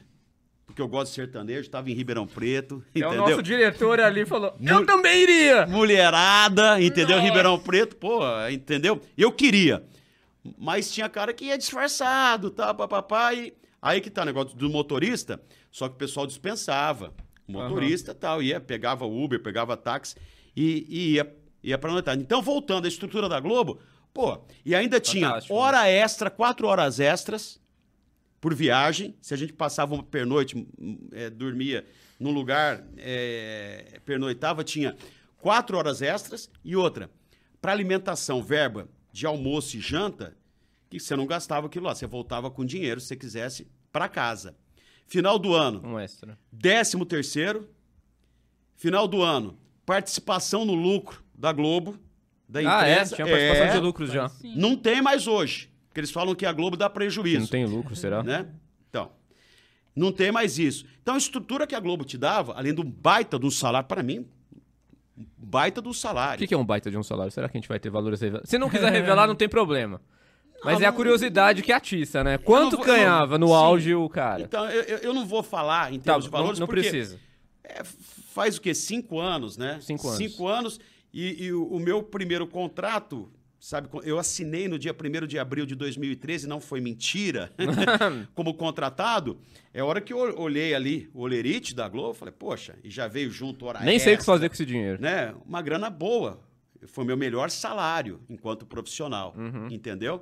Porque 0.65 0.81
eu 0.81 0.87
gosto 0.87 1.09
de 1.09 1.15
sertanejo, 1.15 1.61
estava 1.61 1.89
em 1.89 1.93
Ribeirão 1.93 2.27
Preto, 2.27 2.83
É 2.93 2.99
o 2.99 3.07
entendeu? 3.07 3.29
nosso 3.29 3.43
diretor 3.43 3.99
ali 3.99 4.25
falou, 4.25 4.53
eu 4.61 4.75
Mul- 4.75 4.85
também 4.85 5.23
iria. 5.23 5.65
Mulherada, 5.67 6.81
entendeu? 6.81 7.15
Nossa. 7.17 7.27
Ribeirão 7.27 7.59
Preto, 7.59 7.95
pô, 7.95 8.19
entendeu? 8.51 9.01
Eu 9.17 9.31
queria. 9.31 9.83
Mas 10.57 10.91
tinha 10.91 11.09
cara 11.09 11.33
que 11.33 11.45
ia 11.45 11.57
disfarçado, 11.57 12.49
tá, 12.51 12.73
papapá, 12.73 13.33
e 13.33 13.53
aí 13.81 13.99
que 14.01 14.09
tá 14.09 14.21
o 14.21 14.25
negócio 14.25 14.55
do 14.57 14.69
motorista, 14.69 15.41
só 15.71 15.87
que 15.89 15.95
o 15.95 15.97
pessoal 15.97 16.25
dispensava. 16.27 17.13
O 17.47 17.53
motorista 17.53 18.13
tal, 18.13 18.41
ia, 18.41 18.59
pegava 18.59 19.05
Uber, 19.05 19.41
pegava 19.41 19.75
táxi 19.77 20.15
e, 20.55 20.85
e 20.89 21.13
ia, 21.15 21.35
ia 21.63 21.77
pra 21.77 21.91
noitada. 21.91 22.21
Então, 22.21 22.41
voltando 22.41 22.85
à 22.85 22.87
estrutura 22.87 23.27
da 23.29 23.39
Globo, 23.39 23.79
pô, 24.17 24.39
e 24.65 24.73
ainda 24.73 24.99
tinha 24.99 25.35
né? 25.35 25.41
hora 25.47 25.87
extra, 25.87 26.31
quatro 26.31 26.65
horas 26.65 26.99
extras 26.99 27.61
por 28.41 28.51
viagem. 28.55 29.15
Se 29.21 29.31
a 29.31 29.37
gente 29.37 29.53
passava 29.53 29.93
uma 29.93 30.01
pernoite, 30.01 30.57
hum, 30.57 31.07
é, 31.11 31.29
dormia 31.29 31.85
num 32.19 32.31
lugar, 32.31 32.83
é, 32.97 34.01
pernoitava, 34.03 34.63
tinha 34.63 34.97
quatro 35.37 35.77
horas 35.77 36.01
extras 36.01 36.49
e 36.65 36.75
outra, 36.75 37.11
para 37.61 37.71
alimentação, 37.71 38.41
verba 38.41 38.89
de 39.11 39.27
almoço 39.27 39.77
e 39.77 39.79
janta, 39.79 40.35
que 40.89 40.99
você 40.99 41.15
não 41.15 41.27
gastava 41.27 41.67
aquilo 41.67 41.85
lá, 41.85 41.93
você 41.93 42.07
voltava 42.07 42.49
com 42.49 42.65
dinheiro 42.65 42.99
se 42.99 43.09
você 43.09 43.15
quisesse 43.15 43.67
para 43.91 44.09
casa. 44.09 44.57
Final 45.05 45.37
do 45.37 45.53
ano, 45.53 45.79
Um 45.85 45.99
extra. 45.99 46.39
décimo 46.51 47.05
terceiro. 47.05 47.69
Final 48.77 49.07
do 49.07 49.21
ano, 49.21 49.59
participação 49.85 50.65
no 50.65 50.73
lucro 50.73 51.23
da 51.35 51.51
Globo, 51.51 51.99
da 52.47 52.59
Ah, 52.59 52.87
é? 52.87 52.93
empresa. 52.93 53.15
Tinha 53.15 53.27
participação 53.27 53.65
É, 53.65 53.71
de 53.71 53.79
lucros 53.79 54.11
já. 54.11 54.29
Sim. 54.29 54.53
Não 54.55 54.75
tem 54.75 55.01
mais 55.01 55.27
hoje, 55.27 55.69
porque 55.89 55.99
eles 55.99 56.11
falam 56.11 56.33
que 56.35 56.45
a 56.45 56.51
Globo 56.53 56.77
dá 56.77 56.89
prejuízo 56.89 57.39
não 57.41 57.47
tem 57.47 57.65
lucro, 57.65 57.95
será? 57.95 58.23
né? 58.23 58.47
Então, 58.89 59.11
não 59.95 60.11
tem 60.11 60.31
mais 60.31 60.57
isso. 60.59 60.85
Então, 61.01 61.15
a 61.15 61.17
estrutura 61.17 61.65
que 61.67 61.75
a 61.75 61.79
Globo 61.79 62.03
te 62.05 62.17
dava, 62.17 62.53
além 62.55 62.73
do 62.73 62.83
baita 62.83 63.37
um 63.43 63.51
salário, 63.51 63.87
para 63.87 64.01
mim, 64.03 64.25
baita 65.37 65.81
do 65.81 65.89
O 65.89 65.93
salário. 65.93 66.37
que, 66.39 66.47
que 66.47 66.53
é 66.53 66.57
um 66.57 66.65
baita 66.65 66.89
de 66.91 66.97
um 66.97 67.03
salário? 67.03 67.31
Será 67.31 67.49
que 67.49 67.57
a 67.57 67.59
gente 67.59 67.67
vai 67.69 67.79
ter 67.79 67.89
valores 67.89 68.21
revelados? 68.21 68.49
Se 68.49 68.57
não 68.57 68.69
quiser 68.69 68.91
revelar, 68.91 69.27
não 69.27 69.35
tem 69.35 69.49
problema. 69.49 70.01
Mas 70.63 70.75
Não, 70.79 70.81
é 70.81 70.85
a 70.87 70.91
não- 70.91 70.95
curiosidade 70.97 71.61
que 71.61 71.71
atiça, 71.71 72.23
né? 72.23 72.37
Quanto 72.39 72.77
vou- 72.77 72.85
eu 72.85 72.85
ganhava 72.91 73.37
no 73.37 73.47
Sim. 73.47 73.53
auge 73.53 73.93
o 73.95 74.09
cara? 74.09 74.41
Então, 74.41 74.67
eu, 74.69 74.97
eu- 74.99 75.13
não 75.13 75.23
vou 75.25 75.43
falar 75.43 75.93
em 75.93 75.99
Tá, 75.99 76.05
termos 76.05 76.25
de 76.25 76.31
valores, 76.31 76.59
não, 76.59 76.65
não 76.65 76.67
porque 76.67 76.81
precisa. 76.89 77.19
é, 77.63 77.83
faz 78.33 78.57
o 78.57 78.61
quê? 78.61 78.73
Cinco 78.73 79.19
anos, 79.19 79.55
né? 79.55 79.77
Cinco 79.81 80.07
anos. 80.07 80.17
Cinco 80.17 80.47
anos. 80.47 80.79
E, 81.13 81.45
e 81.45 81.53
o, 81.53 81.63
o 81.65 81.79
meu 81.79 82.03
primeiro 82.03 82.45
contrato, 82.47 83.31
sabe, 83.59 83.89
eu 84.03 84.19
assinei 84.19 84.67
no 84.67 84.77
dia 84.77 84.93
1 84.93 85.25
de 85.27 85.39
abril 85.39 85.65
de 85.65 85.73
2013, 85.75 86.47
não 86.47 86.59
foi 86.61 86.79
mentira, 86.81 87.51
como 88.35 88.53
contratado. 88.53 89.37
É 89.73 89.79
a 89.79 89.85
hora 89.85 89.99
que 90.01 90.13
eu 90.13 90.17
olhei 90.39 90.73
ali 90.75 91.09
o 91.13 91.21
Olerite 91.21 91.73
da 91.73 91.87
Globo, 91.89 92.13
falei, 92.13 92.33
poxa, 92.37 92.75
e 92.83 92.89
já 92.89 93.07
veio 93.07 93.29
junto 93.31 93.65
hora 93.65 93.79
Nem 93.81 93.99
sei 93.99 94.13
o 94.13 94.17
que 94.17 94.21
extra. 94.21 94.33
fazer 94.33 94.49
com 94.49 94.53
esse 94.53 94.65
dinheiro. 94.65 95.01
né, 95.01 95.33
uma 95.45 95.61
grana 95.61 95.89
boa. 95.89 96.39
Foi 96.85 97.03
meu 97.03 97.17
melhor 97.17 97.49
salário 97.49 98.21
enquanto 98.29 98.65
profissional, 98.65 99.33
Uhum. 99.35 99.67
entendeu? 99.71 100.21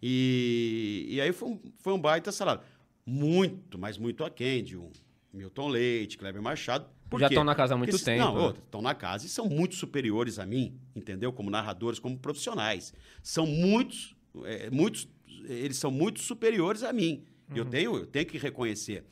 E, 0.00 1.06
e 1.10 1.20
aí 1.20 1.32
foi 1.32 1.48
um, 1.48 1.60
foi 1.78 1.92
um 1.92 1.98
baita 2.00 2.30
salário. 2.30 2.62
Muito, 3.04 3.76
mas 3.78 3.98
muito 3.98 4.24
aquém 4.24 4.62
de 4.62 4.76
um 4.76 4.90
Milton 5.32 5.68
Leite, 5.68 6.16
Kleber 6.16 6.40
Machado. 6.40 6.86
Por 7.08 7.20
Já 7.20 7.28
estão 7.28 7.44
na 7.44 7.54
casa 7.54 7.74
há 7.74 7.76
muito 7.76 7.90
Porque, 7.92 8.04
tempo, 8.04 8.24
Não, 8.24 8.48
né? 8.48 8.54
estão 8.64 8.82
na 8.82 8.94
casa 8.94 9.26
e 9.26 9.28
são 9.28 9.48
muito 9.48 9.74
superiores 9.76 10.38
a 10.38 10.46
mim, 10.46 10.76
entendeu? 10.94 11.32
Como 11.32 11.48
narradores, 11.50 11.98
como 12.00 12.18
profissionais. 12.18 12.92
São 13.22 13.46
muitos, 13.46 14.16
é, 14.44 14.68
muitos, 14.70 15.08
eles 15.48 15.76
são 15.76 15.90
muito 15.90 16.20
superiores 16.20 16.82
a 16.82 16.92
mim. 16.92 17.22
Eu, 17.54 17.62
Uhum. 17.64 17.70
tenho, 17.70 17.96
eu 17.96 18.06
tenho 18.06 18.26
que 18.26 18.38
reconhecer. 18.38 19.04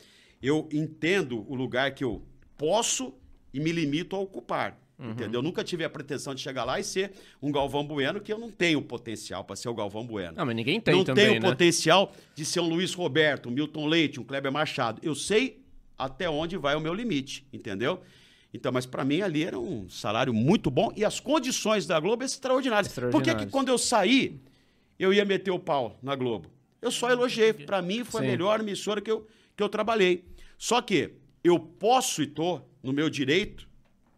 Eu 0.42 0.68
entendo 0.72 1.44
o 1.48 1.54
lugar 1.54 1.94
que 1.94 2.02
eu 2.02 2.22
posso 2.58 3.14
e 3.52 3.60
me 3.60 3.70
limito 3.70 4.16
a 4.16 4.18
ocupar. 4.18 4.78
Uhum. 4.98 5.10
Entendeu? 5.10 5.38
Eu 5.38 5.42
nunca 5.42 5.62
tive 5.64 5.84
a 5.84 5.90
pretensão 5.90 6.34
de 6.34 6.40
chegar 6.40 6.64
lá 6.64 6.78
e 6.78 6.84
ser 6.84 7.12
um 7.42 7.50
Galvão 7.50 7.84
Bueno, 7.86 8.20
que 8.20 8.32
eu 8.32 8.38
não 8.38 8.50
tenho 8.50 8.80
potencial 8.82 9.44
para 9.44 9.56
ser 9.56 9.68
o 9.68 9.74
Galvão 9.74 10.06
Bueno. 10.06 10.34
Não, 10.36 10.46
mas 10.46 10.54
ninguém 10.54 10.80
tem 10.80 10.94
não 10.96 11.04
também, 11.04 11.28
tenho 11.30 11.40
né? 11.42 11.48
potencial 11.48 12.12
de 12.34 12.44
ser 12.44 12.60
um 12.60 12.68
Luiz 12.68 12.92
Roberto, 12.94 13.48
um 13.48 13.52
Milton 13.52 13.86
Leite, 13.86 14.20
um 14.20 14.24
Kleber 14.24 14.52
Machado. 14.52 15.00
Eu 15.02 15.14
sei 15.14 15.63
até 15.98 16.28
onde 16.28 16.56
vai 16.56 16.74
o 16.74 16.80
meu 16.80 16.94
limite, 16.94 17.46
entendeu? 17.52 18.02
Então, 18.52 18.70
mas 18.70 18.86
para 18.86 19.04
mim 19.04 19.20
ali 19.20 19.42
era 19.42 19.58
um 19.58 19.88
salário 19.88 20.32
muito 20.32 20.70
bom 20.70 20.92
e 20.94 21.04
as 21.04 21.18
condições 21.18 21.86
da 21.86 21.98
Globo 21.98 22.22
extraordinárias. 22.22 22.92
Por 22.92 23.02
que, 23.02 23.08
que 23.10 23.16
Extraordinárias. 23.16 23.50
quando 23.50 23.68
eu 23.68 23.78
saí, 23.78 24.40
eu 24.98 25.12
ia 25.12 25.24
meter 25.24 25.50
o 25.50 25.58
pau 25.58 25.98
na 26.00 26.14
Globo? 26.14 26.48
Eu 26.80 26.90
só 26.90 27.10
elogiei. 27.10 27.52
Para 27.52 27.82
mim 27.82 28.04
foi 28.04 28.20
Sim. 28.20 28.28
a 28.28 28.30
melhor 28.30 28.60
emissora 28.60 29.00
que 29.00 29.10
eu, 29.10 29.26
que 29.56 29.62
eu 29.62 29.68
trabalhei. 29.68 30.24
Só 30.56 30.80
que 30.80 31.14
eu 31.42 31.58
posso 31.58 32.22
e 32.22 32.26
tô 32.26 32.60
no 32.82 32.92
meu 32.92 33.10
direito, 33.10 33.68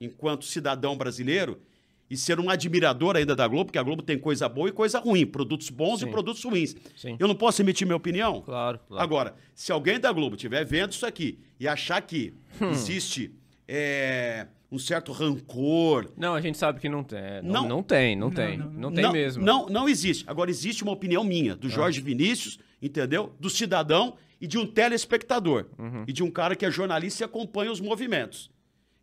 enquanto 0.01 0.44
cidadão 0.44 0.97
brasileiro, 0.97 1.61
e 2.09 2.16
ser 2.16 2.39
um 2.39 2.49
admirador 2.49 3.16
ainda 3.16 3.35
da 3.35 3.47
Globo, 3.49 3.66
porque 3.66 3.78
a 3.78 3.83
Globo 3.83 4.03
tem 4.03 4.19
coisa 4.19 4.49
boa 4.49 4.69
e 4.69 4.73
coisa 4.73 4.99
ruim, 4.99 5.27
produtos 5.27 5.70
bons 5.70 6.01
Sim. 6.01 6.07
e 6.07 6.11
produtos 6.11 6.45
ruins. 6.45 6.77
Sim. 6.97 7.16
Eu 7.19 7.27
não 7.27 7.35
posso 7.35 7.61
emitir 7.62 7.87
minha 7.87 7.97
opinião? 7.97 8.41
Claro, 8.43 8.78
claro. 8.87 9.03
Agora, 9.03 9.35
se 9.55 9.73
alguém 9.73 9.99
da 9.99 10.12
Globo 10.12 10.37
estiver 10.37 10.65
vendo 10.65 10.93
isso 10.93 11.05
aqui 11.07 11.39
e 11.59 11.66
achar 11.66 12.01
que 12.03 12.33
Hum. 12.61 12.70
existe 12.70 13.33
é, 13.69 14.47
um 14.70 14.78
certo 14.78 15.12
rancor. 15.12 16.11
Não, 16.16 16.35
a 16.35 16.41
gente 16.41 16.57
sabe 16.59 16.81
que 16.81 16.89
não 16.89 17.03
tem. 17.03 17.19
é, 17.19 17.43
Não, 17.43 17.62
Não. 17.62 17.69
não, 17.69 17.83
tem, 17.83 18.16
não, 18.16 18.31
tem. 18.31 18.57
Não, 18.59 18.93
tem 18.93 19.11
mesmo. 19.12 19.43
Ah. 19.43 19.47
Não, 19.47 19.66
não 19.66 19.89
existe. 19.89 20.24
Agora, 20.27 20.51
existe 20.51 20.83
uma 20.83 20.93
opinião 20.93 21.24
minha, 21.24 21.57
do 21.57 21.69
Jorge 21.69 22.01
Vinícius, 22.01 22.59
entendeu? 22.81 23.33
Do 23.41 23.51
cidadão 23.51 24.16
e 24.41 24.47
de 24.47 24.59
um 24.59 24.66
telespectador. 24.66 25.66
Uhum. 25.78 26.05
E 26.07 26.12
de 26.12 26.23
um 26.23 26.31
cara 26.31 26.55
que 26.55 26.65
é 26.65 26.70
jornalista 26.70 27.23
e 27.23 27.27
acompanha 27.27 27.73
os 27.73 27.81
movimentos. 27.81 28.51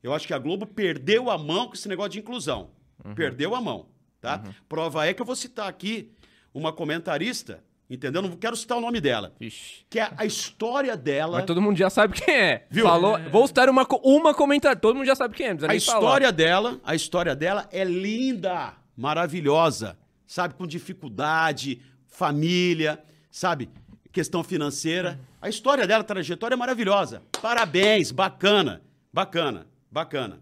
Eu 0.02 0.14
acho 0.14 0.28
que 0.28 0.34
a 0.34 0.38
Globo 0.40 0.66
perdeu 0.66 1.30
a 1.30 1.38
mão 1.38 1.68
com 1.68 1.74
esse 1.74 1.88
negócio 1.88 2.12
de 2.12 2.20
inclusão. 2.20 2.70
Uhum. 3.04 3.16
Perdeu 3.16 3.56
a 3.56 3.62
mão, 3.62 3.88
tá? 4.20 4.44
Prova 4.68 5.06
é 5.06 5.14
que 5.14 5.22
eu 5.22 5.26
vou 5.26 5.36
citar 5.36 5.68
aqui 5.68 6.12
uma 6.54 6.72
comentarista, 6.72 7.64
entendeu? 7.90 8.22
Não 8.22 8.32
quero 8.38 8.56
citar 8.56 8.78
o 8.78 8.82
nome 8.82 9.02
dela. 9.02 9.34
Vixe. 9.40 9.86
Que 9.90 10.00
é 10.00 10.12
a 10.16 10.26
história 10.26 10.96
dela... 10.96 11.38
Mas 11.38 11.46
todo 11.46 11.62
mundo 11.62 11.78
já 11.78 11.90
sabe 11.90 12.14
quem 12.14 12.34
é. 12.34 12.68
Viu? 12.70 12.86
Falou. 12.86 13.20
Vou 13.32 13.48
citar 13.48 13.70
uma, 13.70 13.88
uma 14.04 14.34
comentário. 14.34 14.80
Todo 14.80 14.96
mundo 14.96 15.06
já 15.06 15.16
sabe 15.16 15.36
quem 15.36 15.48
é. 15.48 15.52
A 15.52 15.54
nem 15.54 15.60
falar. 15.62 15.78
história 15.80 16.32
dela, 16.32 16.80
a 16.84 16.96
história 16.96 17.36
dela 17.36 17.68
é 17.72 17.84
linda, 17.84 18.74
maravilhosa, 18.96 19.98
sabe, 20.26 20.54
com 20.54 20.66
dificuldade, 20.68 21.82
família, 22.06 23.04
sabe, 23.32 23.70
questão 24.12 24.44
financeira. 24.44 25.20
A 25.42 25.50
história 25.50 25.86
dela, 25.86 26.02
a 26.02 26.06
trajetória 26.06 26.56
é 26.56 26.58
maravilhosa. 26.58 27.24
Parabéns, 27.42 28.12
bacana, 28.12 28.82
bacana, 29.12 29.68
bacana. 29.92 30.40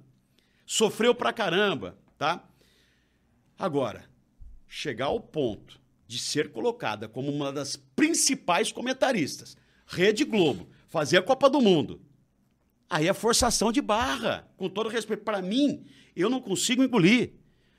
Sofreu 0.66 1.16
pra 1.16 1.34
caramba, 1.34 1.98
tá? 2.22 2.48
Agora, 3.58 4.06
chegar 4.68 5.08
ao 5.08 5.20
ponto 5.20 5.82
de 6.06 6.20
ser 6.20 6.52
colocada 6.52 7.10
como 7.10 7.32
uma 7.32 7.52
das 7.52 7.76
principais 7.76 8.72
comentaristas, 8.72 9.58
Rede 9.88 10.24
Globo, 10.24 10.70
fazer 10.88 11.18
a 11.18 11.24
Copa 11.24 11.50
do 11.50 11.60
Mundo, 11.60 12.00
Aí 12.88 13.08
é 13.08 13.14
forçação 13.14 13.72
de 13.72 13.82
barra, 13.82 14.46
com 14.58 14.68
todo 14.68 14.90
respeito. 14.90 15.24
Para 15.24 15.42
mim, 15.42 15.86
eu 16.14 16.30
não 16.30 16.42
consigo 16.42 16.84
engolir. 16.84 17.32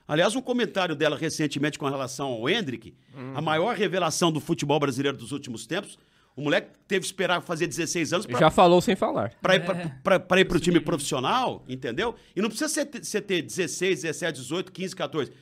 Aliás, 0.09 0.35
um 0.35 0.41
comentário 0.41 0.97
dela 0.97 1.19
recentemente 1.19 1.79
com 1.79 1.87
relação 1.87 2.29
ao 2.29 2.49
Hendrick, 2.49 2.97
a 3.35 3.43
maior 3.43 3.77
revelação 3.77 4.33
do 4.33 4.41
futebol 4.41 4.81
brasileiro 4.81 5.19
dos 5.19 5.31
últimos 5.31 5.67
tempos. 5.67 5.99
O 6.35 6.43
moleque 6.43 6.71
teve 6.89 7.01
que 7.01 7.07
esperar 7.07 7.43
fazer 7.43 7.67
16 7.67 8.13
anos 8.13 8.27
para 8.27 8.39
Já 8.39 8.51
falou 8.51 8.81
sem 8.81 8.97
falar. 8.97 9.35
para 9.43 9.57
ir 9.57 10.21
para 10.27 10.41
ir 10.41 10.45
pro 10.47 10.59
time 10.59 10.81
profissional, 10.81 11.63
entendeu? 11.69 12.15
E 12.35 12.41
não 12.41 12.49
precisa 12.49 12.69
ser- 12.71 12.89
você 13.03 13.21
ter 13.21 13.43
16, 13.43 14.03
17, 14.03 14.39
18, 14.41 14.73
15, 14.73 14.97
14. 14.97 15.33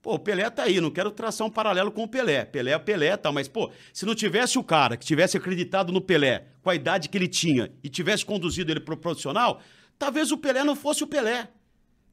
Pô, 0.00 0.14
o 0.14 0.18
Pelé 0.20 0.48
tá 0.48 0.62
aí, 0.62 0.80
não 0.80 0.90
quero 0.90 1.10
traçar 1.10 1.44
um 1.44 1.50
paralelo 1.50 1.90
com 1.90 2.04
o 2.04 2.08
Pelé. 2.08 2.44
Pelé 2.44 2.70
é 2.70 2.78
Pelé 2.78 3.08
e 3.12 3.16
tal, 3.16 3.32
mas, 3.32 3.48
pô, 3.48 3.72
se 3.92 4.06
não 4.06 4.14
tivesse 4.14 4.56
o 4.56 4.62
cara 4.62 4.96
que 4.96 5.04
tivesse 5.04 5.36
acreditado 5.36 5.92
no 5.92 6.00
Pelé, 6.00 6.44
com 6.62 6.70
a 6.70 6.76
idade 6.76 7.08
que 7.08 7.18
ele 7.18 7.26
tinha, 7.26 7.72
e 7.82 7.88
tivesse 7.88 8.24
conduzido 8.24 8.70
ele 8.72 8.78
pro 8.78 8.96
profissional, 8.96 9.60
talvez 9.98 10.30
o 10.30 10.38
Pelé 10.38 10.62
não 10.62 10.76
fosse 10.76 11.02
o 11.02 11.08
Pelé. 11.08 11.48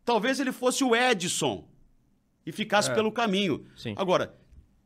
Talvez 0.03 0.39
ele 0.39 0.51
fosse 0.51 0.84
o 0.84 0.95
Edson 0.95 1.68
e 2.43 2.51
ficasse 2.51 2.89
É. 2.89 2.95
pelo 2.95 3.11
caminho. 3.11 3.64
Sim. 3.77 3.93
Agora, 3.95 4.34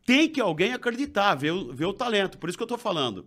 tem 0.05 0.27
que 0.27 0.41
alguém 0.41 0.73
acreditar, 0.73 1.33
ver, 1.35 1.51
o- 1.51 1.73
ver 1.73 1.85
o 1.85 1.93
talento. 1.93 2.37
Por 2.37 2.49
isso 2.49 2.57
que 2.57 2.63
eu 2.63 2.67
tô 2.67 2.77
falando. 2.77 3.25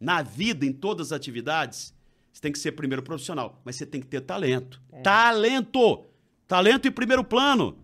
Na 0.00 0.22
vida, 0.22 0.64
em 0.64 0.72
todas 0.72 1.08
as 1.08 1.12
atividades, 1.12 1.94
você 2.32 2.40
tem 2.40 2.50
que 2.50 2.58
ser 2.58 2.72
primeiro 2.72 3.02
profissional, 3.02 3.60
mas 3.64 3.76
você 3.76 3.84
tem 3.84 4.00
que 4.00 4.06
ter 4.06 4.22
talento. 4.22 4.80
Talento! 5.02 6.06
Talento 6.48 6.88
em 6.88 6.90
primeiro 6.90 7.22
plano. 7.22 7.78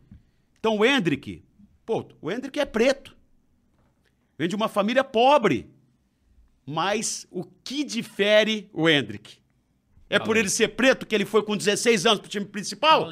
Então 0.59 0.78
o 0.78 0.84
Hendrick, 0.84 1.44
pô, 1.84 2.05
o 2.20 2.30
Hendrick 2.30 2.59
é 2.59 2.64
preto. 2.64 3.16
Vem 4.38 4.48
de 4.48 4.56
uma 4.56 4.68
família 4.68 5.05
pobre. 5.05 5.70
Mas 6.64 7.28
o 7.30 7.44
que 7.44 7.84
difere 7.84 8.68
o 8.72 8.88
Hendrick? 8.88 9.38
É 10.10 10.18
por 10.18 10.36
ele 10.36 10.48
ser 10.48 10.68
preto 10.68 11.06
que 11.06 11.14
ele 11.14 11.24
foi 11.24 11.43
com 11.43 11.56
16 11.56 12.06
anos 12.06 12.20
pro 12.20 12.28
time 12.28 12.47
principal? 12.47 13.09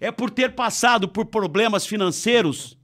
É 0.00 0.10
por 0.10 0.30
ter 0.30 0.54
passado 0.54 1.08
por 1.08 1.26
problemas 1.26 1.86
financeiros 1.86 2.76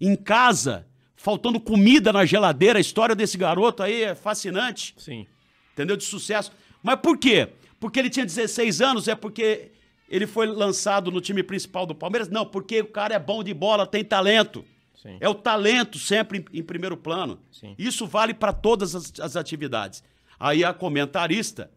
em 0.00 0.16
casa, 0.16 0.86
faltando 1.22 1.60
comida 1.60 2.12
na 2.12 2.24
geladeira. 2.24 2.78
A 2.78 2.80
história 2.80 3.14
desse 3.14 3.38
garoto 3.38 3.80
aí 3.80 4.02
é 4.02 4.14
fascinante 4.14 4.92
Sim. 4.98 5.24
entendeu? 5.72 5.96
De 5.96 6.02
sucesso. 6.02 6.50
Mas 6.82 6.96
por 6.96 7.16
quê? 7.16 7.48
Porque 7.78 8.00
ele 8.00 8.10
tinha 8.10 8.26
16 8.26 8.80
anos? 8.80 9.06
É 9.06 9.14
porque 9.14 9.70
ele 10.08 10.26
foi 10.26 10.46
lançado 10.46 11.12
no 11.12 11.20
time 11.20 11.44
principal 11.44 11.86
do 11.86 11.94
Palmeiras? 11.94 12.28
Não, 12.28 12.44
porque 12.44 12.80
o 12.80 12.86
cara 12.86 13.14
é 13.14 13.18
bom 13.20 13.44
de 13.44 13.54
bola, 13.54 13.86
tem 13.86 14.04
talento. 14.04 14.64
Sim. 15.00 15.16
É 15.20 15.28
o 15.28 15.34
talento 15.34 15.96
sempre 15.96 16.44
em, 16.52 16.58
em 16.58 16.62
primeiro 16.62 16.96
plano. 16.96 17.38
Sim. 17.52 17.76
Isso 17.78 18.04
vale 18.04 18.34
para 18.34 18.52
todas 18.52 18.96
as, 18.96 19.12
as 19.20 19.36
atividades. 19.36 20.02
Aí 20.40 20.64
a 20.64 20.74
comentarista, 20.74 21.70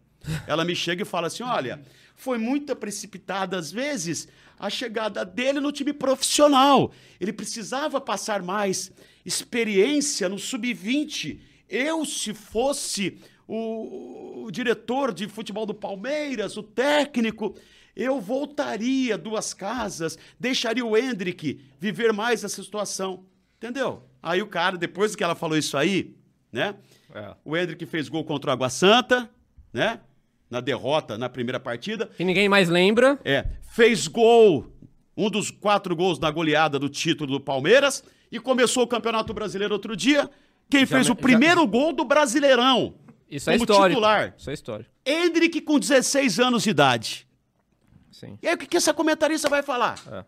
ela 0.48 0.64
me 0.64 0.74
chega 0.74 1.02
e 1.02 1.06
fala 1.06 1.28
assim: 1.28 1.44
olha, 1.44 1.82
foi 2.16 2.36
muito 2.36 2.74
precipitada 2.74 3.56
às 3.56 3.70
vezes 3.70 4.26
a 4.58 4.68
chegada 4.68 5.24
dele 5.24 5.60
no 5.60 5.70
time 5.70 5.92
profissional. 5.92 6.90
Ele 7.20 7.32
precisava 7.32 8.00
passar 8.00 8.42
mais 8.42 8.90
experiência 9.26 10.28
no 10.28 10.38
sub-20. 10.38 11.40
Eu, 11.68 12.04
se 12.04 12.32
fosse 12.32 13.18
o, 13.48 14.44
o 14.44 14.50
diretor 14.52 15.12
de 15.12 15.26
futebol 15.28 15.66
do 15.66 15.74
Palmeiras, 15.74 16.56
o 16.56 16.62
técnico, 16.62 17.56
eu 17.96 18.20
voltaria 18.20 19.18
duas 19.18 19.52
casas, 19.52 20.16
deixaria 20.38 20.86
o 20.86 20.96
Hendrick 20.96 21.60
viver 21.80 22.12
mais 22.12 22.44
essa 22.44 22.62
situação. 22.62 23.24
Entendeu? 23.56 24.04
Aí 24.22 24.40
o 24.40 24.46
cara, 24.46 24.78
depois 24.78 25.16
que 25.16 25.24
ela 25.24 25.34
falou 25.34 25.58
isso 25.58 25.76
aí, 25.76 26.14
né? 26.52 26.76
É. 27.12 27.34
O 27.44 27.56
Hendrick 27.56 27.84
fez 27.86 28.08
gol 28.08 28.24
contra 28.24 28.50
o 28.50 28.52
Água 28.52 28.68
Santa, 28.68 29.28
né? 29.72 30.00
Na 30.48 30.60
derrota 30.60 31.18
na 31.18 31.28
primeira 31.28 31.58
partida. 31.58 32.06
Que 32.16 32.22
ninguém 32.22 32.48
mais 32.48 32.68
lembra. 32.68 33.18
É, 33.24 33.46
fez 33.72 34.06
gol, 34.06 34.72
um 35.16 35.28
dos 35.28 35.50
quatro 35.50 35.96
gols 35.96 36.20
na 36.20 36.30
goleada 36.30 36.78
do 36.78 36.88
título 36.88 37.32
do 37.32 37.40
Palmeiras. 37.40 38.04
E 38.30 38.38
começou 38.40 38.82
o 38.84 38.86
Campeonato 38.86 39.32
Brasileiro 39.32 39.74
outro 39.74 39.96
dia. 39.96 40.28
Quem 40.68 40.80
Já 40.80 40.96
fez 40.96 41.06
me- 41.06 41.12
o 41.12 41.16
primeiro 41.16 41.66
gol 41.66 41.92
do 41.92 42.04
Brasileirão? 42.04 42.94
Isso 43.30 43.50
é 43.50 43.54
como 43.54 43.64
histórico. 43.64 43.88
titular. 43.88 44.34
Isso 44.36 44.50
é 44.50 44.54
histórico. 44.54 44.90
Hendrick 45.04 45.60
com 45.60 45.78
16 45.78 46.38
anos 46.40 46.62
de 46.64 46.70
idade. 46.70 47.26
Sim. 48.10 48.38
E 48.42 48.48
aí 48.48 48.54
o 48.54 48.58
que, 48.58 48.66
que 48.66 48.76
essa 48.76 48.92
comentarista 48.94 49.48
vai 49.48 49.62
falar? 49.62 50.00
É. 50.10 50.24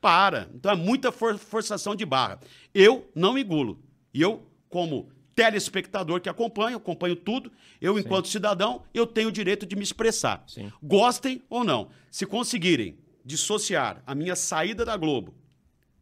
Para. 0.00 0.48
Então 0.54 0.72
é 0.72 0.74
muita 0.74 1.12
for- 1.12 1.38
forçação 1.38 1.94
de 1.94 2.04
barra. 2.06 2.40
Eu 2.74 3.08
não 3.14 3.36
engulo. 3.38 3.78
E 4.12 4.20
eu, 4.22 4.46
como 4.68 5.10
telespectador 5.34 6.20
que 6.20 6.28
acompanho, 6.28 6.76
acompanho 6.76 7.16
tudo, 7.16 7.50
eu, 7.80 7.98
enquanto 7.98 8.28
cidadão, 8.28 8.82
eu 8.92 9.06
tenho 9.06 9.28
o 9.28 9.32
direito 9.32 9.64
de 9.66 9.76
me 9.76 9.82
expressar. 9.82 10.42
Sim. 10.46 10.70
Gostem 10.82 11.42
ou 11.48 11.64
não. 11.64 11.88
Se 12.10 12.26
conseguirem 12.26 12.98
dissociar 13.24 14.02
a 14.06 14.14
minha 14.14 14.34
saída 14.34 14.84
da 14.84 14.96
Globo, 14.96 15.34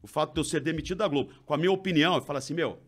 o 0.02 0.06
fato 0.06 0.32
de 0.34 0.40
eu 0.40 0.44
ser 0.44 0.60
demitido 0.60 0.98
da 0.98 1.08
Globo, 1.08 1.32
com 1.44 1.54
a 1.54 1.56
minha 1.56 1.72
opinião, 1.72 2.14
eu 2.14 2.22
falo 2.22 2.38
assim, 2.38 2.54
meu, 2.54 2.80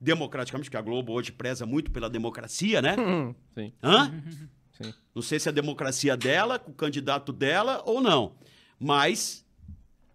democraticamente, 0.00 0.68
porque 0.68 0.76
a 0.76 0.82
Globo 0.82 1.12
hoje 1.12 1.32
preza 1.32 1.64
muito 1.66 1.90
pela 1.90 2.08
democracia, 2.10 2.82
né? 2.82 2.96
Hum, 2.98 3.34
Sim. 3.54 3.72
Hã? 3.82 4.12
Sim. 4.72 4.94
Não 5.14 5.22
sei 5.22 5.38
se 5.40 5.48
é 5.48 5.50
a 5.50 5.54
democracia 5.54 6.16
dela, 6.16 6.58
com 6.58 6.70
o 6.70 6.74
candidato 6.74 7.32
dela 7.32 7.82
ou 7.86 8.00
não. 8.00 8.34
Mas, 8.78 9.44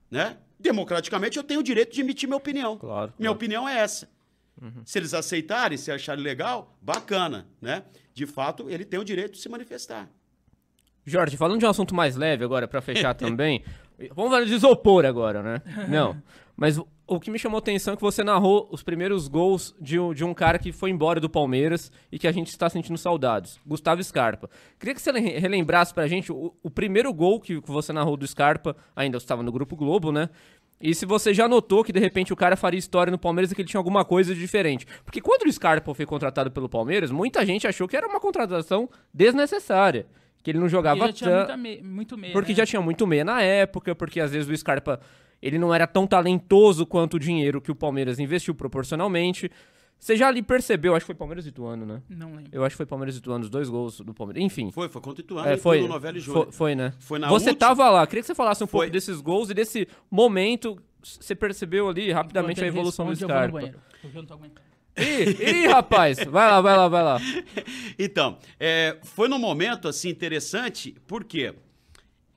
né? 0.10 0.38
Democraticamente 0.60 1.38
eu 1.38 1.44
tenho 1.44 1.60
o 1.61 1.64
direito 1.64 1.91
de 1.94 2.02
emitir 2.02 2.30
minha 2.30 2.38
opinião. 2.38 2.78
Claro, 2.78 3.11
Minha 3.18 3.30
claro. 3.30 3.36
opinião 3.36 3.68
é 3.68 3.80
essa. 3.80 4.07
Se 4.86 4.99
eles 4.99 5.15
aceitarem, 5.15 5.76
se 5.76 5.91
acharem 5.91 6.23
legal, 6.23 6.78
bacana, 6.80 7.48
né? 7.60 7.84
De 8.14 8.28
fato, 8.28 8.69
ele 8.69 8.86
tem 8.86 8.99
o 8.99 9.03
direito 9.03 9.32
de 9.34 9.40
se 9.40 9.49
manifestar. 9.49 10.07
Jorge, 11.03 11.36
falando 11.36 11.60
de 11.60 11.65
um 11.65 11.69
assunto 11.69 11.95
mais 11.95 12.15
leve 12.15 12.44
agora, 12.44 12.68
pra 12.68 12.80
fechar 12.80 13.14
também. 13.15 13.64
Vamos 14.15 14.32
falar 14.32 14.45
de 14.45 14.53
isopor 14.53 15.06
agora, 15.06 15.41
né? 15.44 15.61
Não. 15.90 16.15
Mas 16.56 16.78
o, 17.07 17.19
que 17.19 17.32
me 17.32 17.40
chamou 17.40 17.57
a 17.57 17.60
atenção 17.60 17.94
é 17.94 17.98
que 17.98 18.02
você 18.03 18.23
narrou 18.23 18.68
os 18.72 18.84
primeiros 18.84 19.28
gols 19.28 19.76
de 19.82 19.99
um, 19.99 20.14
de 20.14 20.23
um 20.23 20.34
cara 20.34 20.60
que 20.60 20.72
foi 20.72 20.91
embora 20.91 21.19
do 21.19 21.30
Palmeiras 21.30 21.91
e 22.11 22.19
que 22.19 22.28
a 22.28 22.32
gente 22.32 22.49
está 22.49 22.69
sentindo 22.69 22.98
saudades. 22.99 23.60
Gustavo 23.65 24.03
Scarpa. 24.03 24.49
Queria 24.80 24.94
que 24.94 25.02
você 25.02 25.11
le- 25.11 25.40
relembrasse 25.40 25.94
pra 25.94 26.07
gente 26.07 26.32
o, 26.32 26.53
o 26.61 26.69
primeiro 26.69 27.11
gol 27.14 27.40
que 27.40 27.60
você 27.61 27.91
narrou 27.91 28.15
do 28.15 28.28
Scarpa, 28.28 28.76
ainda 28.95 29.18
estava 29.18 29.41
no 29.41 29.52
Grupo 29.52 29.76
Globo, 29.76 30.11
né? 30.11 30.30
E 30.80 30.94
se 30.95 31.06
você 31.06 31.34
já 31.34 31.48
notou 31.48 31.84
que 31.84 31.94
de 31.94 31.99
repente 31.99 32.34
o 32.34 32.36
cara 32.36 32.56
faria 32.56 32.78
história 32.80 33.10
no 33.11 33.18
Palmeiras 33.18 33.52
e 33.52 33.56
que 33.56 33.61
ele 33.61 33.69
tinha 33.69 33.80
alguma 33.80 34.03
coisa 34.06 34.34
de 34.34 34.40
diferente. 34.40 34.86
Porque 35.06 35.22
quando 35.22 35.44
o 35.48 35.52
Scarpa 35.52 35.94
foi 35.94 36.06
contratado 36.06 36.49
pelo 36.52 36.68
Palmeiras, 36.69 37.11
muita 37.11 37.45
gente 37.45 37.68
achou 37.68 37.88
que 37.88 37.95
era 37.98 38.07
uma 38.07 38.19
contratação 38.19 38.90
desnecessária. 39.14 40.06
Que 40.43 40.51
ele 40.51 40.59
não 40.59 40.68
jogava 40.69 40.97
Ele 40.99 41.07
já 41.07 41.13
tinha 41.13 41.30
tan- 41.30 41.38
muita 41.38 41.57
me- 41.57 41.81
muito 41.81 42.18
meia. 42.18 42.34
porque 42.34 42.51
né? 42.51 42.55
já 42.57 42.65
tinha 42.65 42.81
muito 42.81 43.05
meia 43.05 43.23
na 43.23 43.41
época, 43.41 43.93
porque 43.93 44.19
às 44.19 44.31
vezes 44.31 44.49
o 44.49 44.57
Scarpa 44.57 44.99
ele 45.41 45.57
não 45.59 45.73
era 45.73 45.85
tão 45.88 46.05
talentoso 46.07 46.85
quanto 46.85 47.15
o 47.15 47.19
dinheiro 47.19 47.59
que 47.61 47.72
o 47.72 47.76
Palmeiras 47.76 48.19
investiu 48.19 48.53
proporcionalmente. 48.55 49.49
Você 49.99 50.15
já 50.15 50.27
ali 50.30 50.41
percebeu, 50.41 50.95
acho 50.95 51.03
que 51.03 51.07
foi 51.07 51.15
Palmeiras 51.15 51.45
e 51.45 51.49
Ituano, 51.49 51.85
né? 51.85 52.01
Não 52.09 52.34
lembro. 52.35 52.49
Eu 52.51 52.63
acho 52.63 52.73
que 52.73 52.77
foi 52.77 52.85
Palmeiras 52.88 53.15
e 53.15 53.19
Ituano, 53.19 53.43
os 53.43 53.49
dois 53.51 53.69
gols 53.69 53.99
do 54.01 54.15
Palmeiras. 54.15 54.43
Enfim. 54.43 54.72
Foi, 54.72 54.89
foi 54.89 54.99
contra 54.99 55.22
o 55.22 55.23
Ituano, 55.23 55.47
É, 55.47 55.57
foi, 55.57 55.81
no 55.81 55.88
Novela 55.89 56.18
e 56.18 56.19
Júnior. 56.19 56.45
foi, 56.45 56.51
foi, 56.53 56.76
né? 56.76 56.93
Foi 56.99 57.19
na 57.19 57.27
Você 57.30 57.49
última- 57.49 57.68
tava 57.68 57.88
lá, 57.89 58.07
queria 58.07 58.22
que 58.22 58.27
você 58.27 58.34
falasse 58.34 58.63
um 58.63 58.68
Foi. 58.68 58.80
pouco 58.88 58.93
desses 58.93 59.22
gols 59.22 59.51
e 59.51 59.53
desse 59.53 59.88
momento. 60.09 60.76
Você 61.03 61.35
percebeu 61.35 61.88
ali 61.88 62.11
rapidamente 62.11 62.59
Enquanto 62.61 62.63
a 62.65 62.68
evolução 62.80 63.05
do 63.05 63.09
responde, 63.09 63.23
eu 63.23 63.27
vou 63.27 63.35
no 63.38 63.41
Scarpa. 63.41 63.57
banheiro, 63.59 63.80
porque 64.01 64.18
eu 64.18 64.22
não 64.22 64.27
tô 64.27 64.34
aguentando. 64.34 64.70
Ih, 64.97 65.63
ih, 65.63 65.68
rapaz, 65.68 66.18
vai 66.18 66.49
lá, 66.49 66.61
vai 66.61 66.77
lá, 66.77 66.88
vai 66.88 67.03
lá. 67.03 67.22
Então, 67.97 68.38
é, 68.59 68.97
foi 69.03 69.27
num 69.27 69.39
momento 69.39 69.88
assim 69.88 70.09
interessante, 70.09 70.95
porque 71.07 71.53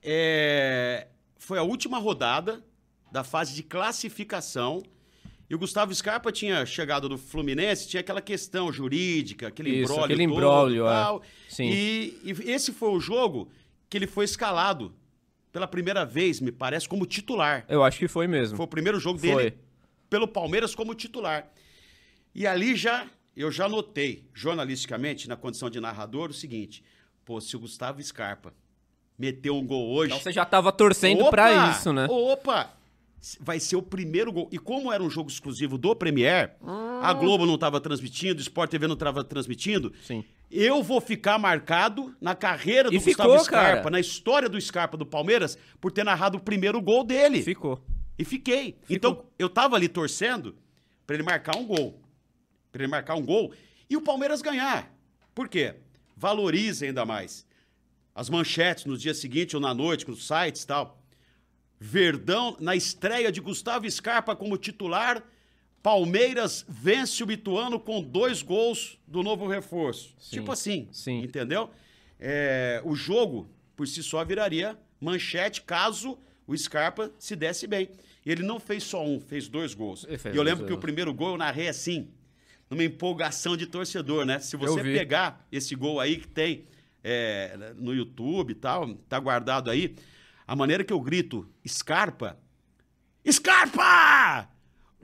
é, 0.02 1.08
foi 1.36 1.58
a 1.58 1.62
última 1.62 1.98
rodada 1.98 2.62
da 3.10 3.24
fase 3.24 3.54
de 3.54 3.62
classificação 3.62 4.82
e 5.48 5.54
o 5.54 5.58
Gustavo 5.58 5.94
Scarpa 5.94 6.32
tinha 6.32 6.64
chegado 6.64 7.08
do 7.08 7.18
Fluminense, 7.18 7.88
tinha 7.88 8.00
aquela 8.00 8.22
questão 8.22 8.72
jurídica, 8.72 9.48
aquele 9.48 9.70
Isso, 9.82 10.00
aquele 10.00 10.24
é. 10.24 10.90
tal. 10.90 11.22
Sim. 11.48 11.70
E, 11.70 12.18
e 12.24 12.50
esse 12.50 12.72
foi 12.72 12.90
o 12.90 12.98
jogo 12.98 13.50
que 13.88 13.96
ele 13.96 14.06
foi 14.06 14.24
escalado 14.24 14.94
pela 15.52 15.68
primeira 15.68 16.04
vez, 16.04 16.40
me 16.40 16.50
parece, 16.50 16.88
como 16.88 17.06
titular. 17.06 17.64
Eu 17.68 17.84
acho 17.84 17.98
que 17.98 18.08
foi 18.08 18.26
mesmo. 18.26 18.56
Foi 18.56 18.64
o 18.64 18.68
primeiro 18.68 18.98
jogo 18.98 19.18
Foi. 19.18 19.28
dele 19.28 19.58
pelo 20.10 20.26
Palmeiras 20.26 20.74
como 20.74 20.94
titular. 20.94 21.48
E 22.34 22.46
ali 22.46 22.74
já 22.74 23.06
eu 23.36 23.50
já 23.50 23.68
notei, 23.68 24.28
jornalisticamente, 24.32 25.28
na 25.28 25.36
condição 25.36 25.68
de 25.68 25.80
narrador, 25.80 26.30
o 26.30 26.34
seguinte: 26.34 26.82
pô, 27.24 27.40
se 27.40 27.56
o 27.56 27.60
Gustavo 27.60 28.02
Scarpa 28.02 28.52
meteu 29.18 29.56
um 29.56 29.66
gol 29.66 29.92
hoje. 29.92 30.12
Então 30.12 30.22
você 30.22 30.32
já 30.32 30.44
tava 30.44 30.72
torcendo 30.72 31.22
Opa! 31.22 31.30
pra 31.30 31.70
isso, 31.70 31.92
né? 31.92 32.06
Opa! 32.08 32.72
Vai 33.40 33.58
ser 33.58 33.76
o 33.76 33.82
primeiro 33.82 34.30
gol. 34.30 34.48
E 34.52 34.58
como 34.58 34.92
era 34.92 35.02
um 35.02 35.08
jogo 35.08 35.30
exclusivo 35.30 35.78
do 35.78 35.96
Premier, 35.96 36.56
a 37.00 37.12
Globo 37.14 37.46
não 37.46 37.54
estava 37.54 37.80
transmitindo, 37.80 38.38
o 38.38 38.42
Sport 38.42 38.70
TV 38.70 38.86
não 38.86 38.94
estava 38.94 39.24
transmitindo. 39.24 39.94
Sim. 40.02 40.22
Eu 40.50 40.82
vou 40.82 41.00
ficar 41.00 41.38
marcado 41.38 42.14
na 42.20 42.34
carreira 42.34 42.90
do 42.90 42.94
E 42.94 42.98
Gustavo 42.98 43.30
ficou, 43.30 43.44
Scarpa, 43.44 43.76
cara. 43.78 43.90
na 43.90 43.98
história 43.98 44.46
do 44.46 44.60
Scarpa 44.60 44.98
do 44.98 45.06
Palmeiras, 45.06 45.56
por 45.80 45.90
ter 45.90 46.04
narrado 46.04 46.36
o 46.36 46.40
primeiro 46.40 46.80
gol 46.82 47.02
dele. 47.02 47.42
Ficou. 47.42 47.82
E 48.18 48.26
fiquei. 48.26 48.76
Então, 48.90 49.24
eu 49.38 49.48
tava 49.48 49.74
ali 49.74 49.88
torcendo 49.88 50.54
pra 51.06 51.16
ele 51.16 51.22
marcar 51.22 51.56
um 51.56 51.64
gol. 51.64 52.03
Pra 52.74 52.82
ele 52.82 52.90
marcar 52.90 53.14
um 53.14 53.24
gol 53.24 53.52
e 53.88 53.96
o 53.96 54.00
Palmeiras 54.00 54.42
ganhar. 54.42 54.92
Por 55.32 55.48
quê? 55.48 55.76
Valorize 56.16 56.84
ainda 56.84 57.04
mais. 57.06 57.46
As 58.12 58.28
manchetes 58.28 58.84
no 58.84 58.98
dia 58.98 59.14
seguinte 59.14 59.54
ou 59.54 59.62
na 59.62 59.72
noite, 59.72 60.08
nos 60.08 60.26
sites 60.26 60.64
e 60.64 60.66
tal. 60.66 61.00
Verdão, 61.78 62.56
na 62.58 62.74
estreia 62.74 63.30
de 63.30 63.40
Gustavo 63.40 63.88
Scarpa 63.88 64.34
como 64.34 64.56
titular, 64.56 65.22
Palmeiras 65.84 66.66
vence 66.68 67.22
o 67.22 67.30
Ituano 67.30 67.78
com 67.78 68.02
dois 68.02 68.42
gols 68.42 68.98
do 69.06 69.22
novo 69.22 69.46
reforço. 69.46 70.12
Sim, 70.18 70.38
Tipo 70.38 70.50
assim, 70.50 70.88
sim. 70.90 71.22
entendeu? 71.22 71.70
É, 72.18 72.82
o 72.84 72.96
jogo, 72.96 73.48
por 73.76 73.86
si 73.86 74.02
só, 74.02 74.24
viraria 74.24 74.76
manchete 75.00 75.62
caso 75.62 76.18
o 76.44 76.56
Scarpa 76.56 77.12
se 77.20 77.36
desse 77.36 77.68
bem. 77.68 77.88
E 78.26 78.32
ele 78.32 78.42
não 78.42 78.58
fez 78.58 78.82
só 78.82 79.04
um, 79.06 79.20
fez 79.20 79.46
dois 79.46 79.74
gols. 79.74 80.04
Fez 80.04 80.24
E 80.24 80.28
eu 80.30 80.34
dois 80.34 80.48
lembro 80.48 80.66
que 80.66 80.72
o 80.72 80.78
primeiro 80.78 81.14
gol 81.14 81.30
eu 81.30 81.36
narrei 81.36 81.68
assim, 81.68 82.08
numa 82.74 82.84
empolgação 82.84 83.56
de 83.56 83.66
torcedor, 83.66 84.24
né? 84.26 84.38
Se 84.40 84.56
você 84.56 84.82
pegar 84.82 85.46
esse 85.50 85.74
gol 85.74 86.00
aí 86.00 86.16
que 86.16 86.28
tem 86.28 86.64
é, 87.02 87.72
no 87.76 87.94
YouTube 87.94 88.50
e 88.50 88.54
tal, 88.54 88.94
tá 89.08 89.18
guardado 89.18 89.70
aí, 89.70 89.94
a 90.46 90.56
maneira 90.56 90.82
que 90.82 90.92
eu 90.92 91.00
grito 91.00 91.48
Scarpa, 91.66 92.38
Scarpa! 93.30 94.48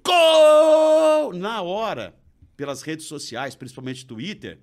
Gol! 0.05 1.33
Na 1.35 1.63
hora, 1.63 2.15
pelas 2.57 2.83
redes 2.83 3.07
sociais, 3.07 3.55
principalmente 3.55 4.05
Twitter, 4.05 4.59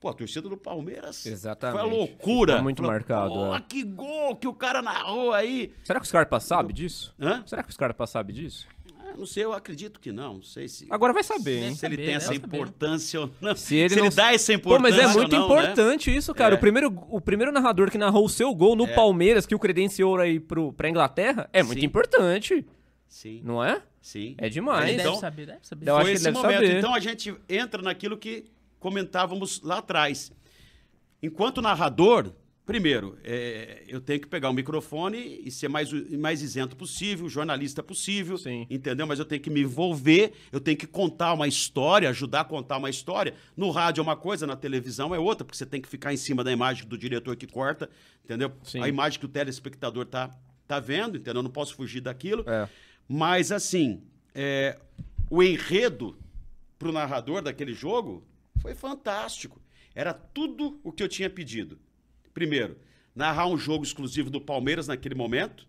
pô, 0.00 0.08
a 0.08 0.14
torcida 0.14 0.48
do 0.48 0.56
Palmeiras 0.56 1.26
Exatamente. 1.26 1.78
foi 1.78 1.88
uma 1.88 1.96
loucura. 1.96 2.52
Ficou 2.54 2.64
muito 2.64 2.78
Falou, 2.78 2.92
marcado, 2.92 3.34
Pô, 3.34 3.54
é. 3.54 3.60
que 3.60 3.82
gol 3.82 4.36
que 4.36 4.48
o 4.48 4.54
cara 4.54 4.80
narrou 4.80 5.32
aí. 5.32 5.72
Será 5.84 6.00
que 6.00 6.06
o 6.06 6.08
Scarpa 6.08 6.40
sabe 6.40 6.72
disso? 6.72 7.14
Hã? 7.20 7.44
Será 7.46 7.62
que 7.62 7.68
o 7.68 7.72
Scarpa 7.72 8.06
sabe 8.06 8.32
disso? 8.32 8.66
Não 9.16 9.26
sei, 9.26 9.44
eu 9.44 9.52
acredito 9.52 9.98
que 10.00 10.12
não. 10.12 10.34
Não 10.34 10.42
sei 10.42 10.68
se, 10.68 10.86
Agora 10.90 11.12
vai 11.12 11.22
saber, 11.22 11.62
hein? 11.62 11.74
se 11.74 11.86
ele 11.86 11.94
saber, 11.94 11.96
tem 11.96 12.04
deve 12.06 12.16
essa 12.16 12.26
saber. 12.34 12.46
importância 12.46 13.20
ou 13.20 13.30
não. 13.40 13.56
Se 13.56 13.76
ele, 13.76 13.96
não... 13.96 14.08
dá 14.10 14.32
essa 14.32 14.58
Pô, 14.58 14.78
mas 14.78 14.94
importância 14.94 15.02
é 15.02 15.20
muito 15.20 15.36
não, 15.36 15.48
né? 15.48 15.62
importante 15.62 16.14
isso, 16.16 16.34
cara. 16.34 16.54
É. 16.54 16.56
O, 16.56 16.60
primeiro, 16.60 17.06
o 17.08 17.20
primeiro 17.20 17.52
narrador 17.52 17.90
que 17.90 17.98
narrou 17.98 18.24
o 18.24 18.28
seu 18.28 18.54
gol 18.54 18.76
no 18.76 18.86
Palmeiras, 18.88 19.46
que 19.46 19.54
o 19.54 19.58
credenciou 19.58 20.18
aí 20.18 20.38
pro, 20.38 20.72
pra 20.72 20.88
Inglaterra, 20.88 21.48
é 21.52 21.62
muito 21.62 21.80
Sim. 21.80 21.86
importante, 21.86 22.66
Sim, 23.08 23.40
não 23.44 23.62
é? 23.64 23.82
sim. 24.00 24.34
É 24.38 24.48
demais. 24.48 24.84
Ele 24.90 25.00
então- 25.00 25.12
deve 25.12 25.20
saber, 25.20 25.46
deve 25.46 25.58
saber. 25.62 25.88
Eu 25.88 25.96
acho 25.96 26.04
Foi 26.06 26.12
que 26.14 26.18
ele 26.18 26.24
deve 26.24 26.36
momento. 26.36 26.54
saber. 26.66 26.78
Então 26.78 26.94
a 26.94 27.00
gente 27.00 27.34
entra 27.48 27.82
naquilo 27.82 28.16
que 28.16 28.44
comentávamos 28.78 29.62
lá 29.62 29.78
atrás. 29.78 30.30
Enquanto 31.22 31.60
narrador, 31.62 32.32
primeiro, 32.66 33.16
é, 33.22 33.84
eu 33.86 34.00
tenho 34.00 34.20
que 34.20 34.26
pegar 34.26 34.50
o 34.50 34.52
microfone 34.52 35.40
e 35.44 35.50
ser 35.52 35.68
mais, 35.68 35.92
o 35.92 36.18
mais 36.18 36.42
isento 36.42 36.76
possível, 36.76 37.28
jornalista 37.28 37.80
possível, 37.80 38.36
Sim. 38.36 38.66
entendeu? 38.68 39.06
Mas 39.06 39.20
eu 39.20 39.24
tenho 39.24 39.40
que 39.40 39.48
me 39.48 39.60
envolver, 39.60 40.32
eu 40.50 40.58
tenho 40.58 40.76
que 40.76 40.86
contar 40.86 41.32
uma 41.32 41.46
história, 41.46 42.10
ajudar 42.10 42.40
a 42.40 42.44
contar 42.44 42.78
uma 42.78 42.90
história. 42.90 43.34
No 43.56 43.70
rádio 43.70 44.00
é 44.00 44.02
uma 44.02 44.16
coisa, 44.16 44.46
na 44.46 44.56
televisão 44.56 45.14
é 45.14 45.18
outra, 45.18 45.44
porque 45.44 45.56
você 45.56 45.64
tem 45.64 45.80
que 45.80 45.88
ficar 45.88 46.12
em 46.12 46.16
cima 46.16 46.42
da 46.42 46.50
imagem 46.50 46.86
do 46.86 46.98
diretor 46.98 47.36
que 47.36 47.46
corta, 47.46 47.88
entendeu? 48.24 48.52
Sim. 48.64 48.82
A 48.82 48.88
imagem 48.88 49.20
que 49.20 49.26
o 49.26 49.28
telespectador 49.28 50.04
tá, 50.04 50.36
tá 50.66 50.80
vendo, 50.80 51.16
entendeu? 51.16 51.38
Eu 51.38 51.44
não 51.44 51.50
posso 51.50 51.76
fugir 51.76 52.00
daquilo. 52.00 52.44
É. 52.48 52.68
Mas, 53.08 53.52
assim, 53.52 54.02
é, 54.34 54.76
o 55.30 55.40
enredo 55.40 56.18
pro 56.76 56.90
narrador 56.90 57.42
daquele 57.42 57.72
jogo 57.72 58.26
foi 58.60 58.74
fantástico. 58.74 59.60
Era 59.94 60.12
tudo 60.12 60.80
o 60.82 60.90
que 60.90 61.02
eu 61.02 61.08
tinha 61.08 61.30
pedido. 61.30 61.78
Primeiro, 62.36 62.76
narrar 63.14 63.46
um 63.46 63.56
jogo 63.56 63.82
exclusivo 63.82 64.28
do 64.28 64.38
Palmeiras 64.42 64.86
naquele 64.86 65.14
momento, 65.14 65.66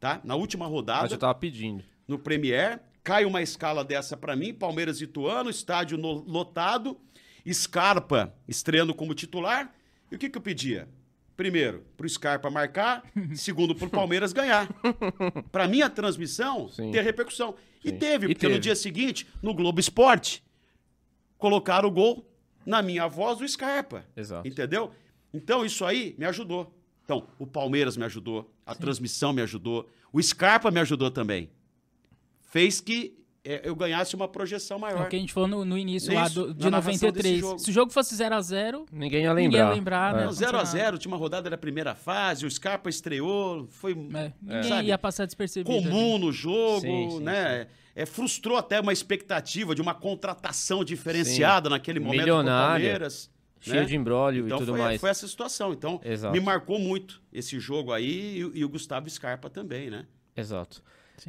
tá? 0.00 0.22
Na 0.24 0.36
última 0.36 0.64
Mas 0.64 0.72
rodada, 0.72 1.12
eu 1.14 1.18
tava 1.18 1.34
pedindo. 1.34 1.84
no 2.08 2.18
Premier. 2.18 2.80
Cai 3.04 3.26
uma 3.26 3.42
escala 3.42 3.84
dessa 3.84 4.16
pra 4.16 4.34
mim, 4.34 4.54
Palmeiras 4.54 5.02
e 5.02 5.04
Ituano, 5.04 5.50
estádio 5.50 5.98
no- 5.98 6.24
lotado, 6.26 6.98
Scarpa 7.52 8.34
estreando 8.48 8.94
como 8.94 9.12
titular. 9.14 9.70
E 10.10 10.14
o 10.16 10.18
que, 10.18 10.30
que 10.30 10.38
eu 10.38 10.42
pedia? 10.42 10.88
Primeiro, 11.36 11.84
pro 11.94 12.08
Scarpa 12.08 12.48
marcar, 12.48 13.02
segundo, 13.36 13.74
pro 13.74 13.90
Palmeiras 13.90 14.32
ganhar. 14.32 14.66
Pra 15.52 15.68
minha 15.68 15.90
transmissão 15.90 16.70
Sim. 16.70 16.90
ter 16.90 17.02
repercussão. 17.02 17.54
E 17.84 17.90
Sim. 17.90 17.98
teve, 17.98 18.26
E 18.28 18.34
porque 18.34 18.46
no 18.46 18.52
teve. 18.54 18.62
dia 18.62 18.74
seguinte, 18.74 19.26
no 19.42 19.52
Globo 19.52 19.78
Esporte, 19.78 20.42
colocaram 21.36 21.86
o 21.90 21.92
gol 21.92 22.26
na 22.64 22.80
minha 22.80 23.06
voz 23.06 23.38
do 23.38 23.46
Scarpa. 23.46 24.04
Exato. 24.16 24.48
Entendeu? 24.48 24.90
Então, 25.32 25.64
isso 25.64 25.84
aí 25.84 26.14
me 26.18 26.24
ajudou. 26.26 26.74
Então, 27.04 27.26
o 27.38 27.46
Palmeiras 27.46 27.96
me 27.96 28.04
ajudou, 28.04 28.50
a 28.66 28.74
transmissão 28.74 29.32
me 29.32 29.40
ajudou, 29.42 29.88
o 30.12 30.22
Scarpa 30.22 30.70
me 30.70 30.80
ajudou 30.80 31.10
também. 31.10 31.48
Fez 32.50 32.80
que 32.80 33.16
é, 33.44 33.62
eu 33.66 33.74
ganhasse 33.74 34.14
uma 34.14 34.28
projeção 34.28 34.76
É 34.78 34.80
maior. 34.80 35.06
o 35.06 35.08
que 35.08 35.16
a 35.16 35.18
gente 35.18 35.32
falou 35.32 35.48
no, 35.48 35.64
no 35.64 35.78
início 35.78 36.12
lá 36.12 36.28
do- 36.28 36.52
de 36.52 36.68
narração 36.68 36.92
desse 36.92 37.04
93. 37.06 37.40
jogo. 37.40 37.58
Se 37.58 37.70
o 37.70 37.72
jogo 37.72 37.92
fosse 37.92 38.14
0x0, 38.14 38.84
Ninguém 38.92 39.22
ia 39.22 39.32
ninguém 39.32 39.48
lembrar. 39.50 39.68
ia 39.68 39.74
lembrar, 39.74 40.14
né? 40.14 40.22
É. 40.22 40.24
Não, 40.26 40.32
0 40.32 40.58
a 40.58 40.64
0 40.64 40.92
última 40.96 41.16
rodada 41.16 41.48
da 41.48 41.56
primeira 41.56 41.94
fase, 41.94 42.44
o 42.44 42.50
Scarpa 42.50 42.90
estreou, 42.90 43.66
foi 43.70 43.92
É, 43.92 44.32
ninguém 44.42 44.62
sabe, 44.64 44.88
ia 44.88 44.98
passar 44.98 45.24
despercebido. 45.24 45.70
comum 45.82 46.18
no 46.18 46.30
jogo, 46.32 46.80
Sim, 46.80 47.10
sim, 47.10 47.20
né? 47.20 47.68
É, 47.94 48.04
frustrou 48.04 48.56
até 48.58 48.80
uma 48.80 48.92
expectativa 48.92 49.74
de 49.74 49.80
uma 49.80 49.94
contratação 49.94 50.84
diferenciada 50.84 51.70
naquele 51.70 52.00
momento 52.00 52.18
Milionária. 52.20 52.68
do 52.68 52.82
Palmeiras. 52.90 53.30
Cheio 53.60 53.80
né? 53.80 53.84
de 53.86 53.96
imbróglio 53.96 54.46
Então 54.46 54.58
e 54.58 54.60
tudo 54.60 54.72
foi, 54.72 54.80
mais. 54.80 55.00
foi 55.00 55.10
essa 55.10 55.26
situação. 55.26 55.72
Então, 55.72 56.00
Exato. 56.04 56.32
me 56.32 56.40
marcou 56.40 56.78
muito 56.78 57.20
esse 57.32 57.58
jogo 57.58 57.92
aí 57.92 58.40
e, 58.54 58.58
e 58.60 58.64
o 58.64 58.68
Gustavo 58.68 59.08
Scarpa 59.08 59.50
também, 59.50 59.90
né? 59.90 60.06
Exato. 60.36 60.82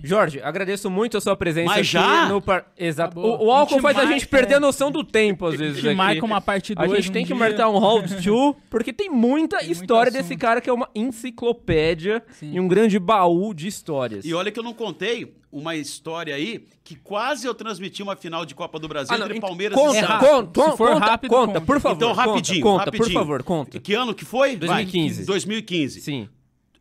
Jorge, 0.04 0.42
agradeço 0.42 0.90
muito 0.90 1.18
a 1.18 1.22
sua 1.22 1.36
presença 1.36 1.66
Mas 1.68 1.78
aqui 1.80 1.88
já? 1.88 2.28
no 2.30 2.42
par... 2.42 2.72
Exato. 2.78 3.20
Acabou. 3.20 3.40
O, 3.42 3.48
o 3.48 3.52
álcool 3.52 3.76
A 3.76 3.78
gente 3.78 3.82
faz 3.82 3.98
a 3.98 4.06
gente 4.06 4.28
perder 4.28 4.54
a 4.56 4.58
é. 4.58 4.60
noção 4.60 4.92
do 4.92 5.04
tempo, 5.04 5.48
às 5.48 5.56
vezes. 5.56 5.74
A 5.74 5.82
gente 5.82 5.88
aqui. 5.88 5.96
marca 5.96 6.26
uma 6.26 6.42
parte 6.42 6.74
A 6.76 6.86
2 6.86 7.04
gente 7.06 7.14
tem 7.14 7.26
que 7.26 7.34
marcar 7.34 7.70
um 7.70 7.78
round 7.80 8.16
two, 8.24 8.56
porque 8.70 8.94
tem 8.94 9.10
muita 9.10 9.58
Tem 9.60 9.72
história 9.72 10.12
desse 10.12 10.36
cara 10.36 10.62
que 10.62 10.70
é 10.70 10.74
uma 10.74 10.90
enciclopédia 10.94 12.24
Sim. 12.32 12.52
e 12.54 12.60
um 12.60 12.68
grande 12.68 13.00
baú 13.00 13.54
de 13.54 13.68
histórias. 13.68 14.26
E 14.26 14.34
olha 14.34 14.52
que 14.52 14.60
eu 14.60 14.64
não 14.64 14.74
contei 14.74 15.34
uma 15.52 15.76
história 15.76 16.36
aí 16.36 16.66
que 16.84 16.96
quase 16.96 17.48
eu 17.48 17.54
transmiti 17.56 18.04
uma 18.04 18.16
final 18.16 18.46
de 18.46 18.54
Copa 18.54 18.78
do 18.80 18.88
Brasil 18.88 19.16
Ah, 19.16 19.20
entre 19.20 19.38
então, 19.38 19.50
Palmeiras 19.50 19.76
conta, 19.78 19.98
e 19.98 20.02
Santos. 20.06 20.28
conta, 20.30 20.72
Se 20.72 20.78
for 20.78 20.94
conta, 20.94 21.06
rápido, 21.06 21.30
conta, 21.32 21.48
conta. 21.54 21.62
por 21.62 21.80
favor. 21.82 21.96
Então, 21.96 22.10
conta, 22.10 22.22
rapidinho, 22.30 22.62
Conta, 22.62 22.86
rapidinho. 22.86 23.06
por 23.08 23.14
favor, 23.14 23.44
conta. 23.44 23.80
Que 23.80 23.94
ano 23.94 24.14
que 24.14 24.26
foi? 24.26 24.50
Vai. 24.58 24.86
2015. 24.86 25.26
2015. 25.26 26.02
Sim. 26.02 26.30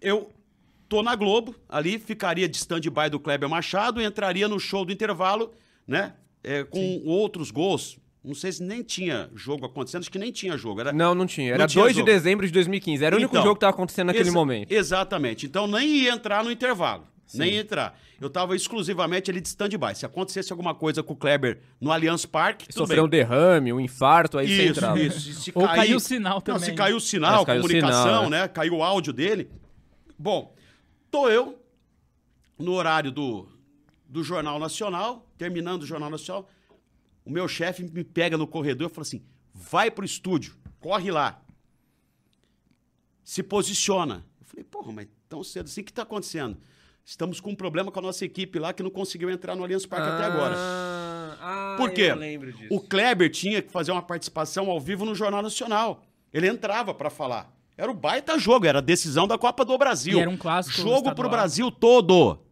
Eu 0.01 0.28
tô 0.89 1.02
na 1.02 1.15
Globo, 1.15 1.55
ali, 1.69 1.98
ficaria 1.98 2.48
de 2.48 2.56
stand-by 2.56 3.10
do 3.10 3.20
Kleber 3.20 3.48
Machado, 3.48 4.01
entraria 4.01 4.48
no 4.48 4.59
show 4.59 4.85
do 4.85 4.93
intervalo, 4.93 5.52
né? 5.86 6.15
é, 6.43 6.65
com 6.65 7.02
outros 7.05 7.51
gols. 7.51 7.98
Não 8.24 8.35
sei 8.35 8.52
se 8.52 8.62
nem 8.62 8.82
tinha 8.82 9.31
jogo 9.35 9.65
acontecendo, 9.66 10.01
acho 10.02 10.10
que 10.10 10.19
nem 10.19 10.31
tinha 10.32 10.56
jogo. 10.56 10.81
Era... 10.81 10.93
Não, 10.93 11.15
não 11.15 11.27
tinha. 11.27 11.51
Era 11.51 11.59
Não 11.59 11.66
tinha 11.66 11.82
2 11.82 11.94
de 11.94 12.01
jogo. 12.01 12.10
dezembro 12.10 12.47
de 12.47 12.52
2015. 12.52 13.05
Era 13.05 13.15
o 13.16 13.19
único 13.19 13.32
Então, 13.32 13.43
jogo 13.43 13.55
que 13.55 13.60
tava 13.60 13.73
acontecendo 13.73 14.06
naquele 14.09 14.28
exa- 14.28 14.39
momento. 14.39 14.73
Exatamente. 14.73 15.47
Então 15.47 15.66
nem 15.66 15.86
ia 15.89 16.12
entrar 16.12 16.43
no 16.44 16.51
intervalo. 16.51 17.06
Nem 17.35 17.52
ia 17.55 17.60
entrar. 17.60 17.98
Eu 18.20 18.28
tava 18.31 18.56
exclusivamente 18.56 19.31
ali 19.31 19.40
de 19.40 19.48
stand-by. 19.48 19.94
Se 19.94 20.05
acontecesse 20.06 20.51
alguma 20.52 20.74
coisa 20.74 21.02
com 21.02 21.12
o 21.12 21.16
Kleber 21.16 21.60
no 21.81 21.93
Allianz 21.93 22.24
Parque, 22.27 22.66
Sofreu 22.73 23.05
um 23.05 23.09
derrame, 23.09 23.73
um 23.73 23.78
infarto, 23.81 24.39
aí 24.39 24.47
você 24.48 24.62
Isso, 24.62 24.73
entrava. 24.73 25.01
isso. 25.01 25.32
Se 25.35 25.52
Ou 25.55 25.65
cair- 25.66 25.77
caiu 25.77 25.97
o 25.97 26.01
sinal 26.01 26.35
Não, 26.35 26.40
também. 26.40 26.60
se 26.62 26.73
caiu 26.73 26.94
o 26.97 26.98
É, 26.98 27.01
sinal, 27.01 27.44
caiu 27.47 27.60
o 27.60 27.62
comunicação, 27.62 28.02
sinal, 28.05 28.31
né? 28.31 28.48
Caiu 28.48 28.74
o 28.77 28.82
áudio 28.82 29.12
dele. 29.12 29.48
Bom, 30.19 30.55
tô 31.10 31.28
eu 31.28 31.59
no 32.59 32.72
horário 32.72 33.10
do, 33.10 33.48
do 34.09 34.22
Jornal 34.22 34.59
Nacional, 34.59 35.26
terminando 35.36 35.82
o 35.82 35.86
Jornal 35.86 36.10
Nacional. 36.10 36.48
O 37.24 37.30
meu 37.30 37.47
chefe 37.47 37.82
me 37.82 38.05
pega 38.05 38.36
no 38.36 38.47
corredor 38.47 38.90
e 38.90 38.94
fala 38.94 39.02
assim: 39.02 39.22
vai 39.52 39.90
pro 39.90 40.05
estúdio, 40.05 40.56
corre 40.80 41.10
lá. 41.10 41.43
Se 43.22 43.43
posiciona. 43.43 44.24
Eu 44.40 44.47
falei, 44.47 44.64
porra, 44.64 44.93
mas 44.93 45.09
tão 45.28 45.44
cedo 45.44 45.66
assim, 45.66 45.82
o 45.82 45.85
que 45.85 45.93
tá 45.93 46.02
acontecendo? 46.02 46.56
Estamos 47.05 47.40
com 47.40 47.51
um 47.51 47.55
problema 47.55 47.90
com 47.90 47.98
a 47.98 48.02
nossa 48.02 48.24
equipe 48.24 48.59
lá 48.59 48.72
que 48.72 48.82
não 48.82 48.90
conseguiu 48.90 49.30
entrar 49.30 49.55
no 49.56 49.62
Allianz 49.62 49.86
Parque 49.86 50.09
até 50.09 50.24
agora. 50.24 50.55
Ah, 50.59 51.74
Por 51.78 51.90
quê? 51.90 52.09
O 52.70 52.80
Kleber 52.80 53.30
tinha 53.30 53.62
que 53.62 53.70
fazer 53.70 53.93
uma 53.93 54.02
participação 54.02 54.70
ao 54.70 54.78
vivo 54.78 55.05
no 55.06 55.14
Jornal 55.14 55.40
Nacional. 55.43 56.02
Ele 56.32 56.47
entrava 56.47 56.93
pra 56.93 57.09
falar. 57.09 57.51
Era 57.78 57.92
o 57.92 57.94
baita 57.94 58.36
jogo, 58.36 58.66
era 58.66 58.78
a 58.78 58.82
decisão 58.82 59.28
da 59.28 59.38
Copa 59.38 59.64
do 59.64 59.78
Brasil. 59.78 60.18
E 60.18 60.20
era 60.20 60.28
um 60.28 60.36
clássico 60.36 60.76
Jogo 60.76 61.14
pro 61.14 61.30
Brasil 61.30 61.70
todo. 61.70 62.44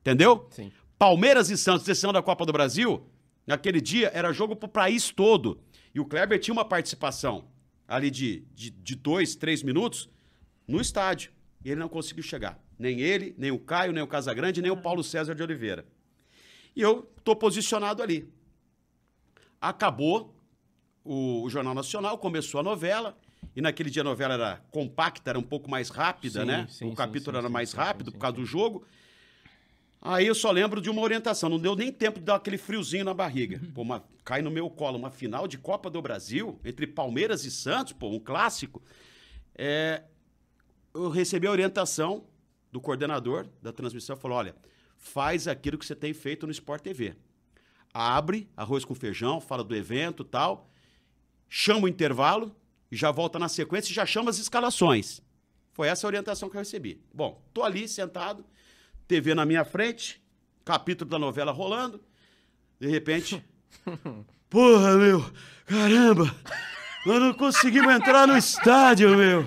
Entendeu? 0.00 0.46
Sim. 0.50 0.70
Palmeiras 0.96 1.50
e 1.50 1.58
Santos, 1.58 1.84
decisão 1.84 2.12
da 2.12 2.22
Copa 2.22 2.46
do 2.46 2.52
Brasil, 2.52 3.04
naquele 3.44 3.80
dia 3.80 4.12
era 4.14 4.32
jogo 4.32 4.54
pro 4.54 4.68
país 4.68 5.10
todo. 5.10 5.60
E 5.92 5.98
o 5.98 6.04
Kleber 6.04 6.38
tinha 6.38 6.52
uma 6.52 6.64
participação 6.64 7.46
ali 7.88 8.08
de, 8.08 8.46
de, 8.54 8.70
de 8.70 8.94
dois, 8.94 9.34
três 9.34 9.64
minutos 9.64 10.08
no 10.68 10.80
estádio. 10.80 11.32
E 11.64 11.72
ele 11.72 11.80
não 11.80 11.88
conseguiu 11.88 12.22
chegar. 12.22 12.62
Nem 12.78 13.00
ele, 13.00 13.34
nem 13.36 13.50
o 13.50 13.58
Caio, 13.58 13.92
nem 13.92 14.02
o 14.02 14.06
Casagrande, 14.06 14.62
nem 14.62 14.70
o 14.70 14.76
Paulo 14.76 15.02
César 15.02 15.34
de 15.34 15.42
Oliveira. 15.42 15.84
E 16.76 16.80
eu 16.80 17.02
tô 17.24 17.34
posicionado 17.34 18.00
ali. 18.00 18.32
Acabou 19.60 20.36
o, 21.02 21.42
o 21.42 21.50
Jornal 21.50 21.74
Nacional, 21.74 22.16
começou 22.18 22.60
a 22.60 22.62
novela. 22.62 23.18
E 23.54 23.60
naquele 23.60 23.90
dia 23.90 24.02
a 24.02 24.04
novela 24.04 24.34
era 24.34 24.64
compacta, 24.70 25.30
era 25.30 25.38
um 25.38 25.42
pouco 25.42 25.70
mais 25.70 25.88
rápida, 25.88 26.40
Sim, 26.40 26.46
né? 26.46 26.66
sim, 26.68 26.90
o 26.90 26.94
capítulo 26.94 27.36
sim, 27.36 27.38
era 27.38 27.48
mais 27.48 27.72
rápido 27.72 28.12
por 28.12 28.18
causa 28.18 28.36
do 28.36 28.44
jogo. 28.44 28.84
Aí 30.00 30.26
eu 30.26 30.34
só 30.34 30.50
lembro 30.50 30.82
de 30.82 30.90
uma 30.90 31.00
orientação, 31.00 31.48
não 31.48 31.58
deu 31.58 31.74
nem 31.74 31.90
tempo 31.90 32.18
de 32.18 32.26
dar 32.26 32.34
aquele 32.34 32.58
friozinho 32.58 33.06
na 33.06 33.14
barriga. 33.14 33.58
Pô, 33.74 33.80
uma, 33.80 34.04
cai 34.22 34.42
no 34.42 34.50
meu 34.50 34.68
colo 34.68 34.98
uma 34.98 35.10
final 35.10 35.48
de 35.48 35.56
Copa 35.56 35.88
do 35.88 36.02
Brasil 36.02 36.60
entre 36.62 36.86
Palmeiras 36.86 37.44
e 37.46 37.50
Santos, 37.50 37.94
pô, 37.94 38.10
um 38.10 38.20
clássico. 38.20 38.82
É, 39.54 40.02
eu 40.92 41.08
recebi 41.08 41.46
a 41.46 41.50
orientação 41.50 42.24
do 42.70 42.80
coordenador 42.80 43.46
da 43.62 43.72
transmissão, 43.72 44.14
falou: 44.14 44.36
olha, 44.36 44.54
faz 44.98 45.48
aquilo 45.48 45.78
que 45.78 45.86
você 45.86 45.94
tem 45.94 46.12
feito 46.12 46.46
no 46.46 46.52
Sport 46.52 46.82
TV. 46.82 47.14
Abre 47.92 48.48
arroz 48.56 48.84
com 48.84 48.94
feijão, 48.94 49.40
fala 49.40 49.64
do 49.64 49.74
evento 49.74 50.22
tal, 50.22 50.68
chama 51.48 51.84
o 51.84 51.88
intervalo 51.88 52.54
já 52.96 53.10
volta 53.10 53.38
na 53.38 53.48
sequência 53.48 53.90
e 53.90 53.94
já 53.94 54.06
chama 54.06 54.30
as 54.30 54.38
escalações. 54.38 55.20
Foi 55.72 55.88
essa 55.88 56.06
a 56.06 56.08
orientação 56.08 56.48
que 56.48 56.56
eu 56.56 56.60
recebi. 56.60 57.00
Bom, 57.12 57.42
tô 57.52 57.62
ali 57.62 57.88
sentado, 57.88 58.44
TV 59.08 59.34
na 59.34 59.44
minha 59.44 59.64
frente, 59.64 60.22
capítulo 60.64 61.10
da 61.10 61.18
novela 61.18 61.50
rolando. 61.52 62.00
De 62.78 62.86
repente, 62.88 63.44
porra, 64.48 64.96
meu, 64.96 65.24
caramba, 65.66 66.34
nós 67.06 67.20
não 67.20 67.34
conseguimos 67.34 67.92
entrar 67.92 68.26
no 68.26 68.36
estádio, 68.36 69.16
meu. 69.16 69.46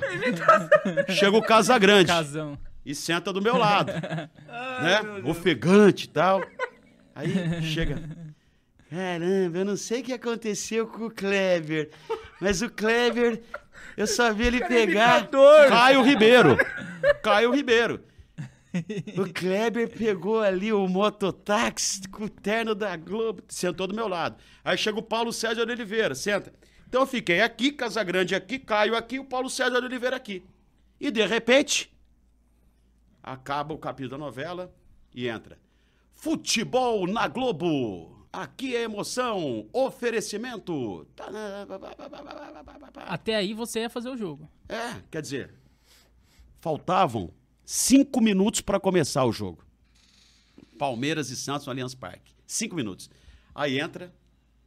Chega 1.16 1.38
o 1.38 1.42
Casagrande 1.42 2.08
Casão. 2.08 2.58
e 2.86 2.94
senta 2.94 3.32
do 3.32 3.42
meu 3.42 3.58
lado, 3.58 3.92
né? 4.82 5.02
Ofegante 5.24 6.06
e 6.06 6.10
tal. 6.10 6.42
Aí 7.16 7.64
chega. 7.64 8.00
Caramba, 8.92 9.58
eu 9.58 9.66
não 9.66 9.76
sei 9.76 10.02
o 10.02 10.04
que 10.04 10.14
aconteceu 10.14 10.88
com 10.88 11.08
o 11.08 11.12
Kleber, 11.12 11.90
mas 12.40 12.62
o 12.62 12.70
Kleber, 12.70 13.42
eu 13.96 14.08
só 14.08 14.34
vi 14.34 14.48
ele 14.48 14.66
pegar 14.66 15.20
imitador. 15.20 15.68
Caio 15.68 16.02
Ribeiro. 16.04 16.58
Caio 17.24 17.52
Ribeiro. 17.52 18.04
O 19.18 19.34
Kleber 19.34 19.90
pegou 19.90 20.40
ali 20.40 20.72
o 20.72 20.88
mototáxi 20.88 22.08
com 22.10 22.26
o 22.26 22.30
terno 22.30 22.76
da 22.76 22.96
Globo, 22.96 23.44
sentou 23.48 23.88
do 23.88 23.96
meu 23.96 24.08
lado. 24.08 24.38
Aí 24.64 24.78
chega 24.78 25.00
o 25.00 25.04
Paulo 25.04 25.34
César 25.34 25.66
de 25.66 25.72
Oliveira, 25.72 26.14
senta. 26.14 26.54
Então 26.88 27.02
eu 27.02 27.08
fiquei 27.08 27.42
aqui, 27.42 27.72
Casagrande 27.72 28.36
aqui, 28.36 28.60
Caio 28.60 28.96
aqui, 28.96 29.20
o 29.20 29.26
Paulo 29.26 29.50
César 29.50 29.80
de 29.80 29.88
Oliveira 29.88 30.16
aqui. 30.16 30.44
E 31.00 31.12
de 31.12 31.26
repente, 31.26 31.92
acaba 33.22 33.74
o 33.74 33.78
capítulo 33.78 34.12
da 34.12 34.18
novela 34.18 34.74
e 35.14 35.28
entra. 35.28 35.58
Futebol 36.14 37.08
na 37.08 37.28
Globo. 37.28 38.17
Aqui 38.32 38.76
é 38.76 38.84
emoção, 38.84 39.68
oferecimento. 39.74 41.08
Até 43.08 43.36
aí 43.36 43.54
você 43.54 43.82
ia 43.82 43.90
fazer 43.90 44.10
o 44.10 44.18
jogo. 44.18 44.50
É, 44.68 45.02
quer 45.10 45.22
dizer, 45.22 45.54
faltavam 46.60 47.34
cinco 47.66 48.22
minutos 48.22 48.62
para 48.62 48.80
começar 48.80 49.26
o 49.26 49.32
jogo. 49.32 49.64
Palmeiras 50.78 51.30
e 51.30 51.36
Santos 51.36 51.66
no 51.66 51.72
Allianz 51.72 51.96
Parque. 51.96 52.34
Cinco 52.46 52.76
minutos. 52.76 53.10
Aí 53.56 53.80
entra 53.80 54.14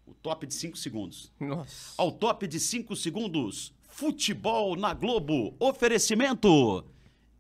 o 0.07 0.15
top 0.15 0.47
de 0.47 0.55
cinco 0.55 0.77
segundos. 0.77 1.33
Nossa. 1.39 1.95
Ao 1.97 2.11
top 2.11 2.49
de 2.49 2.59
5 2.59 2.97
segundos, 2.97 3.73
futebol 3.89 4.75
na 4.75 4.93
Globo, 4.93 5.55
oferecimento. 5.61 6.85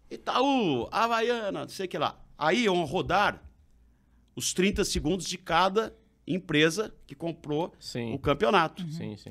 Itaú, 0.08 0.88
Havaiana, 0.90 1.62
não 1.62 1.68
sei 1.68 1.86
o 1.86 1.88
que 1.88 1.98
lá. 1.98 2.18
Aí 2.38 2.64
iam 2.64 2.84
rodar 2.84 3.42
os 4.36 4.54
30 4.54 4.84
segundos 4.84 5.26
de 5.26 5.36
cada 5.36 5.94
empresa 6.34 6.92
que 7.06 7.14
comprou 7.14 7.72
Sim. 7.78 8.12
o 8.14 8.18
campeonato. 8.18 8.82
Sim, 8.90 9.16
sim. 9.16 9.30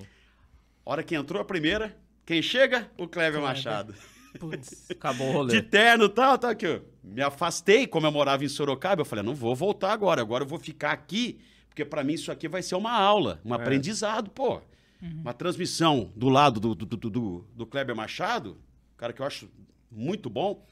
Hora 0.85 1.03
que 1.03 1.15
entrou 1.15 1.41
a 1.41 1.45
primeira, 1.45 1.95
quem 2.25 2.41
chega? 2.41 2.89
O 2.97 3.07
Cleber 3.07 3.41
Machado. 3.41 3.93
Putz, 4.39 4.89
acabou 4.91 5.29
o 5.29 5.31
rolê. 5.31 5.55
De 5.55 5.61
terno 5.61 6.05
e 6.05 6.09
tal, 6.09 6.37
tá 6.37 6.49
aqui. 6.51 6.67
ó. 6.67 6.79
Me 7.03 7.21
afastei, 7.21 7.87
como 7.87 8.05
eu 8.07 8.11
morava 8.11 8.43
em 8.43 8.47
Sorocaba, 8.47 9.01
eu 9.01 9.05
falei, 9.05 9.23
não 9.23 9.33
vou 9.33 9.55
voltar 9.55 9.91
agora, 9.91 10.21
agora 10.21 10.43
eu 10.43 10.47
vou 10.47 10.59
ficar 10.59 10.91
aqui, 10.91 11.39
porque 11.67 11.83
pra 11.83 12.03
mim 12.03 12.13
isso 12.13 12.31
aqui 12.31 12.47
vai 12.47 12.61
ser 12.61 12.75
uma 12.75 12.91
aula, 12.91 13.39
um 13.43 13.53
aprendizado, 13.53 14.29
pô. 14.29 14.61
Uma 15.01 15.33
transmissão 15.33 16.11
do 16.13 16.27
lado 16.27 16.59
do, 16.59 16.75
do, 16.75 16.85
do, 16.85 17.09
do, 17.09 17.47
do 17.55 17.65
Kleber 17.65 17.95
Machado, 17.95 18.57
cara 18.97 19.13
que 19.13 19.21
eu 19.21 19.25
acho 19.25 19.49
muito 19.89 20.29
bom, 20.29 20.65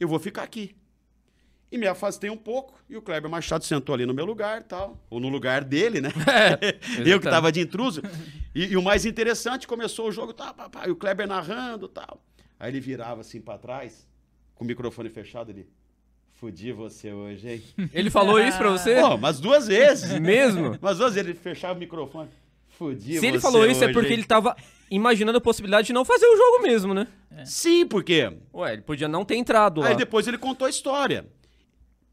eu 0.00 0.08
vou 0.08 0.18
ficar 0.18 0.42
aqui. 0.42 0.74
E 1.72 1.78
me 1.78 1.86
afastei 1.86 2.28
um 2.28 2.36
pouco, 2.36 2.78
e 2.86 2.98
o 2.98 3.00
Kleber 3.00 3.30
Machado 3.30 3.64
sentou 3.64 3.94
ali 3.94 4.04
no 4.04 4.12
meu 4.12 4.26
lugar 4.26 4.62
tal, 4.62 5.02
ou 5.08 5.18
no 5.18 5.30
lugar 5.30 5.64
dele, 5.64 6.02
né? 6.02 6.10
eu 7.06 7.18
que 7.18 7.30
tava 7.30 7.50
de 7.50 7.60
intruso. 7.60 8.02
E, 8.54 8.66
e 8.66 8.76
o 8.76 8.82
mais 8.82 9.06
interessante, 9.06 9.66
começou 9.66 10.08
o 10.08 10.12
jogo, 10.12 10.34
tá, 10.34 10.54
e 10.86 10.90
o 10.90 10.96
Kleber 10.96 11.26
narrando 11.26 11.88
tal. 11.88 12.22
Aí 12.60 12.70
ele 12.70 12.78
virava 12.78 13.22
assim 13.22 13.40
pra 13.40 13.56
trás, 13.56 14.06
com 14.54 14.64
o 14.64 14.66
microfone 14.66 15.08
fechado, 15.08 15.50
ele. 15.50 15.66
Fudi 16.34 16.72
você 16.72 17.12
hoje, 17.12 17.48
hein? 17.48 17.62
Ele 17.94 18.10
falou 18.10 18.40
isso 18.40 18.58
pra 18.58 18.68
você? 18.68 19.00
Pô, 19.00 19.16
mas 19.16 19.38
duas 19.38 19.68
vezes. 19.68 20.18
Mesmo? 20.18 20.76
Mas 20.80 20.98
duas 20.98 21.14
vezes 21.14 21.28
ele 21.28 21.38
fechava 21.38 21.74
o 21.74 21.78
microfone. 21.78 22.28
Fudi 22.66 23.20
Se 23.20 23.26
ele 23.26 23.38
falou 23.38 23.64
isso 23.64 23.80
é 23.84 23.86
hoje, 23.86 23.94
porque 23.94 24.08
hein? 24.08 24.14
ele 24.14 24.24
tava 24.24 24.56
imaginando 24.90 25.38
a 25.38 25.40
possibilidade 25.40 25.86
de 25.86 25.92
não 25.92 26.04
fazer 26.04 26.26
o 26.26 26.36
jogo 26.36 26.62
mesmo, 26.62 26.92
né? 26.94 27.06
Sim, 27.44 27.86
porque. 27.86 28.32
Ué, 28.52 28.72
ele 28.72 28.82
podia 28.82 29.06
não 29.06 29.24
ter 29.24 29.36
entrado 29.36 29.82
lá. 29.82 29.88
Aí 29.88 29.96
depois 29.96 30.26
ele 30.26 30.36
contou 30.36 30.66
a 30.66 30.70
história. 30.70 31.24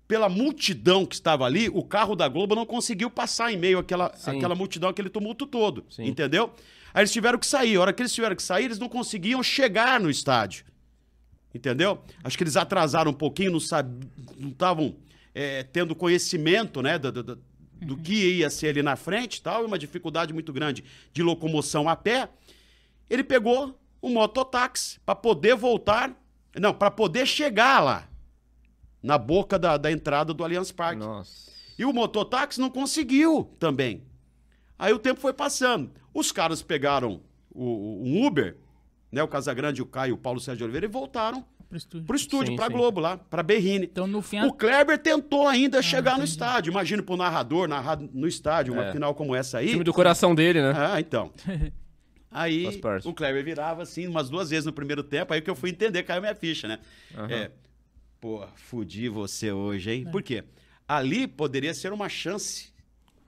Pela 0.09 0.27
multidão 0.27 1.05
que 1.05 1.13
estava 1.13 1.45
ali, 1.45 1.69
o 1.69 1.83
carro 1.83 2.15
da 2.15 2.27
Globo 2.27 2.55
não 2.55 2.65
conseguiu 2.65 3.11
passar 3.11 3.53
em 3.53 3.57
meio 3.57 3.77
àquela, 3.77 4.11
Sim. 4.17 4.31
àquela 4.37 4.55
multidão, 4.55 4.89
aquele 4.89 5.07
tumulto 5.09 5.45
todo. 5.45 5.85
Sim. 5.87 6.05
Entendeu? 6.05 6.51
Aí 6.91 7.01
eles 7.01 7.11
tiveram 7.13 7.37
que 7.37 7.45
sair. 7.45 7.75
A 7.77 7.81
hora 7.81 7.93
que 7.93 8.01
eles 8.01 8.11
tiveram 8.11 8.35
que 8.35 8.41
sair, 8.41 8.65
eles 8.65 8.79
não 8.79 8.89
conseguiam 8.89 9.43
chegar 9.43 9.99
no 9.99 10.09
estádio. 10.09 10.65
Entendeu? 11.53 12.01
Acho 12.23 12.35
que 12.35 12.43
eles 12.43 12.57
atrasaram 12.57 13.11
um 13.11 13.13
pouquinho, 13.13 13.51
não 13.51 14.49
estavam 14.49 14.95
é, 15.35 15.61
tendo 15.61 15.95
conhecimento 15.95 16.81
né, 16.81 16.97
do, 16.97 17.11
do- 17.11 17.23
do- 17.23 17.49
do 17.79 17.95
que 17.95 18.13
ia 18.39 18.49
ser 18.49 18.69
ali 18.69 18.81
na 18.83 18.95
frente 18.95 19.37
e 19.37 19.41
tal, 19.43 19.61
e 19.61 19.65
uma 19.67 19.77
dificuldade 19.79 20.33
muito 20.33 20.51
grande 20.51 20.83
de 21.13 21.21
locomoção 21.23 21.87
a 21.87 21.95
pé. 21.95 22.27
Ele 23.09 23.23
pegou 23.23 23.79
um 24.01 24.09
mototáxi 24.11 24.99
para 25.05 25.13
poder 25.15 25.55
voltar, 25.55 26.11
não, 26.59 26.73
para 26.73 26.89
poder 26.91 27.25
chegar 27.27 27.79
lá, 27.79 28.08
na 29.01 29.17
boca 29.17 29.57
da, 29.57 29.77
da 29.77 29.91
entrada 29.91 30.33
do 30.33 30.43
Allianz 30.43 30.71
Parque. 30.71 30.99
Nossa. 30.99 31.49
E 31.77 31.85
o 31.85 31.93
mototáxi 31.93 32.59
não 32.59 32.69
conseguiu 32.69 33.49
também. 33.59 34.03
Aí 34.77 34.91
o 34.93 34.99
tempo 34.99 35.19
foi 35.19 35.33
passando. 35.33 35.91
Os 36.13 36.31
caras 36.31 36.61
pegaram 36.61 37.21
o, 37.51 37.63
o- 37.63 38.03
um 38.05 38.25
Uber, 38.25 38.57
né, 39.11 39.23
o 39.23 39.27
Casagrande, 39.27 39.81
o 39.81 39.85
Caio 39.85 40.11
e 40.11 40.13
o 40.13 40.17
Paulo 40.17 40.39
Sérgio 40.39 40.57
de 40.59 40.63
Oliveira, 40.65 40.85
e 40.85 40.89
voltaram 40.89 41.45
Pro 41.67 41.77
estúdio. 41.77 42.05
pro 42.07 42.15
estúdio, 42.15 42.47
Sim, 42.47 42.55
pra 42.55 42.65
sim. 42.67 42.71
Globo 42.73 42.99
lá, 42.99 43.17
pra 43.17 43.43
Berrine. 43.43 43.85
Então, 43.85 44.07
no 44.07 44.21
fim, 44.21 44.41
O 44.41 44.51
Kleber 44.53 44.97
tentou 44.97 45.47
ainda 45.47 45.81
chegar 45.81 46.11
no 46.13 46.17
entendi. 46.19 46.31
estádio. 46.31 46.71
Imagina 46.71 47.01
pro 47.03 47.15
narrador, 47.15 47.67
narrar 47.67 47.97
no 47.99 48.27
estádio, 48.27 48.73
uma 48.73 48.85
É. 48.85 48.91
final 48.91 49.13
como 49.15 49.35
essa 49.35 49.59
aí. 49.59 49.69
Time 49.69 49.83
do 49.83 49.93
coração 49.93 50.33
dele, 50.35 50.61
né? 50.61 50.73
Ah, 50.75 50.99
então. 50.99 51.31
Aí 52.31 52.67
o 53.05 53.13
Kleber 53.13 53.43
virava 53.43 53.81
assim 53.81 54.05
umas 54.07 54.29
duas 54.29 54.51
vezes 54.51 54.65
no 54.65 54.71
primeiro 54.73 55.01
tempo, 55.03 55.33
aí 55.33 55.41
que 55.41 55.49
eu 55.49 55.55
fui 55.55 55.71
entender, 55.71 56.03
caiu 56.03 56.21
minha 56.21 56.35
ficha, 56.35 56.67
né? 56.67 56.77
Aham. 57.17 57.27
É, 57.31 57.51
pô, 58.19 58.45
fudi 58.55 59.09
você 59.09 59.51
hoje, 59.51 59.91
hein? 59.91 60.07
Por 60.11 60.21
quê? 60.21 60.43
Ali 60.87 61.27
poderia 61.27 61.73
ser 61.73 61.93
uma 61.93 62.09
chance 62.09 62.69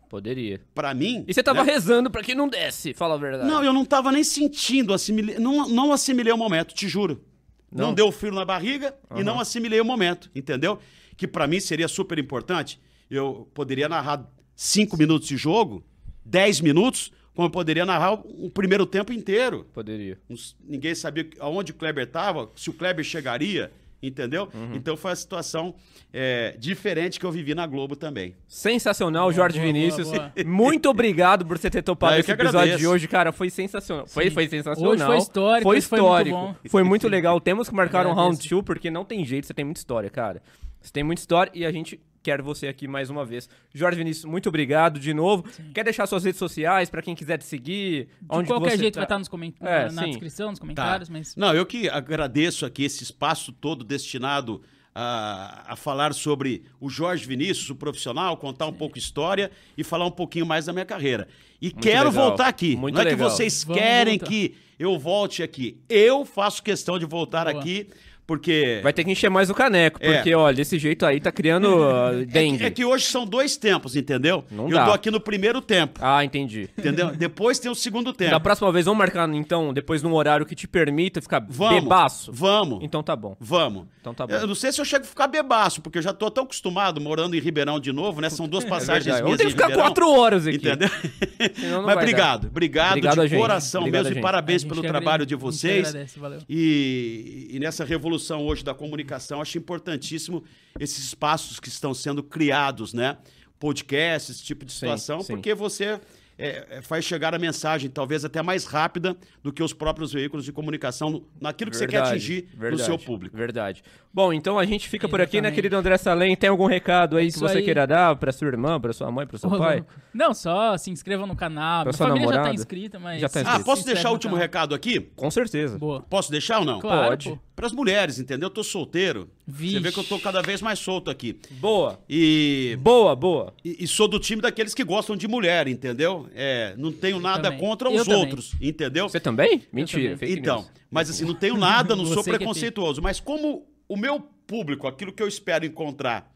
Poderia. 0.10 0.62
pra 0.74 0.94
mim. 0.94 1.24
E 1.28 1.34
você 1.34 1.44
tava 1.44 1.64
né? 1.64 1.72
rezando 1.72 2.10
pra 2.10 2.24
que 2.24 2.36
não 2.36 2.48
desce, 2.48 2.94
fala 2.94 3.16
a 3.16 3.18
verdade. 3.18 3.50
Não, 3.50 3.64
eu 3.64 3.72
não 3.72 3.86
tava 3.86 4.12
nem 4.12 4.24
sentindo, 4.24 4.94
assimilei, 4.94 5.38
não, 5.40 5.70
não 5.70 5.94
assimilei 5.94 6.34
o 6.34 6.38
momento, 6.38 6.74
te 6.74 6.88
juro. 6.88 7.24
Não, 7.72 7.88
Não? 7.88 7.94
deu 7.94 8.12
frio 8.12 8.34
na 8.34 8.44
barriga 8.44 8.94
e 9.16 9.24
não 9.24 9.40
assimilei 9.40 9.80
o 9.80 9.86
momento, 9.86 10.30
entendeu? 10.36 10.78
Que 11.16 11.26
pra 11.26 11.48
mim 11.48 11.62
seria 11.62 11.88
super 11.88 12.20
importante. 12.20 12.78
Eu 13.10 13.50
poderia 13.54 13.88
narrar 13.88 14.30
cinco 14.54 14.98
minutos 14.98 15.28
de 15.30 15.38
jogo, 15.38 15.82
dez 16.26 16.60
minutos, 16.60 17.14
como 17.34 17.48
eu 17.48 17.52
poderia 17.52 17.86
narrar 17.86 18.14
o, 18.14 18.50
primeiro 18.50 18.86
tempo 18.86 19.14
inteiro. 19.14 19.66
Poderia. 19.74 20.20
Ninguém 20.62 20.94
sabia 20.94 21.30
aonde 21.40 21.72
o 21.72 21.76
Kleber 21.76 22.04
estava, 22.04 22.50
se 22.58 22.70
o 22.70 22.74
Kleber 22.74 23.06
chegaria, 23.06 23.72
entendeu? 24.02 24.50
Uhum. 24.54 24.76
Então 24.76 24.96
foi 24.98 25.12
a 25.12 25.16
situação 25.16 25.76
é, 26.14 26.56
diferente 26.58 27.20
que 27.20 27.26
eu 27.26 27.32
vivi 27.32 27.54
na 27.56 27.66
Globo 27.68 27.96
também. 27.96 28.36
Sensacional, 28.48 29.32
Jorge 29.32 29.60
boa, 29.60 29.72
Vinícius. 29.72 30.10
boa, 30.10 30.32
Muito 30.46 30.90
obrigado 30.90 31.46
por 31.46 31.58
você 31.58 31.70
ter 31.70 31.82
topado 31.82 32.14
Ah, 32.16 32.20
esse 32.20 32.26
que 32.26 32.32
episódio 32.32 32.60
agradeço. 32.60 32.80
de 32.80 32.88
hoje, 32.88 33.08
cara. 33.08 33.32
Foi 33.32 33.50
sensacional. 33.50 34.08
Foi, 34.08 34.30
foi 34.30 34.48
sensacional. 34.48 34.94
Hoje 34.94 35.04
foi 35.06 35.18
histórico, 35.18 35.64
Foi 35.64 35.78
hoje 35.78 35.88
foi 35.88 36.00
muito 36.00 36.10
histórico. 36.12 36.38
bom. 36.38 36.56
Foi 36.70 36.84
muito 36.84 37.08
legal. 37.08 37.40
Temos 37.40 37.70
que 37.70 37.76
marcar 37.76 38.06
um 38.08 38.14
round. 38.14 38.48
2, 38.50 38.64
porque 38.64 38.90
não 38.90 39.04
tem 39.06 39.24
jeito, 39.26 39.48
você 39.48 39.54
tem 39.54 39.66
muita 39.66 39.80
história, 39.80 40.10
cara. 40.10 40.42
Você 40.82 40.92
tem 40.92 41.04
muita 41.04 41.22
história 41.22 41.52
e 41.54 41.66
a 41.66 41.72
gente 41.72 42.00
quer 42.24 42.42
você 42.42 42.68
aqui 42.68 42.88
mais 42.88 43.10
uma 43.10 43.26
vez. 43.26 43.50
Jorge 43.74 43.98
Vinícius, 43.98 44.26
muito 44.26 44.48
obrigado 44.50 45.00
de 45.00 45.14
novo. 45.14 45.44
Quer 45.74 45.84
deixar 45.84 46.06
suas 46.06 46.24
redes 46.24 46.38
sociais 46.40 46.90
pra 46.90 47.02
quem 47.02 47.16
quiser 47.16 47.38
te 47.38 47.46
seguir? 47.46 48.08
De 48.22 48.28
onde 48.30 48.44
que 48.48 48.54
qualquer 48.54 48.72
você 48.72 48.78
jeito 48.78 48.94
tá? 48.96 49.00
vai 49.02 49.06
estar 49.06 49.20
nos 49.20 49.28
coment... 49.28 49.54
É, 49.62 49.86
na, 49.86 49.92
na 49.92 50.04
sim. 50.04 50.10
descrição, 50.12 50.50
nos 50.52 50.60
Tá. 50.60 50.62
comentários, 50.62 51.10
mas... 51.10 51.36
Não, 51.36 51.54
eu 51.56 51.66
que 51.66 51.90
agradeço 51.90 52.66
aqui 52.66 52.84
esse 52.84 53.04
espaço 53.04 53.52
todo 53.52 53.84
destinado 53.84 54.62
a, 54.94 55.72
a 55.74 55.76
falar 55.76 56.14
sobre 56.14 56.64
o 56.80 56.90
Jorge 56.90 57.26
Vinícius, 57.26 57.70
o 57.70 57.76
profissional, 57.76 58.36
contar 58.38 58.68
um 58.68 58.74
pouco 58.74 58.98
história 58.98 59.50
e 59.78 59.84
falar 59.84 60.06
um 60.06 60.12
pouquinho 60.12 60.46
mais 60.46 60.66
da 60.66 60.74
minha 60.74 60.86
carreira. 60.86 61.28
E 61.62 61.72
quero 61.72 62.10
legal. 62.10 62.28
voltar 62.28 62.48
aqui. 62.48 62.76
Muito 62.76 62.96
Não 62.96 63.02
é 63.02 63.06
que 63.06 63.12
legal. 63.12 63.30
vocês 63.30 63.64
Vamos 63.64 63.82
querem 63.82 64.18
voltar. 64.18 64.28
que 64.32 64.56
eu 64.78 65.00
volte 65.00 65.42
aqui. 65.42 65.80
Eu 65.88 66.26
faço 66.26 66.62
questão 66.62 67.00
de 67.00 67.06
voltar 67.06 67.46
Boa. 67.46 67.60
aqui 67.60 67.88
Porque. 68.32 68.80
Vai 68.82 68.94
ter 68.94 69.04
que 69.04 69.12
encher 69.12 69.30
mais 69.30 69.50
o 69.50 69.54
caneco, 69.54 70.00
É. 70.02 70.14
porque, 70.14 70.34
olha, 70.34 70.56
desse 70.56 70.80
jeito 70.80 71.06
aí 71.06 71.20
tá 71.20 71.34
criando 71.34 71.66
uh, 71.66 72.22
É 72.24 72.26
dengue. 72.26 72.60
que, 72.60 72.64
é 72.64 72.70
que 72.70 72.86
hoje 72.86 73.04
são 73.04 73.26
dois 73.26 73.58
tempos, 73.58 73.94
entendeu? 73.98 74.46
Não 74.50 74.70
Eu 74.70 74.78
dá. 74.78 74.86
tô 74.86 74.92
aqui 74.94 75.12
no 75.12 75.20
primeiro 75.20 75.60
tempo, 75.60 76.00
Ah, 76.02 76.24
entendi. 76.24 76.70
entendeu? 76.78 77.12
Depois 77.18 77.60
tem 77.60 77.70
o 77.70 77.76
segundo 77.76 78.14
tempo. 78.14 78.32
Da 78.32 78.40
próxima 78.40 78.72
vez, 78.72 78.86
vamos 78.86 79.00
marcar, 79.00 79.28
então, 79.34 79.74
depois 79.74 80.02
num 80.02 80.14
horário 80.14 80.46
que 80.46 80.56
te 80.56 80.66
permita 80.66 81.22
ficar 81.22 81.46
Vamos. 81.50 81.82
bebaço? 81.84 82.32
Vamos. 82.34 82.80
Então 82.82 83.04
tá 83.04 83.18
bom. 83.18 83.36
Vamos. 83.38 83.86
Então 84.00 84.14
tá 84.14 84.26
bom. 84.26 84.34
Eu 84.34 84.48
não 84.48 84.56
sei 84.56 84.72
se 84.72 84.80
eu 84.80 84.86
chego 84.86 85.04
a 85.04 85.08
ficar 85.10 85.28
bebaço, 85.28 85.82
porque 85.82 85.98
eu 85.98 86.02
já 86.02 86.14
tô 86.14 86.32
tão 86.32 86.46
acostumado 86.46 87.02
morando 87.02 87.36
em 87.36 87.40
Ribeirão 87.42 87.82
de 87.82 87.92
novo, 87.92 88.22
né? 88.22 88.30
São 88.30 88.48
duas 88.48 88.64
passagens 88.64 89.14
É 89.14 89.22
minhas 89.22 89.38
ter 89.38 89.44
em 89.44 89.48
que 89.48 89.52
ficar 89.52 89.66
Ribeirão. 89.68 89.88
quatro 89.90 90.10
horas 90.10 90.48
aqui. 90.48 90.56
Entendeu? 90.56 90.90
Mas 91.86 91.96
obrigado, 91.98 92.48
obrigado, 92.48 92.92
Obrigado 92.98 93.28
de 93.28 93.36
coração 93.38 93.82
Obrigado 93.82 94.04
mesmo 94.06 94.20
e 94.20 94.22
parabéns 94.22 94.64
pelo 94.64 94.82
trabalho 94.82 95.26
de 95.26 95.36
vocês. 95.36 95.90
agradece, 95.90 96.18
valeu. 96.18 96.40
E, 96.50 97.48
e 97.52 97.60
nessa 97.60 97.84
revolução 97.84 98.21
hoje 98.30 98.64
da 98.64 98.74
comunicação, 98.74 99.42
acho 99.42 99.58
importantíssimo 99.58 100.44
esses 100.80 101.00
espaços 101.06 101.60
que 101.60 101.68
estão 101.70 101.94
sendo 101.94 102.22
criados, 102.24 102.94
né? 102.94 103.18
Podcasts, 103.60 104.38
esse 104.38 104.44
tipo 104.44 104.66
de 104.66 104.72
Sim, 104.72 104.80
situação, 104.80 105.22
sim. 105.22 105.34
porque 105.34 105.54
você 105.54 106.00
é, 106.38 106.66
é, 106.78 106.82
faz 106.82 107.06
chegar 107.06 107.36
a 107.36 107.38
mensagem 107.38 107.88
talvez 107.92 108.26
até 108.26 108.42
mais 108.42 108.66
rápida 108.66 109.16
do 109.44 109.54
que 109.54 109.62
os 109.62 109.72
próprios 109.74 110.12
veículos 110.12 110.44
de 110.44 110.52
comunicação 110.52 111.22
naquilo 111.40 111.70
que 111.70 111.78
você 111.78 111.86
quer 111.86 111.98
Verdade, 111.98 112.16
atingir 112.16 112.48
verdade, 112.56 112.72
no 112.82 112.86
seu 112.86 112.98
público. 112.98 113.38
Verdade. 113.38 113.84
Bom, 114.12 114.34
então 114.34 114.58
a 114.58 114.66
gente 114.66 114.90
fica 114.90 115.08
por 115.08 115.22
aqui, 115.22 115.34
né, 115.36 115.40
Exatamente. 115.50 115.56
querido 115.56 115.76
André 115.78 115.98
Salem? 115.98 116.36
Tem 116.36 116.50
algum 116.50 116.66
recado 116.66 117.16
aí 117.16 117.26
que 117.28 117.34
Isso 117.34 117.40
você 117.40 117.60
aí. 117.60 117.64
queira 117.64 117.86
dar 117.86 118.16
pra 118.16 118.32
sua 118.32 118.48
irmã, 118.48 118.80
pra 118.82 118.92
sua 118.92 119.12
mãe, 119.12 119.28
pro 119.28 119.38
seu 119.38 119.52
Ô, 119.52 119.58
pai? 119.60 119.86
Não, 120.12 120.34
só 120.34 120.76
se 120.78 120.90
inscrevam 120.90 121.28
no 121.28 121.36
canal. 121.36 121.84
Pra 121.84 121.92
Minha 121.92 121.98
sua 121.98 122.08
família 122.08 122.26
já 122.28 122.32
tá 122.32 122.38
namorada? 122.38 122.56
inscrita, 122.56 122.98
mas. 123.00 123.22
Já 123.22 123.30
tá 123.30 123.34
se 123.34 123.40
inscrita. 123.46 123.62
Ah, 123.62 123.64
posso 123.64 123.86
deixar 123.86 124.10
o 124.10 124.14
último 124.14 124.32
canal. 124.32 124.42
recado 124.42 124.74
aqui? 124.74 125.00
Com 125.16 125.30
certeza. 125.30 125.78
Boa. 125.78 126.02
Posso 126.02 126.32
deixar 126.32 126.58
ou 126.60 126.66
não? 126.66 126.80
Claro, 126.80 127.10
Pode. 127.10 127.30
pô. 127.30 127.40
Para 127.56 127.68
as 127.68 127.74
mulheres, 127.74 128.18
entendeu? 128.18 128.48
Eu 128.48 128.54
tô 128.54 128.64
solteiro. 128.64 129.30
Vixe. 129.46 129.74
Você 129.76 129.80
vê 129.82 129.92
que 129.92 130.00
eu 130.00 130.04
tô 130.04 130.18
cada 130.20 130.42
vez 130.42 130.62
mais 130.62 130.80
solto 130.80 131.12
aqui. 131.12 131.38
Boa. 131.52 132.00
E, 132.10 132.78
Boa, 132.82 133.16
boa. 133.16 133.54
e, 133.64 133.84
e 133.84 133.88
sou 133.88 134.08
do 134.08 134.20
time 134.20 134.42
daqueles 134.42 134.74
que 134.74 134.84
gostam 134.84 135.16
de 135.16 135.28
mulher, 135.28 135.68
entendeu? 135.68 136.28
É, 136.34 136.74
não 136.78 136.92
tenho 136.92 137.20
nada 137.20 137.44
também. 137.50 137.60
contra 137.60 137.90
Eu 137.90 137.96
os 138.02 138.08
também. 138.08 138.20
outros, 138.22 138.54
entendeu? 138.60 139.08
Você 139.10 139.20
também? 139.20 139.64
Mentira, 139.72 140.18
também. 140.18 140.34
então, 140.38 140.68
mas 140.90 141.10
assim, 141.10 141.26
não 141.26 141.36
tenho 141.36 141.58
nada, 141.58 141.96
não 141.96 142.06
sou 142.08 142.24
que 142.24 142.30
é 142.30 142.38
preconceituoso. 142.38 143.02
Mas 143.02 143.20
como 143.20 143.68
o 143.88 143.98
meu 143.98 144.20
público, 144.48 144.88
aquilo 144.88 145.12
que 145.12 145.22
eu 145.22 145.28
espero 145.28 145.66
encontrar, 145.66 146.34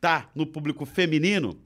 tá 0.00 0.30
no 0.34 0.46
público 0.46 0.84
feminino, 0.86 1.58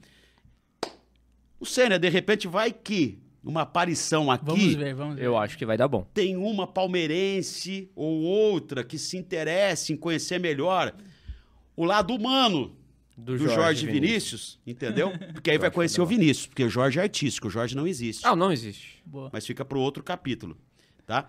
não 1.61 1.67
sei, 1.67 1.89
né? 1.89 1.99
De 1.99 2.09
repente 2.09 2.49
vai 2.49 2.73
que 2.73 3.19
numa 3.43 3.63
aparição 3.63 4.31
aqui. 4.31 4.45
Vamos 4.45 4.75
ver, 4.75 4.95
vamos 4.95 5.17
ver. 5.17 5.25
Eu 5.25 5.37
acho 5.37 5.59
que 5.59 5.67
vai 5.67 5.77
dar 5.77 5.89
bom. 5.89 6.07
tem 6.15 6.37
uma 6.37 6.67
palmeirense 6.67 7.91
ou 7.97 8.23
outra 8.23 8.85
que 8.85 8.99
se 8.99 9.17
interesse 9.17 9.93
em 9.93 9.97
conhecer 9.97 10.39
melhor 10.39 10.95
o 11.77 11.85
lado 11.85 12.15
humano 12.15 12.77
Do, 13.17 13.37
do, 13.37 13.49
Jorge, 13.49 13.87
Vinícius. 13.87 14.59
entendeu? 14.67 15.11
Porque 15.35 15.51
aí 15.51 15.59
vai 15.59 15.71
conhecer 15.71 16.01
o 16.01 16.07
Vinícius, 16.07 16.47
porque 16.47 16.65
o 16.65 16.69
Jorge 16.71 16.99
é 16.99 17.03
artístico, 17.03 17.49
o 17.49 17.51
Jorge 17.51 17.75
não 17.75 17.87
existe. 17.87 18.27
Ah, 18.27 18.37
não 18.37 18.53
existe. 18.53 19.03
Boa. 19.05 19.31
Mas 19.33 19.47
fica 19.47 19.65
pro 19.65 19.81
outro 19.81 20.03
capítulo, 20.03 20.57
tá? 21.07 21.29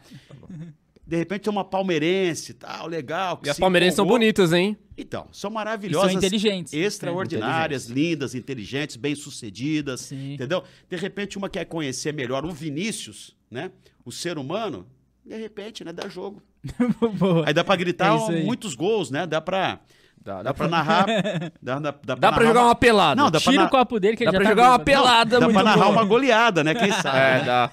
De 1.06 1.18
repente 1.18 1.42
tem 1.42 1.52
uma 1.52 1.66
palmeirense, 1.66 2.54
tal, 2.54 2.88
legal. 2.88 3.38
que 3.38 3.48
E 3.48 3.50
as 3.50 3.58
se 3.58 3.60
palmeirenses 3.60 3.96
são 3.96 4.06
bonitas, 4.06 4.54
hein? 4.54 4.78
Então, 4.98 5.28
são 5.32 5.50
E 5.50 5.54
maravilhosas. 5.54 6.12
são 6.12 6.18
inteligentes. 6.18 6.72
Extraordinárias, 6.74 7.88
lindas, 7.88 8.34
inteligentes, 8.34 8.96
bem-sucedidas. 8.96 10.02
Sim. 10.02 10.36
Entendeu? 10.36 10.64
De 10.90 10.96
repente, 10.96 11.38
uma 11.38 11.50
quer 11.50 11.66
conhecer 11.66 12.14
melhor 12.14 12.46
o 12.46 12.52
Vinícius, 12.52 13.36
né? 13.52 13.72
O 14.06 14.12
ser 14.12 14.38
humano. 14.38 14.88
De 15.26 15.36
repente, 15.36 15.84
né? 15.84 15.92
Dá 15.92 16.08
jogo. 16.08 16.42
Aí 17.46 17.54
dá 17.54 17.64
pra 17.64 17.76
gritar 17.76 18.16
É 18.32 18.44
muitos 18.44 18.74
gols, 18.76 19.10
né? 19.12 19.26
Dá 19.28 19.42
pra, 19.42 19.82
Dá, 20.26 20.42
dá 20.42 20.54
pra 20.54 20.68
narrar. 20.70 21.06
Dá, 21.62 21.80
dá, 21.80 21.94
dá, 22.04 22.16
Dá 22.16 22.32
pra 22.32 22.46
jogar 22.46 22.64
uma 22.64 22.76
pelada. 22.76 23.16
Não, 23.22 23.30
dá 23.30 23.42
pra, 23.42 23.52
Tira 23.52 23.64
na- 23.64 23.68
o 23.68 23.72
copo 23.72 24.00
dele 24.00 24.16
que 24.18 24.24
Dá 24.24 24.32
ele 24.32 24.38
já 24.38 24.40
pra 24.40 24.50
tá 24.50 24.56
jogar 24.56 24.70
uma 24.72 24.80
pelada 24.80 25.40
dá 25.40 25.50
pra 25.50 25.64
narrar 25.64 25.76
boa. 25.86 25.90
uma 25.90 26.04
goleada, 26.06 26.64
né? 26.64 26.74
Quem 26.74 26.92
sabe? 27.02 27.18
É, 27.18 27.22
né? 27.40 27.44
dá. 27.46 27.72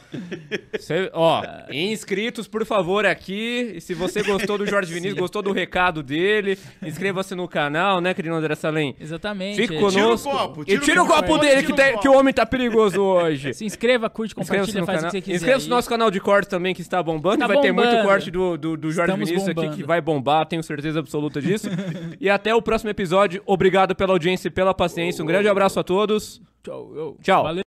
Cê- 0.79 1.11
ó, 1.13 1.43
inscritos, 1.71 2.49
por 2.49 2.65
favor, 2.67 3.07
aqui. 3.07 3.75
E 3.77 3.81
se 3.81 3.95
você 3.95 4.23
gostou 4.23 4.59
do 4.59 4.67
Jorge 4.67 4.93
Vinícius, 4.95 5.19
gostou 5.19 5.43
do 5.43 5.53
recado 5.53 6.03
dele, 6.03 6.59
inscreva-se 6.85 7.35
no 7.35 7.47
canal, 7.47 8.01
né, 8.01 8.15
querido 8.15 8.35
André 8.35 8.55
Salem? 8.55 8.97
Exatamente. 9.01 9.57
Fique 9.57 9.77
é. 9.77 9.79
conosco. 9.81 10.29
Tira 10.31 10.35
o 10.35 10.39
copo, 10.39 10.63
e 10.63 10.65
tira 10.67 10.81
o 10.81 10.85
tira 10.85 11.03
o 11.03 11.07
copo, 11.07 11.39
dele, 11.39 11.63
que, 11.63 11.73
tá- 11.73 11.89
copo. 11.91 12.01
que 12.01 12.09
o 12.09 12.15
homem 12.19 12.35
tá 12.35 12.45
perigoso 12.47 13.01
hoje. 13.01 13.55
Se 13.55 13.65
inscreva, 13.65 14.11
curte, 14.11 14.35
compartilha, 14.35 14.81
no 14.81 14.87
faz 14.87 14.99
canal. 14.99 15.11
o 15.11 15.13
que 15.13 15.19
você 15.19 15.23
quiser. 15.23 15.37
Inscreva-se 15.37 15.69
no 15.69 15.77
nosso 15.77 15.89
canal 15.89 16.11
de 16.11 16.21
corte 16.21 16.49
também, 16.49 16.75
que 16.75 16.81
está 16.83 17.03
bombando. 17.03 17.39
Tá 17.39 17.45
e 17.45 17.49
vai 17.49 17.61
ter 17.61 17.73
muito 17.73 17.87
bombando. 17.89 18.09
corte 18.09 18.31
do, 18.31 18.57
do, 18.57 18.77
do 18.77 18.91
Jorge 18.91 19.11
Estamos 19.13 19.29
Vinícius 19.29 19.49
aqui 19.51 19.55
bombando. 19.61 19.77
que 19.77 19.83
vai 19.85 20.01
bombar, 20.01 20.47
tenho 20.47 20.63
certeza 20.63 20.99
absoluta 20.99 21.41
disso. 21.41 21.69
e 22.21 22.29
até 22.29 22.40
o 22.55 22.62
próximo 22.62 22.91
episódio. 22.91 23.43
Obrigado 23.47 23.95
pela 23.95 24.12
audiência 24.12 24.49
e 24.49 24.51
pela 24.51 24.75
paciência. 24.75 25.23
Um 25.23 25.27
grande 25.27 25.49
abraço 25.49 25.79
a 25.79 25.85
todos. 25.85 26.41
Tchau. 26.62 27.17
Tchau. 27.23 27.43
Valeu. 27.45 27.70